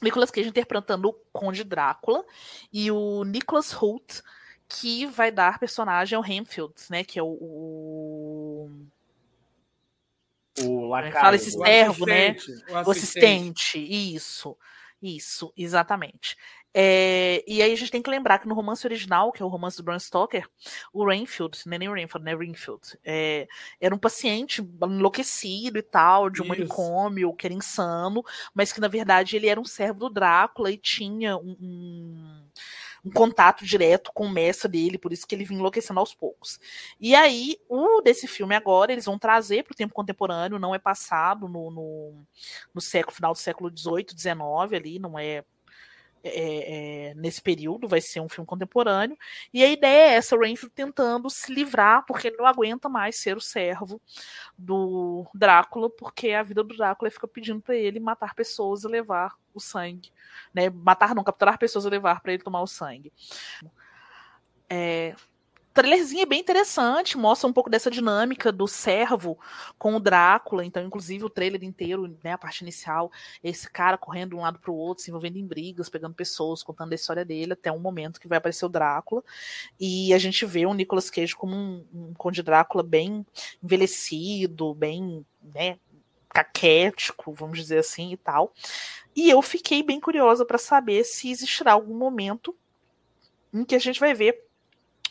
Nicolas 0.00 0.30
Cage 0.30 0.48
interpretando 0.48 1.08
o 1.08 1.12
Conde 1.32 1.64
Drácula 1.64 2.24
e 2.72 2.90
o 2.90 3.24
Nicholas 3.24 3.72
Hoult, 3.72 4.22
que 4.68 5.06
vai 5.06 5.30
dar 5.30 5.58
personagem 5.58 6.16
ao 6.16 6.22
Renfield, 6.22 6.74
né? 6.90 7.04
Que 7.04 7.18
é 7.18 7.22
o. 7.22 7.28
O, 7.28 8.70
o 10.64 10.86
lacaio. 10.88 11.12
Fala 11.12 11.36
esse 11.36 11.50
servo, 11.50 12.06
né? 12.06 12.30
assistente, 12.30 12.70
o 12.70 12.74
O 12.74 12.90
assistente, 12.90 13.78
isso. 13.78 14.56
Isso, 15.02 15.52
exatamente. 15.56 16.36
É, 16.72 17.42
e 17.46 17.60
aí 17.60 17.72
a 17.72 17.76
gente 17.76 17.90
tem 17.90 18.00
que 18.00 18.08
lembrar 18.08 18.38
que 18.38 18.46
no 18.46 18.54
romance 18.54 18.86
original, 18.86 19.32
que 19.32 19.42
é 19.42 19.44
o 19.44 19.48
romance 19.48 19.76
do 19.76 19.82
Bram 19.82 19.98
Stoker, 19.98 20.48
o 20.92 21.04
Rainfield, 21.04 21.58
não 21.66 21.74
é 21.74 21.78
nem 21.78 21.88
o 21.88 21.92
Rainfield, 21.92 22.24
né? 22.24 22.34
Rainfield, 22.34 22.80
é, 23.04 23.48
era 23.80 23.92
um 23.94 23.98
paciente 23.98 24.62
enlouquecido 24.80 25.76
e 25.76 25.82
tal, 25.82 26.30
de 26.30 26.40
um 26.40 26.44
Isso. 26.44 26.48
manicômio, 26.54 27.34
que 27.34 27.46
era 27.46 27.52
insano, 27.54 28.22
mas 28.54 28.72
que 28.72 28.80
na 28.80 28.86
verdade 28.88 29.34
ele 29.36 29.48
era 29.48 29.60
um 29.60 29.64
servo 29.64 29.98
do 29.98 30.08
Drácula 30.08 30.70
e 30.70 30.78
tinha 30.78 31.36
um, 31.36 31.56
um- 31.60 32.44
um 33.04 33.10
contato 33.10 33.64
direto 33.64 34.12
com 34.14 34.26
o 34.26 34.30
mestre 34.30 34.68
dele, 34.68 34.96
por 34.96 35.12
isso 35.12 35.26
que 35.26 35.34
ele 35.34 35.44
vinha 35.44 35.58
enlouquecendo 35.58 35.98
aos 35.98 36.14
poucos. 36.14 36.60
E 37.00 37.14
aí, 37.14 37.56
o 37.68 38.00
desse 38.00 38.28
filme 38.28 38.54
agora, 38.54 38.92
eles 38.92 39.06
vão 39.06 39.18
trazer 39.18 39.64
para 39.64 39.72
o 39.72 39.76
tempo 39.76 39.94
contemporâneo, 39.94 40.58
não 40.58 40.74
é 40.74 40.78
passado 40.78 41.48
no, 41.48 41.70
no, 41.70 42.14
no 42.72 42.80
século, 42.80 43.14
final 43.14 43.32
do 43.32 43.38
século 43.38 43.70
XVIII, 43.76 44.06
XIX 44.16 44.40
ali, 44.72 44.98
não 45.00 45.18
é, 45.18 45.44
é, 46.24 47.10
é, 47.10 47.14
nesse 47.14 47.42
período, 47.42 47.88
vai 47.88 48.00
ser 48.00 48.20
um 48.20 48.28
filme 48.28 48.46
contemporâneo. 48.46 49.16
E 49.52 49.62
a 49.62 49.68
ideia 49.68 50.12
é 50.12 50.14
essa, 50.14 50.36
o 50.36 50.40
Renfield 50.40 50.72
tentando 50.74 51.28
se 51.28 51.52
livrar, 51.52 52.04
porque 52.06 52.28
ele 52.28 52.36
não 52.36 52.46
aguenta 52.46 52.88
mais 52.88 53.16
ser 53.16 53.36
o 53.36 53.40
servo 53.40 54.00
do 54.56 55.26
Drácula, 55.34 55.90
porque 55.90 56.30
a 56.30 56.42
vida 56.42 56.62
do 56.62 56.76
Drácula 56.76 57.10
fica 57.10 57.26
pedindo 57.26 57.60
para 57.60 57.74
ele 57.74 57.98
matar 57.98 58.34
pessoas 58.34 58.84
e 58.84 58.88
levar 58.88 59.34
o 59.52 59.60
sangue. 59.60 60.10
Né? 60.54 60.70
Matar 60.70 61.14
não, 61.14 61.24
capturar 61.24 61.58
pessoas 61.58 61.84
e 61.84 61.90
levar 61.90 62.20
para 62.20 62.32
ele 62.32 62.42
tomar 62.42 62.62
o 62.62 62.66
sangue. 62.66 63.12
É, 64.68 65.14
trailerzinho 65.72 66.22
é 66.22 66.26
bem 66.26 66.40
interessante, 66.40 67.16
mostra 67.16 67.48
um 67.48 67.52
pouco 67.52 67.70
dessa 67.70 67.90
dinâmica 67.90 68.52
do 68.52 68.66
servo 68.68 69.38
com 69.78 69.94
o 69.94 70.00
Drácula. 70.00 70.64
Então, 70.64 70.84
inclusive, 70.84 71.24
o 71.24 71.30
trailer 71.30 71.64
inteiro, 71.64 72.16
né, 72.22 72.32
a 72.32 72.38
parte 72.38 72.60
inicial, 72.60 73.10
esse 73.42 73.70
cara 73.70 73.96
correndo 73.96 74.30
de 74.30 74.36
um 74.36 74.40
lado 74.40 74.58
para 74.58 74.70
o 74.70 74.76
outro, 74.76 75.02
se 75.02 75.10
envolvendo 75.10 75.38
em 75.38 75.46
brigas, 75.46 75.88
pegando 75.88 76.14
pessoas, 76.14 76.62
contando 76.62 76.92
a 76.92 76.94
história 76.94 77.24
dele, 77.24 77.54
até 77.54 77.72
um 77.72 77.78
momento 77.78 78.20
que 78.20 78.28
vai 78.28 78.38
aparecer 78.38 78.66
o 78.66 78.68
Drácula. 78.68 79.22
E 79.80 80.12
a 80.12 80.18
gente 80.18 80.44
vê 80.44 80.66
o 80.66 80.74
Nicolas 80.74 81.10
Cage 81.10 81.34
como 81.34 81.54
um, 81.54 81.86
um 81.92 82.14
Conde 82.14 82.42
Drácula 82.42 82.82
bem 82.82 83.26
envelhecido, 83.62 84.74
bem, 84.74 85.24
né, 85.54 85.78
caquético, 86.28 87.32
vamos 87.32 87.58
dizer 87.58 87.78
assim 87.78 88.12
e 88.12 88.16
tal. 88.16 88.52
E 89.14 89.28
eu 89.28 89.42
fiquei 89.42 89.82
bem 89.82 90.00
curiosa 90.00 90.44
para 90.44 90.58
saber 90.58 91.04
se 91.04 91.30
existirá 91.30 91.72
algum 91.72 91.96
momento 91.96 92.56
em 93.52 93.64
que 93.64 93.74
a 93.74 93.78
gente 93.78 94.00
vai 94.00 94.14
ver 94.14 94.51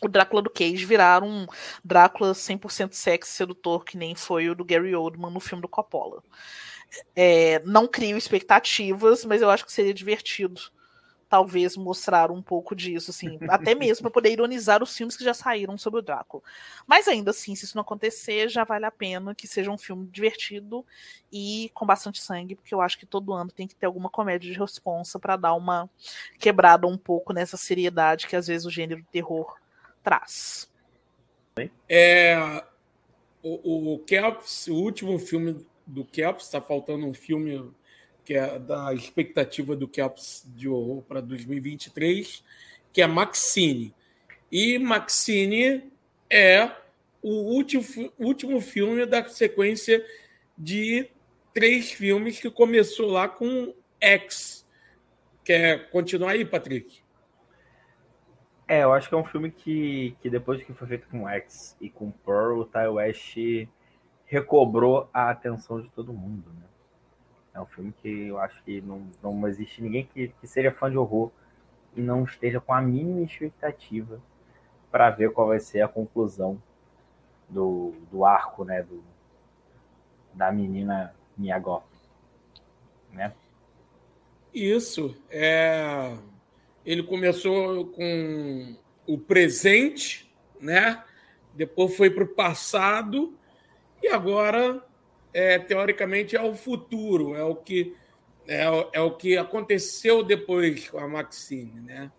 o 0.06 0.10
Drácula 0.10 0.42
do 0.42 0.50
Cage 0.50 0.84
virar 0.84 1.22
um 1.22 1.46
Drácula 1.84 2.32
100% 2.32 2.92
sexy 2.92 3.32
sedutor, 3.32 3.84
que 3.84 3.96
nem 3.96 4.14
foi 4.14 4.48
o 4.48 4.54
do 4.54 4.64
Gary 4.64 4.94
Oldman 4.94 5.30
no 5.30 5.40
filme 5.40 5.62
do 5.62 5.68
Coppola. 5.68 6.22
É, 7.16 7.60
não 7.64 7.86
crio 7.86 8.16
expectativas, 8.16 9.24
mas 9.24 9.40
eu 9.40 9.50
acho 9.50 9.64
que 9.64 9.72
seria 9.72 9.94
divertido 9.94 10.60
talvez 11.32 11.78
mostrar 11.78 12.30
um 12.30 12.42
pouco 12.42 12.76
disso, 12.76 13.10
assim, 13.10 13.38
até 13.48 13.74
mesmo 13.74 14.02
para 14.02 14.10
poder 14.10 14.30
ironizar 14.32 14.82
os 14.82 14.94
filmes 14.94 15.16
que 15.16 15.24
já 15.24 15.32
saíram 15.32 15.78
sobre 15.78 16.00
o 16.00 16.02
Drácula. 16.02 16.42
Mas 16.86 17.08
ainda 17.08 17.30
assim, 17.30 17.54
se 17.54 17.64
isso 17.64 17.74
não 17.74 17.80
acontecer, 17.80 18.50
já 18.50 18.64
vale 18.64 18.84
a 18.84 18.90
pena 18.90 19.34
que 19.34 19.48
seja 19.48 19.70
um 19.70 19.78
filme 19.78 20.06
divertido 20.08 20.84
e 21.32 21.70
com 21.72 21.86
bastante 21.86 22.20
sangue, 22.20 22.54
porque 22.54 22.74
eu 22.74 22.82
acho 22.82 22.98
que 22.98 23.06
todo 23.06 23.32
ano 23.32 23.50
tem 23.50 23.66
que 23.66 23.74
ter 23.74 23.86
alguma 23.86 24.10
comédia 24.10 24.52
de 24.52 24.58
responsa 24.58 25.18
para 25.18 25.36
dar 25.36 25.54
uma 25.54 25.88
quebrada 26.38 26.86
um 26.86 26.98
pouco 26.98 27.32
nessa 27.32 27.56
seriedade 27.56 28.26
que 28.26 28.36
às 28.36 28.46
vezes 28.46 28.66
o 28.66 28.70
gênero 28.70 29.00
do 29.00 29.08
terror 29.08 29.56
traz. 30.02 30.70
É, 31.88 32.64
o, 33.42 33.94
o 33.94 33.98
Kelps, 34.00 34.66
o 34.68 34.74
último 34.74 35.18
filme 35.18 35.64
do 35.86 36.04
Kelps, 36.04 36.46
está 36.46 36.60
faltando 36.60 37.06
um 37.06 37.14
filme 37.14 37.70
que 38.24 38.34
é 38.34 38.58
da 38.58 38.94
expectativa 38.94 39.74
do 39.74 39.88
Kelps 39.88 40.46
de 40.54 40.68
horror 40.68 41.02
para 41.02 41.20
2023, 41.20 42.42
que 42.92 43.02
é 43.02 43.06
Maxine. 43.06 43.94
E 44.50 44.78
Maxine 44.78 45.90
é 46.30 46.70
o 47.20 47.30
último, 47.54 47.84
último 48.18 48.60
filme 48.60 49.04
da 49.06 49.26
sequência 49.28 50.04
de 50.56 51.08
três 51.52 51.92
filmes 51.92 52.40
que 52.40 52.50
começou 52.50 53.10
lá 53.10 53.28
com 53.28 53.74
X. 54.00 54.66
Quer 55.44 55.90
continuar 55.90 56.32
aí, 56.32 56.44
Patrick? 56.44 57.01
É, 58.72 58.84
eu 58.84 58.92
acho 58.94 59.06
que 59.06 59.14
é 59.14 59.18
um 59.18 59.24
filme 59.24 59.50
que, 59.50 60.16
que 60.22 60.30
depois 60.30 60.62
que 60.62 60.72
foi 60.72 60.88
feito 60.88 61.06
com 61.08 61.28
X 61.28 61.76
e 61.78 61.90
com 61.90 62.10
Pearl, 62.10 62.60
o 62.60 62.64
Ty 62.64 62.86
West 62.88 63.36
recobrou 64.24 65.10
a 65.12 65.28
atenção 65.28 65.78
de 65.82 65.90
todo 65.90 66.10
mundo, 66.10 66.50
né? 66.54 66.64
É 67.52 67.60
um 67.60 67.66
filme 67.66 67.92
que 67.92 68.28
eu 68.28 68.38
acho 68.38 68.64
que 68.64 68.80
não, 68.80 69.10
não 69.22 69.46
existe 69.46 69.82
ninguém 69.82 70.06
que, 70.06 70.28
que 70.28 70.46
seja 70.46 70.72
fã 70.72 70.90
de 70.90 70.96
horror 70.96 71.30
e 71.94 72.00
não 72.00 72.24
esteja 72.24 72.62
com 72.62 72.72
a 72.72 72.80
mínima 72.80 73.20
expectativa 73.20 74.18
para 74.90 75.10
ver 75.10 75.32
qual 75.32 75.48
vai 75.48 75.60
ser 75.60 75.82
a 75.82 75.88
conclusão 75.88 76.58
do, 77.50 77.92
do 78.10 78.24
arco, 78.24 78.64
né? 78.64 78.82
Do, 78.82 79.04
da 80.32 80.50
menina 80.50 81.14
Mia 81.36 81.58
Goth, 81.58 81.84
né? 83.12 83.34
Isso. 84.54 85.14
É... 85.28 86.16
Ele 86.84 87.02
começou 87.02 87.86
com 87.86 88.76
o 89.06 89.18
presente, 89.18 90.32
né? 90.60 91.02
Depois 91.54 91.96
foi 91.96 92.10
para 92.10 92.24
o 92.24 92.28
passado 92.28 93.36
e 94.02 94.08
agora, 94.08 94.82
é, 95.32 95.58
teoricamente, 95.58 96.36
é 96.36 96.42
o 96.42 96.54
futuro. 96.54 97.34
É 97.34 97.44
o 97.44 97.54
que 97.54 97.94
é, 98.46 98.64
é 98.94 99.00
o 99.00 99.12
que 99.12 99.36
aconteceu 99.36 100.22
depois 100.22 100.88
com 100.88 100.98
a 100.98 101.06
Maxine, 101.06 101.80
né? 101.80 102.10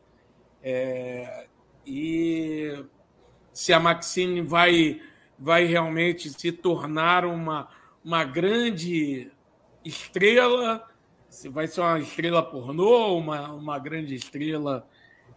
É, 0.61 1.47
e 1.85 2.85
se 3.51 3.73
a 3.73 3.79
Maxine 3.79 4.41
vai 4.41 5.01
vai 5.37 5.65
realmente 5.65 6.29
se 6.29 6.51
tornar 6.51 7.25
uma 7.25 7.69
uma 8.03 8.23
grande 8.23 9.31
estrela 9.83 10.85
se 11.33 11.49
vai 11.49 11.65
ser 11.65 11.81
uma 11.81 11.99
estrela 11.99 12.43
pornô, 12.43 13.17
uma, 13.17 13.51
uma 13.53 13.79
grande 13.79 14.13
estrela 14.13 14.87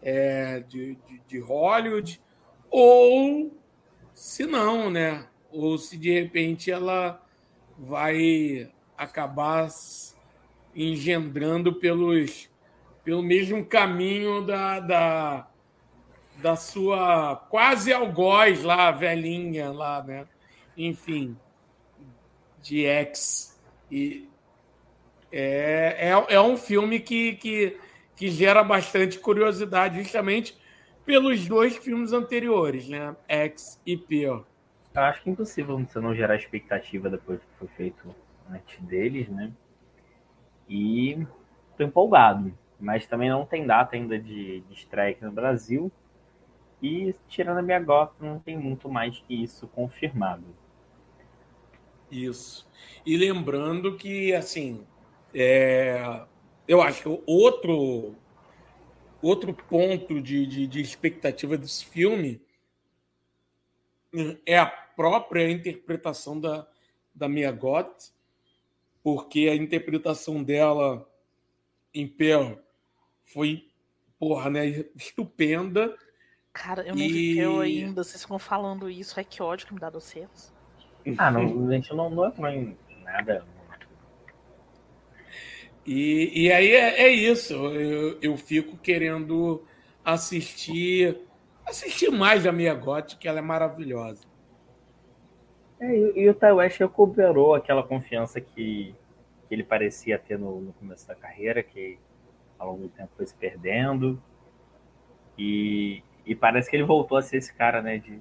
é, 0.02 0.60
de, 0.60 0.94
de, 1.06 1.20
de 1.26 1.38
Hollywood, 1.38 2.20
ou 2.70 3.58
se 4.12 4.44
não, 4.44 4.90
né? 4.90 5.26
Ou 5.50 5.78
se 5.78 5.96
de 5.96 6.12
repente 6.12 6.70
ela 6.70 7.24
vai 7.78 8.70
acabar 8.96 9.68
engendrando 10.74 11.72
pelos, 11.72 12.50
pelo 13.02 13.22
mesmo 13.22 13.64
caminho 13.64 14.44
da, 14.44 14.80
da, 14.80 15.48
da 16.42 16.56
sua 16.56 17.36
quase 17.48 17.90
algoz 17.90 18.62
lá, 18.62 18.90
velhinha 18.90 19.72
lá, 19.72 20.02
né? 20.02 20.28
Enfim, 20.76 21.34
de 22.60 22.84
ex. 22.84 23.58
E, 23.90 24.28
é, 25.38 26.08
é, 26.08 26.34
é 26.34 26.40
um 26.40 26.56
filme 26.56 26.98
que, 26.98 27.34
que, 27.34 27.78
que 28.16 28.30
gera 28.30 28.64
bastante 28.64 29.18
curiosidade, 29.18 30.02
justamente 30.02 30.56
pelos 31.04 31.46
dois 31.46 31.76
filmes 31.76 32.14
anteriores, 32.14 32.88
né? 32.88 33.14
X 33.28 33.78
e. 33.86 34.02
Eu 34.22 34.46
acho 34.94 35.22
que 35.22 35.28
é 35.28 35.32
impossível 35.32 35.78
você 35.78 36.00
não 36.00 36.14
gerar 36.14 36.36
expectativa 36.36 37.10
depois 37.10 37.38
que 37.38 37.58
foi 37.58 37.68
feito 37.68 38.14
antes 38.50 38.80
deles, 38.80 39.28
né? 39.28 39.52
E 40.66 41.26
tô 41.76 41.84
empolgado, 41.84 42.56
mas 42.80 43.06
também 43.06 43.28
não 43.28 43.44
tem 43.44 43.66
data 43.66 43.94
ainda 43.94 44.18
de, 44.18 44.60
de 44.60 44.74
estreia 44.74 45.10
aqui 45.10 45.22
no 45.22 45.32
Brasil. 45.32 45.92
E 46.82 47.14
tirando 47.28 47.58
a 47.58 47.62
minha 47.62 47.78
gota, 47.80 48.14
não 48.20 48.38
tem 48.38 48.56
muito 48.56 48.88
mais 48.88 49.18
que 49.18 49.42
isso 49.42 49.68
confirmado. 49.68 50.44
Isso. 52.10 52.66
E 53.04 53.18
lembrando 53.18 53.96
que, 53.96 54.32
assim, 54.34 54.86
é, 55.38 56.24
eu 56.66 56.80
acho 56.80 57.02
que 57.02 57.22
outro, 57.26 58.14
outro 59.20 59.52
ponto 59.52 60.18
de, 60.18 60.46
de, 60.46 60.66
de 60.66 60.80
expectativa 60.80 61.58
desse 61.58 61.84
filme 61.84 62.40
é 64.46 64.58
a 64.58 64.64
própria 64.64 65.50
interpretação 65.50 66.40
da, 66.40 66.66
da 67.14 67.28
Mia 67.28 67.52
Goth, 67.52 68.14
porque 69.02 69.48
a 69.50 69.54
interpretação 69.54 70.42
dela 70.42 71.06
em 71.92 72.08
Pearl 72.08 72.54
foi, 73.24 73.68
porra, 74.18 74.48
né, 74.48 74.86
estupenda. 74.96 75.94
Cara, 76.50 76.82
eu 76.86 76.94
nem 76.94 77.08
E- 77.08 77.12
vi 77.12 77.38
eu 77.38 77.60
ainda, 77.60 78.02
vocês 78.02 78.22
ficam 78.22 78.38
falando 78.38 78.88
isso, 78.88 79.14
ai 79.18 79.24
que 79.24 79.42
ódio 79.42 79.66
que 79.66 79.74
me 79.74 79.80
dá 79.80 79.90
vocês. 79.90 80.50
Ah, 81.18 81.30
não, 81.30 81.68
a 81.68 81.72
gente 81.72 81.94
não, 81.94 82.08
não 82.08 82.26
entrou 82.26 82.48
em 82.48 82.76
nada. 83.04 83.44
E, 85.86 86.46
e 86.46 86.52
aí 86.52 86.70
é, 86.70 87.02
é 87.02 87.08
isso. 87.08 87.54
Eu, 87.54 88.18
eu 88.20 88.36
fico 88.36 88.76
querendo 88.76 89.64
assistir 90.04 91.18
assistir 91.66 92.10
mais 92.10 92.46
a 92.46 92.52
Mia 92.52 92.74
Gotti, 92.74 93.16
que 93.16 93.26
ela 93.26 93.40
é 93.40 93.42
maravilhosa. 93.42 94.24
É, 95.80 95.94
e, 95.94 96.28
o 96.28 96.34
Ty 96.34 96.52
West 96.52 96.78
recuperou 96.78 97.54
aquela 97.54 97.82
confiança 97.82 98.40
que, 98.40 98.94
que 99.48 99.54
ele 99.54 99.64
parecia 99.64 100.18
ter 100.18 100.38
no, 100.38 100.60
no, 100.60 100.72
começo 100.74 101.06
da 101.06 101.14
carreira, 101.14 101.62
que 101.62 101.98
ao 102.58 102.70
longo 102.70 102.82
do 102.82 102.88
tempo 102.88 103.10
foi 103.16 103.26
se 103.26 103.34
perdendo. 103.34 104.20
E, 105.36 106.02
e 106.24 106.34
parece 106.34 106.70
que 106.70 106.76
ele 106.76 106.84
voltou 106.84 107.18
a 107.18 107.22
ser 107.22 107.38
esse 107.38 107.52
cara, 107.52 107.82
né, 107.82 107.98
de, 107.98 108.20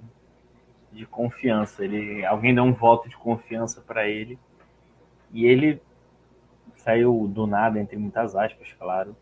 de 0.91 1.05
confiança. 1.05 1.85
Ele, 1.85 2.25
alguém 2.25 2.53
deu 2.53 2.63
um 2.63 2.73
voto 2.73 3.07
de 3.07 3.15
confiança 3.15 3.79
para 3.79 4.07
ele. 4.07 4.37
E 5.31 5.45
ele 5.45 5.81
saiu 6.85 7.27
do 7.27 7.47
nada, 7.47 7.79
entre 7.79 7.97
muitas 7.97 8.35
aspas, 8.35 8.71
claro, 8.73 9.17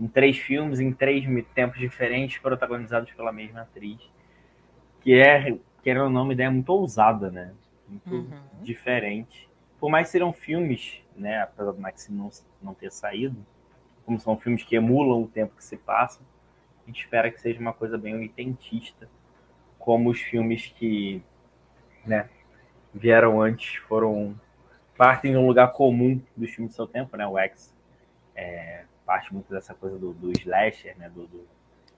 em 0.00 0.08
três 0.08 0.38
filmes, 0.38 0.80
em 0.80 0.90
três 0.92 1.24
tempos 1.54 1.78
diferentes, 1.78 2.38
protagonizados 2.38 3.12
pela 3.12 3.30
mesma 3.30 3.60
atriz. 3.60 4.00
Que 5.02 5.14
é, 5.14 5.58
que 5.82 5.90
era 5.90 6.08
uma 6.08 6.32
ideia 6.32 6.50
muito 6.50 6.70
ousada, 6.70 7.30
né? 7.30 7.52
Muito 7.86 8.10
uhum. 8.10 8.40
diferente. 8.62 9.48
Por 9.78 9.90
mais 9.90 10.06
que 10.06 10.12
filmes, 10.32 11.02
né? 11.14 11.42
Apesar 11.42 11.72
do 11.72 11.80
Maxine 11.80 12.16
não, 12.16 12.30
não 12.62 12.72
ter 12.72 12.90
saído, 12.90 13.36
como 14.06 14.18
são 14.18 14.36
filmes 14.38 14.62
que 14.62 14.74
emulam 14.74 15.22
o 15.22 15.28
tempo 15.28 15.54
que 15.54 15.64
se 15.64 15.76
passa, 15.76 16.22
a 16.82 16.86
gente 16.86 17.00
espera 17.00 17.30
que 17.30 17.40
seja 17.40 17.60
uma 17.60 17.72
coisa 17.72 17.98
bem 17.98 18.14
oitentista, 18.14 19.08
como 19.78 20.10
os 20.10 20.20
filmes 20.20 20.66
que 20.78 21.22
né, 22.06 22.28
vieram 22.94 23.40
antes 23.40 23.76
foram 23.88 24.34
partem 25.02 25.32
de 25.32 25.36
um 25.36 25.48
lugar 25.48 25.72
comum 25.72 26.22
dos 26.36 26.50
filmes 26.50 26.74
do 26.74 26.76
seu 26.76 26.86
tempo, 26.86 27.16
né? 27.16 27.26
O 27.26 27.36
X 27.36 27.74
é, 28.36 28.84
parte 29.04 29.34
muito 29.34 29.52
dessa 29.52 29.74
coisa 29.74 29.98
do, 29.98 30.12
do 30.12 30.30
slasher, 30.30 30.96
né? 30.96 31.10
Do, 31.12 31.26
do, 31.26 31.44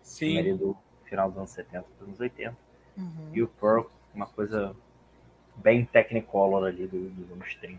Sim. 0.00 0.56
do 0.56 0.74
final 1.04 1.28
dos 1.28 1.36
anos 1.36 1.50
70 1.50 1.84
dos 1.98 2.08
anos 2.08 2.18
80. 2.18 2.56
Uhum. 2.96 3.30
E 3.34 3.42
o 3.42 3.46
Pearl, 3.46 3.82
uma 4.14 4.24
coisa 4.24 4.74
bem 5.56 5.84
technicolor 5.84 6.64
ali 6.64 6.86
do, 6.86 7.10
dos 7.10 7.30
anos 7.30 7.54
30. 7.56 7.78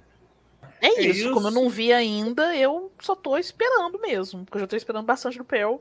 É, 0.79 0.87
é 0.89 1.01
isso, 1.01 1.33
como 1.33 1.47
eu 1.47 1.51
não 1.51 1.69
vi 1.69 1.91
ainda, 1.91 2.55
eu 2.55 2.91
só 2.99 3.15
tô 3.15 3.35
esperando 3.35 3.99
mesmo, 3.99 4.45
porque 4.45 4.57
eu 4.57 4.61
já 4.61 4.67
tô 4.67 4.75
esperando 4.75 5.05
bastante 5.05 5.39
do 5.39 5.45
Pearl, 5.45 5.77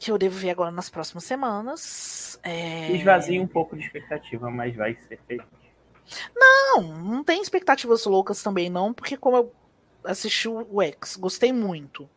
que 0.00 0.10
eu 0.10 0.18
devo 0.18 0.36
ver 0.36 0.50
agora 0.50 0.72
nas 0.72 0.90
próximas 0.90 1.22
semanas. 1.22 2.40
É... 2.42 2.90
Esvazia 2.90 3.40
um 3.40 3.46
pouco 3.46 3.76
de 3.76 3.84
expectativa, 3.84 4.50
mas 4.50 4.74
vai 4.74 4.96
ser 4.96 5.20
feito. 5.28 5.46
Não, 6.34 6.82
não 6.82 7.24
tem 7.24 7.40
expectativas 7.40 8.04
loucas 8.04 8.42
também 8.42 8.70
não, 8.70 8.92
porque 8.92 9.16
como 9.16 9.36
eu 9.36 9.52
assisti 10.04 10.48
o 10.48 10.82
X, 10.82 11.16
gostei 11.16 11.52
muito. 11.52 12.08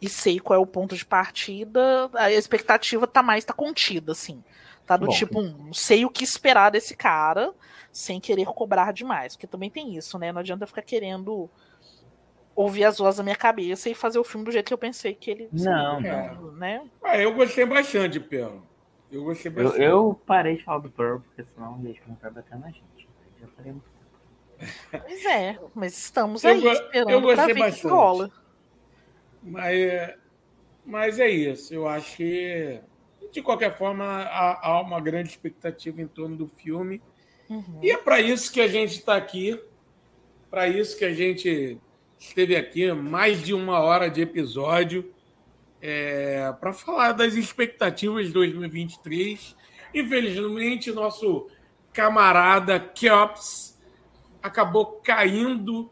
E 0.00 0.08
sei 0.08 0.38
qual 0.38 0.58
é 0.58 0.62
o 0.62 0.66
ponto 0.66 0.96
de 0.96 1.04
partida, 1.04 2.10
a 2.14 2.30
expectativa 2.30 3.06
tá 3.06 3.22
mais 3.22 3.44
tá 3.44 3.52
contida 3.52 4.12
assim. 4.12 4.42
Tá 4.86 4.96
do 4.98 5.06
Bom, 5.06 5.12
tipo, 5.12 5.40
um, 5.40 5.72
sei 5.72 6.04
o 6.04 6.10
que 6.10 6.24
esperar 6.24 6.70
desse 6.70 6.94
cara, 6.94 7.54
sem 7.90 8.20
querer 8.20 8.44
cobrar 8.44 8.92
demais, 8.92 9.34
porque 9.34 9.46
também 9.46 9.70
tem 9.70 9.96
isso, 9.96 10.18
né? 10.18 10.30
Não 10.30 10.40
adianta 10.40 10.66
ficar 10.66 10.82
querendo 10.82 11.48
ouvir 12.54 12.84
as 12.84 12.98
vozes 12.98 13.18
da 13.18 13.24
minha 13.24 13.36
cabeça 13.36 13.88
e 13.88 13.94
fazer 13.94 14.18
o 14.18 14.24
filme 14.24 14.44
do 14.44 14.52
jeito 14.52 14.66
que 14.66 14.74
eu 14.74 14.78
pensei 14.78 15.14
que 15.14 15.30
ele 15.30 15.48
não, 15.52 16.00
não. 16.00 16.52
né? 16.52 16.82
Ah, 17.02 17.18
eu 17.18 17.34
gostei 17.34 17.64
bastante, 17.64 18.20
Pedro. 18.20 18.62
Eu 19.10 19.24
gostei 19.24 19.50
bastante. 19.50 19.82
Eu, 19.82 19.88
eu, 19.88 20.20
parei 20.26 20.56
de 20.56 20.64
falar 20.64 20.78
do 20.78 20.90
Pearl, 20.90 21.18
porque 21.20 21.44
senão 21.44 21.74
o 21.74 21.78
não 21.78 22.16
vai 22.20 22.30
bater 22.30 22.58
na 22.58 22.66
gente. 22.68 22.93
Muito 23.72 23.94
Pois 24.90 25.24
é, 25.26 25.58
mas 25.74 25.96
estamos 25.98 26.44
aí 26.44 26.64
eu, 26.64 26.72
esperando 26.72 27.10
eu 27.10 27.20
gostei 27.20 27.54
bastante. 27.54 27.86
rola. 27.86 28.30
Mas, 29.42 30.14
mas 30.84 31.18
é 31.18 31.28
isso. 31.28 31.74
Eu 31.74 31.86
acho 31.86 32.16
que, 32.16 32.80
de 33.32 33.42
qualquer 33.42 33.76
forma, 33.76 34.04
há, 34.04 34.68
há 34.68 34.80
uma 34.80 35.00
grande 35.00 35.30
expectativa 35.30 36.00
em 36.00 36.06
torno 36.06 36.36
do 36.36 36.48
filme. 36.48 37.02
Uhum. 37.48 37.80
E 37.82 37.90
é 37.90 37.96
para 37.96 38.20
isso 38.20 38.52
que 38.52 38.60
a 38.60 38.68
gente 38.68 38.92
está 38.92 39.16
aqui. 39.16 39.60
Para 40.50 40.68
isso 40.68 40.96
que 40.96 41.04
a 41.04 41.12
gente 41.12 41.78
esteve 42.18 42.56
aqui 42.56 42.90
mais 42.92 43.42
de 43.42 43.52
uma 43.52 43.80
hora 43.80 44.08
de 44.08 44.22
episódio 44.22 45.12
é, 45.82 46.52
para 46.60 46.72
falar 46.72 47.12
das 47.12 47.34
expectativas 47.34 48.28
de 48.28 48.32
2023. 48.32 49.54
Infelizmente, 49.92 50.90
nosso 50.90 51.48
camarada 51.94 52.78
Keops 52.80 53.80
acabou 54.42 55.00
caindo 55.02 55.90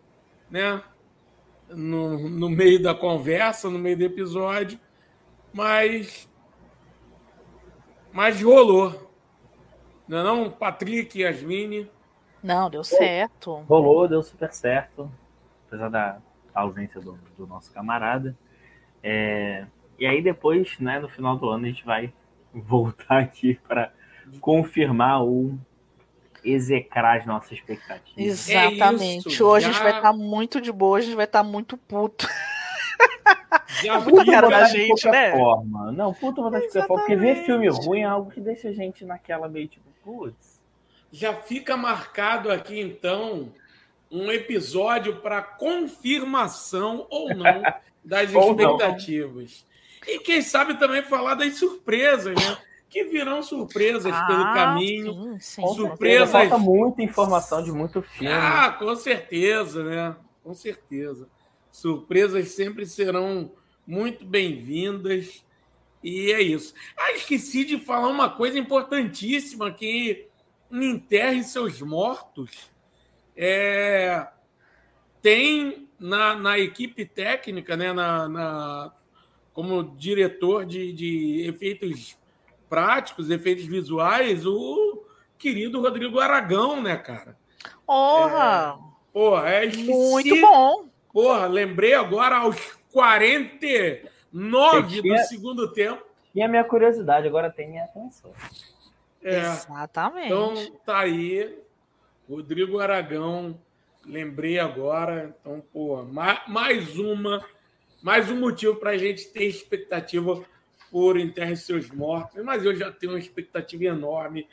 né, 0.51 0.83
no, 1.71 2.29
no 2.29 2.51
meio 2.51 2.83
da 2.83 2.95
conversa, 2.95 3.71
no 3.71 3.79
meio 3.79 3.97
do 3.97 4.05
episódio, 4.05 4.79
mas, 5.55 6.29
mas 8.13 8.43
rolou. 8.43 9.11
Não 10.07 10.19
é 10.19 10.23
não, 10.23 10.51
Patrick 10.51 11.19
e 11.19 11.23
Yasmine? 11.23 11.91
Não, 12.43 12.69
deu 12.69 12.83
certo. 12.83 13.55
Rolou, 13.69 14.09
deu 14.09 14.23
super 14.23 14.53
certo, 14.53 15.11
apesar 15.69 15.89
da 15.89 16.19
ausência 16.53 17.01
do, 17.01 17.19
do 17.39 17.47
nosso 17.47 17.73
camarada. 17.73 18.37
É, 19.03 19.67
e 19.99 20.05
aí 20.05 20.21
depois, 20.21 20.79
né, 20.81 20.99
no 20.99 21.09
final 21.09 21.37
do 21.37 21.49
ano, 21.49 21.65
a 21.65 21.69
gente 21.69 21.85
vai 21.85 22.13
voltar 22.53 23.21
aqui 23.21 23.55
para 23.67 23.93
confirmar 24.41 25.25
o 25.25 25.59
execrar 26.45 27.19
as 27.19 27.27
nossas 27.27 27.53
expectativas. 27.53 28.49
Exatamente. 28.49 29.29
É 29.29 29.31
isso, 29.31 29.47
hoje 29.47 29.65
já... 29.65 29.71
a 29.71 29.73
gente 29.73 29.83
vai 29.83 29.97
estar 29.97 30.13
tá 30.13 30.13
muito 30.13 30.61
de 30.61 30.73
boa, 30.73 30.99
a 30.99 31.01
gente 31.01 31.15
vai 31.15 31.25
estar 31.25 31.43
tá 31.43 31.49
muito 31.49 31.77
puto. 31.77 32.29
Já 33.83 34.01
puto 34.03 34.31
cara 34.31 34.49
da 34.49 34.65
gente, 34.67 35.09
né? 35.09 35.33
Forma. 35.33 35.93
Não, 35.93 36.13
puto 36.13 36.43
vontade 36.43 36.67
de 36.67 36.73
qualquer 36.73 36.89
forma, 36.89 37.03
porque 37.03 37.17
ver 37.17 37.45
filme 37.45 37.69
ruim 37.69 38.01
é 38.01 38.05
algo 38.05 38.31
que 38.31 38.41
deixa 38.41 38.69
a 38.69 38.73
gente 38.73 39.05
naquela 39.05 39.49
meio 39.49 39.69
tipo, 39.69 39.89
putz. 40.05 40.61
Já 41.11 41.35
fica 41.35 41.77
marcado 41.77 42.51
aqui, 42.51 42.81
então, 42.81 43.53
um 44.11 44.31
episódio 44.31 45.17
para 45.17 45.43
confirmação 45.43 47.07
ou 47.11 47.35
não 47.35 47.63
das 48.05 48.35
ou 48.35 48.51
expectativas. 48.51 49.65
Não. 49.67 49.73
E 50.15 50.19
quem 50.19 50.43
sabe 50.43 50.75
também 50.79 51.03
falar 51.03 51.35
das 51.35 51.55
surpresas, 51.55 52.35
né? 52.35 52.59
Que 52.93 53.05
virão 53.05 53.43
surpresas 53.43 54.13
ah, 54.13 54.27
pelo 54.27 54.45
caminho. 54.53 55.15
Sim, 55.41 55.41
sim. 55.41 55.75
Surpresas. 55.75 56.31
Falta 56.31 56.59
muita 56.59 57.03
informação 57.03 57.63
de 57.63 57.73
muito 57.73 58.03
filme. 58.03 58.31
Ah, 58.31 58.71
com 58.79 58.95
certeza, 58.95 59.83
né? 59.83 60.17
Com 60.45 60.53
certeza. 60.53 61.27
Surpresas 61.71 62.51
sempre 62.51 62.85
serão 62.85 63.51
muito 63.87 64.27
bem-vindas. 64.27 65.43
E 66.05 66.33
é 66.33 66.43
isso. 66.43 66.75
Ah, 66.95 67.13
esqueci 67.13 67.65
de 67.65 67.79
falar 67.79 68.09
uma 68.09 68.29
coisa 68.29 68.59
importantíssima 68.59 69.73
que 69.73 70.29
enterre 70.71 71.43
seus 71.45 71.81
mortos. 71.81 72.71
É, 73.35 74.29
tem 75.23 75.89
na, 75.99 76.35
na 76.35 76.59
equipe 76.59 77.07
técnica, 77.07 77.75
né, 77.75 77.93
na, 77.95 78.29
na 78.29 78.93
como 79.55 79.83
diretor 79.97 80.67
de, 80.67 80.93
de 80.93 81.47
efeitos 81.47 82.19
práticos, 82.73 83.29
efeitos 83.29 83.67
visuais, 83.67 84.47
o 84.47 85.05
querido 85.37 85.83
Rodrigo 85.83 86.19
Aragão, 86.19 86.81
né, 86.81 86.97
cara? 86.97 87.37
Porra! 87.85 88.79
É, 88.79 89.13
porra, 89.13 89.51
é 89.51 89.67
esqueci, 89.67 89.93
Muito 89.93 90.41
bom! 90.41 90.87
Porra, 91.13 91.47
lembrei 91.49 91.93
agora 91.93 92.39
aos 92.39 92.57
49 92.91 94.89
tinha, 94.89 95.03
do 95.03 95.19
segundo 95.27 95.71
tempo. 95.71 96.03
E 96.35 96.43
a 96.43 96.49
minha 96.49 96.65
curiosidade, 96.65 97.29
agora 97.29 97.51
tem 97.51 97.69
minha 97.69 97.85
atenção. 97.85 98.33
É, 99.23 99.41
Exatamente. 99.41 100.29
Então, 100.29 100.55
tá 100.87 101.01
aí, 101.01 101.55
Rodrigo 102.27 102.79
Aragão, 102.79 103.61
lembrei 104.03 104.59
agora. 104.59 105.37
Então, 105.39 105.63
pô, 105.71 106.03
mais 106.05 106.97
uma, 106.97 107.45
mais 108.03 108.31
um 108.31 108.41
motivo 108.41 108.77
para 108.77 108.93
a 108.93 108.97
gente 108.97 109.29
ter 109.29 109.45
expectativa 109.45 110.43
por 110.93 111.19
Enterre 111.19 111.57
Seus 111.57 111.91
Mortos, 111.91 112.45
mas 112.45 112.67
eu 112.67 112.77
já 112.77 112.93
tenho 112.93 113.15
uma 113.15 113.19
expectativa 113.19 113.85
enorme 113.85 114.47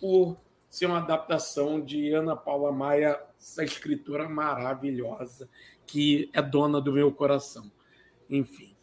por 0.00 0.36
ser 0.70 0.86
uma 0.86 0.98
adaptação 0.98 1.80
de 1.80 2.12
Ana 2.12 2.36
Paula 2.36 2.70
Maia, 2.70 3.20
essa 3.36 3.64
escritora 3.64 4.28
maravilhosa, 4.28 5.50
que 5.84 6.30
é 6.32 6.40
dona 6.40 6.80
do 6.80 6.92
meu 6.92 7.10
coração. 7.10 7.70
Enfim. 8.30 8.76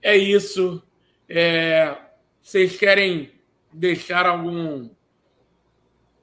É 0.00 0.16
isso. 0.16 0.82
É, 1.28 1.94
vocês 2.40 2.78
querem 2.78 3.32
deixar 3.70 4.24
algum 4.24 4.88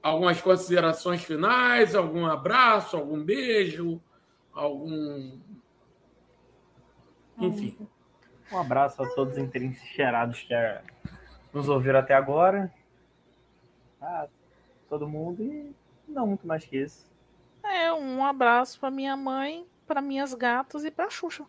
algumas 0.02 0.40
considerações 0.40 1.22
finais, 1.22 1.94
algum 1.94 2.26
abraço, 2.26 2.96
algum 2.96 3.22
beijo, 3.22 4.02
algum 4.52 5.38
enfim. 7.38 7.76
Um 8.54 8.60
abraço 8.60 9.02
a 9.02 9.08
todos 9.08 9.34
os 9.34 9.38
entrincheirados 9.38 10.42
que 10.42 10.54
é, 10.54 10.80
nos 11.52 11.68
ouviram 11.68 11.98
até 11.98 12.14
agora. 12.14 12.72
Ah, 14.00 14.26
todo 14.88 15.08
mundo 15.08 15.42
e 15.42 15.74
Não 16.06 16.26
muito 16.26 16.46
mais 16.46 16.64
que 16.64 16.76
isso. 16.76 17.12
É, 17.64 17.92
um 17.92 18.24
abraço 18.24 18.78
para 18.78 18.92
minha 18.92 19.16
mãe, 19.16 19.66
para 19.88 20.00
minhas 20.00 20.34
gatas 20.34 20.84
e 20.84 20.90
para 20.90 21.10
Xuxa. 21.10 21.44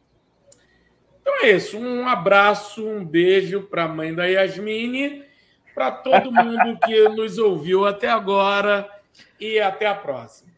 Então 1.22 1.44
é 1.44 1.52
isso. 1.52 1.78
Um 1.78 2.08
abraço, 2.08 2.84
um 2.84 3.06
beijo 3.06 3.62
para 3.64 3.84
a 3.84 3.88
mãe 3.88 4.14
da 4.14 4.26
Yasmine, 4.26 5.24
para 5.76 5.92
todo 5.92 6.32
mundo 6.32 6.80
que 6.86 7.08
nos 7.10 7.38
ouviu 7.38 7.86
até 7.86 8.10
agora 8.10 8.90
e 9.40 9.60
até 9.60 9.86
a 9.86 9.94
próxima. 9.94 10.52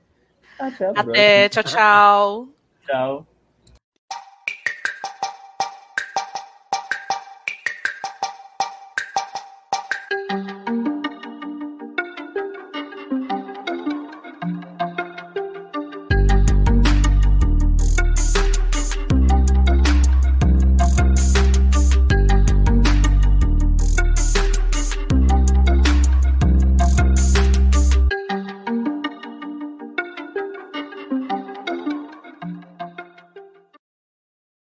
Até 0.58 0.86
a 0.86 0.92
Até, 0.92 1.50
tchau, 1.50 1.64
tchau. 1.64 2.48
Tchau. 2.86 3.28